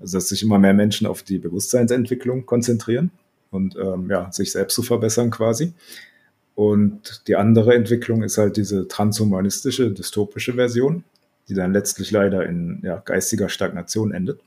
Also 0.00 0.16
dass 0.16 0.28
sich 0.28 0.42
immer 0.42 0.58
mehr 0.58 0.74
Menschen 0.74 1.06
auf 1.06 1.22
die 1.22 1.38
Bewusstseinsentwicklung 1.38 2.46
konzentrieren 2.46 3.10
und 3.50 3.76
ähm, 3.76 4.08
ja, 4.10 4.32
sich 4.32 4.52
selbst 4.52 4.74
zu 4.74 4.82
verbessern 4.82 5.30
quasi. 5.30 5.74
Und 6.54 7.22
die 7.26 7.36
andere 7.36 7.74
Entwicklung 7.74 8.22
ist 8.22 8.38
halt 8.38 8.56
diese 8.56 8.88
transhumanistische, 8.88 9.90
dystopische 9.92 10.54
Version, 10.54 11.04
die 11.48 11.54
dann 11.54 11.72
letztlich 11.72 12.10
leider 12.10 12.46
in 12.46 12.80
ja, 12.82 12.96
geistiger 13.04 13.48
Stagnation 13.48 14.12
endet. 14.12 14.40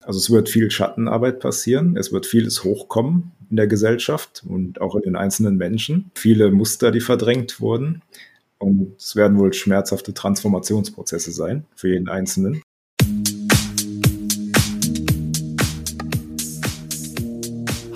Also 0.00 0.18
es 0.18 0.30
wird 0.30 0.48
viel 0.48 0.70
Schattenarbeit 0.70 1.40
passieren, 1.40 1.96
es 1.96 2.12
wird 2.12 2.26
vieles 2.26 2.62
hochkommen 2.62 3.32
in 3.50 3.56
der 3.56 3.66
Gesellschaft 3.66 4.42
und 4.46 4.80
auch 4.80 4.96
in 4.96 5.02
den 5.02 5.16
einzelnen 5.16 5.56
Menschen. 5.56 6.10
Viele 6.14 6.50
Muster, 6.50 6.90
die 6.90 7.00
verdrängt 7.00 7.60
wurden. 7.60 8.02
Und 8.58 8.94
es 8.98 9.16
werden 9.16 9.38
wohl 9.38 9.52
schmerzhafte 9.52 10.14
Transformationsprozesse 10.14 11.32
sein 11.32 11.64
für 11.74 11.88
jeden 11.88 12.08
Einzelnen. 12.08 12.62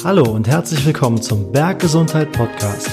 Hallo 0.09 0.23
und 0.23 0.49
herzlich 0.49 0.87
willkommen 0.87 1.21
zum 1.21 1.53
Berggesundheit 1.53 2.33
Podcast, 2.33 2.89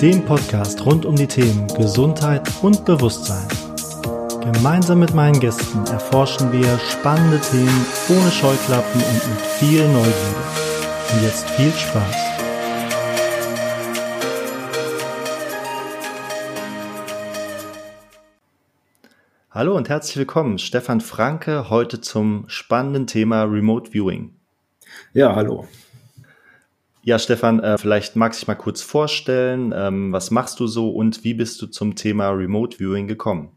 dem 0.00 0.24
Podcast 0.24 0.86
rund 0.86 1.04
um 1.04 1.14
die 1.14 1.26
Themen 1.26 1.68
Gesundheit 1.68 2.50
und 2.62 2.86
Bewusstsein. 2.86 3.46
Gemeinsam 4.40 5.00
mit 5.00 5.12
meinen 5.12 5.38
Gästen 5.38 5.84
erforschen 5.88 6.50
wir 6.52 6.78
spannende 6.78 7.38
Themen 7.40 7.86
ohne 8.08 8.30
Scheuklappen 8.30 9.02
und 9.02 9.28
mit 9.28 9.40
viel 9.58 9.86
Neugierde. 9.86 10.14
Und 11.12 11.22
jetzt 11.24 11.46
viel 11.50 11.70
Spaß. 11.72 12.16
Hallo 19.50 19.76
und 19.76 19.90
herzlich 19.90 20.16
willkommen, 20.16 20.58
Stefan 20.58 21.02
Franke, 21.02 21.68
heute 21.68 22.00
zum 22.00 22.44
spannenden 22.48 23.06
Thema 23.06 23.42
Remote 23.42 23.90
Viewing. 23.90 24.36
Ja, 25.12 25.36
hallo. 25.36 25.66
Ja, 27.06 27.20
Stefan, 27.20 27.60
äh, 27.60 27.78
vielleicht 27.78 28.16
magst 28.16 28.40
du 28.40 28.42
dich 28.42 28.48
mal 28.48 28.56
kurz 28.56 28.82
vorstellen. 28.82 29.72
Ähm, 29.72 30.10
was 30.12 30.32
machst 30.32 30.58
du 30.58 30.66
so 30.66 30.90
und 30.90 31.22
wie 31.22 31.34
bist 31.34 31.62
du 31.62 31.68
zum 31.68 31.94
Thema 31.94 32.30
Remote 32.30 32.78
Viewing 32.78 33.06
gekommen? 33.06 33.50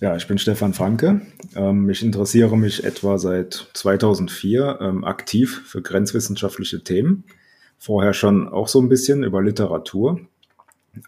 Ja, 0.00 0.16
ich 0.16 0.26
bin 0.26 0.38
Stefan 0.38 0.72
Franke. 0.72 1.20
Ähm, 1.54 1.90
ich 1.90 2.02
interessiere 2.02 2.56
mich 2.56 2.82
etwa 2.82 3.18
seit 3.18 3.68
2004 3.74 4.78
ähm, 4.80 5.04
aktiv 5.04 5.60
für 5.66 5.82
grenzwissenschaftliche 5.82 6.82
Themen. 6.82 7.24
Vorher 7.76 8.14
schon 8.14 8.48
auch 8.48 8.68
so 8.68 8.80
ein 8.80 8.88
bisschen 8.88 9.22
über 9.22 9.42
Literatur. 9.42 10.20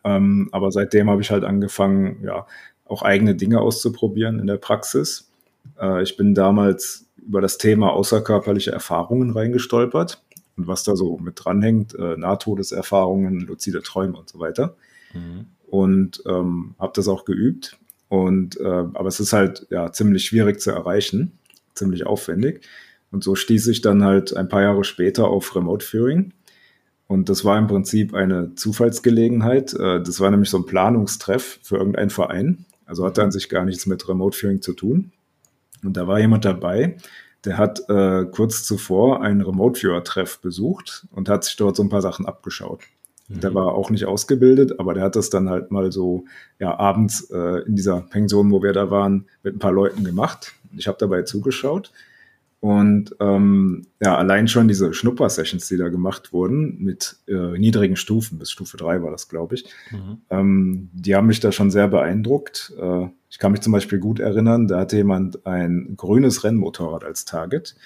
Aber 0.03 0.71
seitdem 0.71 1.09
habe 1.09 1.23
ich 1.23 1.31
halt 1.31 1.45
angefangen, 1.45 2.23
ja, 2.25 2.47
auch 2.85 3.01
eigene 3.01 3.37
Dinge 3.37 3.61
auszuprobieren 3.61 4.39
in 4.39 4.47
der 4.47 4.59
Praxis. 4.59 5.31
Äh, 5.81 6.03
ich 6.03 6.19
bin 6.19 6.35
damals 6.35 7.07
über 7.27 7.41
das 7.41 7.57
Thema 7.57 7.95
außerkörperliche 7.95 8.71
Erfahrungen 8.71 9.31
reingestolpert 9.31 10.21
und 10.57 10.67
was 10.67 10.85
da 10.85 10.97
so 10.97 11.19
mit 11.19 11.45
dranhängt, 11.45 11.95
äh, 11.95 12.17
Nahtodeserfahrungen, 12.17 13.41
luzide 13.41 13.83
Träume 13.83 14.17
und 14.19 14.29
so 14.29 14.39
weiter. 14.39 14.77
Mhm. 15.13 15.47
Und 15.67 16.23
ähm, 16.27 16.75
habe 16.79 16.93
das 16.95 17.09
auch 17.09 17.25
geübt. 17.25 17.79
Und 18.09 18.61
äh, 18.61 18.65
aber 18.65 19.07
es 19.07 19.19
ist 19.19 19.33
halt 19.33 19.67
ja 19.71 19.91
ziemlich 19.93 20.25
schwierig 20.25 20.61
zu 20.61 20.71
erreichen, 20.71 21.39
ziemlich 21.75 22.07
aufwendig. 22.07 22.67
Und 23.11 23.25
so 23.25 23.35
stieß 23.35 23.69
ich 23.69 23.81
dann 23.81 24.05
halt 24.05 24.37
ein 24.37 24.49
paar 24.49 24.63
Jahre 24.63 24.85
später 24.85 25.29
auf 25.29 25.55
Remote 25.57 25.85
Viewing. 25.85 26.33
Und 27.07 27.29
das 27.29 27.45
war 27.45 27.59
im 27.59 27.67
Prinzip 27.67 28.15
eine 28.15 28.55
Zufallsgelegenheit. 28.55 29.75
Äh, 29.75 30.03
das 30.03 30.21
war 30.21 30.31
nämlich 30.31 30.51
so 30.51 30.59
ein 30.59 30.67
Planungstreff 30.67 31.59
für 31.63 31.77
irgendeinen 31.77 32.11
Verein. 32.11 32.65
Also 32.87 33.05
hatte 33.05 33.23
an 33.23 33.33
sich 33.33 33.49
gar 33.49 33.65
nichts 33.65 33.87
mit 33.87 34.09
Remote 34.09 34.37
Viewing 34.37 34.63
zu 34.63 34.75
tun. 34.75 35.13
Und 35.83 35.97
da 35.97 36.07
war 36.07 36.19
jemand 36.19 36.45
dabei, 36.45 36.97
der 37.45 37.59
hat 37.59 37.89
äh, 37.89 38.25
kurz 38.25 38.65
zuvor 38.65 39.23
einen 39.23 39.43
Remote 39.43 39.81
Viewer-Treff 39.81 40.41
besucht 40.41 41.07
und 41.13 41.29
hat 41.29 41.45
sich 41.45 41.57
dort 41.57 41.77
so 41.77 41.83
ein 41.83 41.89
paar 41.89 42.03
Sachen 42.03 42.27
abgeschaut. 42.27 42.81
Mhm. 43.29 43.41
Der 43.41 43.55
war 43.55 43.75
auch 43.75 43.91
nicht 43.91 44.07
ausgebildet, 44.07 44.79
aber 44.79 44.95
der 44.95 45.05
hat 45.05 45.17
das 45.17 45.31
dann 45.31 45.49
halt 45.51 45.71
mal 45.71 45.93
so 45.93 46.25
ja, 46.59 46.79
abends 46.79 47.31
äh, 47.31 47.63
in 47.67 47.77
dieser 47.77 48.01
Pension, 48.01 48.51
wo 48.51 48.63
wir 48.63 48.73
da 48.73 48.91
waren, 48.91 49.27
mit 49.43 49.57
ein 49.57 49.59
paar 49.59 49.73
Leuten 49.73 50.05
gemacht. 50.05 50.53
Ich 50.77 50.89
habe 50.89 50.99
dabei 50.99 51.23
zugeschaut 51.23 51.91
und 52.65 53.15
ähm, 53.21 53.83
ja, 54.01 54.17
allein 54.17 54.49
schon 54.49 54.69
diese 54.69 54.95
Schnupper-Sessions, 54.95 55.69
die 55.69 55.77
da 55.77 55.91
gemacht 55.91 56.33
wurden, 56.33 56.79
mit 56.83 57.17
äh, 57.29 57.59
niedrigen 57.59 57.97
Stufen, 57.97 58.39
bis 58.39 58.51
Stufe 58.51 58.79
3 58.79 59.03
war 59.03 59.11
das, 59.11 59.29
glaube 59.29 59.57
ich, 59.57 59.67
mhm. 59.91 60.23
ähm, 60.31 60.89
die 60.95 61.15
haben 61.15 61.27
mich 61.27 61.41
da 61.41 61.53
schon 61.53 61.71
sehr 61.71 61.89
beeindruckt. 61.89 62.73
Äh, 62.81 63.09
ich 63.29 63.39
kann 63.39 63.53
mich 63.53 63.61
zum 63.61 63.75
Beispiel 63.75 63.99
gut 63.99 64.19
erinnern, 64.19 64.67
da 64.67 64.81
hatte 64.81 64.97
jemand 64.97 65.45
ein 65.45 65.93
grünes 65.99 66.43
Rennmotorrad 66.43 67.05
als 67.05 67.27
Target. 67.27 67.77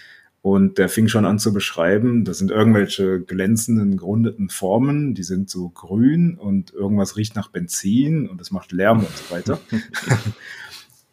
Und 0.43 0.79
der 0.79 0.89
fing 0.89 1.09
schon 1.09 1.25
an 1.25 1.41
zu 1.41 1.53
beschreiben, 1.53 2.25
das 2.25 2.39
sind 2.39 2.53
irgendwelche 2.53 3.21
glänzenden, 3.21 3.97
gerundeten 3.97 4.49
Formen, 4.49 5.13
die 5.13 5.25
sind 5.25 5.51
so 5.51 5.71
grün 5.71 6.39
und 6.39 6.73
irgendwas 6.73 7.17
riecht 7.17 7.35
nach 7.35 7.49
Benzin 7.49 8.29
und 8.29 8.41
es 8.41 8.53
macht 8.53 8.71
Lärm 8.71 9.01
und 9.01 9.11
so 9.11 9.35
weiter. 9.35 9.59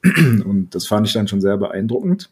und 0.46 0.76
das 0.76 0.86
fand 0.86 1.08
ich 1.08 1.14
dann 1.14 1.28
schon 1.28 1.42
sehr 1.42 1.58
beeindruckend. 1.58 2.30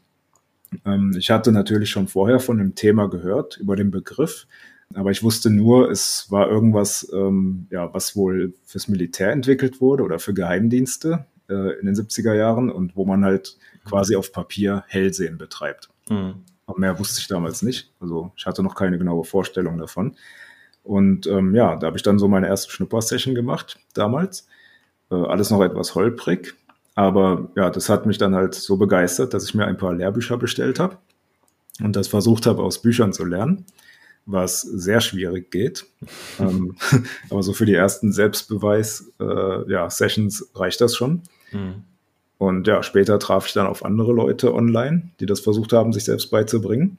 Ähm, 0.86 1.14
ich 1.18 1.30
hatte 1.30 1.52
natürlich 1.52 1.90
schon 1.90 2.08
vorher 2.08 2.40
von 2.40 2.58
dem 2.58 2.76
Thema 2.76 3.10
gehört, 3.10 3.58
über 3.58 3.76
den 3.76 3.92
Begriff, 3.92 4.48
aber 4.94 5.12
ich 5.12 5.24
wusste 5.24 5.50
nur, 5.50 5.90
es 5.90 6.28
war 6.30 6.50
irgendwas, 6.50 7.10
ähm, 7.14 7.68
ja, 7.70 7.94
was 7.94 8.16
wohl 8.16 8.54
fürs 8.66 8.88
Militär 8.88 9.32
entwickelt 9.32 9.82
wurde 9.82 10.04
oder 10.04 10.20
für 10.20 10.34
Geheimdienste 10.34 11.26
äh, 11.50 11.80
in 11.80 11.86
den 11.86 11.96
70er 11.96 12.34
Jahren 12.34 12.70
und 12.70 12.96
wo 12.96 13.06
man 13.06 13.26
halt 13.26 13.58
quasi 13.86 14.16
auf 14.16 14.32
Papier 14.32 14.84
Hellsehen 14.88 15.38
betreibt. 15.38 15.90
Mhm. 16.10 16.36
Aber 16.66 16.80
mehr 16.80 16.98
wusste 17.00 17.20
ich 17.20 17.28
damals 17.28 17.62
nicht. 17.62 17.92
Also 18.00 18.32
ich 18.38 18.46
hatte 18.46 18.64
noch 18.64 18.76
keine 18.76 18.98
genaue 18.98 19.26
Vorstellung 19.26 19.78
davon. 19.78 20.16
Und 20.84 21.28
ähm, 21.28 21.56
ja, 21.56 21.76
da 21.76 21.88
habe 21.88 21.98
ich 21.98 22.04
dann 22.04 22.20
so 22.20 22.28
meine 22.28 22.48
erste 22.48 22.72
Schnupper-Session 22.72 23.36
gemacht 23.36 23.80
damals. 23.94 24.48
Äh, 25.12 25.16
alles 25.16 25.50
noch 25.50 25.62
etwas 25.62 25.96
holprig. 25.96 26.56
Aber 26.96 27.50
ja, 27.56 27.70
das 27.70 27.90
hat 27.90 28.06
mich 28.06 28.18
dann 28.18 28.36
halt 28.36 28.56
so 28.56 28.78
begeistert, 28.78 29.34
dass 29.34 29.44
ich 29.46 29.56
mir 29.56 29.66
ein 29.66 29.78
paar 29.78 29.94
Lehrbücher 29.94 30.38
bestellt 30.38 30.80
habe 30.80 30.98
und 31.82 31.96
das 31.96 32.08
versucht 32.08 32.46
habe, 32.46 32.62
aus 32.62 32.82
Büchern 32.82 33.14
zu 33.14 33.26
lernen, 33.26 33.66
was 34.26 34.62
sehr 34.62 35.02
schwierig 35.02 35.52
geht. 35.52 35.86
ähm, 36.40 36.76
aber 37.30 37.44
so 37.44 37.54
für 37.54 37.66
die 37.66 37.74
ersten 37.74 38.12
Selbstbeweis-Sessions 38.12 40.42
äh, 40.42 40.46
ja, 40.46 40.60
reicht 40.60 40.82
das 40.82 40.96
schon. 40.96 41.22
Mhm. 41.52 41.84
Und 42.38 42.68
ja, 42.68 42.84
später 42.84 43.18
traf 43.20 43.48
ich 43.48 43.54
dann 43.54 43.68
auf 43.68 43.86
andere 43.86 44.12
Leute 44.12 44.54
online, 44.54 45.12
die 45.20 45.26
das 45.26 45.40
versucht 45.40 45.72
haben, 45.72 45.94
sich 45.94 46.04
selbst 46.04 46.30
beizubringen. 46.30 46.98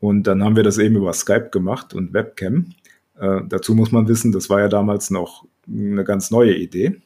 Und 0.00 0.24
dann 0.24 0.42
haben 0.42 0.56
wir 0.56 0.64
das 0.64 0.78
eben 0.78 0.96
über 0.96 1.12
Skype 1.12 1.50
gemacht 1.50 1.94
und 1.94 2.12
Webcam. 2.12 2.70
Äh, 3.18 3.40
dazu 3.48 3.74
muss 3.74 3.92
man 3.92 4.08
wissen, 4.08 4.32
das 4.32 4.50
war 4.50 4.60
ja 4.60 4.68
damals 4.68 5.10
noch 5.10 5.46
eine 5.68 6.04
ganz 6.04 6.30
neue 6.30 6.56
Idee. 6.56 7.00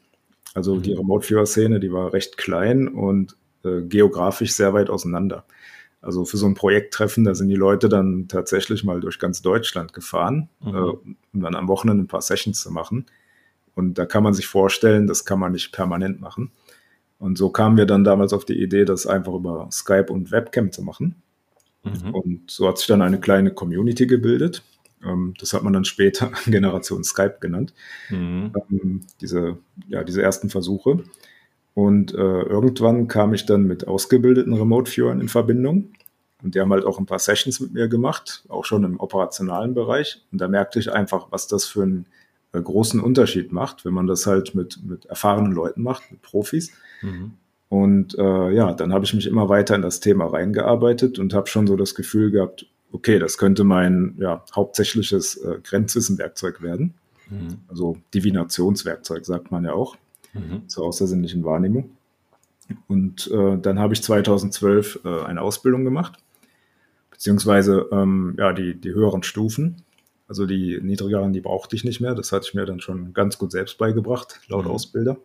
Also 0.58 0.74
mhm. 0.74 0.82
die 0.82 0.92
Remote-Viewer-Szene, 0.92 1.78
die 1.78 1.92
war 1.92 2.12
recht 2.12 2.36
klein 2.36 2.88
und 2.88 3.36
äh, 3.64 3.82
geografisch 3.82 4.52
sehr 4.52 4.74
weit 4.74 4.90
auseinander. 4.90 5.44
Also 6.00 6.24
für 6.24 6.36
so 6.36 6.46
ein 6.46 6.54
Projekttreffen, 6.54 7.22
da 7.22 7.36
sind 7.36 7.48
die 7.48 7.54
Leute 7.54 7.88
dann 7.88 8.26
tatsächlich 8.26 8.82
mal 8.82 8.98
durch 8.98 9.20
ganz 9.20 9.40
Deutschland 9.40 9.92
gefahren, 9.92 10.48
mhm. 10.60 10.74
äh, 10.74 10.80
um 11.32 11.40
dann 11.40 11.54
am 11.54 11.68
Wochenende 11.68 12.02
ein 12.02 12.08
paar 12.08 12.22
Sessions 12.22 12.60
zu 12.60 12.72
machen. 12.72 13.06
Und 13.76 13.98
da 13.98 14.04
kann 14.04 14.24
man 14.24 14.34
sich 14.34 14.48
vorstellen, 14.48 15.06
das 15.06 15.24
kann 15.24 15.38
man 15.38 15.52
nicht 15.52 15.70
permanent 15.70 16.20
machen. 16.20 16.50
Und 17.20 17.38
so 17.38 17.50
kamen 17.50 17.76
wir 17.76 17.86
dann 17.86 18.02
damals 18.02 18.32
auf 18.32 18.44
die 18.44 18.60
Idee, 18.60 18.84
das 18.84 19.06
einfach 19.06 19.34
über 19.34 19.68
Skype 19.70 20.06
und 20.12 20.32
Webcam 20.32 20.72
zu 20.72 20.82
machen. 20.82 21.22
Mhm. 21.84 22.14
Und 22.14 22.50
so 22.50 22.66
hat 22.66 22.78
sich 22.78 22.88
dann 22.88 23.00
eine 23.00 23.20
kleine 23.20 23.52
Community 23.52 24.08
gebildet. 24.08 24.64
Ähm, 25.04 25.34
das 25.38 25.52
hat 25.52 25.62
man 25.62 25.72
dann 25.72 25.84
später 25.84 26.32
Generation 26.46 27.04
Skype 27.04 27.36
genannt. 27.40 27.72
Mhm. 28.10 28.52
Ähm, 28.70 29.00
diese, 29.20 29.58
ja, 29.88 30.04
diese 30.04 30.22
ersten 30.22 30.50
Versuche. 30.50 31.04
Und 31.74 32.12
äh, 32.12 32.16
irgendwann 32.16 33.06
kam 33.06 33.34
ich 33.34 33.46
dann 33.46 33.64
mit 33.64 33.86
ausgebildeten 33.86 34.52
Remote-Viewern 34.52 35.20
in 35.20 35.28
Verbindung. 35.28 35.92
Und 36.42 36.54
die 36.54 36.60
haben 36.60 36.72
halt 36.72 36.84
auch 36.84 36.98
ein 36.98 37.06
paar 37.06 37.18
Sessions 37.18 37.60
mit 37.60 37.72
mir 37.72 37.88
gemacht, 37.88 38.44
auch 38.48 38.64
schon 38.64 38.84
im 38.84 39.00
operationalen 39.00 39.74
Bereich. 39.74 40.24
Und 40.32 40.40
da 40.40 40.48
merkte 40.48 40.78
ich 40.78 40.92
einfach, 40.92 41.28
was 41.30 41.46
das 41.46 41.66
für 41.66 41.82
einen 41.82 42.06
äh, 42.52 42.60
großen 42.60 43.00
Unterschied 43.00 43.52
macht, 43.52 43.84
wenn 43.84 43.92
man 43.92 44.06
das 44.06 44.26
halt 44.26 44.54
mit, 44.54 44.82
mit 44.84 45.06
erfahrenen 45.06 45.52
Leuten 45.52 45.82
macht, 45.82 46.10
mit 46.10 46.22
Profis. 46.22 46.72
Mhm. 47.02 47.32
Und 47.68 48.16
äh, 48.18 48.50
ja, 48.50 48.72
dann 48.72 48.92
habe 48.92 49.04
ich 49.04 49.12
mich 49.12 49.26
immer 49.26 49.48
weiter 49.48 49.74
in 49.74 49.82
das 49.82 50.00
Thema 50.00 50.26
reingearbeitet 50.26 51.18
und 51.18 51.34
habe 51.34 51.48
schon 51.48 51.66
so 51.66 51.76
das 51.76 51.94
Gefühl 51.94 52.30
gehabt, 52.30 52.66
okay, 52.92 53.18
das 53.18 53.38
könnte 53.38 53.64
mein 53.64 54.14
ja, 54.18 54.44
hauptsächliches 54.54 55.36
äh, 55.36 55.58
Grenzwissenwerkzeug 55.62 56.62
werden. 56.62 56.94
Mhm. 57.30 57.58
Also 57.68 57.98
Divinationswerkzeug, 58.14 59.24
sagt 59.24 59.50
man 59.50 59.64
ja 59.64 59.72
auch, 59.72 59.96
mhm. 60.32 60.68
zur 60.68 60.86
außersinnlichen 60.86 61.44
Wahrnehmung. 61.44 61.90
Und 62.86 63.30
äh, 63.30 63.58
dann 63.58 63.78
habe 63.78 63.94
ich 63.94 64.02
2012 64.02 65.00
äh, 65.04 65.24
eine 65.24 65.40
Ausbildung 65.40 65.84
gemacht, 65.84 66.18
beziehungsweise 67.10 67.86
ähm, 67.92 68.36
ja, 68.38 68.52
die, 68.52 68.74
die 68.74 68.92
höheren 68.92 69.22
Stufen. 69.22 69.82
Also 70.26 70.44
die 70.44 70.78
niedrigeren, 70.82 71.32
die 71.32 71.40
brauchte 71.40 71.74
ich 71.74 71.84
nicht 71.84 72.02
mehr. 72.02 72.14
Das 72.14 72.32
hatte 72.32 72.46
ich 72.46 72.54
mir 72.54 72.66
dann 72.66 72.80
schon 72.80 73.14
ganz 73.14 73.38
gut 73.38 73.50
selbst 73.50 73.78
beigebracht, 73.78 74.40
laut 74.48 74.66
mhm. 74.66 74.72
Ausbilder. 74.72 75.16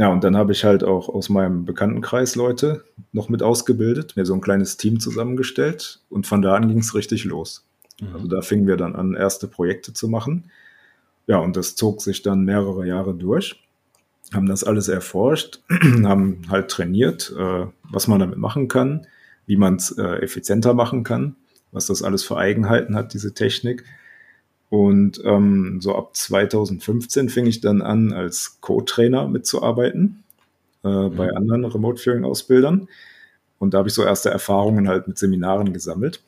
Ja, 0.00 0.08
und 0.08 0.24
dann 0.24 0.34
habe 0.34 0.52
ich 0.52 0.64
halt 0.64 0.82
auch 0.82 1.10
aus 1.10 1.28
meinem 1.28 1.66
Bekanntenkreis 1.66 2.34
Leute 2.34 2.84
noch 3.12 3.28
mit 3.28 3.42
ausgebildet, 3.42 4.16
mir 4.16 4.24
so 4.24 4.32
ein 4.32 4.40
kleines 4.40 4.78
Team 4.78 4.98
zusammengestellt 4.98 6.00
und 6.08 6.26
von 6.26 6.40
da 6.40 6.54
an 6.54 6.68
ging 6.68 6.78
es 6.78 6.94
richtig 6.94 7.24
los. 7.24 7.66
Mhm. 8.00 8.14
Also 8.14 8.26
da 8.26 8.40
fingen 8.40 8.66
wir 8.66 8.78
dann 8.78 8.96
an, 8.96 9.12
erste 9.12 9.46
Projekte 9.46 9.92
zu 9.92 10.08
machen. 10.08 10.50
Ja, 11.26 11.36
und 11.36 11.54
das 11.54 11.76
zog 11.76 12.00
sich 12.00 12.22
dann 12.22 12.46
mehrere 12.46 12.86
Jahre 12.86 13.12
durch, 13.12 13.62
haben 14.32 14.46
das 14.46 14.64
alles 14.64 14.88
erforscht, 14.88 15.60
haben 16.02 16.44
halt 16.48 16.70
trainiert, 16.70 17.34
äh, 17.38 17.66
was 17.82 18.08
man 18.08 18.20
damit 18.20 18.38
machen 18.38 18.68
kann, 18.68 19.06
wie 19.44 19.56
man 19.56 19.76
es 19.76 19.90
äh, 19.98 20.22
effizienter 20.22 20.72
machen 20.72 21.04
kann, 21.04 21.36
was 21.72 21.84
das 21.84 22.02
alles 22.02 22.24
für 22.24 22.38
Eigenheiten 22.38 22.94
hat, 22.94 23.12
diese 23.12 23.34
Technik. 23.34 23.84
Und 24.70 25.20
ähm, 25.24 25.80
so 25.80 25.96
ab 25.96 26.16
2015 26.16 27.28
fing 27.28 27.46
ich 27.46 27.60
dann 27.60 27.82
an, 27.82 28.12
als 28.12 28.60
Co-Trainer 28.60 29.26
mitzuarbeiten 29.26 30.22
äh, 30.84 30.88
mhm. 30.88 31.16
bei 31.16 31.28
anderen 31.34 31.64
Remote 31.64 32.00
Viewing 32.00 32.24
Ausbildern. 32.24 32.88
Und 33.58 33.74
da 33.74 33.78
habe 33.78 33.88
ich 33.88 33.94
so 33.94 34.04
erste 34.04 34.30
Erfahrungen 34.30 34.88
halt 34.88 35.08
mit 35.08 35.18
Seminaren 35.18 35.72
gesammelt. 35.72 36.22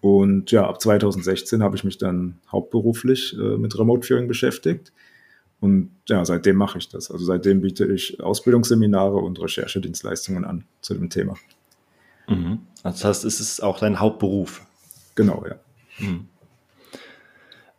Und 0.00 0.50
ja, 0.50 0.66
ab 0.66 0.80
2016 0.80 1.62
habe 1.62 1.76
ich 1.76 1.84
mich 1.84 1.96
dann 1.96 2.38
hauptberuflich 2.52 3.36
äh, 3.38 3.56
mit 3.56 3.78
Remote 3.78 4.06
Viewing 4.06 4.28
beschäftigt. 4.28 4.92
Und 5.60 5.90
ja, 6.08 6.24
seitdem 6.24 6.56
mache 6.56 6.78
ich 6.78 6.88
das. 6.88 7.10
Also 7.10 7.24
seitdem 7.24 7.62
biete 7.62 7.86
ich 7.86 8.20
Ausbildungsseminare 8.20 9.16
und 9.16 9.40
Recherchedienstleistungen 9.40 10.44
an 10.44 10.64
zu 10.82 10.94
dem 10.94 11.08
Thema. 11.08 11.36
Mhm. 12.28 12.60
Also 12.82 12.98
das 12.98 13.04
heißt, 13.04 13.24
es 13.24 13.40
ist 13.40 13.62
auch 13.62 13.78
dein 13.78 13.98
Hauptberuf. 13.98 14.62
Genau, 15.14 15.44
ja. 15.48 15.56
Mhm. 15.98 16.28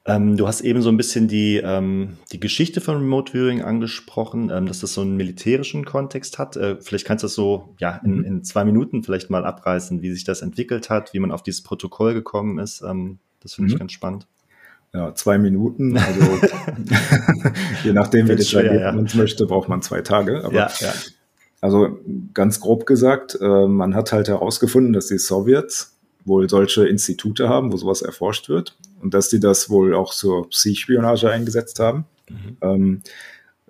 Ähm, 0.08 0.38
du 0.38 0.48
hast 0.48 0.62
eben 0.62 0.82
so 0.82 0.88
ein 0.90 0.96
bisschen 0.96 1.28
die, 1.28 1.58
ähm, 1.58 2.18
die 2.32 2.40
Geschichte 2.40 2.80
von 2.80 2.96
Remote 2.96 3.34
Viewing 3.34 3.62
angesprochen, 3.62 4.50
ähm, 4.50 4.66
dass 4.66 4.80
das 4.80 4.94
so 4.94 5.02
einen 5.02 5.18
militärischen 5.18 5.84
Kontext 5.84 6.40
hat. 6.40 6.56
Äh, 6.56 6.78
vielleicht 6.80 7.06
kannst 7.06 7.24
du 7.24 7.26
das 7.26 7.34
so 7.34 7.76
ja, 7.78 8.00
in, 8.06 8.20
mhm. 8.20 8.24
in, 8.24 8.44
zwei 8.46 8.64
Minuten 8.64 9.04
vielleicht 9.04 9.30
mal 9.30 9.44
abreißen, 9.46 10.02
wie 10.02 10.14
sich 10.14 10.24
das 10.24 10.42
entwickelt 10.42 10.90
hat, 10.90 11.14
wie 11.14 11.20
man 11.20 11.32
auf 11.32 11.44
dieses 11.44 11.62
Protokoll 11.62 12.14
gekommen 12.14 12.58
ist. 12.58 12.82
Ähm, 12.82 13.20
das 13.42 13.56
finde 13.56 13.70
mhm. 13.70 13.74
ich 13.74 13.80
ganz 13.80 13.92
spannend. 13.92 14.28
Ja, 14.94 15.14
zwei 15.14 15.38
Minuten. 15.38 15.98
Also 15.98 16.22
je 17.84 17.92
nachdem, 17.92 18.30
wie 18.30 18.38
detailliert 18.38 18.82
ja. 18.82 18.92
man 18.94 19.06
es 19.06 19.14
möchte, 19.14 19.46
braucht 19.46 19.68
man 19.68 19.82
zwei 19.82 20.00
Tage. 20.02 20.46
Aber 20.46 20.56
ja, 20.56 20.72
ja. 20.80 20.94
Also 21.60 22.00
ganz 22.34 22.62
grob 22.62 22.86
gesagt, 22.86 23.38
äh, 23.42 23.68
man 23.68 23.94
hat 23.94 24.14
halt 24.14 24.30
herausgefunden, 24.30 24.94
dass 24.94 25.08
die 25.08 25.18
Sowjets 25.18 25.97
wohl 26.28 26.50
solche 26.50 26.88
Institute 26.88 27.50
haben, 27.50 27.72
wo 27.72 27.78
sowas 27.78 28.02
erforscht 28.02 28.50
wird 28.50 28.78
und 29.02 29.14
dass 29.14 29.30
die 29.30 29.40
das 29.40 29.70
wohl 29.70 29.96
auch 29.96 30.14
zur 30.14 30.50
Psychspionage 30.50 31.30
eingesetzt 31.30 31.80
haben. 31.80 32.06
Mhm. 32.30 32.58
Ähm, 32.62 33.02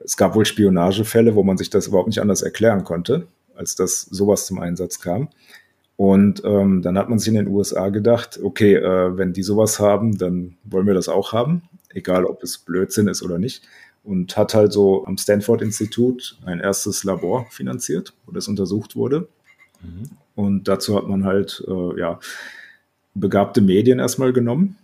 es 0.04 0.18
gab 0.18 0.36
wohl 0.36 0.45
Spionagefälle, 0.45 1.36
wo 1.36 1.44
man 1.44 1.57
sich 1.57 1.69
das 1.69 1.88
überhaupt 1.88 2.07
nicht 2.07 2.21
anders 2.21 2.42
erklären 2.42 2.83
konnte, 2.83 3.27
als 3.56 3.75
dass 3.75 4.01
sowas 4.01 4.45
zum 4.45 4.59
Einsatz 4.59 5.00
kam. 5.00 5.30
Und 5.95 6.44
ähm, 6.45 6.83
dann 6.83 6.98
hat 6.98 7.09
man 7.09 7.18
sich 7.18 7.30
in 7.30 7.36
den 7.36 7.48
USA 7.48 7.89
gedacht, 7.89 8.39
okay, 8.42 8.75
äh, 8.75 9.18
wenn 9.18 9.33
die 9.33 9.42
sowas 9.42 9.80
haben, 9.80 10.18
dann 10.18 10.56
wollen 10.63 10.86
wir 10.86 10.94
das 10.94 11.10
auch 11.10 11.33
haben, 11.33 11.63
egal 11.89 12.25
ob 12.25 12.44
es 12.44 12.60
Blödsinn 12.60 13.07
ist 13.07 13.24
oder 13.24 13.39
nicht. 13.39 13.63
Und 14.03 14.38
hat 14.38 14.53
halt 14.53 14.71
so 14.71 15.06
am 15.06 15.18
Stanford-Institut 15.18 16.38
ein 16.45 16.60
erstes 16.60 17.03
Labor 17.03 17.48
finanziert, 17.50 18.13
wo 18.25 18.31
das 18.31 18.48
untersucht 18.48 18.95
wurde. 18.95 19.27
Mhm. 19.81 20.12
Und 20.38 20.68
dazu 20.68 20.95
hat 20.95 21.07
man 21.07 21.25
halt 21.25 21.63
äh, 21.68 22.00
ja, 22.00 22.19
begabte 23.16 23.60
Medien 23.60 23.98
erstmal 23.98 24.34
genommen, 24.34 24.78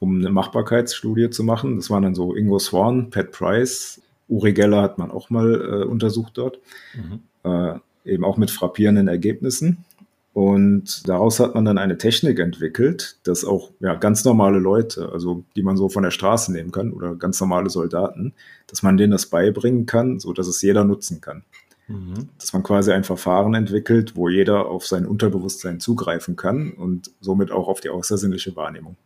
um 0.00 0.18
eine 0.18 0.28
Machbarkeitsstudie 0.28 1.30
zu 1.30 1.44
machen. 1.44 1.76
Das 1.76 1.88
waren 1.88 2.02
dann 2.02 2.14
so 2.14 2.36
Ingo 2.36 2.58
Swan, 2.58 3.08
Pat 3.08 3.32
Price, 3.32 4.02
Uri 4.28 4.52
Geller 4.52 4.82
hat 4.82 4.98
man 4.98 5.10
auch 5.10 5.30
mal 5.30 5.54
äh, 5.54 5.84
untersucht 5.86 6.36
dort, 6.36 6.60
mhm. 6.94 7.20
äh, 7.42 7.78
eben 8.04 8.22
auch 8.22 8.36
mit 8.36 8.50
frappierenden 8.50 9.08
Ergebnissen. 9.08 9.86
Und 10.34 11.08
daraus 11.08 11.40
hat 11.40 11.54
man 11.54 11.64
dann 11.64 11.78
eine 11.78 11.96
Technik 11.96 12.38
entwickelt, 12.38 13.16
dass 13.22 13.46
auch 13.46 13.70
ja, 13.80 13.94
ganz 13.94 14.26
normale 14.26 14.58
Leute, 14.58 15.10
also 15.10 15.42
die 15.56 15.62
man 15.62 15.78
so 15.78 15.88
von 15.88 16.02
der 16.02 16.10
Straße 16.10 16.52
nehmen 16.52 16.70
kann 16.70 16.92
oder 16.92 17.14
ganz 17.14 17.40
normale 17.40 17.70
Soldaten, 17.70 18.34
dass 18.66 18.82
man 18.82 18.98
denen 18.98 19.12
das 19.12 19.24
beibringen 19.24 19.86
kann, 19.86 20.20
so 20.20 20.34
dass 20.34 20.48
es 20.48 20.60
jeder 20.60 20.84
nutzen 20.84 21.22
kann. 21.22 21.44
Mhm. 21.88 22.28
Dass 22.38 22.52
man 22.52 22.62
quasi 22.62 22.92
ein 22.92 23.04
Verfahren 23.04 23.54
entwickelt, 23.54 24.14
wo 24.14 24.28
jeder 24.28 24.66
auf 24.66 24.86
sein 24.86 25.06
Unterbewusstsein 25.06 25.80
zugreifen 25.80 26.36
kann 26.36 26.72
und 26.72 27.10
somit 27.20 27.50
auch 27.50 27.66
auf 27.66 27.80
die 27.80 27.88
außersinnliche 27.88 28.54
Wahrnehmung. 28.56 28.96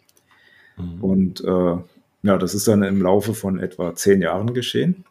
Mhm. 0.77 1.05
Und 1.05 1.45
äh, 1.45 1.77
ja, 2.25 2.39
das 2.39 2.55
ist 2.55 2.69
dann 2.69 2.83
im 2.83 3.03
Laufe 3.03 3.35
von 3.35 3.59
etwa 3.59 3.95
zehn 3.95 4.21
Jahren 4.21 4.53
geschehen. 4.53 5.05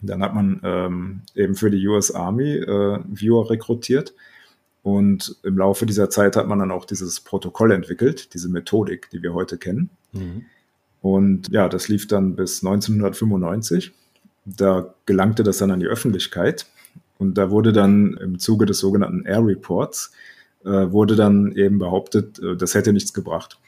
Dann 0.00 0.22
hat 0.22 0.34
man 0.34 0.60
ähm, 0.62 1.22
eben 1.34 1.54
für 1.54 1.70
die 1.70 1.86
US 1.88 2.10
Army 2.10 2.54
äh, 2.54 3.00
Viewer 3.08 3.50
rekrutiert. 3.50 4.14
Und 4.82 5.36
im 5.42 5.58
Laufe 5.58 5.86
dieser 5.86 6.08
Zeit 6.08 6.36
hat 6.36 6.46
man 6.46 6.60
dann 6.60 6.70
auch 6.70 6.84
dieses 6.84 7.20
Protokoll 7.20 7.72
entwickelt, 7.72 8.32
diese 8.32 8.48
Methodik, 8.48 9.10
die 9.10 9.22
wir 9.22 9.34
heute 9.34 9.58
kennen. 9.58 9.90
Mhm. 10.12 10.44
Und 11.00 11.48
ja, 11.50 11.68
das 11.68 11.88
lief 11.88 12.06
dann 12.06 12.36
bis 12.36 12.64
1995. 12.64 13.92
Da 14.44 14.94
gelangte 15.04 15.42
das 15.42 15.58
dann 15.58 15.70
an 15.70 15.80
die 15.80 15.86
Öffentlichkeit. 15.86 16.66
Und 17.18 17.36
da 17.36 17.50
wurde 17.50 17.72
dann 17.72 18.16
im 18.20 18.38
Zuge 18.38 18.64
des 18.64 18.78
sogenannten 18.78 19.24
Air 19.24 19.44
Reports, 19.44 20.12
äh, 20.64 20.68
wurde 20.68 21.16
dann 21.16 21.52
eben 21.52 21.78
behauptet, 21.78 22.38
äh, 22.38 22.56
das 22.56 22.74
hätte 22.74 22.92
nichts 22.92 23.12
gebracht. 23.12 23.58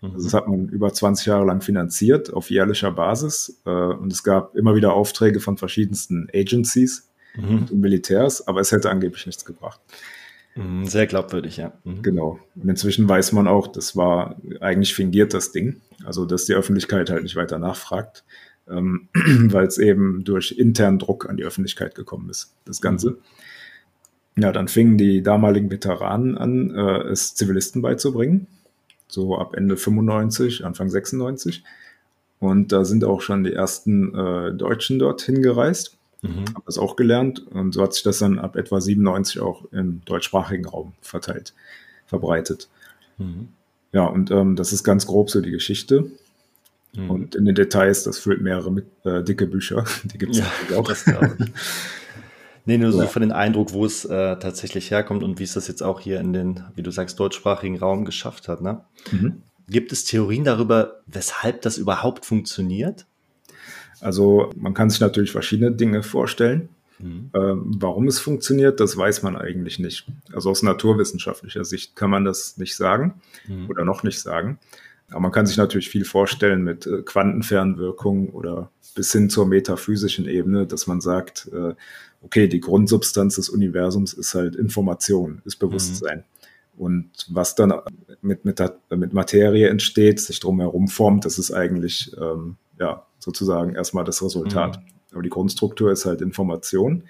Mhm. 0.00 0.12
Also 0.12 0.24
das 0.24 0.34
hat 0.34 0.48
man 0.48 0.68
über 0.68 0.92
20 0.92 1.26
Jahre 1.26 1.46
lang 1.46 1.60
finanziert 1.60 2.32
auf 2.32 2.50
jährlicher 2.50 2.90
Basis. 2.90 3.60
Äh, 3.64 3.70
und 3.70 4.12
es 4.12 4.22
gab 4.22 4.54
immer 4.56 4.74
wieder 4.74 4.92
Aufträge 4.92 5.40
von 5.40 5.56
verschiedensten 5.56 6.28
Agencies 6.34 7.08
mhm. 7.36 7.66
und 7.70 7.72
Militärs, 7.72 8.46
aber 8.46 8.60
es 8.60 8.72
hätte 8.72 8.90
angeblich 8.90 9.26
nichts 9.26 9.44
gebracht. 9.44 9.80
Mhm, 10.54 10.86
sehr 10.86 11.06
glaubwürdig, 11.06 11.56
ja. 11.56 11.72
Mhm. 11.84 12.02
Genau. 12.02 12.40
Und 12.56 12.68
inzwischen 12.68 13.08
weiß 13.08 13.32
man 13.32 13.46
auch, 13.46 13.68
das 13.68 13.96
war 13.96 14.36
eigentlich 14.60 14.94
fingiert 14.94 15.32
das 15.34 15.52
Ding. 15.52 15.80
Also, 16.04 16.24
dass 16.24 16.46
die 16.46 16.54
Öffentlichkeit 16.54 17.10
halt 17.10 17.22
nicht 17.22 17.36
weiter 17.36 17.58
nachfragt, 17.58 18.24
ähm, 18.70 19.08
weil 19.14 19.66
es 19.66 19.78
eben 19.78 20.24
durch 20.24 20.52
internen 20.52 20.98
Druck 20.98 21.28
an 21.28 21.36
die 21.36 21.44
Öffentlichkeit 21.44 21.94
gekommen 21.94 22.30
ist, 22.30 22.54
das 22.64 22.80
Ganze. 22.80 23.10
Mhm. 23.10 23.16
Ja, 24.42 24.52
dann 24.52 24.68
fingen 24.68 24.98
die 24.98 25.22
damaligen 25.22 25.70
Veteranen 25.70 26.38
an, 26.38 26.70
äh, 26.70 27.08
es 27.08 27.34
Zivilisten 27.34 27.82
beizubringen 27.82 28.46
so 29.08 29.36
ab 29.36 29.54
Ende 29.56 29.76
95, 29.76 30.64
Anfang 30.64 30.88
96. 30.88 31.64
Und 32.38 32.70
da 32.70 32.84
sind 32.84 33.04
auch 33.04 33.20
schon 33.20 33.42
die 33.42 33.52
ersten 33.52 34.14
äh, 34.14 34.52
Deutschen 34.52 34.98
dort 34.98 35.22
hingereist. 35.22 35.96
Mhm. 36.22 36.44
Habe 36.54 36.62
das 36.66 36.78
auch 36.78 36.94
gelernt. 36.94 37.44
Und 37.48 37.72
so 37.72 37.82
hat 37.82 37.94
sich 37.94 38.04
das 38.04 38.18
dann 38.18 38.38
ab 38.38 38.54
etwa 38.56 38.80
97 38.80 39.40
auch 39.40 39.64
im 39.72 40.02
deutschsprachigen 40.04 40.66
Raum 40.66 40.92
verteilt, 41.00 41.54
verbreitet. 42.06 42.68
Mhm. 43.16 43.48
Ja, 43.92 44.04
und 44.04 44.30
ähm, 44.30 44.54
das 44.54 44.72
ist 44.72 44.84
ganz 44.84 45.06
grob 45.06 45.30
so 45.30 45.40
die 45.40 45.50
Geschichte. 45.50 46.10
Mhm. 46.98 47.10
Und 47.10 47.34
in 47.34 47.44
den 47.44 47.54
Details, 47.54 48.02
das 48.02 48.18
füllt 48.18 48.42
mehrere 48.42 48.72
mit, 48.72 48.86
äh, 49.04 49.22
dicke 49.22 49.46
Bücher. 49.46 49.84
Die 50.04 50.18
gibt 50.18 50.32
es 50.32 50.38
ja, 50.38 50.76
auch. 50.76 50.88
Das 50.88 51.04
Nee, 52.64 52.76
nur 52.76 52.92
so 52.92 53.00
ja. 53.00 53.06
von 53.06 53.22
den 53.22 53.32
Eindruck, 53.32 53.72
wo 53.72 53.86
es 53.86 54.04
äh, 54.04 54.38
tatsächlich 54.38 54.90
herkommt 54.90 55.22
und 55.22 55.38
wie 55.38 55.44
es 55.44 55.54
das 55.54 55.68
jetzt 55.68 55.82
auch 55.82 56.00
hier 56.00 56.20
in 56.20 56.34
den, 56.34 56.64
wie 56.74 56.82
du 56.82 56.90
sagst, 56.90 57.18
deutschsprachigen 57.18 57.78
Raum 57.78 58.04
geschafft 58.04 58.46
hat. 58.46 58.60
Ne? 58.60 58.82
Mhm. 59.10 59.40
Gibt 59.68 59.90
es 59.90 60.04
Theorien 60.04 60.44
darüber, 60.44 61.00
weshalb 61.06 61.62
das 61.62 61.78
überhaupt 61.78 62.26
funktioniert? 62.26 63.06
Also 64.00 64.50
man 64.54 64.74
kann 64.74 64.90
sich 64.90 65.00
natürlich 65.00 65.32
verschiedene 65.32 65.72
Dinge 65.72 66.02
vorstellen. 66.02 66.68
Mhm. 66.98 67.30
Ähm, 67.34 67.74
warum 67.78 68.06
es 68.06 68.18
funktioniert, 68.18 68.80
das 68.80 68.98
weiß 68.98 69.22
man 69.22 69.36
eigentlich 69.36 69.78
nicht. 69.78 70.06
Also 70.34 70.50
aus 70.50 70.62
naturwissenschaftlicher 70.62 71.64
Sicht 71.64 71.96
kann 71.96 72.10
man 72.10 72.26
das 72.26 72.58
nicht 72.58 72.76
sagen 72.76 73.14
mhm. 73.46 73.70
oder 73.70 73.86
noch 73.86 74.02
nicht 74.02 74.20
sagen. 74.20 74.58
Aber 75.10 75.20
man 75.20 75.32
kann 75.32 75.46
sich 75.46 75.56
natürlich 75.56 75.88
viel 75.88 76.04
vorstellen 76.04 76.62
mit 76.62 76.86
äh, 76.86 77.02
Quantenfernwirkung 77.02 78.30
oder 78.30 78.70
bis 78.94 79.12
hin 79.12 79.30
zur 79.30 79.46
metaphysischen 79.46 80.26
Ebene, 80.26 80.66
dass 80.66 80.86
man 80.86 81.00
sagt, 81.00 81.50
äh, 81.52 81.74
okay, 82.22 82.48
die 82.48 82.60
Grundsubstanz 82.60 83.36
des 83.36 83.48
Universums 83.48 84.12
ist 84.12 84.34
halt 84.34 84.56
Information, 84.56 85.40
ist 85.44 85.56
Bewusstsein. 85.56 86.18
Mhm. 86.18 86.82
Und 86.82 87.10
was 87.28 87.54
dann 87.54 87.72
mit, 88.22 88.44
mit, 88.44 88.60
mit 88.90 89.12
Materie 89.12 89.68
entsteht, 89.68 90.20
sich 90.20 90.40
drumherum 90.40 90.88
formt, 90.88 91.24
das 91.24 91.38
ist 91.38 91.52
eigentlich 91.52 92.12
ähm, 92.20 92.56
ja 92.78 93.04
sozusagen 93.18 93.74
erstmal 93.74 94.04
das 94.04 94.22
Resultat. 94.22 94.78
Mhm. 94.78 94.84
Aber 95.12 95.22
die 95.22 95.30
Grundstruktur 95.30 95.90
ist 95.90 96.04
halt 96.06 96.20
Information. 96.20 97.04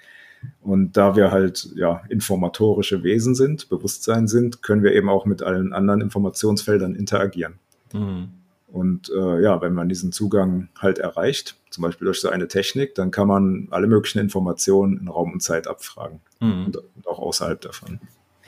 Und 0.61 0.95
da 0.95 1.15
wir 1.15 1.31
halt 1.31 1.69
ja 1.75 2.01
informatorische 2.09 3.03
Wesen 3.03 3.35
sind, 3.35 3.69
Bewusstsein 3.69 4.27
sind, 4.27 4.63
können 4.63 4.83
wir 4.83 4.93
eben 4.93 5.09
auch 5.09 5.25
mit 5.25 5.43
allen 5.43 5.73
anderen 5.73 6.01
Informationsfeldern 6.01 6.95
interagieren. 6.95 7.59
Mhm. 7.93 8.29
Und 8.71 9.09
äh, 9.09 9.41
ja, 9.41 9.61
wenn 9.61 9.73
man 9.73 9.89
diesen 9.89 10.11
Zugang 10.11 10.69
halt 10.77 10.99
erreicht, 10.99 11.55
zum 11.69 11.83
Beispiel 11.83 12.05
durch 12.05 12.21
so 12.21 12.29
eine 12.29 12.47
Technik, 12.47 12.95
dann 12.95 13.11
kann 13.11 13.27
man 13.27 13.67
alle 13.71 13.87
möglichen 13.87 14.19
Informationen 14.19 14.99
in 14.99 15.07
Raum 15.07 15.33
und 15.33 15.41
Zeit 15.41 15.67
abfragen 15.67 16.19
mhm. 16.39 16.65
und, 16.65 16.77
und, 16.77 17.07
auch 17.07 17.19
außerhalb 17.19 17.61
davon. 17.61 17.99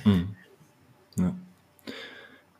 Mhm. 0.05 0.35
Ja. 1.17 1.35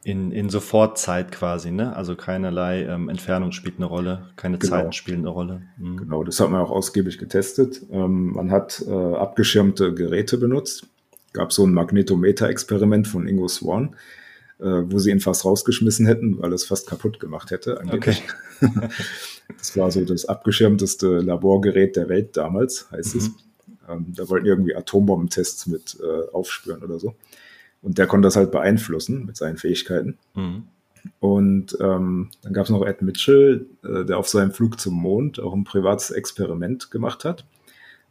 In, 0.04 0.32
in 0.32 0.50
Sofortzeit 0.50 1.32
quasi, 1.32 1.70
ne? 1.70 1.96
Also 1.96 2.16
keinerlei 2.16 2.86
ähm, 2.86 3.08
Entfernung 3.08 3.52
spielt 3.52 3.76
eine 3.78 3.86
Rolle, 3.86 4.30
keine 4.36 4.58
genau. 4.58 4.78
Zeiten 4.78 4.94
spielen 4.94 5.20
eine 5.20 5.30
Rolle. 5.30 5.62
Mhm. 5.78 5.98
Genau, 5.98 6.24
das 6.24 6.40
hat 6.40 6.50
man 6.50 6.62
auch 6.62 6.72
ausgiebig 6.72 7.20
getestet. 7.20 7.84
Ähm, 7.92 8.34
man 8.34 8.50
hat 8.50 8.84
äh, 8.88 8.92
abgeschirmte 8.92 9.94
Geräte 9.94 10.40
benutzt. 10.40 10.88
Gab 11.34 11.54
so 11.54 11.66
ein 11.66 11.74
Magnetometer-Experiment 11.74 13.08
von 13.08 13.28
Ingo 13.28 13.48
Swan, 13.48 13.96
wo 14.66 15.00
sie 15.00 15.12
ihn 15.12 15.20
fast 15.20 15.46
rausgeschmissen 15.46 16.06
hätten, 16.06 16.40
weil 16.40 16.54
es 16.54 16.66
fast 16.66 16.88
kaputt 16.88 17.20
gemacht 17.20 17.52
hätte. 17.52 17.80
Angeblich. 17.80 18.24
Okay. 18.62 18.90
das 19.58 19.76
war 19.78 19.92
so 19.92 20.06
das 20.06 20.26
abgeschirmteste 20.26 21.20
Laborgerät 21.20 21.96
der 21.96 22.10
Welt 22.10 22.38
damals, 22.38 22.92
heißt 22.92 23.16
mhm. 23.16 23.22
es. 23.22 23.32
Ähm, 23.90 24.06
da 24.16 24.30
wollten 24.30 24.46
irgendwie 24.46 24.76
Atombombentests 24.76 25.68
mit 25.68 25.98
äh, 26.02 26.32
aufspüren 26.32 26.84
oder 26.84 27.00
so. 27.00 27.16
Und 27.82 27.98
der 27.98 28.08
konnte 28.08 28.28
das 28.28 28.36
halt 28.36 28.52
beeinflussen 28.52 29.26
mit 29.26 29.38
seinen 29.38 29.58
Fähigkeiten. 29.58 30.18
Mhm. 30.36 30.64
Und 31.20 31.78
ähm, 31.80 32.30
dann 32.44 32.54
gab 32.54 32.66
es 32.66 32.70
noch 32.70 32.86
Ed 32.86 33.02
Mitchell, 33.02 33.66
äh, 33.84 34.06
der 34.06 34.18
auf 34.18 34.30
seinem 34.30 34.52
Flug 34.52 34.80
zum 34.80 34.94
Mond 34.94 35.40
auch 35.40 35.54
ein 35.54 35.64
privates 35.64 36.12
Experiment 36.12 36.92
gemacht 36.92 37.26
hat. 37.26 37.46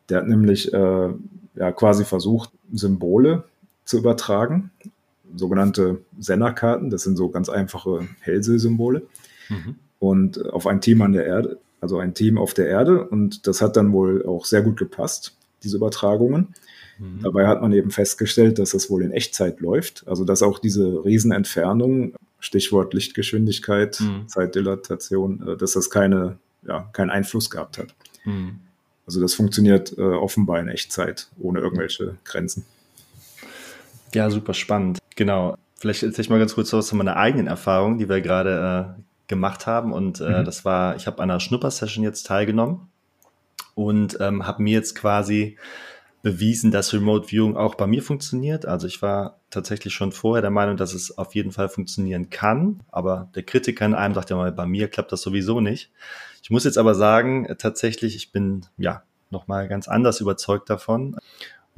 Der 0.09 0.19
hat 0.19 0.28
nämlich 0.28 0.73
äh, 0.73 1.09
ja, 1.54 1.73
quasi 1.73 2.04
versucht, 2.04 2.50
Symbole 2.73 3.45
zu 3.85 3.99
übertragen, 3.99 4.71
sogenannte 5.37 6.03
Sennerkarten, 6.19 6.91
das 6.91 7.03
sind 7.03 7.17
so 7.17 7.29
ganz 7.29 7.49
einfache 7.49 8.09
Hellseh-Symbole, 8.21 9.03
mhm. 9.49 9.77
und 9.99 10.45
auf 10.51 10.67
ein 10.67 10.81
Team 10.81 11.03
an 11.03 11.13
der 11.13 11.27
Erde, 11.27 11.59
also 11.81 11.99
ein 11.99 12.15
Team 12.15 12.39
auf 12.39 12.55
der 12.55 12.69
Erde. 12.69 13.07
Und 13.07 13.47
das 13.47 13.63
hat 13.63 13.77
dann 13.77 13.93
wohl 13.93 14.25
auch 14.27 14.45
sehr 14.45 14.63
gut 14.63 14.79
gepasst, 14.79 15.37
diese 15.63 15.77
Übertragungen. 15.77 16.55
Mhm. 16.99 17.23
Dabei 17.23 17.47
hat 17.47 17.63
man 17.63 17.73
eben 17.73 17.91
festgestellt, 17.91 18.59
dass 18.59 18.71
das 18.71 18.91
wohl 18.91 19.03
in 19.03 19.13
Echtzeit 19.13 19.61
läuft, 19.61 20.05
also 20.07 20.25
dass 20.25 20.43
auch 20.43 20.59
diese 20.59 21.05
Riesenentfernung, 21.05 22.15
Stichwort 22.39 22.95
Lichtgeschwindigkeit, 22.95 24.01
mhm. 24.01 24.29
Zeitdilatation, 24.29 25.47
äh, 25.47 25.57
dass 25.57 25.73
das 25.73 25.91
keine, 25.91 26.39
ja, 26.67 26.89
keinen 26.93 27.11
Einfluss 27.11 27.51
gehabt 27.51 27.79
hat. 27.79 27.95
Mhm. 28.25 28.61
Also 29.07 29.21
das 29.21 29.35
funktioniert 29.35 29.97
äh, 29.99 30.03
offenbar 30.03 30.61
in 30.61 30.69
Echtzeit, 30.69 31.29
ohne 31.41 31.61
irgendwelche 31.61 32.17
Grenzen. 32.25 32.65
Ja, 34.15 34.31
super 34.31 34.55
spannend. 34.55 35.00
Genau. 35.21 35.59
Vielleicht 35.75 36.03
erzähle 36.03 36.23
ich 36.23 36.31
mal 36.31 36.39
ganz 36.39 36.55
kurz 36.55 36.73
was 36.73 36.89
von 36.89 36.97
meiner 36.97 37.19
eigenen 37.19 37.47
Erfahrung, 37.47 37.99
die 37.99 38.09
wir 38.09 38.23
gerade 38.23 38.97
äh, 38.97 39.03
gemacht 39.29 39.67
haben. 39.67 39.93
Und 39.93 40.19
äh, 40.23 40.41
mhm. 40.41 40.45
das 40.47 40.65
war, 40.65 40.97
ich 40.97 41.07
habe 41.07 41.23
an 41.23 41.31
einer 41.31 41.41
Schnupper-Session 41.41 42.03
jetzt 42.03 42.25
teilgenommen 42.25 42.89
und 43.75 44.17
ähm, 44.19 44.47
habe 44.47 44.62
mir 44.62 44.73
jetzt 44.73 44.95
quasi 44.95 45.59
bewiesen, 46.23 46.71
dass 46.71 46.95
Remote 46.95 47.29
Viewing 47.29 47.55
auch 47.55 47.75
bei 47.75 47.87
mir 47.87 48.03
funktioniert. 48.03 48.65
Also 48.65 48.87
ich 48.87 49.03
war 49.03 49.37
tatsächlich 49.50 49.93
schon 49.93 50.12
vorher 50.12 50.41
der 50.41 50.50
Meinung, 50.50 50.79
dass 50.79 50.95
es 50.95 51.19
auf 51.19 51.35
jeden 51.35 51.53
Fall 51.53 51.69
funktionieren 51.69 52.31
kann. 52.31 52.81
Aber 52.91 53.29
der 53.35 53.43
Kritiker 53.43 53.85
in 53.85 53.93
einem 53.93 54.15
sagt 54.15 54.31
ja 54.31 54.37
mal, 54.37 54.53
bei 54.53 54.65
mir 54.65 54.89
klappt 54.89 55.12
das 55.12 55.21
sowieso 55.21 55.61
nicht. 55.61 55.91
Ich 56.43 56.49
muss 56.49 56.65
jetzt 56.65 56.79
aber 56.79 56.95
sagen, 56.95 57.47
tatsächlich, 57.59 58.17
ich 58.17 58.33
bin 58.33 58.65
ja 58.79 59.03
nochmal 59.29 59.69
ganz 59.69 59.87
anders 59.87 60.19
überzeugt 60.23 60.71
davon. 60.71 61.19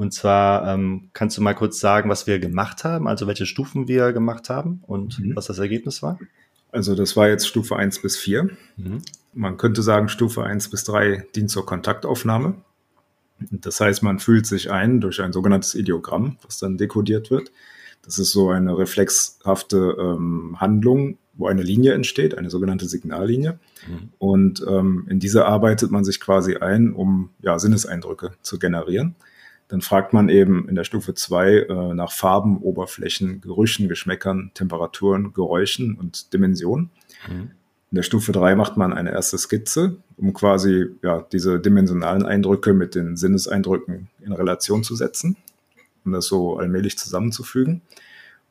Und 0.03 0.13
zwar 0.13 0.67
ähm, 0.67 1.11
kannst 1.13 1.39
du 1.39 1.43
mal 1.43 1.55
kurz 1.55 1.79
sagen, 1.79 2.11
was 2.11 2.27
wir 2.27 2.41
gemacht 2.41 2.83
haben, 2.83 3.07
also 3.07 3.29
welche 3.29 3.47
Stufen 3.47 3.87
wir 3.87 4.13
gemacht 4.13 4.51
haben 4.51 4.83
und 4.89 5.21
mhm. 5.21 5.37
was 5.37 5.47
das 5.47 5.61
Ergebnis 5.61 6.03
war? 6.03 6.19
Also 6.73 6.97
das 6.97 7.17
war 7.17 7.29
jetzt 7.29 7.47
Stufe 7.47 7.77
1 7.77 8.03
bis 8.03 8.17
4. 8.17 8.51
Mhm. 8.77 9.03
Man 9.33 9.59
könnte 9.59 9.81
sagen, 9.81 10.09
Stufe 10.09 10.43
1 10.43 10.71
bis 10.71 10.83
3 10.83 11.29
dient 11.37 11.51
zur 11.51 11.65
Kontaktaufnahme. 11.65 12.57
Das 13.53 13.81
heißt, 13.81 14.03
man 14.03 14.19
fühlt 14.19 14.45
sich 14.45 14.73
ein 14.73 15.01
durch 15.01 15.23
ein 15.23 15.33
sogenanntes 15.33 15.77
Ideogramm, 15.77 16.37
was 16.43 16.59
dann 16.59 16.79
dekodiert 16.79 17.31
wird. 17.31 17.53
Das 18.05 18.19
ist 18.19 18.33
so 18.33 18.51
eine 18.51 18.77
reflexhafte 18.77 19.97
ähm, 20.01 20.57
Handlung, 20.59 21.17
wo 21.35 21.47
eine 21.47 21.63
Linie 21.63 21.93
entsteht, 21.95 22.37
eine 22.37 22.51
sogenannte 22.51 22.87
Signallinie. 22.87 23.61
Mhm. 23.87 24.09
Und 24.19 24.65
ähm, 24.69 25.07
in 25.09 25.21
diese 25.21 25.45
arbeitet 25.45 25.93
man 25.93 26.03
sich 26.03 26.19
quasi 26.19 26.57
ein, 26.57 26.93
um 26.93 27.31
ja, 27.41 27.61
Sinneseindrücke 27.61 28.33
zu 28.43 28.59
generieren. 28.59 29.15
Dann 29.73 29.81
fragt 29.81 30.13
man 30.13 30.29
eben 30.29 30.69
in 30.69 30.75
der 30.75 30.85
Stufe 30.85 31.15
2 31.15 31.51
äh, 31.51 31.95
nach 31.95 32.13
Farben, 32.13 32.59
Oberflächen, 32.59 33.41
Gerüchen, 33.41 33.89
Geschmäckern, 33.89 34.51
Temperaturen, 34.53 35.33
Geräuschen 35.33 35.95
und 35.95 36.35
Dimensionen. 36.35 36.91
Mhm. 37.27 37.53
In 37.91 37.97
der 37.97 38.03
Stufe 38.03 38.33
3 38.33 38.55
macht 38.55 38.77
man 38.77 38.93
eine 38.93 39.13
erste 39.13 39.39
Skizze, 39.39 39.97
um 40.19 40.35
quasi 40.35 40.89
ja, 41.03 41.25
diese 41.33 41.59
dimensionalen 41.59 42.27
Eindrücke 42.27 42.75
mit 42.75 42.95
den 42.95 43.17
Sinneseindrücken 43.17 44.11
in 44.21 44.35
Relation 44.35 44.85
zu 44.85 44.95
setzen, 44.95 45.39
um 46.05 46.13
das 46.13 46.27
so 46.27 46.59
allmählich 46.59 46.99
zusammenzufügen. 46.99 47.81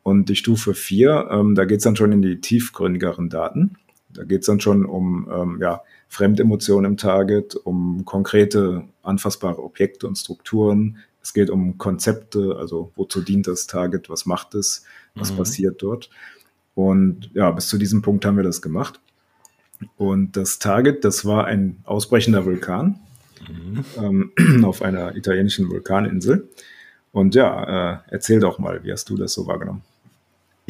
Und 0.02 0.28
die 0.28 0.36
Stufe 0.36 0.74
4, 0.74 1.28
ähm, 1.30 1.54
da 1.54 1.66
geht 1.66 1.78
es 1.78 1.84
dann 1.84 1.96
schon 1.96 2.12
in 2.14 2.24
die 2.24 2.42
tiefgründigeren 2.42 3.30
Daten. 3.30 3.76
Da 4.10 4.24
geht 4.24 4.40
es 4.40 4.48
dann 4.48 4.60
schon 4.60 4.86
um 4.86 5.30
ähm, 5.32 5.60
ja, 5.62 5.84
Fremdemotionen 6.08 6.94
im 6.94 6.98
Target, 6.98 7.56
um 7.56 8.06
konkrete 8.06 8.86
anfassbare 9.04 9.62
Objekte 9.64 10.08
und 10.08 10.18
Strukturen. 10.18 10.98
Es 11.22 11.34
geht 11.34 11.50
um 11.50 11.78
Konzepte, 11.78 12.56
also 12.58 12.92
wozu 12.96 13.22
dient 13.22 13.48
das 13.48 13.68
Target, 13.68 14.10
was 14.10 14.26
macht 14.26 14.56
es, 14.56 14.84
was 15.16 15.32
mhm. 15.32 15.38
passiert 15.38 15.82
dort. 15.82 16.10
Und 16.74 17.30
ja, 17.34 17.52
bis 17.52 17.68
zu 17.68 17.78
diesem 17.78 18.02
Punkt 18.02 18.26
haben 18.26 18.38
wir 18.38 18.44
das 18.44 18.62
gemacht. 18.62 19.00
Und 19.98 20.38
das 20.38 20.60
Target, 20.60 21.04
das 21.04 21.26
war 21.26 21.46
ein 21.46 21.78
ausbrechender 21.84 22.46
Vulkan 22.46 23.00
mhm. 23.48 24.32
ähm, 24.38 24.64
auf 24.66 24.82
einer 24.82 25.16
italienischen 25.16 25.70
Vulkaninsel. 25.70 26.48
Und 27.12 27.36
ja, 27.36 27.94
äh, 27.94 27.98
erzähl 28.08 28.40
doch 28.40 28.58
mal, 28.58 28.84
wie 28.84 28.92
hast 28.92 29.10
du 29.10 29.18
das 29.18 29.34
so 29.34 29.48
wahrgenommen? 29.48 29.84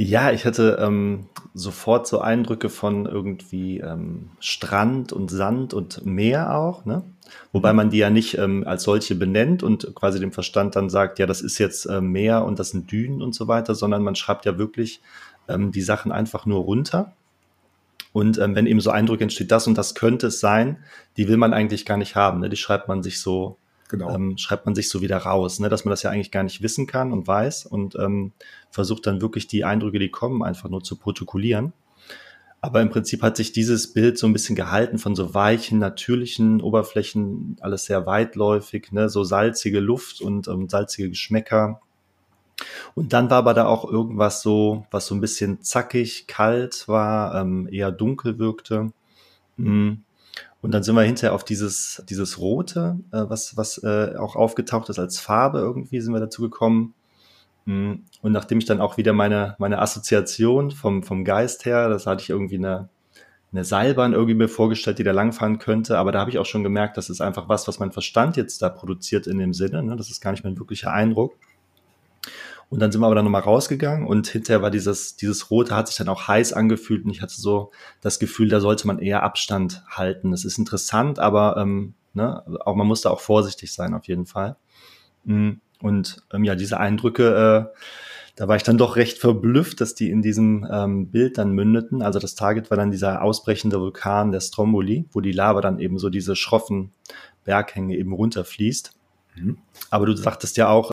Ja, 0.03 0.31
ich 0.31 0.45
hatte 0.45 0.79
ähm, 0.81 1.27
sofort 1.53 2.07
so 2.07 2.21
Eindrücke 2.21 2.69
von 2.69 3.05
irgendwie 3.05 3.81
ähm, 3.81 4.31
Strand 4.39 5.13
und 5.13 5.29
Sand 5.29 5.75
und 5.75 6.03
Meer 6.03 6.57
auch, 6.57 6.85
ne? 6.85 7.03
Wobei 7.51 7.71
man 7.71 7.91
die 7.91 7.99
ja 7.99 8.09
nicht 8.09 8.35
ähm, 8.39 8.63
als 8.65 8.81
solche 8.81 9.13
benennt 9.13 9.61
und 9.61 9.93
quasi 9.93 10.19
dem 10.19 10.31
Verstand 10.31 10.75
dann 10.75 10.89
sagt, 10.89 11.19
ja, 11.19 11.27
das 11.27 11.41
ist 11.41 11.59
jetzt 11.59 11.85
äh, 11.85 12.01
Meer 12.01 12.45
und 12.45 12.57
das 12.57 12.71
sind 12.71 12.91
Dünen 12.91 13.21
und 13.21 13.35
so 13.35 13.47
weiter, 13.47 13.75
sondern 13.75 14.01
man 14.01 14.15
schreibt 14.15 14.45
ja 14.45 14.57
wirklich 14.57 15.01
ähm, 15.47 15.71
die 15.71 15.83
Sachen 15.83 16.11
einfach 16.11 16.47
nur 16.47 16.61
runter. 16.61 17.13
Und 18.11 18.39
ähm, 18.39 18.55
wenn 18.55 18.65
eben 18.65 18.81
so 18.81 18.89
Eindruck 18.89 19.21
entsteht, 19.21 19.51
das 19.51 19.67
und 19.67 19.77
das 19.77 19.93
könnte 19.93 20.27
es 20.27 20.39
sein, 20.39 20.83
die 21.15 21.27
will 21.27 21.37
man 21.37 21.53
eigentlich 21.53 21.85
gar 21.85 21.97
nicht 21.97 22.15
haben. 22.15 22.39
Ne? 22.39 22.49
Die 22.49 22.57
schreibt 22.57 22.87
man 22.87 23.03
sich 23.03 23.21
so, 23.21 23.57
genau. 23.91 24.13
ähm, 24.15 24.37
schreibt 24.37 24.65
man 24.65 24.73
sich 24.73 24.89
so 24.89 25.01
wieder 25.01 25.17
raus, 25.17 25.59
ne? 25.59 25.69
dass 25.69 25.85
man 25.85 25.91
das 25.91 26.01
ja 26.01 26.09
eigentlich 26.09 26.31
gar 26.31 26.43
nicht 26.43 26.63
wissen 26.63 26.87
kann 26.87 27.11
und 27.11 27.27
weiß 27.27 27.67
und 27.67 27.95
ähm, 27.95 28.31
versucht 28.71 29.05
dann 29.05 29.21
wirklich 29.21 29.45
die 29.45 29.63
Eindrücke, 29.63 29.99
die 29.99 30.09
kommen, 30.09 30.41
einfach 30.41 30.69
nur 30.69 30.83
zu 30.83 30.95
protokollieren. 30.95 31.73
Aber 32.59 32.81
im 32.81 32.89
Prinzip 32.89 33.21
hat 33.21 33.37
sich 33.37 33.53
dieses 33.53 33.93
Bild 33.93 34.17
so 34.17 34.27
ein 34.27 34.33
bisschen 34.33 34.55
gehalten 34.55 34.97
von 34.97 35.15
so 35.15 35.33
weichen, 35.33 35.79
natürlichen 35.79 36.61
Oberflächen, 36.61 37.57
alles 37.61 37.85
sehr 37.85 38.05
weitläufig, 38.07 38.91
ne? 38.91 39.09
so 39.09 39.23
salzige 39.23 39.79
Luft 39.79 40.21
und 40.21 40.47
ähm, 40.47 40.69
salzige 40.69 41.09
Geschmäcker 41.09 41.81
und 42.95 43.13
dann 43.13 43.29
war 43.29 43.37
aber 43.39 43.53
da 43.53 43.65
auch 43.65 43.89
irgendwas 43.89 44.41
so, 44.41 44.85
was 44.91 45.07
so 45.07 45.15
ein 45.15 45.21
bisschen 45.21 45.61
zackig, 45.61 46.27
kalt 46.27 46.87
war, 46.87 47.35
ähm, 47.35 47.67
eher 47.71 47.91
dunkel 47.91 48.39
wirkte. 48.39 48.91
Mm. 49.57 49.93
Und 50.61 50.71
dann 50.71 50.83
sind 50.83 50.95
wir 50.95 51.01
hinterher 51.01 51.33
auf 51.33 51.43
dieses, 51.43 52.03
dieses 52.07 52.39
Rote, 52.39 52.99
äh, 53.11 53.23
was, 53.27 53.57
was 53.57 53.83
äh, 53.83 54.15
auch 54.17 54.35
aufgetaucht 54.35 54.89
ist 54.89 54.99
als 54.99 55.19
Farbe 55.19 55.59
irgendwie, 55.59 56.01
sind 56.01 56.13
wir 56.13 56.19
dazu 56.19 56.43
gekommen. 56.43 56.93
Mm. 57.65 57.93
Und 58.21 58.31
nachdem 58.31 58.59
ich 58.59 58.65
dann 58.65 58.79
auch 58.79 58.97
wieder 58.97 59.13
meine, 59.13 59.55
meine 59.57 59.79
Assoziation 59.79 60.71
vom, 60.71 61.03
vom 61.03 61.25
Geist 61.25 61.65
her, 61.65 61.89
das 61.89 62.05
hatte 62.05 62.21
ich 62.21 62.29
irgendwie 62.29 62.57
eine, 62.57 62.89
eine 63.51 63.63
Seilbahn 63.63 64.13
irgendwie 64.13 64.35
mir 64.35 64.47
vorgestellt, 64.47 64.99
die 64.99 65.03
da 65.03 65.11
langfahren 65.11 65.57
könnte. 65.57 65.97
Aber 65.97 66.11
da 66.11 66.19
habe 66.19 66.29
ich 66.29 66.37
auch 66.37 66.45
schon 66.45 66.63
gemerkt, 66.63 66.95
das 66.95 67.09
ist 67.09 67.21
einfach 67.21 67.49
was, 67.49 67.67
was 67.67 67.79
mein 67.79 67.91
Verstand 67.91 68.37
jetzt 68.37 68.61
da 68.61 68.69
produziert 68.69 69.25
in 69.25 69.39
dem 69.39 69.53
Sinne. 69.53 69.81
Ne? 69.81 69.95
Das 69.95 70.11
ist 70.11 70.21
gar 70.21 70.31
nicht 70.31 70.43
mein 70.43 70.59
wirklicher 70.59 70.93
Eindruck. 70.93 71.35
Und 72.71 72.79
dann 72.79 72.89
sind 72.89 73.01
wir 73.01 73.07
aber 73.07 73.15
dann 73.15 73.25
nochmal 73.25 73.41
rausgegangen 73.41 74.07
und 74.07 74.27
hinterher 74.27 74.61
war 74.61 74.71
dieses, 74.71 75.17
dieses 75.17 75.51
Rote 75.51 75.75
hat 75.75 75.89
sich 75.89 75.97
dann 75.97 76.07
auch 76.07 76.29
heiß 76.29 76.53
angefühlt 76.53 77.03
und 77.03 77.11
ich 77.11 77.21
hatte 77.21 77.35
so 77.35 77.71
das 77.99 78.17
Gefühl, 78.17 78.47
da 78.47 78.61
sollte 78.61 78.87
man 78.87 78.99
eher 78.99 79.23
Abstand 79.23 79.83
halten. 79.89 80.31
Das 80.31 80.45
ist 80.45 80.57
interessant, 80.57 81.19
aber 81.19 81.57
ähm, 81.57 81.95
ne, 82.13 82.41
auch 82.61 82.75
man 82.75 82.87
muss 82.87 83.01
da 83.01 83.09
auch 83.09 83.19
vorsichtig 83.19 83.73
sein 83.73 83.93
auf 83.93 84.07
jeden 84.07 84.25
Fall. 84.25 84.55
Mm, 85.25 85.55
und 85.81 86.23
ähm, 86.31 86.45
ja, 86.45 86.55
diese 86.55 86.79
Eindrücke, 86.79 87.69
äh, 87.73 87.77
da 88.37 88.47
war 88.47 88.55
ich 88.55 88.63
dann 88.63 88.77
doch 88.77 88.95
recht 88.95 89.17
verblüfft, 89.17 89.81
dass 89.81 89.93
die 89.93 90.09
in 90.09 90.21
diesem 90.21 90.65
ähm, 90.71 91.07
Bild 91.11 91.37
dann 91.37 91.51
mündeten. 91.51 92.01
Also 92.01 92.19
das 92.19 92.35
Target 92.35 92.69
war 92.71 92.77
dann 92.77 92.89
dieser 92.89 93.21
ausbrechende 93.21 93.81
Vulkan 93.81 94.31
der 94.31 94.39
Stromboli, 94.39 95.09
wo 95.11 95.19
die 95.19 95.33
Lava 95.33 95.59
dann 95.59 95.79
eben 95.79 95.99
so 95.99 96.09
diese 96.09 96.37
schroffen 96.37 96.93
Berghänge 97.43 97.97
eben 97.97 98.13
runterfließt. 98.13 98.93
Mhm. 99.35 99.57
Aber 99.89 100.05
du 100.05 100.15
sagtest 100.15 100.55
ja 100.55 100.69
auch, 100.69 100.90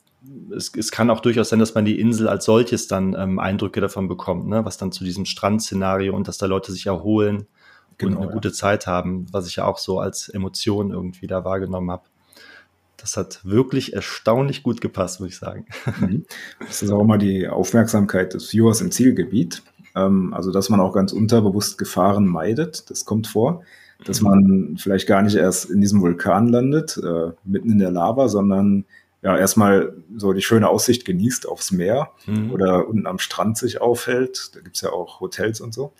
es, 0.54 0.72
es 0.76 0.90
kann 0.90 1.10
auch 1.10 1.20
durchaus 1.20 1.50
sein, 1.50 1.58
dass 1.58 1.74
man 1.74 1.84
die 1.84 2.00
Insel 2.00 2.28
als 2.28 2.44
solches 2.44 2.88
dann 2.88 3.14
ähm, 3.18 3.38
Eindrücke 3.38 3.80
davon 3.80 4.08
bekommt, 4.08 4.48
ne? 4.48 4.64
was 4.64 4.76
dann 4.76 4.92
zu 4.92 5.04
diesem 5.04 5.24
Strandszenario 5.24 6.14
und 6.14 6.28
dass 6.28 6.38
da 6.38 6.46
Leute 6.46 6.72
sich 6.72 6.86
erholen 6.86 7.46
genau, 7.98 8.12
und 8.12 8.16
eine 8.18 8.26
ja. 8.26 8.32
gute 8.32 8.52
Zeit 8.52 8.86
haben, 8.86 9.26
was 9.32 9.46
ich 9.46 9.56
ja 9.56 9.64
auch 9.64 9.78
so 9.78 10.00
als 10.00 10.28
Emotion 10.28 10.90
irgendwie 10.90 11.26
da 11.26 11.44
wahrgenommen 11.44 11.90
habe. 11.90 12.04
Das 12.96 13.16
hat 13.16 13.44
wirklich 13.44 13.92
erstaunlich 13.92 14.64
gut 14.64 14.80
gepasst, 14.80 15.20
würde 15.20 15.30
ich 15.30 15.38
sagen. 15.38 15.66
Mhm. 16.00 16.24
Das 16.66 16.82
ist 16.82 16.90
auch 16.90 17.04
mal 17.04 17.18
die 17.18 17.48
Aufmerksamkeit 17.48 18.34
des 18.34 18.48
Viewers 18.48 18.80
im 18.80 18.90
Zielgebiet. 18.90 19.62
Ähm, 19.94 20.34
also, 20.34 20.50
dass 20.50 20.68
man 20.68 20.80
auch 20.80 20.92
ganz 20.92 21.12
unterbewusst 21.12 21.78
Gefahren 21.78 22.26
meidet, 22.26 22.90
das 22.90 23.04
kommt 23.04 23.28
vor. 23.28 23.62
Dass 24.04 24.20
man 24.20 24.76
vielleicht 24.78 25.08
gar 25.08 25.22
nicht 25.22 25.34
erst 25.34 25.70
in 25.70 25.80
diesem 25.80 26.00
Vulkan 26.00 26.46
landet, 26.48 27.00
äh, 27.02 27.32
mitten 27.42 27.72
in 27.72 27.78
der 27.78 27.90
Lava, 27.90 28.28
sondern 28.28 28.84
ja, 29.22 29.36
erstmal 29.36 29.94
so 30.16 30.32
die 30.32 30.42
schöne 30.42 30.68
Aussicht 30.68 31.04
genießt 31.04 31.48
aufs 31.48 31.72
Meer 31.72 32.10
mhm. 32.26 32.52
oder 32.52 32.88
unten 32.88 33.06
am 33.06 33.18
Strand 33.18 33.58
sich 33.58 33.80
aufhält. 33.80 34.54
Da 34.54 34.60
gibt's 34.60 34.80
ja 34.80 34.90
auch 34.90 35.20
Hotels 35.20 35.60
und 35.60 35.74
so. 35.74 35.92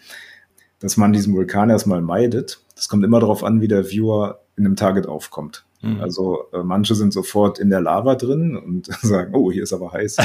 Dass 0.78 0.96
man 0.96 1.12
diesen 1.12 1.34
Vulkan 1.34 1.70
erstmal 1.70 2.00
meidet. 2.00 2.60
Das 2.76 2.88
kommt 2.88 3.04
immer 3.04 3.18
darauf 3.18 3.42
an, 3.42 3.60
wie 3.60 3.66
der 3.66 3.90
Viewer 3.90 4.40
in 4.56 4.64
einem 4.64 4.76
Target 4.76 5.08
aufkommt. 5.08 5.64
Mhm. 5.82 6.00
Also 6.00 6.44
äh, 6.52 6.62
manche 6.62 6.94
sind 6.94 7.12
sofort 7.12 7.58
in 7.58 7.70
der 7.70 7.80
Lava 7.80 8.14
drin 8.14 8.56
und 8.56 8.87
sagen, 9.02 9.34
oh, 9.34 9.50
hier 9.50 9.64
ist 9.64 9.72
aber 9.72 9.92
heiß. 9.92 10.18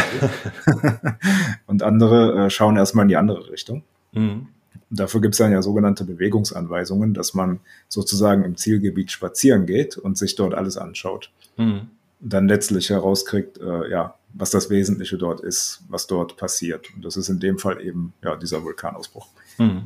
und 1.65 1.81
andere 1.81 2.45
äh, 2.45 2.49
schauen 2.51 2.77
erstmal 2.77 3.05
in 3.05 3.09
die 3.09 3.17
andere 3.17 3.49
Richtung. 3.49 3.83
Mhm. 4.11 4.47
Dafür 4.91 5.21
gibt 5.21 5.33
es 5.33 5.39
dann 5.39 5.51
ja 5.51 5.63
sogenannte 5.63 6.03
Bewegungsanweisungen, 6.03 7.15
dass 7.15 7.33
man 7.33 7.59
sozusagen 7.87 8.43
im 8.43 8.57
Zielgebiet 8.57 9.11
spazieren 9.11 9.65
geht 9.65 9.97
und 9.97 10.19
sich 10.19 10.35
dort 10.35 10.53
alles 10.53 10.77
anschaut. 10.77 11.31
Dann 12.25 12.47
letztlich 12.47 12.89
herauskriegt, 12.89 13.57
äh, 13.59 13.89
ja, 13.89 14.15
was 14.33 14.49
das 14.49 14.69
Wesentliche 14.69 15.17
dort 15.17 15.41
ist, 15.41 15.83
was 15.89 16.07
dort 16.07 16.37
passiert. 16.37 16.87
Und 16.95 17.05
das 17.05 17.17
ist 17.17 17.29
in 17.29 17.39
dem 17.39 17.59
Fall 17.59 17.81
eben 17.81 18.13
ja, 18.23 18.35
dieser 18.35 18.63
Vulkanausbruch. 18.63 19.27
Mhm. 19.57 19.83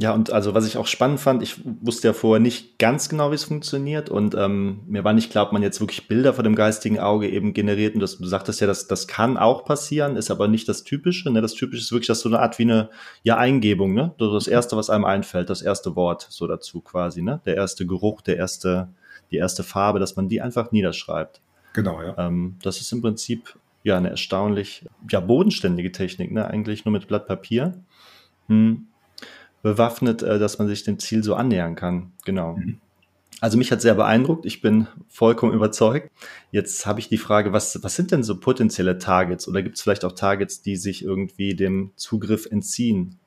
Ja, 0.00 0.14
und 0.14 0.32
also 0.32 0.54
was 0.54 0.66
ich 0.66 0.78
auch 0.78 0.86
spannend 0.86 1.20
fand, 1.20 1.42
ich 1.42 1.60
wusste 1.82 2.08
ja 2.08 2.14
vorher 2.14 2.40
nicht 2.40 2.78
ganz 2.78 3.10
genau, 3.10 3.32
wie 3.32 3.34
es 3.34 3.44
funktioniert 3.44 4.08
und 4.08 4.34
ähm, 4.34 4.80
mir 4.86 5.04
war 5.04 5.12
nicht 5.12 5.30
klar, 5.30 5.44
ob 5.44 5.52
man 5.52 5.62
jetzt 5.62 5.78
wirklich 5.78 6.08
Bilder 6.08 6.32
vor 6.32 6.42
dem 6.42 6.54
geistigen 6.54 6.98
Auge 6.98 7.28
eben 7.28 7.52
generiert 7.52 7.92
und 7.92 8.00
das, 8.00 8.16
du 8.16 8.24
sagtest 8.24 8.62
ja, 8.62 8.66
das, 8.66 8.86
das 8.88 9.08
kann 9.08 9.36
auch 9.36 9.66
passieren, 9.66 10.16
ist 10.16 10.30
aber 10.30 10.48
nicht 10.48 10.66
das 10.70 10.84
Typische. 10.84 11.30
Ne? 11.30 11.42
Das 11.42 11.52
Typische 11.52 11.82
ist 11.82 11.92
wirklich, 11.92 12.06
dass 12.06 12.20
so 12.20 12.30
eine 12.30 12.38
Art 12.38 12.58
wie 12.58 12.62
eine 12.62 12.88
ja, 13.24 13.36
Eingebung, 13.36 13.92
ne? 13.92 14.14
Das 14.16 14.46
erste, 14.46 14.74
was 14.74 14.88
einem 14.88 15.04
einfällt, 15.04 15.50
das 15.50 15.60
erste 15.60 15.94
Wort 15.96 16.26
so 16.30 16.46
dazu 16.46 16.80
quasi, 16.80 17.20
ne? 17.20 17.42
Der 17.44 17.56
erste 17.56 17.84
Geruch, 17.84 18.22
der 18.22 18.38
erste, 18.38 18.88
die 19.30 19.36
erste 19.36 19.62
Farbe, 19.62 19.98
dass 19.98 20.16
man 20.16 20.28
die 20.28 20.40
einfach 20.40 20.72
niederschreibt. 20.72 21.40
Genau, 21.72 22.02
ja. 22.02 22.16
Ähm, 22.18 22.56
das 22.62 22.80
ist 22.80 22.92
im 22.92 23.00
Prinzip 23.00 23.56
ja 23.82 23.96
eine 23.96 24.10
erstaunlich 24.10 24.86
ja 25.10 25.20
bodenständige 25.20 25.92
Technik, 25.92 26.32
ne? 26.32 26.46
Eigentlich 26.46 26.84
nur 26.84 26.92
mit 26.92 27.08
Blatt 27.08 27.26
Papier. 27.26 27.82
Hm 28.48 28.86
bewaffnet, 29.62 30.22
äh, 30.22 30.38
dass 30.38 30.58
man 30.58 30.68
sich 30.68 30.84
dem 30.84 30.98
Ziel 30.98 31.22
so 31.22 31.34
annähern 31.34 31.74
kann. 31.74 32.12
Genau. 32.24 32.56
Mhm. 32.56 32.78
Also 33.40 33.56
mich 33.56 33.72
hat 33.72 33.80
sehr 33.80 33.94
beeindruckt. 33.94 34.44
Ich 34.44 34.60
bin 34.60 34.86
vollkommen 35.08 35.54
überzeugt. 35.54 36.10
Jetzt 36.50 36.84
habe 36.84 37.00
ich 37.00 37.08
die 37.08 37.16
Frage, 37.16 37.54
was, 37.54 37.82
was 37.82 37.96
sind 37.96 38.10
denn 38.10 38.22
so 38.22 38.38
potenzielle 38.38 38.98
Targets? 38.98 39.48
Oder 39.48 39.62
gibt 39.62 39.76
es 39.76 39.82
vielleicht 39.82 40.04
auch 40.04 40.12
Targets, 40.12 40.60
die 40.60 40.76
sich 40.76 41.04
irgendwie 41.04 41.54
dem 41.54 41.92
Zugriff 41.96 42.46
entziehen? 42.50 43.18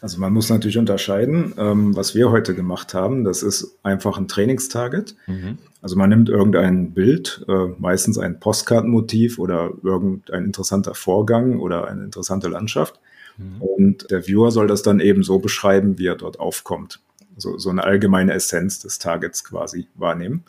Also 0.00 0.18
man 0.20 0.32
muss 0.32 0.48
natürlich 0.48 0.78
unterscheiden, 0.78 1.54
ähm, 1.56 1.96
was 1.96 2.14
wir 2.14 2.30
heute 2.30 2.54
gemacht 2.54 2.94
haben. 2.94 3.24
Das 3.24 3.42
ist 3.42 3.78
einfach 3.82 4.18
ein 4.18 4.28
Trainingstarget. 4.28 5.16
Mhm. 5.26 5.58
Also 5.80 5.96
man 5.96 6.10
nimmt 6.10 6.28
irgendein 6.28 6.92
Bild, 6.92 7.44
äh, 7.48 7.68
meistens 7.78 8.18
ein 8.18 8.40
Postkartenmotiv 8.40 9.38
oder 9.38 9.72
irgendein 9.82 10.44
interessanter 10.44 10.94
Vorgang 10.94 11.58
oder 11.58 11.88
eine 11.88 12.04
interessante 12.04 12.48
Landschaft 12.48 13.00
Mhm. 13.36 13.62
Und 13.62 14.10
der 14.10 14.26
Viewer 14.26 14.50
soll 14.50 14.66
das 14.66 14.82
dann 14.82 15.00
eben 15.00 15.22
so 15.22 15.38
beschreiben, 15.38 15.98
wie 15.98 16.06
er 16.06 16.16
dort 16.16 16.40
aufkommt. 16.40 17.00
So, 17.36 17.58
so 17.58 17.70
eine 17.70 17.84
allgemeine 17.84 18.32
Essenz 18.32 18.80
des 18.80 18.98
Targets 18.98 19.44
quasi 19.44 19.86
wahrnehmen. 19.94 20.44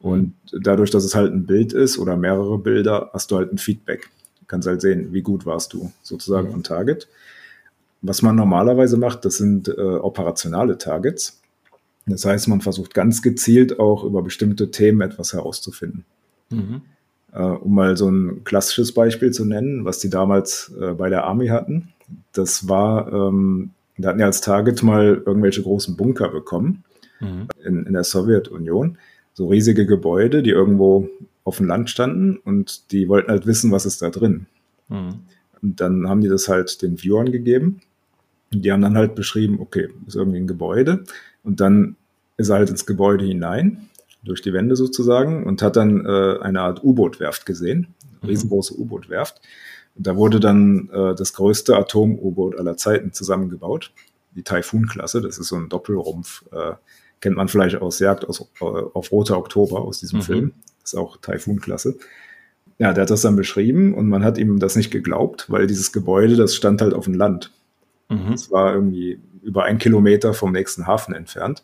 Und 0.00 0.34
dadurch, 0.52 0.90
dass 0.90 1.04
es 1.04 1.14
halt 1.14 1.32
ein 1.32 1.46
Bild 1.46 1.72
ist 1.72 1.98
oder 1.98 2.16
mehrere 2.16 2.58
Bilder, 2.58 3.10
hast 3.12 3.30
du 3.30 3.36
halt 3.36 3.52
ein 3.52 3.58
Feedback. 3.58 4.10
Du 4.40 4.46
kannst 4.46 4.68
halt 4.68 4.80
sehen, 4.80 5.12
wie 5.12 5.22
gut 5.22 5.46
warst 5.46 5.72
du 5.72 5.92
sozusagen 6.02 6.48
mhm. 6.48 6.54
am 6.54 6.62
Target. 6.62 7.08
Was 8.06 8.20
man 8.20 8.36
normalerweise 8.36 8.98
macht, 8.98 9.24
das 9.24 9.38
sind 9.38 9.68
äh, 9.68 9.80
operationale 9.80 10.76
Targets. 10.76 11.40
Das 12.06 12.26
heißt, 12.26 12.48
man 12.48 12.60
versucht 12.60 12.92
ganz 12.92 13.22
gezielt 13.22 13.80
auch 13.80 14.04
über 14.04 14.22
bestimmte 14.22 14.70
Themen 14.70 15.00
etwas 15.00 15.32
herauszufinden. 15.32 16.04
Mhm. 16.50 16.82
Äh, 17.32 17.42
um 17.42 17.74
mal 17.74 17.96
so 17.96 18.10
ein 18.10 18.44
klassisches 18.44 18.92
Beispiel 18.92 19.30
zu 19.30 19.46
nennen, 19.46 19.86
was 19.86 20.00
die 20.00 20.10
damals 20.10 20.70
äh, 20.78 20.92
bei 20.92 21.08
der 21.08 21.24
Army 21.24 21.46
hatten. 21.46 21.94
Das 22.32 22.68
war, 22.68 23.10
ähm, 23.10 23.70
da 23.96 24.10
hatten 24.10 24.20
ja 24.20 24.26
als 24.26 24.42
Target 24.42 24.82
mal 24.82 25.22
irgendwelche 25.24 25.62
großen 25.62 25.96
Bunker 25.96 26.28
bekommen 26.28 26.84
mhm. 27.20 27.48
in, 27.64 27.86
in 27.86 27.94
der 27.94 28.04
Sowjetunion. 28.04 28.98
So 29.32 29.48
riesige 29.48 29.86
Gebäude, 29.86 30.42
die 30.42 30.50
irgendwo 30.50 31.08
auf 31.42 31.56
dem 31.56 31.68
Land 31.68 31.88
standen 31.88 32.36
und 32.36 32.92
die 32.92 33.08
wollten 33.08 33.30
halt 33.30 33.46
wissen, 33.46 33.72
was 33.72 33.86
ist 33.86 34.02
da 34.02 34.10
drin. 34.10 34.44
Mhm. 34.90 35.20
Und 35.62 35.80
dann 35.80 36.06
haben 36.06 36.20
die 36.20 36.28
das 36.28 36.48
halt 36.48 36.82
den 36.82 36.98
Viewern 36.98 37.32
gegeben. 37.32 37.80
Und 38.54 38.62
die 38.62 38.72
haben 38.72 38.82
dann 38.82 38.96
halt 38.96 39.14
beschrieben, 39.14 39.58
okay, 39.60 39.88
ist 40.06 40.16
irgendwie 40.16 40.38
ein 40.38 40.46
Gebäude. 40.46 41.04
Und 41.42 41.60
dann 41.60 41.96
ist 42.36 42.48
er 42.48 42.56
halt 42.56 42.70
ins 42.70 42.86
Gebäude 42.86 43.24
hinein, 43.24 43.88
durch 44.22 44.40
die 44.40 44.52
Wände 44.52 44.76
sozusagen, 44.76 45.44
und 45.44 45.60
hat 45.60 45.76
dann 45.76 46.06
äh, 46.06 46.38
eine 46.40 46.60
Art 46.62 46.82
U-Boot-Werft 46.82 47.44
gesehen, 47.44 47.88
mhm. 48.22 48.28
riesengroße 48.28 48.78
U-Boot-Werft. 48.78 49.40
Da 49.96 50.16
wurde 50.16 50.40
dann 50.40 50.88
äh, 50.92 51.14
das 51.14 51.34
größte 51.34 51.76
Atom-U-Boot 51.76 52.58
aller 52.58 52.76
Zeiten 52.76 53.12
zusammengebaut, 53.12 53.92
die 54.34 54.42
Typhoon-Klasse. 54.42 55.20
Das 55.20 55.38
ist 55.38 55.48
so 55.48 55.56
ein 55.56 55.68
Doppelrumpf, 55.68 56.44
äh, 56.52 56.72
kennt 57.20 57.36
man 57.36 57.48
vielleicht 57.48 57.76
aus 57.76 57.98
Jagd 58.00 58.26
aus, 58.28 58.40
äh, 58.60 58.64
auf 58.64 59.12
Roter 59.12 59.38
Oktober 59.38 59.82
aus 59.82 60.00
diesem 60.00 60.20
mhm. 60.20 60.22
Film. 60.22 60.52
Das 60.80 60.94
ist 60.94 60.98
auch 60.98 61.18
Typhoon-Klasse. 61.18 61.96
Ja, 62.78 62.92
der 62.92 63.02
hat 63.02 63.10
das 63.10 63.22
dann 63.22 63.36
beschrieben 63.36 63.94
und 63.94 64.08
man 64.08 64.24
hat 64.24 64.36
ihm 64.36 64.58
das 64.58 64.74
nicht 64.74 64.90
geglaubt, 64.90 65.46
weil 65.48 65.68
dieses 65.68 65.92
Gebäude, 65.92 66.34
das 66.34 66.56
stand 66.56 66.82
halt 66.82 66.92
auf 66.92 67.04
dem 67.04 67.14
Land. 67.14 67.52
Mhm. 68.08 68.30
Das 68.32 68.50
war 68.50 68.74
irgendwie 68.74 69.20
über 69.42 69.64
ein 69.64 69.78
Kilometer 69.78 70.34
vom 70.34 70.52
nächsten 70.52 70.86
Hafen 70.86 71.14
entfernt. 71.14 71.62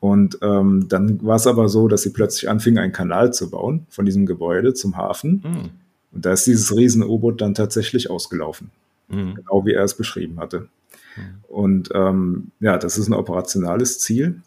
Und 0.00 0.38
ähm, 0.42 0.86
dann 0.88 1.24
war 1.24 1.36
es 1.36 1.46
aber 1.46 1.68
so, 1.68 1.88
dass 1.88 2.02
sie 2.02 2.12
plötzlich 2.12 2.48
anfingen, 2.48 2.82
einen 2.82 2.92
Kanal 2.92 3.32
zu 3.32 3.50
bauen 3.50 3.86
von 3.90 4.04
diesem 4.04 4.26
Gebäude 4.26 4.74
zum 4.74 4.96
Hafen. 4.96 5.42
Mhm. 5.44 5.70
Und 6.12 6.24
da 6.24 6.32
ist 6.32 6.46
dieses 6.46 6.74
riesen 6.74 7.02
U-Boot 7.02 7.40
dann 7.40 7.54
tatsächlich 7.54 8.08
ausgelaufen. 8.08 8.70
Mhm. 9.08 9.34
Genau 9.34 9.66
wie 9.66 9.72
er 9.72 9.84
es 9.84 9.94
beschrieben 9.94 10.38
hatte. 10.38 10.68
Mhm. 11.16 11.22
Und 11.48 11.88
ähm, 11.94 12.52
ja, 12.60 12.78
das 12.78 12.96
ist 12.96 13.08
ein 13.08 13.14
operationales 13.14 13.98
Ziel, 13.98 14.40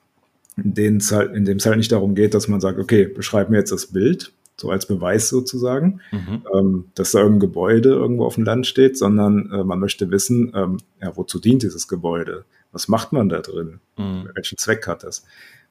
in, 0.57 0.99
halt, 1.11 1.33
in 1.33 1.45
dem 1.45 1.57
es 1.57 1.65
halt 1.65 1.77
nicht 1.77 1.91
darum 1.91 2.15
geht, 2.15 2.33
dass 2.33 2.47
man 2.47 2.61
sagt, 2.61 2.79
okay, 2.79 3.05
beschreib 3.05 3.49
mir 3.49 3.57
jetzt 3.57 3.71
das 3.71 3.87
Bild, 3.87 4.31
so 4.61 4.69
als 4.69 4.85
Beweis 4.85 5.27
sozusagen, 5.27 5.99
mhm. 6.11 6.43
ähm, 6.55 6.85
dass 6.95 7.11
da 7.11 7.19
irgendein 7.19 7.47
Gebäude 7.47 7.89
irgendwo 7.89 8.25
auf 8.25 8.35
dem 8.35 8.45
Land 8.45 8.67
steht, 8.67 8.97
sondern 8.97 9.51
äh, 9.51 9.63
man 9.63 9.79
möchte 9.79 10.09
wissen, 10.11 10.53
ähm, 10.55 10.77
ja, 11.01 11.15
wozu 11.17 11.39
dient 11.39 11.63
dieses 11.63 11.87
Gebäude? 11.87 12.45
Was 12.71 12.87
macht 12.87 13.11
man 13.11 13.27
da 13.27 13.41
drin? 13.41 13.79
Mhm. 13.97 14.29
Welchen 14.33 14.57
Zweck 14.57 14.87
hat 14.87 15.03
das? 15.03 15.25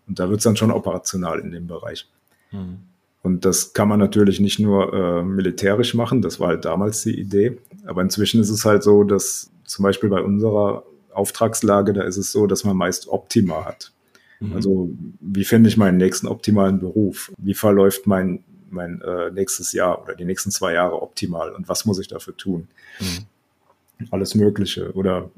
Und 0.07 0.19
da 0.19 0.29
wird 0.29 0.39
es 0.39 0.45
dann 0.45 0.57
schon 0.57 0.71
operational 0.71 1.39
in 1.39 1.51
dem 1.51 1.67
Bereich. 1.67 2.09
Mhm. 2.51 2.79
Und 3.23 3.45
das 3.45 3.73
kann 3.73 3.89
man 3.89 3.99
natürlich 3.99 4.41
nicht 4.41 4.59
nur 4.59 4.93
äh, 4.93 5.23
militärisch 5.23 5.95
machen, 5.95 6.23
das 6.23 6.41
war 6.41 6.49
halt 6.49 6.65
damals 6.65 7.03
die 7.03 7.19
Idee. 7.19 7.59
Aber 7.87 8.03
inzwischen 8.03 8.41
ist 8.41 8.51
es 8.51 8.65
halt 8.65 8.83
so, 8.83 9.05
dass 9.05 9.51
zum 9.65 9.83
Beispiel 9.83 10.09
bei 10.09 10.21
unserer 10.21 10.85
Auftragslage, 11.13 11.93
da 11.93 12.03
ist 12.03 12.17
es 12.17 12.33
so, 12.33 12.47
dass 12.47 12.65
man 12.65 12.77
meist 12.77 13.09
Optima 13.09 13.65
hat. 13.65 13.93
Mhm. 14.41 14.55
Also 14.55 14.91
wie 15.21 15.45
finde 15.45 15.69
ich 15.69 15.77
meinen 15.77 15.99
nächsten 15.99 16.27
optimalen 16.27 16.81
Beruf? 16.81 17.31
Wie 17.39 17.55
verläuft 17.55 18.07
mein, 18.07 18.43
mein 18.71 19.01
äh, 19.03 19.31
nächstes 19.31 19.73
Jahr 19.73 20.03
oder 20.03 20.15
die 20.15 20.25
nächsten 20.25 20.51
zwei 20.51 20.75
Jahre 20.75 21.03
optimal? 21.03 21.53
Und 21.53 21.69
was 21.69 21.85
muss 21.85 21.99
ich 21.99 22.09
dafür 22.09 22.37
tun? 22.37 22.69
Mhm. 23.01 24.07
Alles 24.11 24.35
Mögliche. 24.35 24.93
Oder 24.93 25.31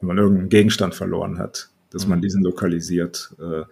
wenn 0.00 0.08
man 0.08 0.18
irgendeinen 0.18 0.48
Gegenstand 0.48 0.94
verloren 0.94 1.38
hat, 1.38 1.70
dass 1.90 2.04
mhm. 2.04 2.10
man 2.10 2.22
diesen 2.22 2.42
lokalisiert. 2.42 3.34
Äh, 3.40 3.64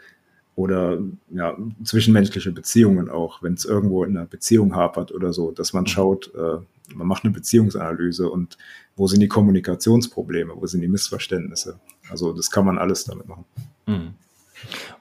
oder 0.56 0.98
ja, 1.30 1.54
zwischenmenschliche 1.84 2.50
Beziehungen 2.50 3.10
auch, 3.10 3.42
wenn 3.42 3.52
es 3.52 3.66
irgendwo 3.66 4.04
in 4.04 4.16
einer 4.16 4.26
Beziehung 4.26 4.74
hapert 4.74 5.12
oder 5.12 5.34
so, 5.34 5.50
dass 5.50 5.74
man 5.74 5.82
mhm. 5.82 5.88
schaut, 5.88 6.34
äh, 6.34 6.56
man 6.94 7.06
macht 7.06 7.24
eine 7.24 7.32
Beziehungsanalyse 7.34 8.30
und 8.30 8.56
wo 8.96 9.06
sind 9.06 9.20
die 9.20 9.28
Kommunikationsprobleme, 9.28 10.54
wo 10.56 10.66
sind 10.66 10.80
die 10.80 10.88
Missverständnisse. 10.88 11.78
Also 12.08 12.32
das 12.32 12.50
kann 12.50 12.64
man 12.64 12.78
alles 12.78 13.04
damit 13.04 13.28
machen. 13.28 13.44
Mhm. 13.86 14.14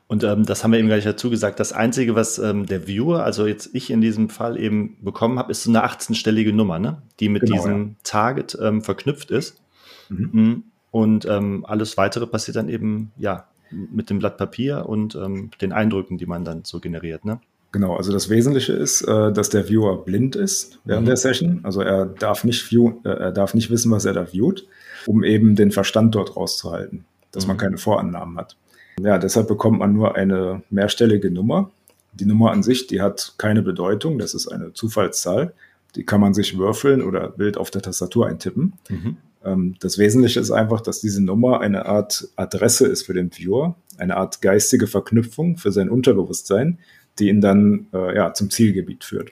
Und 0.08 0.24
ähm, 0.24 0.46
das 0.46 0.63
haben 0.63 0.72
wir 0.72 0.80
eben 0.80 0.88
gleich 0.88 1.04
dazu 1.04 1.30
gesagt. 1.30 1.60
Das 1.60 1.74
Einzige, 1.74 2.15
was 2.15 2.38
ähm, 2.38 2.68
der 2.68 2.88
Viewer, 2.88 3.24
also 3.24 3.48
jetzt 3.48 3.74
ich 3.74 3.89
in 3.89 4.02
diesem 4.02 4.30
Fall 4.30 4.60
eben 4.60 4.98
bekommen 5.02 5.39
habe, 5.39 5.52
ist 5.52 5.63
so 5.63 5.72
eine 5.72 5.84
18-stellige 5.84 6.54
Nummer, 6.54 6.78
ne? 6.78 7.02
die 7.20 7.30
mit 7.30 7.44
genau, 7.44 7.56
diesem 7.56 7.88
ja. 7.88 7.96
Target 8.04 8.58
ähm, 8.62 8.82
verknüpft 8.82 9.32
ist. 9.32 9.62
Mhm. 10.10 10.30
mhm. 10.32 10.63
Und 10.91 11.26
ähm, 11.26 11.65
alles 11.68 11.98
weitere 11.98 12.26
passiert 12.26 12.56
dann 12.56 12.70
eben, 12.70 13.12
ja, 13.18 13.48
mit 13.70 14.10
dem 14.10 14.20
Blatt 14.20 14.38
Papier 14.38 14.88
und 14.88 15.13
ähm, 15.15 15.52
den 15.60 15.74
Eindrücken, 15.74 16.18
die 16.18 16.26
man 16.26 16.46
dann 16.46 16.63
so 16.63 16.80
generiert. 16.80 17.26
Ne? 17.26 17.41
Genau, 17.74 17.98
also 17.98 18.13
das 18.13 18.30
Wesentliche 18.30 18.72
ist, 18.72 19.02
äh, 19.02 19.34
dass 19.34 19.50
der 19.50 19.68
Viewer 19.68 20.06
blind 20.06 20.38
ist 20.38 20.80
während 20.86 21.04
mhm. 21.04 21.08
der 21.08 21.18
Session. 21.18 21.60
Also 21.63 21.82
er 21.82 22.06
darf 22.06 22.46
nicht 22.46 22.72
view, 22.72 22.94
äh, 23.04 23.10
er 23.10 23.32
darf 23.34 23.54
nicht 23.54 23.70
wissen, 23.70 23.91
was 23.91 24.06
er 24.06 24.13
da 24.13 24.26
viewt, 24.26 24.65
um 25.06 25.26
eben 25.26 25.56
den 25.56 25.72
Verstand 25.72 26.15
dort 26.15 26.38
rauszuhalten, 26.38 27.04
dass 27.34 27.44
mhm. 27.44 27.50
man 27.50 27.58
keine 27.58 27.78
Vorannahmen 27.78 28.38
hat. 28.38 28.56
Ja, 29.01 29.17
deshalb 29.17 29.47
bekommt 29.47 29.79
man 29.79 29.93
nur 29.93 30.15
eine 30.15 30.63
mehrstellige 30.69 31.31
Nummer. 31.31 31.71
Die 32.13 32.25
Nummer 32.25 32.51
an 32.51 32.63
sich, 32.63 32.88
die 32.88 33.01
hat 33.01 33.34
keine 33.38 33.62
Bedeutung, 33.62 34.19
das 34.19 34.34
ist 34.34 34.47
eine 34.47 34.73
Zufallszahl. 34.73 35.53
Die 35.95 36.03
kann 36.03 36.21
man 36.21 36.34
sich 36.34 36.58
würfeln 36.58 37.01
oder 37.01 37.38
wild 37.38 37.58
auf 37.58 37.71
der 37.71 37.81
Tastatur 37.81 38.27
eintippen. 38.27 38.73
Mhm. 38.89 39.17
Ähm, 39.43 39.75
das 39.79 39.97
Wesentliche 39.97 40.39
ist 40.39 40.51
einfach, 40.51 40.81
dass 40.81 41.01
diese 41.01 41.23
Nummer 41.23 41.62
eine 41.62 41.86
Art 41.86 42.27
Adresse 42.36 42.88
ist 42.88 43.03
für 43.03 43.13
den 43.13 43.31
Viewer, 43.31 43.75
eine 43.97 44.17
Art 44.17 44.41
geistige 44.41 44.88
Verknüpfung 44.88 45.58
für 45.58 45.71
sein 45.71 45.89
Unterbewusstsein, 45.89 46.79
die 47.19 47.29
ihn 47.29 47.41
dann 47.41 47.88
äh, 47.93 48.15
ja, 48.15 48.34
zum 48.34 48.49
Zielgebiet 48.49 49.03
führt. 49.03 49.31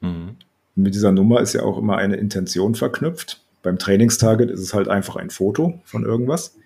Mhm. 0.00 0.36
mit 0.74 0.94
dieser 0.94 1.12
Nummer 1.12 1.40
ist 1.40 1.54
ja 1.54 1.62
auch 1.62 1.78
immer 1.78 1.96
eine 1.96 2.16
Intention 2.16 2.74
verknüpft. 2.74 3.40
Beim 3.62 3.78
Trainingstarget 3.78 4.50
ist 4.50 4.60
es 4.60 4.74
halt 4.74 4.88
einfach 4.88 5.16
ein 5.16 5.30
Foto 5.30 5.80
von 5.84 6.04
irgendwas. 6.04 6.56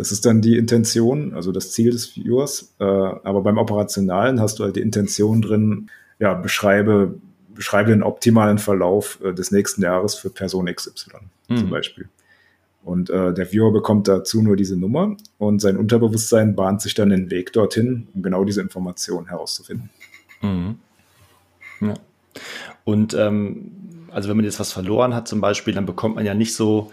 Das 0.00 0.12
ist 0.12 0.24
dann 0.24 0.40
die 0.40 0.56
Intention, 0.56 1.34
also 1.34 1.52
das 1.52 1.72
Ziel 1.72 1.90
des 1.90 2.16
Viewers. 2.16 2.72
Äh, 2.78 2.84
aber 2.84 3.42
beim 3.42 3.58
Operationalen 3.58 4.40
hast 4.40 4.58
du 4.58 4.64
halt 4.64 4.76
die 4.76 4.80
Intention 4.80 5.42
drin, 5.42 5.90
ja, 6.18 6.32
beschreibe, 6.32 7.16
beschreibe 7.54 7.90
den 7.90 8.02
optimalen 8.02 8.56
Verlauf 8.56 9.20
äh, 9.22 9.34
des 9.34 9.50
nächsten 9.50 9.82
Jahres 9.82 10.14
für 10.14 10.30
Person 10.30 10.74
XY 10.74 11.10
mhm. 11.48 11.56
zum 11.58 11.68
Beispiel. 11.68 12.08
Und 12.82 13.10
äh, 13.10 13.34
der 13.34 13.52
Viewer 13.52 13.74
bekommt 13.74 14.08
dazu 14.08 14.40
nur 14.40 14.56
diese 14.56 14.74
Nummer 14.74 15.18
und 15.36 15.60
sein 15.60 15.76
Unterbewusstsein 15.76 16.56
bahnt 16.56 16.80
sich 16.80 16.94
dann 16.94 17.10
den 17.10 17.30
Weg 17.30 17.52
dorthin, 17.52 18.08
um 18.14 18.22
genau 18.22 18.44
diese 18.44 18.62
Information 18.62 19.28
herauszufinden. 19.28 19.90
Mhm. 20.40 20.76
Ja. 21.82 21.92
Und 22.84 23.12
ähm, 23.12 23.72
also 24.10 24.30
wenn 24.30 24.36
man 24.38 24.46
jetzt 24.46 24.60
was 24.60 24.72
verloren 24.72 25.14
hat 25.14 25.28
zum 25.28 25.42
Beispiel, 25.42 25.74
dann 25.74 25.84
bekommt 25.84 26.14
man 26.14 26.24
ja 26.24 26.32
nicht 26.32 26.54
so 26.54 26.90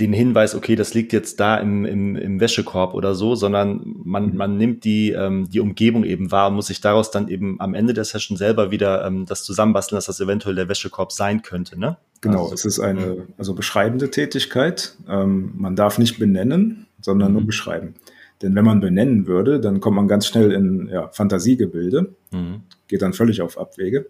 den 0.00 0.12
Hinweis, 0.12 0.54
okay, 0.54 0.76
das 0.76 0.94
liegt 0.94 1.12
jetzt 1.12 1.38
da 1.40 1.56
im, 1.56 1.84
im, 1.84 2.16
im 2.16 2.40
Wäschekorb 2.40 2.94
oder 2.94 3.14
so, 3.14 3.34
sondern 3.34 3.94
man, 4.02 4.30
mhm. 4.30 4.36
man 4.36 4.56
nimmt 4.56 4.84
die, 4.84 5.10
ähm, 5.10 5.48
die 5.50 5.60
Umgebung 5.60 6.04
eben 6.04 6.30
wahr 6.32 6.48
und 6.48 6.54
muss 6.54 6.68
sich 6.68 6.80
daraus 6.80 7.10
dann 7.10 7.28
eben 7.28 7.60
am 7.60 7.74
Ende 7.74 7.92
der 7.92 8.04
Session 8.04 8.36
selber 8.36 8.70
wieder 8.70 9.06
ähm, 9.06 9.26
das 9.26 9.44
zusammenbasteln, 9.44 9.96
dass 9.96 10.06
das 10.06 10.20
eventuell 10.20 10.54
der 10.54 10.68
Wäschekorb 10.68 11.12
sein 11.12 11.42
könnte, 11.42 11.78
ne? 11.78 11.98
Genau, 12.22 12.44
also, 12.44 12.54
es 12.54 12.64
ist 12.64 12.80
eine 12.80 13.06
mhm. 13.06 13.22
also 13.38 13.54
beschreibende 13.54 14.10
Tätigkeit. 14.10 14.96
Ähm, 15.08 15.52
man 15.56 15.76
darf 15.76 15.98
nicht 15.98 16.18
benennen, 16.18 16.86
sondern 17.00 17.28
mhm. 17.28 17.38
nur 17.38 17.46
beschreiben. 17.46 17.94
Denn 18.42 18.54
wenn 18.54 18.64
man 18.64 18.80
benennen 18.80 19.26
würde, 19.26 19.60
dann 19.60 19.80
kommt 19.80 19.96
man 19.96 20.08
ganz 20.08 20.26
schnell 20.26 20.52
in 20.52 20.88
ja, 20.90 21.08
Fantasiegebilde, 21.08 22.14
mhm. 22.30 22.62
geht 22.88 23.02
dann 23.02 23.12
völlig 23.12 23.42
auf 23.42 23.58
Abwege. 23.58 24.06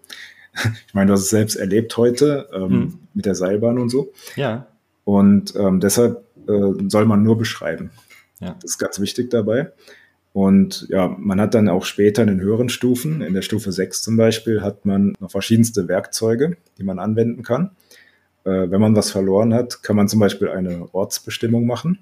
Ich 0.85 0.93
meine, 0.93 1.07
du 1.07 1.13
hast 1.13 1.21
es 1.21 1.29
selbst 1.29 1.55
erlebt 1.55 1.95
heute 1.95 2.49
ähm, 2.53 2.67
mhm. 2.67 2.99
mit 3.13 3.25
der 3.25 3.35
Seilbahn 3.35 3.79
und 3.79 3.87
so. 3.87 4.11
Ja. 4.35 4.67
Und 5.11 5.55
ähm, 5.57 5.81
deshalb 5.81 6.23
äh, 6.47 6.87
soll 6.87 7.05
man 7.05 7.21
nur 7.21 7.37
beschreiben. 7.37 7.91
Ja. 8.39 8.55
Das 8.61 8.71
ist 8.71 8.77
ganz 8.77 8.97
wichtig 9.01 9.29
dabei. 9.29 9.73
Und 10.31 10.87
ja, 10.87 11.13
man 11.19 11.41
hat 11.41 11.53
dann 11.53 11.67
auch 11.67 11.83
später 11.83 12.21
in 12.21 12.29
den 12.29 12.39
höheren 12.39 12.69
Stufen, 12.69 13.21
in 13.21 13.33
der 13.33 13.41
Stufe 13.41 13.73
6 13.73 14.03
zum 14.03 14.15
Beispiel, 14.15 14.61
hat 14.61 14.85
man 14.85 15.17
noch 15.19 15.29
verschiedenste 15.29 15.89
Werkzeuge, 15.89 16.55
die 16.77 16.83
man 16.83 16.97
anwenden 16.97 17.43
kann. 17.43 17.71
Äh, 18.45 18.71
wenn 18.71 18.79
man 18.79 18.95
was 18.95 19.11
verloren 19.11 19.53
hat, 19.53 19.83
kann 19.83 19.97
man 19.97 20.07
zum 20.07 20.21
Beispiel 20.21 20.47
eine 20.47 20.87
Ortsbestimmung 20.93 21.65
machen. 21.65 21.99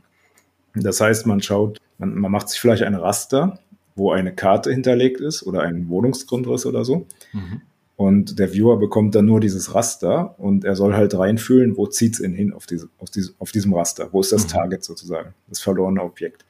Das 0.75 1.01
heißt, 1.01 1.25
man 1.25 1.41
schaut, 1.41 1.79
man, 1.97 2.13
man 2.13 2.31
macht 2.31 2.49
sich 2.49 2.59
vielleicht 2.59 2.83
ein 2.83 2.93
Raster, 2.93 3.57
wo 3.95 4.11
eine 4.11 4.35
Karte 4.35 4.71
hinterlegt 4.71 5.19
ist 5.19 5.41
oder 5.47 5.63
ein 5.63 5.89
Wohnungsgrundriss 5.89 6.67
oder 6.67 6.85
so. 6.85 7.07
Mhm. 7.33 7.61
Und 7.99 8.39
der 8.39 8.53
Viewer 8.53 8.79
bekommt 8.79 9.13
dann 9.13 9.25
nur 9.25 9.41
dieses 9.41 9.75
Raster 9.75 10.33
und 10.37 10.63
er 10.63 10.77
soll 10.77 10.93
halt 10.93 11.13
reinfühlen, 11.15 11.75
wo 11.75 11.85
zieht 11.85 12.13
es 12.13 12.21
ihn 12.21 12.31
hin 12.31 12.53
auf, 12.53 12.65
diese, 12.65 12.87
auf, 12.97 13.09
diese, 13.09 13.33
auf 13.39 13.51
diesem 13.51 13.73
Raster? 13.73 14.07
Wo 14.13 14.21
ist 14.21 14.31
das 14.31 14.45
mhm. 14.45 14.51
Target 14.51 14.85
sozusagen, 14.85 15.33
das 15.49 15.59
verlorene 15.59 16.01
Objekt? 16.01 16.45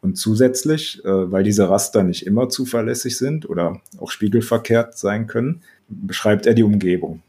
Und 0.00 0.16
zusätzlich, 0.16 1.04
äh, 1.04 1.30
weil 1.30 1.44
diese 1.44 1.68
Raster 1.68 2.04
nicht 2.04 2.26
immer 2.26 2.48
zuverlässig 2.48 3.18
sind 3.18 3.50
oder 3.50 3.82
auch 3.98 4.10
spiegelverkehrt 4.10 4.96
sein 4.96 5.26
können, 5.26 5.60
beschreibt 5.90 6.46
er 6.46 6.54
die 6.54 6.62
Umgebung. 6.62 7.20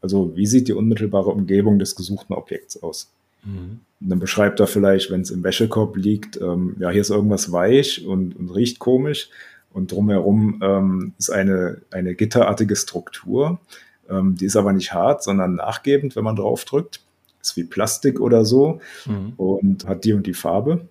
Also 0.00 0.36
wie 0.36 0.46
sieht 0.46 0.68
die 0.68 0.74
unmittelbare 0.74 1.30
Umgebung 1.30 1.80
des 1.80 1.96
gesuchten 1.96 2.36
Objekts 2.36 2.80
aus? 2.84 3.10
Mhm. 3.44 3.80
Und 4.00 4.10
dann 4.10 4.20
beschreibt 4.20 4.60
er 4.60 4.68
vielleicht, 4.68 5.10
wenn 5.10 5.22
es 5.22 5.32
im 5.32 5.42
Wäschekorb 5.42 5.96
liegt, 5.96 6.40
ähm, 6.40 6.76
ja, 6.78 6.90
hier 6.90 7.00
ist 7.00 7.10
irgendwas 7.10 7.50
weich 7.50 8.06
und, 8.06 8.36
und 8.36 8.50
riecht 8.50 8.78
komisch 8.78 9.28
und 9.72 9.92
drumherum 9.92 10.60
ähm, 10.62 11.12
ist 11.18 11.30
eine, 11.30 11.82
eine 11.90 12.14
gitterartige 12.14 12.76
Struktur. 12.76 13.60
Ähm, 14.08 14.36
die 14.36 14.46
ist 14.46 14.56
aber 14.56 14.72
nicht 14.72 14.92
hart, 14.92 15.22
sondern 15.22 15.54
nachgebend, 15.54 16.16
wenn 16.16 16.24
man 16.24 16.36
drauf 16.36 16.64
drückt. 16.64 17.00
Ist 17.40 17.56
wie 17.56 17.64
Plastik 17.64 18.20
oder 18.20 18.44
so 18.44 18.80
mhm. 19.06 19.34
und 19.36 19.86
hat 19.86 20.04
die 20.04 20.12
und 20.12 20.26
die 20.26 20.34
Farbe. 20.34 20.88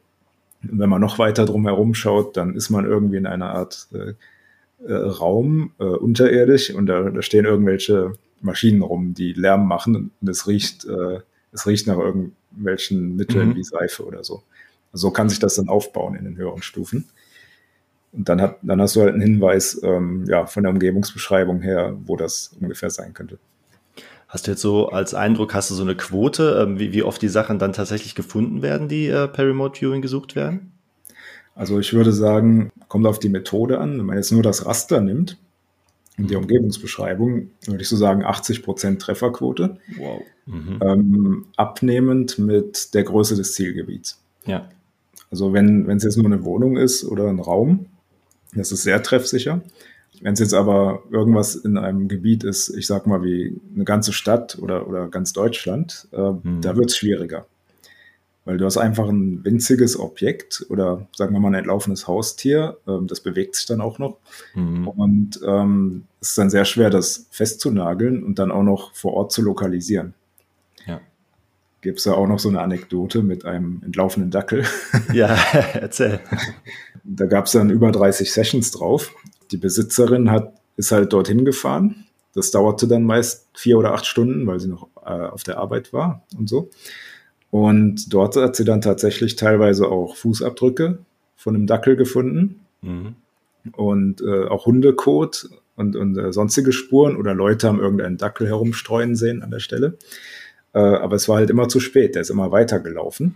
Und 0.63 0.80
wenn 0.80 0.90
man 0.90 1.02
noch 1.02 1.20
weiter 1.20 1.46
drumherum 1.46 1.94
schaut, 1.94 2.38
dann 2.38 2.56
ist 2.56 2.70
man 2.70 2.86
irgendwie 2.86 3.18
in 3.18 3.28
einer 3.28 3.50
Art 3.50 3.88
äh, 3.94 4.13
äh, 4.86 4.94
Raum 4.94 5.72
äh, 5.80 5.84
unterirdisch 5.84 6.70
und 6.72 6.86
da, 6.86 7.10
da, 7.10 7.22
stehen 7.22 7.46
irgendwelche 7.46 8.13
Maschinen 8.42 8.84
rum, 8.84 9.13
die 9.13 9.34
Lärm 9.34 9.68
machen 9.68 10.12
und 10.22 10.30
es 10.30 10.48
riecht, 10.48 10.86
äh, 10.86 11.20
es 11.52 11.66
riecht 11.66 11.88
nach 11.88 11.98
irgendwelchen 11.98 13.16
Mitteln 13.16 13.50
mhm. 13.50 13.56
wie 13.56 13.63
Seife 13.63 14.06
oder 14.06 14.24
so. 14.24 14.44
So 14.94 15.12
kann 15.12 15.30
sich 15.30 15.40
das 15.40 15.56
dann 15.56 15.68
aufbauen 15.70 16.16
in 16.16 16.26
den 16.26 16.38
höheren 16.38 16.62
Stufen. 16.62 17.06
Und 18.17 18.27
dann, 18.27 18.41
hat, 18.41 18.58
dann 18.63 18.82
hast 18.82 18.95
du 18.95 19.01
halt 19.01 19.13
einen 19.13 19.21
Hinweis 19.21 19.80
ähm, 19.84 20.25
ja, 20.27 20.47
von 20.47 20.63
der 20.63 20.71
Umgebungsbeschreibung 20.71 21.62
her, 21.62 21.95
wo 22.06 22.15
das 22.15 22.56
ungefähr 22.60 22.89
sein 22.89 23.13
könnte. 23.13 23.38
Hast 24.27 24.47
du 24.47 24.51
jetzt 24.51 24.62
so 24.62 24.89
als 24.89 25.13
Eindruck, 25.13 25.53
hast 25.53 25.69
du 25.69 25.75
so 25.75 25.84
eine 25.84 25.95
Quote, 25.95 26.60
ähm, 26.62 26.80
wie, 26.80 26.91
wie 26.93 27.03
oft 27.03 27.21
die 27.21 27.30
Sachen 27.30 27.60
dann 27.60 27.73
tatsächlich 27.73 28.15
gefunden 28.15 28.63
werden, 28.63 28.88
die 28.88 29.08
äh, 29.08 29.27
per 29.27 29.45
Remote 29.45 29.80
Viewing 29.80 30.01
gesucht 30.01 30.36
werden? 30.36 30.71
Also 31.53 31.80
ich 31.80 31.93
würde 31.93 32.12
sagen, 32.12 32.71
kommt 32.88 33.06
auf 33.06 33.19
die 33.19 33.30
Methode 33.30 33.80
an. 33.80 33.99
Wenn 33.99 34.06
man 34.06 34.17
jetzt 34.17 34.32
nur 34.32 34.43
das 34.43 34.65
Raster 34.65 34.99
nimmt 34.99 35.38
und 36.17 36.30
die 36.30 36.36
mhm. 36.36 36.41
Umgebungsbeschreibung, 36.41 37.51
würde 37.67 37.82
ich 37.82 37.88
so 37.89 37.95
sagen 37.95 38.25
80 38.25 38.63
Prozent 38.63 39.01
Trefferquote. 39.01 39.77
Wow. 39.97 40.21
Mhm. 40.47 40.80
Ähm, 40.82 41.45
abnehmend 41.56 42.39
mit 42.39 42.95
der 42.95 43.03
Größe 43.03 43.36
des 43.36 43.53
Zielgebiets. 43.53 44.19
Ja. 44.45 44.69
Also 45.30 45.53
wenn 45.53 45.89
es 45.89 46.03
jetzt 46.03 46.17
nur 46.17 46.25
eine 46.25 46.43
Wohnung 46.43 46.77
ist 46.77 47.03
oder 47.06 47.27
ein 47.27 47.39
Raum, 47.39 47.88
das 48.58 48.72
ist 48.72 48.84
sehr 48.84 49.02
treffsicher. 49.04 49.62
Wenn 50.22 50.34
es 50.34 50.39
jetzt 50.39 50.54
aber 50.54 51.04
irgendwas 51.12 51.56
in 51.56 51.78
einem 51.78 52.08
Gebiet 52.08 52.43
ist, 52.43 52.70
ich 52.70 52.88
sag 52.88 53.06
mal 53.06 53.24
wie 53.24 53.60
eine 53.76 53.84
ganze 53.84 54.13
Stadt 54.13 54.58
oder, 54.60 54.88
oder 54.88 55.08
ganz 55.08 55.34
Deutschland, 55.34 56.08
äh, 56.12 56.32
mhm. 56.32 56.62
da 56.62 56.76
wird 56.76 56.89
es 56.89 56.98
schwieriger. 56.98 57.46
Weil 58.46 58.58
du 58.58 58.65
hast 58.65 58.78
einfach 58.78 59.10
ein 59.10 59.43
winziges 59.43 60.00
Objekt 60.00 60.65
oder 60.70 61.06
sagen 61.13 61.34
wir 61.34 61.39
mal 61.39 61.50
ein 61.50 61.56
entlaufenes 61.56 62.08
Haustier, 62.08 62.78
äh, 62.88 63.06
das 63.06 63.20
bewegt 63.20 63.56
sich 63.56 63.65
dann 63.65 63.82
auch 63.82 64.00
noch. 64.00 64.17
Mhm. 64.56 64.88
Und 64.88 65.39
ähm, 65.46 66.06
es 66.22 66.30
ist 66.30 66.38
dann 66.38 66.50
sehr 66.50 66.65
schwer, 66.65 66.89
das 66.89 67.28
festzunageln 67.30 68.24
und 68.24 68.39
dann 68.39 68.52
auch 68.52 68.63
noch 68.63 68.96
vor 68.96 69.13
Ort 69.13 69.32
zu 69.32 69.41
lokalisieren. 69.41 70.13
Ja. 71.78 71.82
Gibt 71.82 72.00
es 72.00 72.06
da 72.06 72.13
auch 72.13 72.28
noch 72.28 72.40
so 72.40 72.50
eine 72.50 72.62
Anekdote 72.62 73.22
mit 73.24 73.46
einem 73.46 73.82
entlaufenen 73.84 74.32
Dackel? 74.32 74.66
Ja, 75.13 75.38
erzähl. 75.74 76.20
Da 77.04 77.26
gab 77.26 77.46
es 77.46 77.54
dann 77.54 77.70
über 77.70 77.92
30 77.92 78.32
Sessions 78.32 78.72
drauf. 78.72 79.13
Die 79.52 79.58
Besitzerin 79.58 80.32
hat, 80.32 80.54
ist 80.76 80.92
halt 80.92 81.13
dorthin 81.13 81.46
gefahren. 81.46 82.06
Das 82.34 82.52
dauerte 82.52 82.88
dann 82.88 83.04
meist 83.04 83.48
vier 83.56 83.78
oder 83.78 83.94
acht 83.94 84.06
Stunden, 84.06 84.46
weil 84.46 84.60
sie 84.60 84.68
noch 84.68 84.90
äh, 85.06 85.10
auf 85.10 85.44
der 85.44 85.58
Arbeit 85.58 85.94
war 85.94 86.24
und 86.38 86.50
so. 86.50 86.70
Und 87.50 88.13
dort 88.13 88.36
hat 88.36 88.56
sie 88.56 88.66
dann 88.66 88.82
tatsächlich 88.82 89.36
teilweise 89.36 89.88
auch 89.88 90.16
Fußabdrücke 90.16 91.00
von 91.36 91.56
einem 91.56 91.66
Dackel 91.66 91.96
gefunden 91.96 92.60
mhm. 92.82 93.16
und 93.72 94.22
äh, 94.22 94.48
auch 94.48 94.66
Hundekot 94.66 95.50
und, 95.76 95.96
und 95.96 96.18
äh, 96.18 96.34
sonstige 96.34 96.74
Spuren 96.74 97.16
oder 97.16 97.34
Leute 97.34 97.68
haben 97.68 97.80
irgendeinen 97.80 98.18
Dackel 98.18 98.48
herumstreuen 98.48 99.16
sehen 99.16 99.44
an 99.44 99.52
der 99.52 99.60
Stelle. 99.60 99.98
Äh, 100.73 100.80
aber 100.80 101.15
es 101.15 101.27
war 101.27 101.38
halt 101.38 101.49
immer 101.49 101.67
zu 101.69 101.80
spät, 101.80 102.15
der 102.15 102.21
ist 102.21 102.30
immer 102.30 102.51
weitergelaufen. 102.51 103.36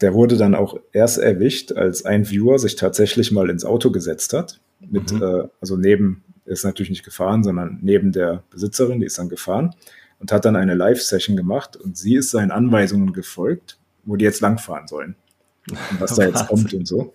Der 0.00 0.14
wurde 0.14 0.36
dann 0.36 0.54
auch 0.54 0.78
erst 0.92 1.18
erwischt, 1.18 1.72
als 1.72 2.04
ein 2.04 2.28
Viewer 2.30 2.58
sich 2.58 2.76
tatsächlich 2.76 3.32
mal 3.32 3.50
ins 3.50 3.64
Auto 3.64 3.90
gesetzt 3.90 4.32
hat. 4.32 4.60
Mit, 4.80 5.12
mhm. 5.12 5.22
äh, 5.22 5.48
also 5.60 5.76
neben, 5.76 6.24
er 6.46 6.52
ist 6.52 6.64
natürlich 6.64 6.90
nicht 6.90 7.04
gefahren, 7.04 7.44
sondern 7.44 7.78
neben 7.82 8.12
der 8.12 8.42
Besitzerin, 8.50 9.00
die 9.00 9.06
ist 9.06 9.18
dann 9.18 9.28
gefahren 9.28 9.74
und 10.20 10.32
hat 10.32 10.44
dann 10.44 10.56
eine 10.56 10.74
Live-Session 10.74 11.36
gemacht 11.36 11.76
und 11.76 11.96
sie 11.96 12.14
ist 12.14 12.30
seinen 12.30 12.50
Anweisungen 12.50 13.12
gefolgt, 13.12 13.78
wo 14.04 14.16
die 14.16 14.24
jetzt 14.24 14.40
langfahren 14.40 14.86
sollen. 14.86 15.16
Und 15.68 16.00
was 16.00 16.14
da 16.14 16.24
jetzt 16.26 16.46
kommt 16.46 16.72
und 16.72 16.86
so. 16.86 17.12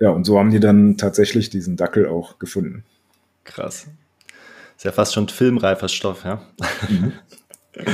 Ja, 0.00 0.10
und 0.10 0.24
so 0.24 0.38
haben 0.38 0.50
die 0.50 0.60
dann 0.60 0.96
tatsächlich 0.96 1.50
diesen 1.50 1.76
Dackel 1.76 2.06
auch 2.06 2.38
gefunden. 2.38 2.84
Krass. 3.44 3.86
Ist 4.76 4.84
ja 4.84 4.92
fast 4.92 5.14
schon 5.14 5.28
filmreifer 5.28 5.88
Stoff, 5.88 6.24
ja. 6.24 6.42
Mhm. 6.88 7.12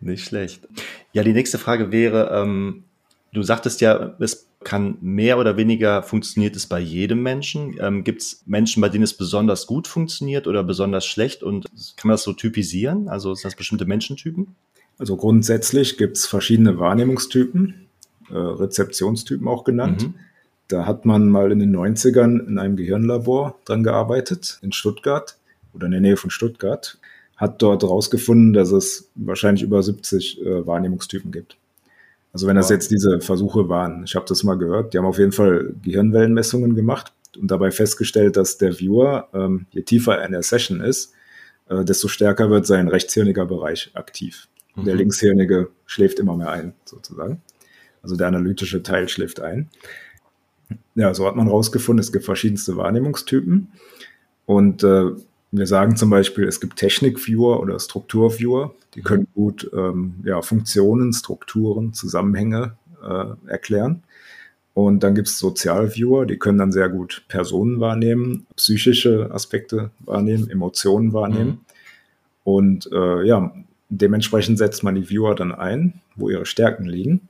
Nicht 0.00 0.24
schlecht. 0.24 0.66
Ja, 1.12 1.22
die 1.22 1.32
nächste 1.32 1.58
Frage 1.58 1.90
wäre, 1.90 2.30
ähm, 2.32 2.84
du 3.32 3.42
sagtest 3.42 3.80
ja, 3.80 4.14
es 4.18 4.46
kann 4.64 4.98
mehr 5.00 5.38
oder 5.38 5.56
weniger 5.56 6.02
funktioniert 6.02 6.56
es 6.56 6.66
bei 6.66 6.80
jedem 6.80 7.22
Menschen. 7.22 7.76
Ähm, 7.80 8.04
Gibt 8.04 8.22
es 8.22 8.42
Menschen, 8.46 8.80
bei 8.80 8.88
denen 8.88 9.04
es 9.04 9.14
besonders 9.14 9.66
gut 9.66 9.86
funktioniert 9.86 10.46
oder 10.46 10.64
besonders 10.64 11.06
schlecht? 11.06 11.42
Und 11.42 11.66
kann 11.96 12.08
man 12.08 12.14
das 12.14 12.24
so 12.24 12.32
typisieren? 12.32 13.08
Also 13.08 13.34
sind 13.34 13.44
das 13.44 13.56
bestimmte 13.56 13.84
Menschentypen? 13.84 14.56
Also 14.98 15.16
grundsätzlich 15.16 15.98
gibt 15.98 16.16
es 16.16 16.26
verschiedene 16.26 16.78
Wahrnehmungstypen, 16.78 17.86
äh, 18.30 18.34
Rezeptionstypen 18.36 19.46
auch 19.46 19.64
genannt. 19.64 20.08
Mhm. 20.08 20.14
Da 20.68 20.84
hat 20.84 21.04
man 21.04 21.28
mal 21.28 21.52
in 21.52 21.60
den 21.60 21.74
90ern 21.74 22.44
in 22.48 22.58
einem 22.58 22.76
Gehirnlabor 22.76 23.60
dran 23.66 23.84
gearbeitet, 23.84 24.58
in 24.62 24.72
Stuttgart 24.72 25.36
oder 25.72 25.86
in 25.86 25.92
der 25.92 26.00
Nähe 26.00 26.16
von 26.16 26.30
Stuttgart 26.30 26.98
hat 27.36 27.60
dort 27.62 27.82
herausgefunden, 27.82 28.52
dass 28.52 28.72
es 28.72 29.10
wahrscheinlich 29.14 29.62
über 29.62 29.82
70 29.82 30.42
äh, 30.42 30.66
Wahrnehmungstypen 30.66 31.30
gibt. 31.30 31.56
Also 32.32 32.46
wenn 32.46 32.56
das 32.56 32.68
jetzt 32.68 32.90
diese 32.90 33.20
Versuche 33.20 33.70
waren, 33.70 34.04
ich 34.04 34.14
habe 34.14 34.26
das 34.28 34.44
mal 34.44 34.58
gehört, 34.58 34.92
die 34.92 34.98
haben 34.98 35.06
auf 35.06 35.18
jeden 35.18 35.32
Fall 35.32 35.74
Gehirnwellenmessungen 35.82 36.74
gemacht 36.74 37.12
und 37.40 37.50
dabei 37.50 37.70
festgestellt, 37.70 38.36
dass 38.36 38.58
der 38.58 38.78
Viewer, 38.78 39.28
ähm, 39.32 39.66
je 39.70 39.82
tiefer 39.82 40.18
er 40.18 40.26
in 40.26 40.32
der 40.32 40.42
Session 40.42 40.80
ist, 40.80 41.14
äh, 41.68 41.84
desto 41.84 42.08
stärker 42.08 42.50
wird 42.50 42.66
sein 42.66 42.88
rechtshirniger 42.88 43.46
Bereich 43.46 43.90
aktiv. 43.94 44.48
Mhm. 44.74 44.84
Der 44.84 44.94
linkshirnige 44.96 45.68
schläft 45.86 46.18
immer 46.18 46.36
mehr 46.36 46.50
ein, 46.50 46.74
sozusagen. 46.84 47.40
Also 48.02 48.16
der 48.16 48.28
analytische 48.28 48.82
Teil 48.82 49.08
schläft 49.08 49.40
ein. 49.40 49.70
Ja, 50.94 51.14
so 51.14 51.26
hat 51.26 51.36
man 51.36 51.48
rausgefunden, 51.48 52.00
es 52.00 52.12
gibt 52.12 52.24
verschiedenste 52.24 52.76
Wahrnehmungstypen. 52.76 53.72
Und 54.44 54.84
äh, 54.84 55.12
wir 55.56 55.66
sagen 55.66 55.96
zum 55.96 56.10
Beispiel, 56.10 56.44
es 56.44 56.60
gibt 56.60 56.76
Technik-Viewer 56.76 57.60
oder 57.60 57.78
Struktur-Viewer, 57.78 58.74
die 58.94 59.02
können 59.02 59.26
gut 59.34 59.70
ähm, 59.74 60.16
ja, 60.24 60.42
Funktionen, 60.42 61.12
Strukturen, 61.12 61.92
Zusammenhänge 61.92 62.76
äh, 63.02 63.50
erklären. 63.50 64.02
Und 64.74 65.02
dann 65.02 65.14
gibt 65.14 65.28
es 65.28 65.38
Sozial-Viewer, 65.38 66.26
die 66.26 66.38
können 66.38 66.58
dann 66.58 66.72
sehr 66.72 66.90
gut 66.90 67.24
Personen 67.28 67.80
wahrnehmen, 67.80 68.46
psychische 68.56 69.30
Aspekte 69.32 69.90
wahrnehmen, 70.00 70.50
Emotionen 70.50 71.12
wahrnehmen. 71.14 71.48
Mhm. 71.48 71.58
Und 72.44 72.90
äh, 72.92 73.24
ja, 73.24 73.54
dementsprechend 73.88 74.58
setzt 74.58 74.84
man 74.84 74.94
die 74.94 75.08
Viewer 75.08 75.34
dann 75.34 75.52
ein, 75.52 76.00
wo 76.14 76.28
ihre 76.28 76.46
Stärken 76.46 76.84
liegen. 76.84 77.28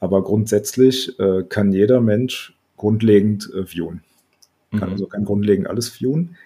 Aber 0.00 0.22
grundsätzlich 0.22 1.18
äh, 1.18 1.44
kann 1.48 1.72
jeder 1.72 2.00
Mensch 2.00 2.54
grundlegend 2.76 3.50
äh, 3.54 3.66
viewen. 3.66 4.02
Kann 4.72 4.88
mhm. 4.88 4.92
also 4.92 5.06
kann 5.06 5.24
grundlegend 5.24 5.66
alles 5.66 5.88
viewen. 5.88 6.36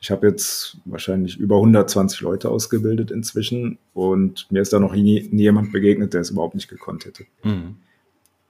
Ich 0.00 0.10
habe 0.10 0.28
jetzt 0.28 0.76
wahrscheinlich 0.84 1.38
über 1.38 1.56
120 1.56 2.20
Leute 2.20 2.50
ausgebildet 2.50 3.10
inzwischen 3.10 3.78
und 3.94 4.46
mir 4.50 4.62
ist 4.62 4.72
da 4.72 4.78
noch 4.78 4.94
nie, 4.94 5.28
nie 5.32 5.42
jemand 5.42 5.72
begegnet, 5.72 6.14
der 6.14 6.20
es 6.20 6.30
überhaupt 6.30 6.54
nicht 6.54 6.68
gekonnt 6.68 7.04
hätte. 7.04 7.24
Mhm. 7.42 7.76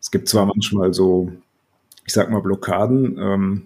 Es 0.00 0.10
gibt 0.10 0.28
zwar 0.28 0.46
manchmal 0.46 0.92
so, 0.92 1.32
ich 2.04 2.12
sag 2.12 2.30
mal, 2.30 2.40
Blockaden, 2.40 3.16
ähm, 3.18 3.64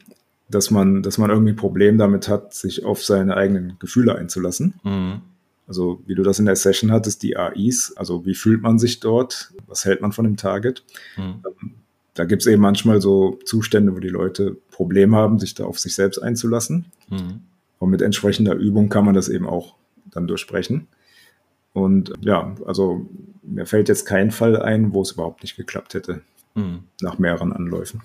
dass 0.49 0.71
man, 0.71 1.03
dass 1.03 1.19
man 1.19 1.31
irgendwie 1.31 1.53
ein 1.53 1.57
Problem 1.57 1.99
damit 1.99 2.29
hat, 2.29 2.55
sich 2.55 2.85
auf 2.85 3.05
seine 3.05 3.37
eigenen 3.37 3.77
Gefühle 3.79 4.15
einzulassen. 4.15 4.75
Mhm. 4.85 5.23
Also 5.67 6.01
wie 6.07 6.15
du 6.15 6.23
das 6.23 6.39
in 6.39 6.47
der 6.47 6.57
Session 6.57 6.93
hattest, 6.93 7.23
die 7.23 7.37
AIs, 7.37 7.95
also 7.97 8.27
wie 8.27 8.35
fühlt 8.35 8.63
man 8.63 8.79
sich 8.79 9.01
dort, 9.01 9.53
was 9.67 9.85
hält 9.85 10.03
man 10.03 10.13
von 10.13 10.25
dem 10.25 10.37
Target. 10.37 10.85
Mhm. 11.17 11.23
Ähm, 11.23 11.75
da 12.15 12.25
gibt 12.25 12.43
es 12.43 12.47
eben 12.47 12.61
manchmal 12.61 13.01
so 13.01 13.39
Zustände, 13.45 13.95
wo 13.95 13.99
die 13.99 14.09
Leute 14.09 14.57
Probleme 14.71 15.17
haben, 15.17 15.39
sich 15.39 15.55
da 15.55 15.65
auf 15.65 15.79
sich 15.79 15.95
selbst 15.95 16.19
einzulassen. 16.19 16.87
Mhm. 17.09 17.41
Und 17.83 17.91
mit 17.91 18.01
entsprechender 18.01 18.55
Übung 18.55 18.89
kann 18.91 19.05
man 19.05 19.13
das 19.13 19.29
eben 19.29 19.49
auch 19.49 19.75
dann 20.05 20.29
durchsprechen. 20.29 20.87
Und 21.73 22.13
ja, 22.21 22.55
also 22.65 23.11
mir 23.43 23.67
fällt 23.67 23.89
jetzt 23.89 24.07
kein 24.07 24.31
Fall 24.31 24.63
ein, 24.63 24.95
wo 24.95 25.03
es 25.03 25.11
überhaupt 25.11 25.43
nicht 25.43 25.57
geklappt 25.57 25.95
hätte, 25.95 26.23
mhm. 26.55 26.85
nach 27.01 27.19
mehreren 27.19 27.53
Anläufen. 27.53 28.03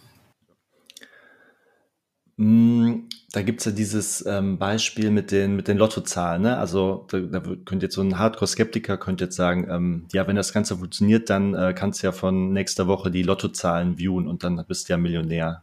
Hm, 2.39 3.07
da 3.33 3.43
gibt 3.43 3.59
es 3.59 3.65
ja 3.65 3.71
dieses 3.71 4.25
ähm, 4.25 4.57
Beispiel 4.57 5.11
mit 5.11 5.29
den, 5.29 5.55
mit 5.55 5.67
den 5.67 5.77
Lottozahlen. 5.77 6.41
Ne? 6.41 6.57
Also 6.57 7.05
da, 7.11 7.19
da 7.19 7.39
könnte 7.39 7.85
jetzt 7.85 7.93
so 7.93 8.01
ein 8.01 8.17
Hardcore-Skeptiker 8.17 8.97
könnte 8.97 9.25
jetzt 9.25 9.35
sagen, 9.35 9.67
ähm, 9.69 10.05
ja, 10.11 10.25
wenn 10.25 10.35
das 10.35 10.53
Ganze 10.53 10.77
funktioniert, 10.77 11.29
dann 11.29 11.53
äh, 11.53 11.75
kannst 11.77 12.01
du 12.01 12.07
ja 12.07 12.13
von 12.13 12.51
nächster 12.51 12.87
Woche 12.87 13.11
die 13.11 13.21
Lottozahlen 13.21 13.99
viewen 13.99 14.27
und 14.27 14.43
dann 14.43 14.65
bist 14.67 14.89
du 14.89 14.93
ja 14.93 14.97
Millionär. 14.97 15.61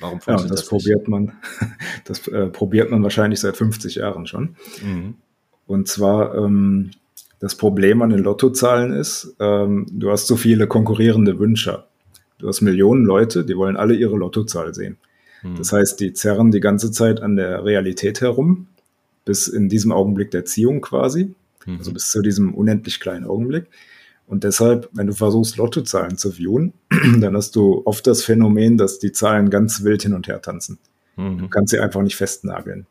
Warum 0.00 0.20
ja, 0.26 0.34
das, 0.34 0.46
das 0.46 0.66
probiert 0.66 1.08
man, 1.08 1.32
das 2.04 2.26
äh, 2.28 2.46
probiert 2.46 2.90
man 2.90 3.02
wahrscheinlich 3.02 3.40
seit 3.40 3.56
50 3.56 3.96
Jahren 3.96 4.26
schon. 4.26 4.56
Mhm. 4.82 5.14
Und 5.66 5.88
zwar 5.88 6.34
ähm, 6.34 6.90
das 7.40 7.56
Problem 7.56 8.02
an 8.02 8.10
den 8.10 8.20
Lottozahlen 8.20 8.92
ist, 8.92 9.34
ähm, 9.40 9.86
du 9.90 10.10
hast 10.10 10.26
so 10.26 10.36
viele 10.36 10.66
konkurrierende 10.66 11.38
Wünsche. 11.38 11.84
Du 12.38 12.48
hast 12.48 12.60
Millionen 12.60 13.04
Leute, 13.04 13.44
die 13.44 13.56
wollen 13.56 13.76
alle 13.76 13.94
ihre 13.94 14.16
Lottozahl 14.16 14.74
sehen. 14.74 14.96
Mhm. 15.42 15.56
Das 15.56 15.72
heißt, 15.72 15.98
die 16.00 16.12
zerren 16.12 16.50
die 16.50 16.60
ganze 16.60 16.90
Zeit 16.90 17.20
an 17.20 17.36
der 17.36 17.64
Realität 17.64 18.20
herum, 18.20 18.68
bis 19.24 19.48
in 19.48 19.68
diesem 19.68 19.92
Augenblick 19.92 20.30
der 20.30 20.44
Ziehung 20.44 20.80
quasi, 20.80 21.34
mhm. 21.66 21.78
also 21.78 21.92
bis 21.92 22.10
zu 22.10 22.22
diesem 22.22 22.54
unendlich 22.54 23.00
kleinen 23.00 23.26
Augenblick. 23.26 23.66
Und 24.32 24.44
deshalb, 24.44 24.88
wenn 24.94 25.08
du 25.08 25.12
versuchst, 25.12 25.58
Lottozahlen 25.58 26.16
zu 26.16 26.32
viewen, 26.32 26.72
dann 27.20 27.36
hast 27.36 27.54
du 27.54 27.82
oft 27.84 28.06
das 28.06 28.24
Phänomen, 28.24 28.78
dass 28.78 28.98
die 28.98 29.12
Zahlen 29.12 29.50
ganz 29.50 29.84
wild 29.84 30.04
hin 30.04 30.14
und 30.14 30.26
her 30.26 30.40
tanzen. 30.40 30.78
Mhm. 31.16 31.36
Du 31.36 31.48
kannst 31.48 31.70
sie 31.70 31.80
einfach 31.80 32.00
nicht 32.00 32.16
festnageln. 32.16 32.86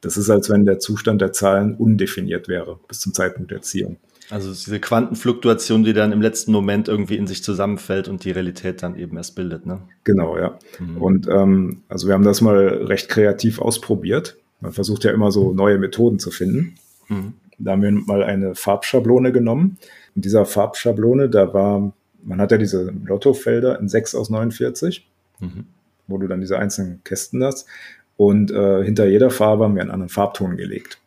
Das 0.00 0.16
ist, 0.16 0.30
als 0.30 0.48
wenn 0.48 0.64
der 0.64 0.78
Zustand 0.78 1.20
der 1.20 1.34
Zahlen 1.34 1.74
undefiniert 1.74 2.48
wäre 2.48 2.80
bis 2.88 3.00
zum 3.00 3.12
Zeitpunkt 3.12 3.50
der 3.50 3.60
Ziehung. 3.60 3.98
Also 4.30 4.48
diese 4.50 4.80
Quantenfluktuation, 4.80 5.84
die 5.84 5.92
dann 5.92 6.12
im 6.12 6.22
letzten 6.22 6.52
Moment 6.52 6.88
irgendwie 6.88 7.18
in 7.18 7.26
sich 7.26 7.42
zusammenfällt 7.44 8.08
und 8.08 8.24
die 8.24 8.30
Realität 8.30 8.82
dann 8.82 8.96
eben 8.96 9.18
erst 9.18 9.34
bildet, 9.34 9.66
ne? 9.66 9.82
Genau, 10.04 10.38
ja. 10.38 10.58
Mhm. 10.78 10.96
Und 10.96 11.28
ähm, 11.28 11.82
also 11.90 12.06
wir 12.06 12.14
haben 12.14 12.24
das 12.24 12.40
mal 12.40 12.56
recht 12.56 13.10
kreativ 13.10 13.60
ausprobiert. 13.60 14.38
Man 14.62 14.72
versucht 14.72 15.04
ja 15.04 15.10
immer 15.10 15.30
so 15.30 15.52
neue 15.52 15.76
Methoden 15.76 16.18
zu 16.18 16.30
finden. 16.30 16.76
Mhm. 17.08 17.34
Da 17.58 17.72
haben 17.72 17.82
wir 17.82 17.90
mal 17.92 18.22
eine 18.22 18.54
Farbschablone 18.54 19.30
genommen 19.30 19.76
in 20.18 20.22
dieser 20.22 20.44
Farbschablone, 20.46 21.28
da 21.28 21.54
war, 21.54 21.92
man 22.24 22.40
hat 22.40 22.50
ja 22.50 22.58
diese 22.58 22.92
Lottofelder 23.04 23.78
in 23.78 23.88
6 23.88 24.16
aus 24.16 24.30
49, 24.30 25.08
mhm. 25.38 25.66
wo 26.08 26.18
du 26.18 26.26
dann 26.26 26.40
diese 26.40 26.58
einzelnen 26.58 27.04
Kästen 27.04 27.44
hast. 27.44 27.68
Und 28.16 28.50
äh, 28.50 28.82
hinter 28.82 29.06
jeder 29.06 29.30
Farbe 29.30 29.62
haben 29.62 29.76
wir 29.76 29.82
einen 29.82 29.92
anderen 29.92 30.08
Farbton 30.08 30.56
gelegt. 30.56 30.98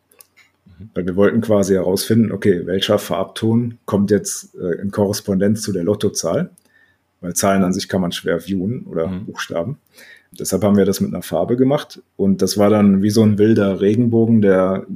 Mhm. 0.64 0.88
Weil 0.94 1.04
wir 1.04 1.16
wollten 1.16 1.42
quasi 1.42 1.74
herausfinden, 1.74 2.32
okay, 2.32 2.62
welcher 2.64 2.98
Farbton 2.98 3.76
kommt 3.84 4.10
jetzt 4.10 4.54
äh, 4.54 4.80
in 4.80 4.90
Korrespondenz 4.90 5.60
zu 5.60 5.74
der 5.74 5.84
Lottozahl. 5.84 6.48
Weil 7.20 7.34
Zahlen 7.34 7.64
an 7.64 7.74
sich 7.74 7.90
kann 7.90 8.00
man 8.00 8.12
schwer 8.12 8.40
viewen 8.40 8.86
oder 8.86 9.08
mhm. 9.08 9.26
Buchstaben. 9.26 9.76
Deshalb 10.30 10.64
haben 10.64 10.78
wir 10.78 10.86
das 10.86 11.02
mit 11.02 11.12
einer 11.12 11.22
Farbe 11.22 11.58
gemacht. 11.58 12.00
Und 12.16 12.40
das 12.40 12.56
war 12.56 12.70
dann 12.70 13.02
wie 13.02 13.10
so 13.10 13.22
ein 13.22 13.36
wilder 13.36 13.82
Regenbogen, 13.82 14.40
der, 14.40 14.86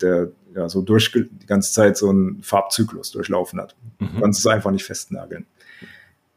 der 0.00 0.30
ja, 0.56 0.68
so 0.68 0.80
durch 0.80 1.12
die 1.12 1.46
ganze 1.46 1.72
Zeit 1.72 1.96
so 1.96 2.08
einen 2.08 2.42
Farbzyklus 2.42 3.10
durchlaufen 3.10 3.60
hat. 3.60 3.76
Mhm. 3.98 4.08
Du 4.14 4.20
kannst 4.22 4.40
es 4.40 4.46
einfach 4.46 4.70
nicht 4.70 4.84
festnageln. 4.84 5.46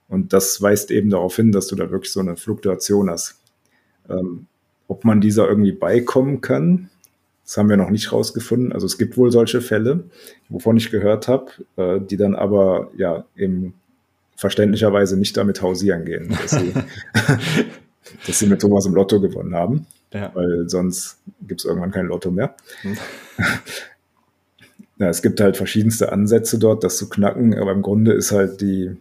Und 0.10 0.34
das 0.34 0.62
weist 0.62 0.92
eben 0.92 1.10
darauf 1.10 1.36
hin, 1.36 1.52
dass 1.52 1.68
du 1.68 1.76
da 1.76 1.90
wirklich 1.90 2.12
so 2.12 2.20
eine 2.20 2.36
Fluktuation 2.36 3.10
hast. 3.10 3.40
Ähm, 4.10 4.48
ob 4.88 5.06
man 5.06 5.22
dieser 5.22 5.48
irgendwie 5.48 5.72
beikommen 5.72 6.42
kann, 6.42 6.90
das 7.46 7.58
haben 7.58 7.70
wir 7.70 7.78
noch 7.78 7.92
nicht 7.92 8.12
rausgefunden. 8.12 8.74
Also 8.74 8.86
es 8.86 8.98
gibt 8.98 9.18
wohl 9.18 9.32
solche 9.32 9.62
Fälle, 9.62 10.04
wovon 10.50 10.78
ich 10.78 10.92
gehört 10.92 11.28
habe, 11.28 11.52
äh, 11.78 12.00
die 12.02 12.18
dann 12.18 12.36
aber 12.36 12.92
ja 12.98 13.26
eben 13.38 13.76
verständlicherweise 14.36 15.18
nicht 15.18 15.38
damit 15.38 15.62
hausieren 15.62 16.06
gehen, 16.06 16.30
dass 16.30 16.52
sie, 16.52 16.74
dass 18.28 18.40
sie 18.40 18.48
mit 18.48 18.62
Thomas 18.62 18.86
im 18.86 18.96
Lotto 18.96 19.22
gewonnen 19.22 19.56
haben. 19.56 19.86
Ja. 20.12 20.32
Weil 20.34 20.68
sonst 20.68 21.20
gibt 21.42 21.62
es 21.62 21.66
irgendwann 21.66 21.92
kein 21.92 22.08
Lotto 22.08 22.32
mehr. 22.32 22.56
Mhm. 22.84 22.98
ja, 25.00 25.08
es 25.08 25.22
gibt 25.22 25.40
halt 25.40 25.56
verschiedenste 25.56 26.12
Ansätze 26.12 26.60
dort, 26.60 26.84
das 26.84 26.98
zu 26.98 27.10
knacken, 27.10 27.58
aber 27.58 27.72
im 27.72 27.82
Grunde 27.82 28.12
ist 28.12 28.32
halt 28.32 28.60
die, 28.60 28.92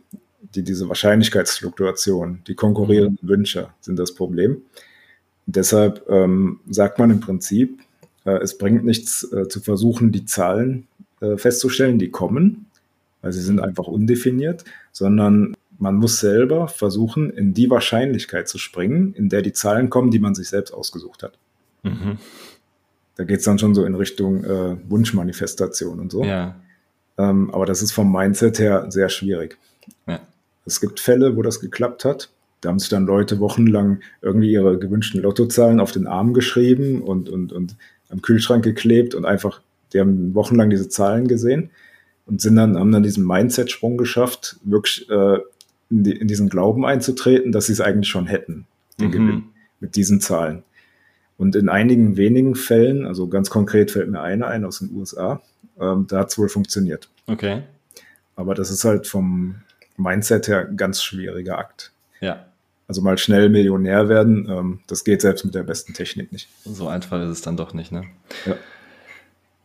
die 0.55 0.63
diese 0.63 0.89
Wahrscheinlichkeitsfluktuation, 0.89 2.41
die 2.47 2.55
konkurrierenden 2.55 3.19
mhm. 3.21 3.29
Wünsche 3.29 3.69
sind 3.81 3.99
das 3.99 4.15
Problem. 4.15 4.63
Deshalb 5.47 6.09
ähm, 6.09 6.61
sagt 6.71 7.01
man 7.01 7.11
im 7.11 7.21
Prinzip, 7.21 7.81
äh, 8.25 8.39
es 8.39 8.57
bringt 8.57 8.85
nichts 8.85 9.25
äh, 9.33 9.49
zu 9.49 9.61
versuchen, 9.61 10.13
die 10.13 10.25
Zahlen 10.25 10.87
äh, 11.21 11.37
festzustellen, 11.37 11.99
die 11.99 12.11
kommen, 12.11 12.67
weil 13.21 13.33
sie 13.33 13.43
sind 13.43 13.59
einfach 13.59 13.89
undefiniert, 13.89 14.65
sondern 14.93 15.57
man 15.81 15.97
muss 15.97 16.21
selber 16.21 16.69
versuchen, 16.69 17.31
in 17.31 17.55
die 17.55 17.71
Wahrscheinlichkeit 17.71 18.49
zu 18.49 18.59
springen, 18.59 19.15
in 19.15 19.29
der 19.29 19.43
die 19.43 19.53
Zahlen 19.53 19.91
kommen, 19.91 20.13
die 20.13 20.19
man 20.21 20.37
sich 20.37 20.49
selbst 20.49 20.73
ausgesucht 20.73 21.25
hat. 21.25 21.39
Mhm 21.83 22.19
da 23.19 23.25
geht 23.25 23.41
es 23.41 23.45
dann 23.45 23.59
schon 23.59 23.75
so 23.75 23.85
in 23.85 23.97
Richtung 23.97 24.45
äh, 24.45 24.77
Wunschmanifestation 24.89 25.99
und 25.99 26.13
so. 26.13 26.25
Ja. 26.25 26.55
Ähm, 27.19 27.53
aber 27.53 27.67
das 27.67 27.83
ist 27.83 27.91
vom 27.91 28.11
Mindset 28.11 28.61
her 28.61 28.87
sehr 28.91 29.09
schwierig. 29.09 29.59
Ja. 30.07 30.21
Es 30.65 30.81
gibt 30.81 31.01
Fälle, 31.01 31.37
wo 31.37 31.43
das 31.43 31.61
geklappt 31.61 32.05
hat. 32.05 32.31
Da 32.61 32.69
haben 32.69 32.79
sich 32.79 32.89
dann 32.89 33.07
Leute 33.07 33.41
wochenlang 33.41 34.01
irgendwie 34.23 34.53
ihre 34.53 34.79
gewünschten 34.79 35.21
Lottozahlen 35.21 35.81
auf 35.81 35.91
den 35.91 36.07
Arm 36.07 36.33
geschrieben 36.33 37.03
und, 37.03 37.29
und, 37.29 37.53
und 37.53 37.75
am 38.09 38.23
Kühlschrank 38.23 38.63
geklebt 38.63 39.17
und 39.17 39.25
einfach, 39.25 39.61
die 39.93 40.01
haben 40.01 40.35
wochenlang 40.35 40.71
diese 40.71 40.89
Zahlen 40.89 41.27
gesehen 41.27 41.71
und 42.25 42.41
sind 42.41 42.55
dann, 42.55 42.79
haben 42.79 42.93
dann 42.93 43.03
diesen 43.03 43.27
Mindset-Sprung 43.27 43.97
geschafft, 43.97 44.61
wirklich 44.63 45.11
äh, 45.11 45.39
in, 45.91 46.05
die, 46.05 46.13
in, 46.13 46.29
diesen 46.29 46.49
Glauben 46.49 46.87
einzutreten, 46.87 47.51
dass 47.51 47.67
sie 47.67 47.73
es 47.73 47.81
eigentlich 47.81 48.09
schon 48.09 48.27
hätten, 48.27 48.67
den 49.01 49.09
mhm. 49.09 49.13
Gewinn 49.13 49.43
mit 49.81 49.97
diesen 49.97 50.21
Zahlen. 50.21 50.63
Und 51.39 51.55
in 51.55 51.69
einigen 51.69 52.17
wenigen 52.17 52.57
Fällen, 52.57 53.07
also 53.07 53.29
ganz 53.29 53.49
konkret 53.49 53.93
fällt 53.93 54.11
mir 54.11 54.21
eine 54.21 54.49
ein 54.49 54.65
aus 54.65 54.81
den 54.81 54.91
USA, 54.93 55.41
ähm, 55.81 56.07
da 56.09 56.19
hat 56.19 56.31
es 56.31 56.39
wohl 56.39 56.49
funktioniert. 56.49 57.09
Okay. 57.27 57.63
Aber 58.37 58.55
das 58.55 58.71
ist 58.71 58.85
halt 58.85 59.07
vom 59.07 59.63
Mindset 59.97 60.49
her 60.49 60.67
ein 60.69 60.77
ganz 60.77 61.03
schwieriger 61.03 61.59
Akt. 61.59 61.93
Ja. 62.21 62.47
Also 62.89 63.03
mal 63.03 63.19
schnell 63.19 63.51
Millionär 63.51 64.09
werden, 64.09 64.49
ähm, 64.51 64.81
das 64.89 65.05
geht 65.05 65.21
selbst 65.21 65.45
mit 65.45 65.55
der 65.55 65.63
besten 65.63 65.95
Technik 65.95 66.33
nicht. 66.33 66.49
So 66.65 66.89
einfach 66.89 67.23
ist 67.23 67.29
es 67.29 67.41
dann 67.41 67.57
doch 67.57 67.73
nicht, 67.73 67.93
ne? 67.93 68.03
Ja. 68.45 68.57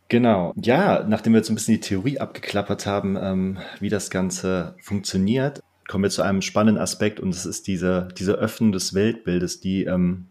Genau. 0.09 0.53
Ja, 0.61 1.03
nachdem 1.07 1.33
wir 1.33 1.39
jetzt 1.39 1.49
ein 1.49 1.55
bisschen 1.55 1.75
die 1.75 1.79
Theorie 1.79 2.19
abgeklappert 2.19 2.85
haben, 2.85 3.17
ähm, 3.19 3.57
wie 3.79 3.89
das 3.89 4.11
Ganze 4.11 4.75
funktioniert, 4.79 5.63
kommen 5.87 6.03
wir 6.03 6.11
zu 6.11 6.21
einem 6.21 6.43
spannenden 6.43 6.81
Aspekt 6.81 7.19
und 7.19 7.33
das 7.33 7.47
ist 7.47 7.65
diese, 7.65 8.09
diese 8.17 8.33
Öffnung 8.33 8.71
des 8.71 8.93
Weltbildes, 8.93 9.59
die 9.59 9.85
ähm, 9.85 10.27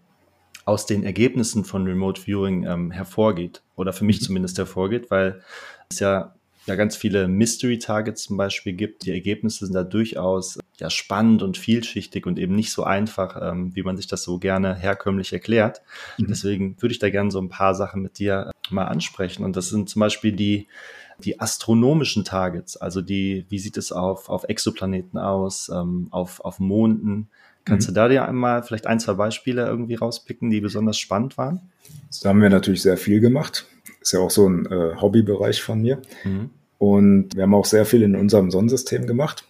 aus 0.65 0.87
den 0.87 1.05
Ergebnissen 1.05 1.65
von 1.65 1.87
Remote 1.87 2.21
Viewing 2.21 2.65
ähm, 2.65 2.91
hervorgeht 2.91 3.63
oder 3.77 3.93
für 3.93 4.05
mich 4.05 4.21
mhm. 4.21 4.25
zumindest 4.25 4.59
hervorgeht, 4.59 5.11
weil 5.11 5.43
es 5.91 5.99
ja, 5.99 6.35
ja 6.67 6.75
ganz 6.77 6.97
viele 6.97 7.29
Mystery 7.29 7.79
Targets 7.79 8.25
zum 8.25 8.37
Beispiel 8.37 8.73
gibt. 8.73 9.05
Die 9.05 9.11
Ergebnisse 9.11 9.67
sind 9.67 9.75
da 9.75 9.83
durchaus 9.83 10.59
ja 10.79 10.91
spannend 10.91 11.43
und 11.43 11.57
vielschichtig 11.57 12.27
und 12.27 12.39
eben 12.39 12.55
nicht 12.55 12.73
so 12.73 12.85
einfach, 12.85 13.41
ähm, 13.41 13.75
wie 13.75 13.83
man 13.83 13.97
sich 13.97 14.07
das 14.07 14.23
so 14.23 14.39
gerne 14.39 14.75
herkömmlich 14.75 15.33
erklärt. 15.33 15.83
Mhm. 16.19 16.27
Deswegen 16.29 16.77
würde 16.81 16.93
ich 16.93 16.99
da 16.99 17.11
gerne 17.11 17.31
so 17.31 17.41
ein 17.41 17.49
paar 17.49 17.75
Sachen 17.75 18.03
mit 18.03 18.19
dir 18.19 18.51
äh, 18.51 18.75
mal 18.75 18.87
ansprechen. 18.87 19.45
Und 19.45 19.57
das 19.57 19.69
sind 19.69 19.89
zum 19.89 20.01
Beispiel 20.01 20.33
die 20.33 20.69
die 21.19 21.41
astronomischen 21.41 22.25
Targets, 22.25 22.77
also 22.77 23.01
die, 23.01 23.47
wie 23.49 23.59
sieht 23.59 23.77
es 23.77 23.93
auf, 23.93 24.29
auf 24.29 24.45
Exoplaneten 24.45 25.19
aus, 25.19 25.69
ähm, 25.69 26.09
auf, 26.11 26.41
auf 26.41 26.59
Monden, 26.59 27.29
Kannst 27.65 27.89
mhm. 27.89 27.95
du 27.95 28.01
da 28.01 28.09
dir 28.09 28.29
einmal 28.29 28.63
vielleicht 28.63 28.87
ein, 28.87 29.01
zwei 29.01 29.15
Beispiele 29.15 29.67
irgendwie 29.67 29.95
rauspicken, 29.95 30.51
die 30.51 30.61
besonders 30.61 30.99
spannend 30.99 31.39
waren? 31.39 31.61
Da 32.23 32.31
haben 32.31 32.43
wir 32.43 32.51
natürlich 32.51 32.83
sehr 32.83 32.97
viel 32.97 33.21
gemacht. 33.21 33.67
Ist 34.01 34.13
ja 34.13 34.21
auch 34.21 34.31
so 34.31 34.49
ein 34.49 34.67
äh, 34.67 35.01
Hobbybereich 35.01 35.63
von 35.63 35.81
mir. 35.81 36.03
Mhm. 36.25 36.51
Und 36.79 37.37
wir 37.37 37.45
haben 37.45 37.55
auch 37.55 37.65
sehr 37.65 37.85
viel 37.85 38.03
in 38.03 38.17
unserem 38.17 38.51
Sonnensystem 38.51 39.07
gemacht. 39.07 39.47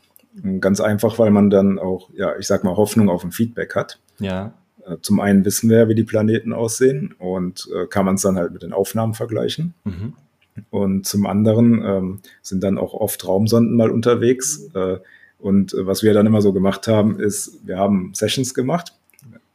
Ganz 0.61 0.81
einfach, 0.81 1.19
weil 1.19 1.31
man 1.31 1.51
dann 1.51 1.79
auch, 1.79 2.11
ja, 2.15 2.37
ich 2.39 2.47
sag 2.47 2.65
mal, 2.65 2.77
Hoffnung 2.77 3.09
auf 3.09 3.25
ein 3.25 3.33
Feedback 3.33 3.75
hat. 3.75 3.99
Ja. 4.19 4.55
Äh, 4.87 4.97
zum 5.01 5.21
einen 5.21 5.45
wissen 5.45 5.71
wir 5.71 5.79
ja, 5.79 5.89
wie 5.89 5.95
die 5.95 6.05
Planeten 6.05 6.53
aussehen 6.53 7.15
und 7.19 7.69
äh, 7.75 7.87
kann 7.87 8.05
man 8.05 8.17
es 8.17 8.23
dann 8.23 8.37
halt 8.37 8.53
mit 8.53 8.63
den 8.63 8.73
Aufnahmen 8.73 9.15
vergleichen. 9.15 9.75
Mhm. 9.85 10.15
Und 10.71 11.07
zum 11.07 11.27
anderen 11.27 11.83
ähm, 11.85 12.21
sind 12.43 12.63
dann 12.63 12.79
auch 12.79 12.93
oft 12.93 13.27
Raumsonden 13.27 13.77
mal 13.77 13.91
unterwegs. 13.91 14.69
Äh, 14.75 14.99
und 15.43 15.75
äh, 15.75 15.87
was 15.87 16.03
wir 16.03 16.15
dann 16.15 16.27
immer 16.27 16.41
so 16.41 16.53
gemacht 16.53 16.87
haben, 16.87 17.19
ist, 17.19 17.59
wir 17.67 17.77
haben 17.77 18.13
Sessions 18.15 18.55
gemacht, 18.55 18.95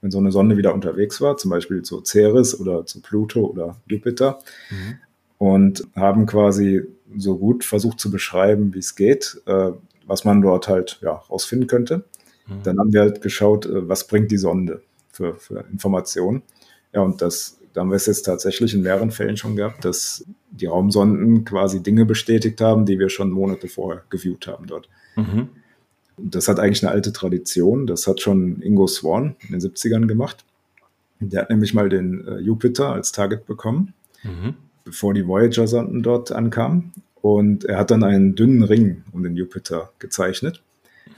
wenn 0.01 0.11
so 0.11 0.19
eine 0.19 0.31
Sonne 0.31 0.57
wieder 0.57 0.73
unterwegs 0.73 1.21
war, 1.21 1.37
zum 1.37 1.49
Beispiel 1.49 1.81
zu 1.81 2.03
Ceres 2.03 2.59
oder 2.59 2.85
zu 2.85 3.01
Pluto 3.01 3.45
oder 3.45 3.77
Jupiter, 3.87 4.39
mhm. 4.69 4.97
und 5.37 5.87
haben 5.95 6.25
quasi 6.25 6.83
so 7.17 7.37
gut 7.37 7.63
versucht 7.63 7.99
zu 7.99 8.11
beschreiben, 8.11 8.73
wie 8.73 8.79
es 8.79 8.95
geht, 8.95 9.41
äh, 9.45 9.71
was 10.05 10.25
man 10.25 10.41
dort 10.41 10.67
halt 10.67 10.99
ja, 11.01 11.13
rausfinden 11.13 11.67
könnte. 11.67 12.03
Mhm. 12.47 12.63
Dann 12.63 12.79
haben 12.79 12.93
wir 12.93 13.01
halt 13.01 13.21
geschaut, 13.21 13.65
äh, 13.65 13.87
was 13.87 14.07
bringt 14.07 14.29
die 14.29 14.37
Sonde 14.37 14.81
für, 15.11 15.35
für 15.35 15.65
Informationen. 15.71 16.43
Ja, 16.93 17.01
und 17.01 17.21
das, 17.21 17.59
da 17.73 17.81
haben 17.81 17.89
wir 17.89 17.95
es 17.95 18.07
jetzt 18.07 18.23
tatsächlich 18.23 18.73
in 18.73 18.81
mehreren 18.81 19.11
Fällen 19.11 19.37
schon 19.37 19.55
gehabt, 19.55 19.85
dass 19.85 20.25
die 20.51 20.65
Raumsonden 20.65 21.45
quasi 21.45 21.81
Dinge 21.81 22.05
bestätigt 22.05 22.59
haben, 22.59 22.85
die 22.85 22.99
wir 22.99 23.09
schon 23.09 23.31
Monate 23.31 23.69
vorher 23.69 24.03
geviewt 24.09 24.47
haben 24.47 24.67
dort. 24.67 24.89
Mhm. 25.15 25.49
Das 26.17 26.47
hat 26.47 26.59
eigentlich 26.59 26.83
eine 26.83 26.91
alte 26.91 27.13
Tradition. 27.13 27.87
Das 27.87 28.07
hat 28.07 28.21
schon 28.21 28.61
Ingo 28.61 28.87
Swan 28.87 29.35
in 29.47 29.59
den 29.59 29.61
70ern 29.61 30.07
gemacht. 30.07 30.45
Der 31.19 31.41
hat 31.41 31.49
nämlich 31.49 31.73
mal 31.73 31.89
den 31.89 32.27
äh, 32.27 32.39
Jupiter 32.39 32.91
als 32.91 33.11
Target 33.11 33.45
bekommen, 33.45 33.93
mhm. 34.23 34.55
bevor 34.83 35.13
die 35.13 35.27
Voyager-Sonden 35.27 36.03
dort 36.03 36.31
ankamen. 36.31 36.91
Und 37.21 37.65
er 37.65 37.77
hat 37.77 37.91
dann 37.91 38.03
einen 38.03 38.35
dünnen 38.35 38.63
Ring 38.63 39.03
um 39.11 39.23
den 39.23 39.35
Jupiter 39.35 39.91
gezeichnet. 39.99 40.63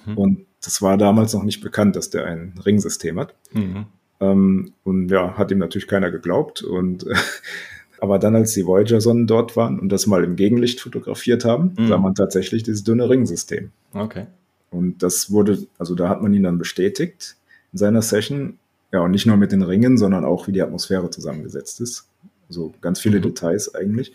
Mhm. 0.05 0.17
Und 0.17 0.45
das 0.63 0.81
war 0.81 0.97
damals 0.97 1.33
noch 1.33 1.43
nicht 1.43 1.61
bekannt, 1.61 1.95
dass 1.95 2.09
der 2.09 2.25
ein 2.25 2.53
Ringsystem 2.65 3.19
hat. 3.19 3.35
Mhm. 3.53 3.85
Ähm, 4.19 4.73
und 4.83 5.09
ja, 5.09 5.37
hat 5.37 5.51
ihm 5.51 5.59
natürlich 5.59 5.87
keiner 5.87 6.11
geglaubt. 6.11 6.61
Und 6.61 7.05
aber 7.99 8.19
dann, 8.19 8.35
als 8.35 8.53
die 8.53 8.65
Voyager-Sonden 8.65 9.27
dort 9.27 9.55
waren 9.55 9.79
und 9.79 9.89
das 9.89 10.07
mal 10.07 10.23
im 10.23 10.35
Gegenlicht 10.35 10.79
fotografiert 10.81 11.45
haben, 11.45 11.73
mhm. 11.77 11.87
sah 11.87 11.97
man 11.97 12.15
tatsächlich 12.15 12.63
dieses 12.63 12.83
dünne 12.83 13.09
Ringsystem. 13.09 13.71
Okay. 13.93 14.27
Und 14.71 15.01
das 15.03 15.31
wurde, 15.31 15.67
also 15.77 15.95
da 15.95 16.09
hat 16.09 16.21
man 16.21 16.33
ihn 16.33 16.43
dann 16.43 16.57
bestätigt 16.57 17.35
in 17.71 17.79
seiner 17.79 18.01
Session. 18.01 18.59
Ja, 18.91 19.01
und 19.01 19.11
nicht 19.11 19.25
nur 19.25 19.37
mit 19.37 19.51
den 19.51 19.61
Ringen, 19.61 19.97
sondern 19.97 20.25
auch, 20.25 20.47
wie 20.47 20.51
die 20.51 20.61
Atmosphäre 20.61 21.09
zusammengesetzt 21.11 21.79
ist. 21.79 22.07
Also 22.47 22.73
ganz 22.81 22.99
viele 22.99 23.19
mhm. 23.19 23.23
Details 23.23 23.75
eigentlich. 23.75 24.13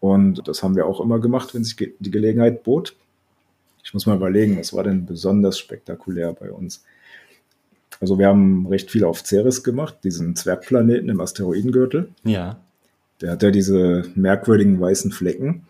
Und 0.00 0.46
das 0.48 0.62
haben 0.62 0.76
wir 0.76 0.86
auch 0.86 1.00
immer 1.00 1.18
gemacht, 1.18 1.54
wenn 1.54 1.64
sich 1.64 1.76
die 1.76 2.10
Gelegenheit 2.10 2.62
bot. 2.62 2.96
Ich 3.82 3.92
muss 3.92 4.06
mal 4.06 4.16
überlegen, 4.16 4.58
was 4.58 4.72
war 4.72 4.84
denn 4.84 5.06
besonders 5.06 5.58
spektakulär 5.58 6.32
bei 6.32 6.50
uns? 6.50 6.84
Also 8.00 8.18
wir 8.18 8.26
haben 8.26 8.66
recht 8.66 8.90
viel 8.90 9.04
auf 9.04 9.24
Ceres 9.24 9.62
gemacht, 9.62 9.98
diesen 10.04 10.36
Zwergplaneten 10.36 11.08
im 11.08 11.20
Asteroidengürtel. 11.20 12.08
Ja. 12.24 12.58
Der 13.20 13.32
hat 13.32 13.42
ja 13.42 13.50
diese 13.50 14.04
merkwürdigen 14.14 14.80
weißen 14.80 15.12
Flecken. 15.12 15.66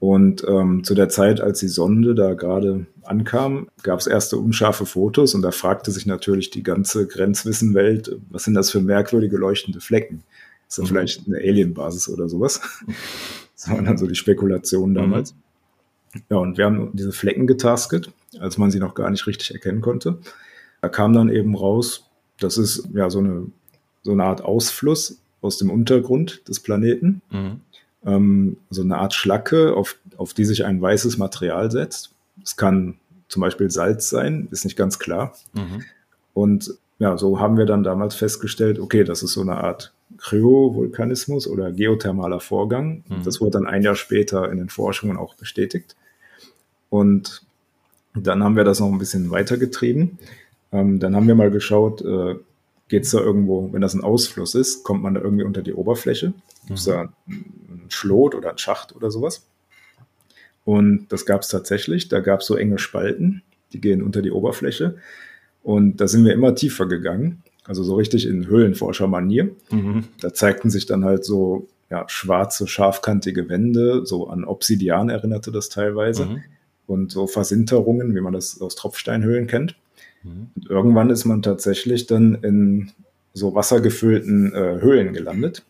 Und 0.00 0.42
ähm, 0.48 0.82
zu 0.82 0.94
der 0.94 1.10
Zeit, 1.10 1.42
als 1.42 1.60
die 1.60 1.68
Sonde 1.68 2.14
da 2.14 2.32
gerade 2.32 2.86
ankam, 3.02 3.68
gab 3.82 4.00
es 4.00 4.06
erste 4.06 4.38
unscharfe 4.38 4.86
Fotos 4.86 5.34
und 5.34 5.42
da 5.42 5.50
fragte 5.50 5.90
sich 5.90 6.06
natürlich 6.06 6.48
die 6.48 6.62
ganze 6.62 7.06
Grenzwissenwelt, 7.06 8.16
was 8.30 8.44
sind 8.44 8.54
das 8.54 8.70
für 8.70 8.80
merkwürdige 8.80 9.36
leuchtende 9.36 9.80
Flecken? 9.80 10.22
Ist 10.66 10.78
das 10.78 10.84
mhm. 10.84 10.88
vielleicht 10.88 11.26
eine 11.26 11.36
Alienbasis 11.36 12.08
oder 12.08 12.28
sowas? 12.28 12.60
Das 13.62 13.68
waren 13.68 13.84
dann 13.84 13.98
so 13.98 14.06
die 14.06 14.14
Spekulationen 14.14 14.94
damals. 14.94 15.34
Mhm. 16.14 16.22
Ja, 16.30 16.36
und 16.38 16.56
wir 16.56 16.64
haben 16.64 16.92
diese 16.94 17.12
Flecken 17.12 17.46
getasket, 17.46 18.10
als 18.38 18.56
man 18.56 18.70
sie 18.70 18.78
noch 18.78 18.94
gar 18.94 19.10
nicht 19.10 19.26
richtig 19.26 19.52
erkennen 19.52 19.82
konnte. 19.82 20.16
Da 20.80 20.88
kam 20.88 21.12
dann 21.12 21.28
eben 21.28 21.54
raus, 21.54 22.06
das 22.38 22.56
ist 22.56 22.88
ja 22.94 23.10
so 23.10 23.18
eine, 23.18 23.48
so 24.00 24.12
eine 24.12 24.24
Art 24.24 24.40
Ausfluss 24.40 25.20
aus 25.42 25.58
dem 25.58 25.68
Untergrund 25.68 26.48
des 26.48 26.60
Planeten. 26.60 27.20
Mhm 27.30 27.60
ähm, 28.04 28.56
so 28.70 28.82
eine 28.82 28.98
Art 28.98 29.14
Schlacke, 29.14 29.74
auf, 29.74 29.96
auf 30.16 30.34
die 30.34 30.44
sich 30.44 30.64
ein 30.64 30.80
weißes 30.80 31.18
Material 31.18 31.70
setzt. 31.70 32.12
Es 32.42 32.56
kann 32.56 32.96
zum 33.28 33.40
Beispiel 33.40 33.70
Salz 33.70 34.10
sein, 34.10 34.48
ist 34.50 34.64
nicht 34.64 34.76
ganz 34.76 34.98
klar. 34.98 35.34
Mhm. 35.52 35.84
Und 36.34 36.74
ja, 36.98 37.16
so 37.16 37.40
haben 37.40 37.56
wir 37.56 37.66
dann 37.66 37.82
damals 37.82 38.14
festgestellt, 38.14 38.78
okay, 38.78 39.04
das 39.04 39.22
ist 39.22 39.32
so 39.32 39.40
eine 39.40 39.56
Art 39.56 39.92
Kryovulkanismus 40.18 41.46
oder 41.46 41.72
geothermaler 41.72 42.40
Vorgang. 42.40 43.04
Mhm. 43.08 43.22
Das 43.24 43.40
wurde 43.40 43.52
dann 43.52 43.66
ein 43.66 43.82
Jahr 43.82 43.94
später 43.94 44.50
in 44.50 44.58
den 44.58 44.68
Forschungen 44.68 45.16
auch 45.16 45.34
bestätigt. 45.34 45.96
Und 46.90 47.42
dann 48.14 48.42
haben 48.42 48.56
wir 48.56 48.64
das 48.64 48.80
noch 48.80 48.88
ein 48.88 48.98
bisschen 48.98 49.30
weitergetrieben. 49.30 50.18
Ähm, 50.72 50.98
dann 50.98 51.14
haben 51.14 51.26
wir 51.26 51.34
mal 51.34 51.50
geschaut, 51.50 52.02
äh, 52.02 52.36
geht 52.88 53.04
es 53.04 53.12
da 53.12 53.20
irgendwo, 53.20 53.72
wenn 53.72 53.80
das 53.80 53.94
ein 53.94 54.02
Ausfluss 54.02 54.54
ist, 54.54 54.82
kommt 54.82 55.02
man 55.02 55.14
da 55.14 55.20
irgendwie 55.20 55.44
unter 55.44 55.62
die 55.62 55.72
Oberfläche? 55.72 56.34
Gibt 56.70 56.78
es 56.78 56.86
mhm. 56.86 56.90
da 56.92 57.00
einen 57.28 57.86
Schlot 57.88 58.36
oder 58.36 58.50
einen 58.50 58.58
Schacht 58.58 58.94
oder 58.94 59.10
sowas? 59.10 59.44
Und 60.64 61.08
das 61.08 61.26
gab 61.26 61.42
es 61.42 61.48
tatsächlich. 61.48 62.06
Da 62.06 62.20
gab 62.20 62.40
es 62.40 62.46
so 62.46 62.54
enge 62.54 62.78
Spalten, 62.78 63.42
die 63.72 63.80
gehen 63.80 64.04
unter 64.04 64.22
die 64.22 64.30
Oberfläche. 64.30 64.98
Und 65.64 66.00
da 66.00 66.06
sind 66.06 66.24
wir 66.24 66.32
immer 66.32 66.54
tiefer 66.54 66.86
gegangen, 66.86 67.42
also 67.64 67.82
so 67.82 67.96
richtig 67.96 68.24
in 68.24 68.46
Höhlenforscher-Manier. 68.46 69.50
Mhm. 69.72 70.04
Da 70.20 70.32
zeigten 70.32 70.70
sich 70.70 70.86
dann 70.86 71.04
halt 71.04 71.24
so 71.24 71.66
ja, 71.90 72.04
schwarze, 72.08 72.68
scharfkantige 72.68 73.48
Wände, 73.48 74.06
so 74.06 74.28
an 74.28 74.44
Obsidian 74.44 75.08
erinnerte 75.08 75.50
das 75.50 75.70
teilweise. 75.70 76.26
Mhm. 76.26 76.42
Und 76.86 77.10
so 77.10 77.26
Versinterungen, 77.26 78.14
wie 78.14 78.20
man 78.20 78.32
das 78.32 78.60
aus 78.60 78.76
Tropfsteinhöhlen 78.76 79.48
kennt. 79.48 79.74
Und 80.22 80.70
irgendwann 80.70 81.10
ist 81.10 81.24
man 81.24 81.42
tatsächlich 81.42 82.06
dann 82.06 82.36
in 82.42 82.92
so 83.32 83.56
wassergefüllten 83.56 84.54
äh, 84.54 84.80
Höhlen 84.80 85.12
gelandet. 85.12 85.64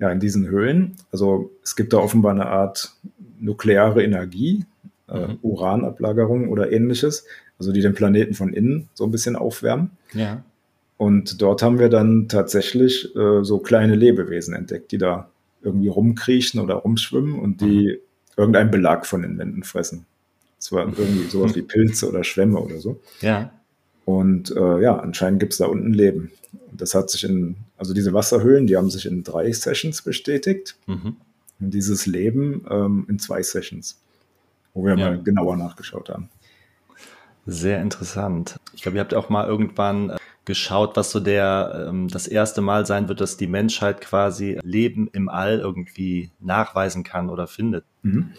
Ja, 0.00 0.10
in 0.10 0.18
diesen 0.18 0.48
Höhlen. 0.48 0.96
Also 1.12 1.50
es 1.62 1.76
gibt 1.76 1.92
da 1.92 1.98
offenbar 1.98 2.32
eine 2.32 2.46
Art 2.46 2.94
nukleare 3.38 4.02
Energie, 4.02 4.64
äh, 5.08 5.28
mhm. 5.28 5.38
Uranablagerung 5.42 6.48
oder 6.48 6.72
ähnliches, 6.72 7.26
also 7.58 7.72
die 7.72 7.82
den 7.82 7.94
Planeten 7.94 8.34
von 8.34 8.52
innen 8.52 8.88
so 8.94 9.04
ein 9.04 9.10
bisschen 9.10 9.36
aufwärmen. 9.36 9.90
Ja. 10.14 10.42
Und 10.96 11.40
dort 11.40 11.62
haben 11.62 11.78
wir 11.78 11.88
dann 11.88 12.28
tatsächlich 12.28 13.14
äh, 13.16 13.42
so 13.42 13.58
kleine 13.58 13.94
Lebewesen 13.94 14.54
entdeckt, 14.54 14.92
die 14.92 14.98
da 14.98 15.30
irgendwie 15.62 15.88
rumkriechen 15.88 16.60
oder 16.60 16.74
rumschwimmen 16.74 17.38
und 17.38 17.60
die 17.60 17.88
mhm. 17.88 17.98
irgendeinen 18.36 18.70
Belag 18.70 19.06
von 19.06 19.22
den 19.22 19.38
Wänden 19.38 19.62
fressen. 19.62 20.06
Das 20.58 20.72
war 20.72 20.86
irgendwie 20.86 21.28
sowas 21.28 21.54
wie 21.54 21.62
Pilze 21.62 22.08
oder 22.08 22.22
Schwämme 22.22 22.58
oder 22.58 22.80
so. 22.80 23.00
Ja. 23.20 23.50
Und 24.04 24.54
äh, 24.54 24.82
ja, 24.82 24.98
anscheinend 24.98 25.40
gibt 25.40 25.52
es 25.52 25.58
da 25.58 25.66
unten 25.66 25.94
Leben. 25.94 26.32
Und 26.70 26.80
das 26.80 26.94
hat 26.94 27.08
sich 27.08 27.24
in, 27.24 27.56
also 27.80 27.94
diese 27.94 28.12
Wasserhöhlen, 28.12 28.66
die 28.66 28.76
haben 28.76 28.90
sich 28.90 29.06
in 29.06 29.24
drei 29.24 29.50
Sessions 29.52 30.02
bestätigt. 30.02 30.76
Mhm. 30.86 31.16
Und 31.60 31.74
dieses 31.74 32.06
Leben 32.06 32.64
ähm, 32.70 33.06
in 33.08 33.18
zwei 33.18 33.42
Sessions, 33.42 33.98
wo 34.74 34.84
wir 34.84 34.96
ja. 34.96 35.10
mal 35.10 35.22
genauer 35.22 35.56
nachgeschaut 35.56 36.10
haben. 36.10 36.28
Sehr 37.46 37.80
interessant. 37.80 38.56
Ich 38.74 38.82
glaube, 38.82 38.98
ihr 38.98 39.00
habt 39.00 39.14
auch 39.14 39.30
mal 39.30 39.46
irgendwann 39.46 40.10
äh, 40.10 40.16
geschaut, 40.44 40.96
was 40.96 41.10
so 41.10 41.20
der 41.20 41.86
ähm, 41.88 42.08
das 42.08 42.28
erste 42.28 42.60
Mal 42.60 42.84
sein 42.84 43.08
wird, 43.08 43.22
dass 43.22 43.38
die 43.38 43.46
Menschheit 43.46 44.02
quasi 44.02 44.58
Leben 44.62 45.08
im 45.12 45.30
All 45.30 45.58
irgendwie 45.58 46.30
nachweisen 46.38 47.02
kann 47.02 47.30
oder 47.30 47.46
findet. 47.46 47.84
Mhm. 48.02 48.32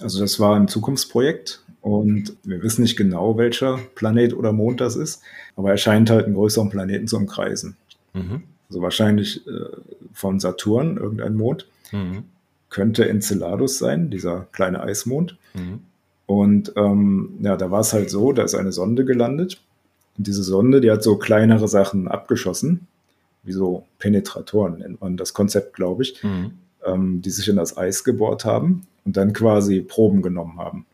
Also 0.00 0.20
das 0.20 0.38
war 0.38 0.54
ein 0.54 0.68
Zukunftsprojekt 0.68 1.64
und 1.80 2.36
wir 2.44 2.62
wissen 2.62 2.82
nicht 2.82 2.96
genau, 2.96 3.36
welcher 3.36 3.78
Planet 3.96 4.34
oder 4.34 4.52
Mond 4.52 4.80
das 4.80 4.94
ist, 4.94 5.20
aber 5.56 5.70
er 5.70 5.76
scheint 5.78 6.10
halt 6.10 6.26
einen 6.26 6.34
größeren 6.34 6.70
Planeten 6.70 7.08
zu 7.08 7.16
umkreisen. 7.16 7.76
Mhm. 8.14 8.44
Also 8.72 8.80
wahrscheinlich 8.80 9.46
äh, 9.46 9.66
von 10.14 10.40
Saturn, 10.40 10.96
irgendein 10.96 11.34
Mond. 11.34 11.66
Mhm. 11.90 12.24
könnte 12.70 13.06
Enceladus 13.06 13.76
sein, 13.76 14.08
dieser 14.08 14.46
kleine 14.52 14.82
Eismond. 14.82 15.36
Mhm. 15.52 15.80
Und 16.24 16.72
ähm, 16.76 17.34
ja, 17.42 17.58
da 17.58 17.70
war 17.70 17.80
es 17.80 17.92
halt 17.92 18.08
so, 18.08 18.32
da 18.32 18.44
ist 18.44 18.54
eine 18.54 18.72
Sonde 18.72 19.04
gelandet. 19.04 19.60
Und 20.16 20.26
diese 20.26 20.42
Sonde, 20.42 20.80
die 20.80 20.90
hat 20.90 21.02
so 21.02 21.18
kleinere 21.18 21.68
Sachen 21.68 22.08
abgeschossen, 22.08 22.86
wie 23.42 23.52
so 23.52 23.84
Penetratoren 23.98 24.78
nennt 24.78 25.02
man 25.02 25.18
das 25.18 25.34
Konzept, 25.34 25.74
glaube 25.74 26.04
ich, 26.04 26.22
mhm. 26.24 26.52
ähm, 26.86 27.20
die 27.20 27.28
sich 27.28 27.46
in 27.48 27.56
das 27.56 27.76
Eis 27.76 28.04
gebohrt 28.04 28.46
haben 28.46 28.86
und 29.04 29.18
dann 29.18 29.34
quasi 29.34 29.82
Proben 29.82 30.22
genommen 30.22 30.58
haben. 30.58 30.86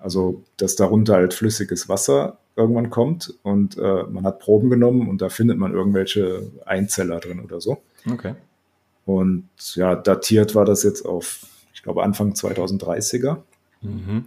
Also, 0.00 0.42
dass 0.56 0.74
darunter 0.74 1.14
halt 1.14 1.32
flüssiges 1.32 1.88
Wasser 1.88 2.38
irgendwann 2.56 2.90
kommt 2.90 3.34
und 3.42 3.76
äh, 3.78 4.04
man 4.04 4.24
hat 4.24 4.38
Proben 4.38 4.70
genommen 4.70 5.08
und 5.08 5.20
da 5.20 5.28
findet 5.28 5.58
man 5.58 5.72
irgendwelche 5.72 6.50
Einzeller 6.64 7.20
drin 7.20 7.40
oder 7.40 7.60
so. 7.60 7.82
Okay. 8.10 8.34
Und 9.06 9.48
ja, 9.74 9.96
datiert 9.96 10.54
war 10.54 10.64
das 10.64 10.82
jetzt 10.82 11.04
auf, 11.04 11.46
ich 11.74 11.82
glaube, 11.82 12.02
Anfang 12.02 12.32
2030er. 12.32 13.38
Mhm. 13.82 14.26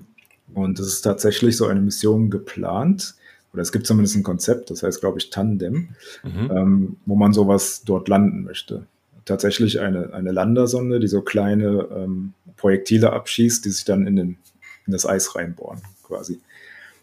Und 0.53 0.79
es 0.79 0.87
ist 0.87 1.01
tatsächlich 1.01 1.57
so 1.57 1.67
eine 1.67 1.81
Mission 1.81 2.29
geplant, 2.29 3.15
oder 3.53 3.61
es 3.61 3.71
gibt 3.71 3.87
zumindest 3.87 4.15
ein 4.15 4.23
Konzept, 4.23 4.69
das 4.69 4.83
heißt, 4.83 4.99
glaube 4.99 5.17
ich, 5.17 5.29
Tandem, 5.29 5.89
mhm. 6.23 6.51
ähm, 6.51 6.97
wo 7.05 7.15
man 7.15 7.33
sowas 7.33 7.81
dort 7.85 8.07
landen 8.07 8.43
möchte. 8.43 8.85
Tatsächlich 9.25 9.79
eine, 9.79 10.13
eine 10.13 10.31
Landersonde, 10.31 10.99
die 10.99 11.07
so 11.07 11.21
kleine 11.21 11.87
ähm, 11.91 12.33
Projektile 12.55 13.13
abschießt, 13.13 13.65
die 13.65 13.69
sich 13.71 13.83
dann 13.83 14.05
in, 14.05 14.15
den, 14.15 14.37
in 14.85 14.93
das 14.93 15.05
Eis 15.05 15.35
reinbohren, 15.35 15.81
quasi. 16.03 16.39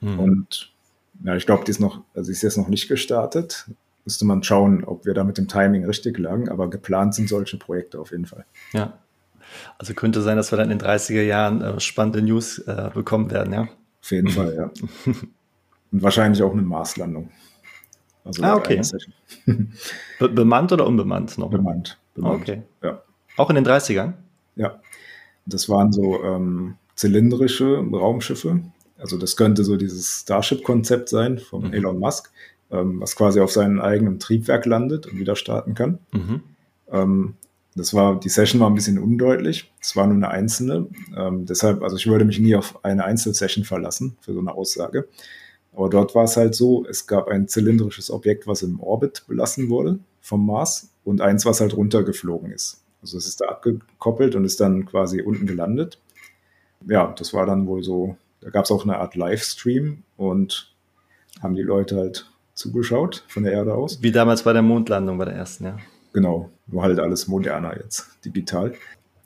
Mhm. 0.00 0.18
Und 0.20 0.73
ja, 1.22 1.36
ich 1.36 1.46
glaube, 1.46 1.64
die 1.64 1.70
ist 1.70 1.80
noch, 1.80 2.02
also 2.14 2.30
ist 2.30 2.42
jetzt 2.42 2.58
noch 2.58 2.68
nicht 2.68 2.88
gestartet. 2.88 3.70
Müsste 4.04 4.24
man 4.24 4.42
schauen, 4.42 4.84
ob 4.84 5.06
wir 5.06 5.14
da 5.14 5.24
mit 5.24 5.38
dem 5.38 5.48
Timing 5.48 5.84
richtig 5.84 6.18
lagen, 6.18 6.48
aber 6.48 6.68
geplant 6.68 7.14
sind 7.14 7.28
solche 7.28 7.56
Projekte 7.56 7.98
auf 7.98 8.10
jeden 8.10 8.26
Fall. 8.26 8.44
Ja. 8.72 8.98
Also 9.78 9.94
könnte 9.94 10.20
sein, 10.20 10.36
dass 10.36 10.52
wir 10.52 10.58
dann 10.58 10.70
in 10.70 10.78
den 10.78 10.86
30er 10.86 11.22
Jahren 11.22 11.62
äh, 11.62 11.80
spannende 11.80 12.22
News 12.22 12.58
äh, 12.58 12.90
bekommen 12.92 13.30
werden, 13.30 13.52
ja? 13.52 13.68
Auf 14.02 14.10
jeden 14.10 14.28
Fall, 14.28 14.54
ja. 14.54 14.70
Und 15.92 16.02
wahrscheinlich 16.02 16.42
auch 16.42 16.52
eine 16.52 16.62
Marslandung. 16.62 17.30
Also 18.24 18.42
ah, 18.42 18.56
okay. 18.56 18.80
Be 20.18 20.28
bemannt 20.28 20.72
oder 20.72 20.86
unbemannt 20.86 21.38
noch? 21.38 21.50
Bemannt. 21.50 21.98
bemannt. 22.14 22.42
Okay. 22.42 22.62
Ja. 22.82 23.02
Auch 23.36 23.50
in 23.50 23.56
den 23.56 23.66
30ern? 23.66 24.14
Ja. 24.56 24.80
Das 25.46 25.68
waren 25.68 25.92
so 25.92 26.22
ähm, 26.24 26.76
zylindrische 26.96 27.78
Raumschiffe. 27.78 28.60
Also 29.04 29.18
das 29.18 29.36
könnte 29.36 29.64
so 29.64 29.76
dieses 29.76 30.22
Starship-Konzept 30.22 31.10
sein 31.10 31.38
von 31.38 31.66
mhm. 31.66 31.74
Elon 31.74 31.98
Musk, 31.98 32.32
ähm, 32.70 33.02
was 33.02 33.16
quasi 33.16 33.38
auf 33.38 33.52
seinem 33.52 33.78
eigenen 33.78 34.18
Triebwerk 34.18 34.64
landet 34.64 35.06
und 35.06 35.18
wieder 35.18 35.36
starten 35.36 35.74
kann. 35.74 35.98
Mhm. 36.12 36.42
Ähm, 36.90 37.34
das 37.76 37.92
war, 37.92 38.18
die 38.18 38.30
Session 38.30 38.62
war 38.62 38.70
ein 38.70 38.74
bisschen 38.74 38.98
undeutlich. 38.98 39.70
Es 39.78 39.94
war 39.94 40.06
nur 40.06 40.16
eine 40.16 40.30
einzelne. 40.30 40.86
Ähm, 41.14 41.44
deshalb, 41.44 41.82
also 41.82 41.96
ich 41.96 42.06
würde 42.06 42.24
mich 42.24 42.38
nie 42.38 42.56
auf 42.56 42.82
eine 42.82 43.04
Einzelsession 43.04 43.64
verlassen 43.64 44.16
für 44.22 44.32
so 44.32 44.40
eine 44.40 44.54
Aussage. 44.54 45.06
Aber 45.74 45.90
dort 45.90 46.14
war 46.14 46.24
es 46.24 46.38
halt 46.38 46.54
so, 46.54 46.86
es 46.88 47.06
gab 47.06 47.28
ein 47.28 47.46
zylindrisches 47.46 48.10
Objekt, 48.10 48.46
was 48.46 48.62
im 48.62 48.80
Orbit 48.80 49.24
belassen 49.28 49.68
wurde 49.68 49.98
vom 50.22 50.46
Mars 50.46 50.88
und 51.04 51.20
eins, 51.20 51.44
was 51.44 51.60
halt 51.60 51.76
runtergeflogen 51.76 52.52
ist. 52.52 52.82
Also 53.02 53.18
es 53.18 53.26
ist 53.26 53.42
da 53.42 53.48
abgekoppelt 53.48 54.34
und 54.34 54.46
ist 54.46 54.62
dann 54.62 54.86
quasi 54.86 55.20
unten 55.20 55.46
gelandet. 55.46 56.00
Ja, 56.88 57.14
das 57.18 57.34
war 57.34 57.44
dann 57.44 57.66
wohl 57.66 57.82
so, 57.82 58.16
da 58.44 58.50
gab 58.50 58.66
es 58.66 58.70
auch 58.70 58.84
eine 58.84 58.98
Art 58.98 59.16
Livestream 59.16 60.04
und 60.16 60.74
haben 61.42 61.54
die 61.54 61.62
Leute 61.62 61.96
halt 61.96 62.30
zugeschaut 62.52 63.24
von 63.26 63.42
der 63.42 63.52
Erde 63.52 63.74
aus. 63.74 64.02
Wie 64.02 64.12
damals 64.12 64.42
bei 64.42 64.52
der 64.52 64.62
Mondlandung, 64.62 65.18
bei 65.18 65.24
der 65.24 65.34
ersten, 65.34 65.64
ja. 65.64 65.78
Genau, 66.12 66.50
nur 66.66 66.82
halt 66.82 67.00
alles 67.00 67.26
moderner 67.26 67.76
jetzt, 67.76 68.06
digital. 68.24 68.74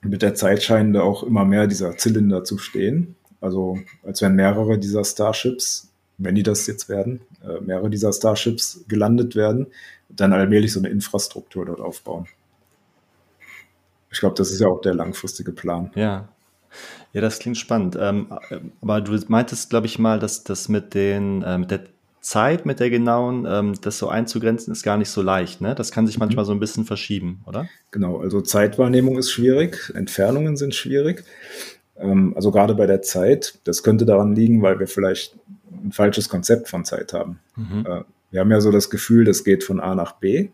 Mit 0.03 0.23
der 0.23 0.35
Zeit 0.35 0.63
scheinen 0.63 0.93
da 0.93 1.03
auch 1.03 1.25
immer 1.25 1.45
mehr 1.45 1.67
dieser 1.67 1.97
Zylinder 1.97 2.45
zu 2.45 2.59
stehen. 2.59 3.17
Also 3.41 3.79
als 4.05 4.23
wenn 4.23 4.37
mehrere 4.37 4.79
dieser 4.79 5.05
Starships, 5.05 5.93
wenn 6.17 6.37
die 6.37 6.45
das 6.45 6.67
jetzt 6.67 6.89
werden, 6.89 7.21
äh, 7.43 7.61
mehrere 7.61 7.91
dieser 7.91 8.13
Starships 8.13 8.85
gelandet 8.89 9.35
werden, 9.37 9.67
dann 10.09 10.33
allmählich 10.33 10.73
so 10.73 10.81
eine 10.81 10.89
Infrastruktur 10.89 11.67
dort 11.67 11.81
aufbauen. 11.81 12.27
Ich 14.11 14.21
glaube, 14.21 14.37
das 14.37 14.51
ist 14.51 14.61
ja 14.61 14.69
auch 14.69 14.81
der 14.81 14.95
langfristige 14.95 15.53
Plan. 15.53 15.91
Ja. 15.95 16.29
Ja, 17.13 17.21
das 17.21 17.39
klingt 17.39 17.57
spannend. 17.57 17.97
Ähm, 18.01 18.27
aber 18.81 19.01
du 19.01 19.19
meintest, 19.29 19.71
glaube 19.71 19.87
ich, 19.87 19.99
mal, 19.99 20.19
dass 20.19 20.45
das 20.45 20.69
mit 20.69 20.95
den, 20.95 21.43
äh, 21.43 21.59
mit 21.59 21.71
der 21.71 21.81
Zeit 22.21 22.67
mit 22.67 22.81
der 22.81 22.91
genauen, 22.91 23.47
ähm, 23.49 23.75
das 23.81 23.99
so 23.99 24.09
einzugrenzen, 24.09 24.73
ist 24.73 24.83
gar 24.83 24.99
nicht 24.99 25.09
so 25.09 25.23
leicht. 25.23 25.61
Ne? 25.61 25.75
Das 25.75 25.93
kann 25.93 26.07
sich 26.07 26.19
mhm. 26.19 26.25
manchmal 26.25 26.45
so 26.45 26.53
ein 26.53 26.61
bisschen 26.61 26.85
verschieben, 26.85 27.41
oder? 27.47 27.69
Genau, 27.91 28.19
also 28.19 28.41
Zeitwahrnehmung 28.41 29.19
ist 29.19 29.31
schwierig, 29.31 29.93
Entfernungen 29.95 30.57
sind 30.57 30.75
schwierig. 30.75 31.25
Ähm, 31.97 32.33
also 32.37 32.51
gerade 32.51 32.75
bei 32.75 32.87
der 32.87 33.03
Zeit, 33.03 33.59
das 33.65 33.83
könnte 33.83 34.05
daran 34.05 34.35
liegen, 34.35 34.63
weil 34.63 34.79
wir 34.79 34.87
vielleicht 34.87 35.37
ein 35.71 35.93
falsches 35.93 36.29
Konzept 36.29 36.69
von 36.69 36.85
Zeit 36.85 37.13
haben. 37.13 37.39
Mhm. 37.57 37.87
Äh, 37.87 38.03
wir 38.31 38.41
haben 38.41 38.51
ja 38.51 38.61
so 38.61 38.71
das 38.71 38.91
Gefühl, 38.91 39.25
das 39.25 39.45
geht 39.45 39.65
von 39.65 39.81
A 39.81 39.95
nach 39.95 40.13
B 40.13 40.51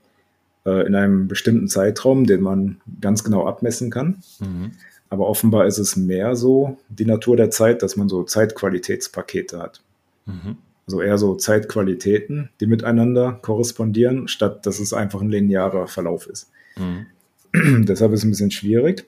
äh, 0.64 0.86
in 0.86 0.94
einem 0.94 1.28
bestimmten 1.28 1.68
Zeitraum, 1.68 2.24
den 2.26 2.40
man 2.40 2.80
ganz 3.00 3.24
genau 3.24 3.46
abmessen 3.46 3.90
kann. 3.90 4.22
Mhm. 4.38 4.72
Aber 5.14 5.28
offenbar 5.28 5.64
ist 5.68 5.78
es 5.78 5.94
mehr 5.94 6.34
so 6.34 6.76
die 6.88 7.04
Natur 7.04 7.36
der 7.36 7.48
Zeit, 7.48 7.82
dass 7.82 7.94
man 7.94 8.08
so 8.08 8.24
Zeitqualitätspakete 8.24 9.60
hat. 9.60 9.80
Mhm. 10.26 10.56
Also 10.88 11.00
eher 11.00 11.18
so 11.18 11.36
Zeitqualitäten, 11.36 12.50
die 12.58 12.66
miteinander 12.66 13.38
korrespondieren, 13.40 14.26
statt 14.26 14.66
dass 14.66 14.80
es 14.80 14.92
einfach 14.92 15.20
ein 15.20 15.30
linearer 15.30 15.86
Verlauf 15.86 16.26
ist. 16.26 16.50
Mhm. 16.76 17.06
Deshalb 17.86 18.12
ist 18.12 18.20
es 18.20 18.24
ein 18.24 18.30
bisschen 18.30 18.50
schwierig. 18.50 19.04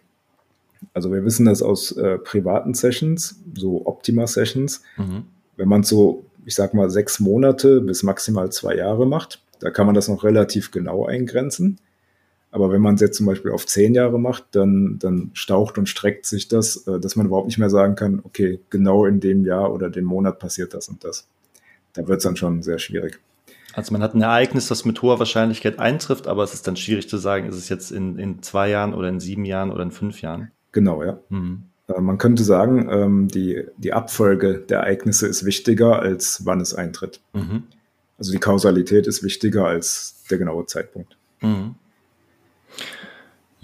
Also 0.95 1.13
wir 1.13 1.25
wissen 1.25 1.47
das 1.47 1.61
aus 1.61 1.91
äh, 1.97 2.19
privaten 2.19 2.75
Sessions, 2.75 3.41
so 3.57 3.85
Optima-Sessions. 3.85 4.83
Mhm. 4.99 5.25
Wenn 5.57 5.69
man 5.69 5.83
so, 5.83 6.25
ich 6.45 6.55
sag 6.55 6.73
mal, 6.73 6.89
sechs 6.89 7.19
Monate 7.19 7.81
bis 7.81 8.05
maximal 8.05 8.53
zwei 8.53 8.77
Jahre 8.77 9.09
macht, 9.09 9.43
da 9.59 9.71
kann 9.71 9.87
man 9.87 9.97
das 9.97 10.07
noch 10.07 10.23
relativ 10.23 10.71
genau 10.71 11.05
eingrenzen. 11.05 11.81
Aber 12.51 12.71
wenn 12.71 12.81
man 12.81 12.95
es 12.95 13.01
jetzt 13.01 13.17
zum 13.17 13.27
Beispiel 13.27 13.51
auf 13.51 13.67
zehn 13.67 13.95
Jahre 13.95 14.19
macht, 14.19 14.45
dann, 14.53 14.99
dann 14.99 15.31
staucht 15.35 15.79
und 15.79 15.89
streckt 15.89 16.27
sich 16.27 16.49
das, 16.49 16.87
äh, 16.87 16.99
dass 17.01 17.17
man 17.17 17.27
überhaupt 17.27 17.49
nicht 17.49 17.59
mehr 17.59 17.71
sagen 17.71 17.95
kann, 17.97 18.21
okay, 18.25 18.61
genau 18.71 19.05
in 19.05 19.21
dem 19.21 19.45
Jahr 19.45 19.73
oder 19.73 19.91
dem 19.91 20.05
Monat 20.05 20.39
passiert 20.39 20.73
das 20.73 20.89
und 20.89 21.05
das 21.05 21.27
da 21.97 22.07
wird 22.07 22.19
es 22.19 22.25
dann 22.25 22.37
schon 22.37 22.63
sehr 22.63 22.79
schwierig. 22.79 23.19
Also 23.73 23.93
man 23.93 24.03
hat 24.03 24.15
ein 24.15 24.23
Ereignis, 24.23 24.69
das 24.69 24.85
mit 24.85 25.03
hoher 25.03 25.19
Wahrscheinlichkeit 25.19 25.79
eintrifft, 25.79 26.27
aber 26.27 26.45
es 26.45 26.55
ist 26.55 26.67
dann 26.67 26.77
schwierig 26.77 27.09
zu 27.09 27.19
sagen, 27.19 27.49
ist 27.49 27.57
es 27.57 27.69
jetzt 27.69 27.91
in, 27.91 28.19
in 28.19 28.43
zwei 28.43 28.71
Jahren 28.71 28.95
oder 28.95 29.09
in 29.09 29.21
sieben 29.21 29.45
Jahren 29.45 29.71
oder 29.71 29.83
in 29.83 29.91
fünf 29.91 30.23
Jahren. 30.23 30.51
Genau, 30.73 31.03
ja. 31.03 31.19
Mhm. 31.29 31.65
Äh, 31.89 32.01
man 32.01 32.17
könnte 32.17 32.43
sagen, 32.43 32.89
ähm, 32.91 33.29
die, 33.29 33.65
die 33.77 33.93
Abfolge 33.93 34.59
der 34.59 34.81
Ereignisse 34.81 35.27
ist 35.27 35.45
wichtiger, 35.45 35.99
als 35.99 36.47
wann 36.47 36.61
es 36.61 36.75
eintritt. 36.75 37.21
Mhm. 37.35 37.65
Also 38.19 38.33
die 38.33 38.39
Kausalität 38.39 39.07
ist 39.07 39.23
wichtiger 39.23 39.67
als 39.67 40.23
der 40.31 40.39
genaue 40.39 40.65
Zeitpunkt. 40.67 41.17
Mhm. 41.43 41.75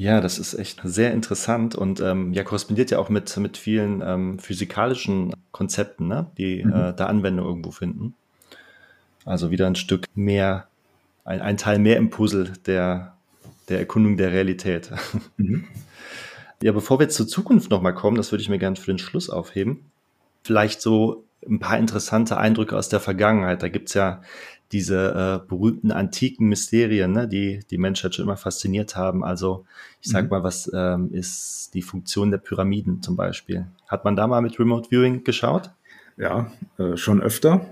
Ja, 0.03 0.20
das 0.20 0.40
ist 0.40 0.55
echt 0.55 0.80
sehr 0.82 1.12
interessant 1.12 1.76
und 1.76 2.00
ähm, 2.00 2.32
ja, 2.32 2.42
korrespondiert 2.42 2.90
ja 2.90 2.98
auch 2.98 3.09
mit, 3.09 3.36
mit 3.36 3.57
vielen 3.57 4.03
ähm, 4.05 4.40
physikalischen 4.40 5.32
Konzepten, 5.53 6.09
ne? 6.09 6.26
die 6.36 6.64
mhm. 6.64 6.72
äh, 6.72 6.92
da 6.92 7.07
Anwendung 7.07 7.46
irgendwo 7.46 7.70
finden. 7.70 8.12
Also 9.24 9.53
wieder 9.53 9.68
ein 9.68 9.76
Stück 9.76 10.07
mehr, 10.16 10.66
ein, 11.24 11.40
ein 11.40 11.57
Teil 11.57 11.78
mehr 11.78 11.98
im 11.98 12.11
Puzzle 12.11 12.53
der, 12.66 13.16
der 13.68 13.78
Erkundung 13.78 14.16
der 14.16 14.32
Realität. 14.32 14.90
Mhm. 15.36 15.68
Ja, 16.64 16.72
bevor 16.72 16.98
wir 16.98 17.05
jetzt 17.05 17.16
zur 17.16 17.28
Zukunft 17.28 17.70
nochmal 17.70 17.94
kommen, 17.94 18.16
das 18.16 18.32
würde 18.32 18.42
ich 18.42 18.48
mir 18.48 18.59
gerne 18.59 18.76
für 18.76 18.92
den 18.92 18.98
Schluss 18.98 19.30
aufheben. 19.30 19.90
Vielleicht 20.42 20.80
so 20.80 21.24
ein 21.48 21.59
paar 21.59 21.78
interessante 21.78 22.36
Eindrücke 22.36 22.76
aus 22.76 22.88
der 22.88 23.00
Vergangenheit. 23.00 23.62
Da 23.62 23.68
gibt's 23.68 23.94
ja 23.94 24.22
diese 24.72 25.42
äh, 25.44 25.48
berühmten 25.48 25.92
antiken 25.92 26.48
Mysterien, 26.48 27.12
ne, 27.12 27.28
die 27.28 27.60
die 27.70 27.78
Menschheit 27.78 28.14
schon 28.14 28.24
immer 28.24 28.36
fasziniert 28.36 28.96
haben. 28.96 29.22
Also 29.22 29.64
ich 30.00 30.10
sag 30.10 30.24
mhm. 30.24 30.30
mal, 30.30 30.42
was 30.42 30.70
ähm, 30.74 31.12
ist 31.12 31.70
die 31.74 31.82
Funktion 31.82 32.30
der 32.30 32.38
Pyramiden 32.38 33.02
zum 33.02 33.14
Beispiel? 33.14 33.66
Hat 33.86 34.04
man 34.04 34.16
da 34.16 34.26
mal 34.26 34.40
mit 34.40 34.58
Remote 34.58 34.88
Viewing 34.90 35.24
geschaut? 35.24 35.70
Ja, 36.16 36.50
äh, 36.78 36.96
schon 36.96 37.22
öfter. 37.22 37.66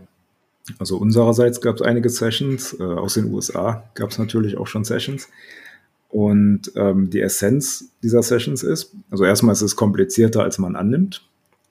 Also 0.78 0.98
unsererseits 0.98 1.61
gab 1.61 1.76
es 1.76 1.82
einige 1.82 2.11
Sessions, 2.11 2.76
äh, 2.78 2.82
aus 2.82 3.14
den 3.14 3.32
USA 3.32 3.84
gab 3.94 4.11
es 4.11 4.18
natürlich 4.18 4.59
auch 4.59 4.66
schon 4.66 4.84
Sessions. 4.84 5.28
Und 6.11 6.72
ähm, 6.74 7.09
die 7.09 7.20
Essenz 7.20 7.90
dieser 8.03 8.22
Sessions 8.22 8.62
ist, 8.62 8.92
also 9.11 9.24
erstmal 9.24 9.53
ist 9.53 9.62
es 9.62 9.76
komplizierter, 9.76 10.42
als 10.42 10.59
man 10.59 10.76
annimmt, 10.76 11.22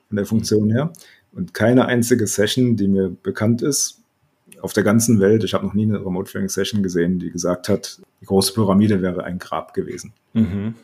von 0.08 0.16
der 0.16 0.26
Funktion 0.26 0.72
her. 0.72 0.94
Und 1.34 1.54
keine 1.54 1.86
einzige 1.86 2.26
Session, 2.26 2.76
die 2.76 2.88
mir 2.88 3.16
bekannt 3.22 3.62
ist, 3.62 3.99
auf 4.62 4.74
der 4.74 4.84
ganzen 4.84 5.20
Welt, 5.20 5.44
ich 5.44 5.54
habe 5.54 5.66
noch 5.66 5.74
nie 5.74 5.84
eine 5.84 6.00
Remote 6.00 6.30
Viewing 6.30 6.50
Session 6.50 6.84
gesehen, 6.84 7.20
die 7.20 7.32
gesagt 7.32 7.70
hat, 7.70 8.00
die 8.22 8.26
große 8.26 8.54
Pyramide 8.54 9.02
wäre 9.02 9.24
ein 9.24 9.40
Grab 9.40 9.74
gewesen. 9.74 10.14
Mhm. 10.34 10.76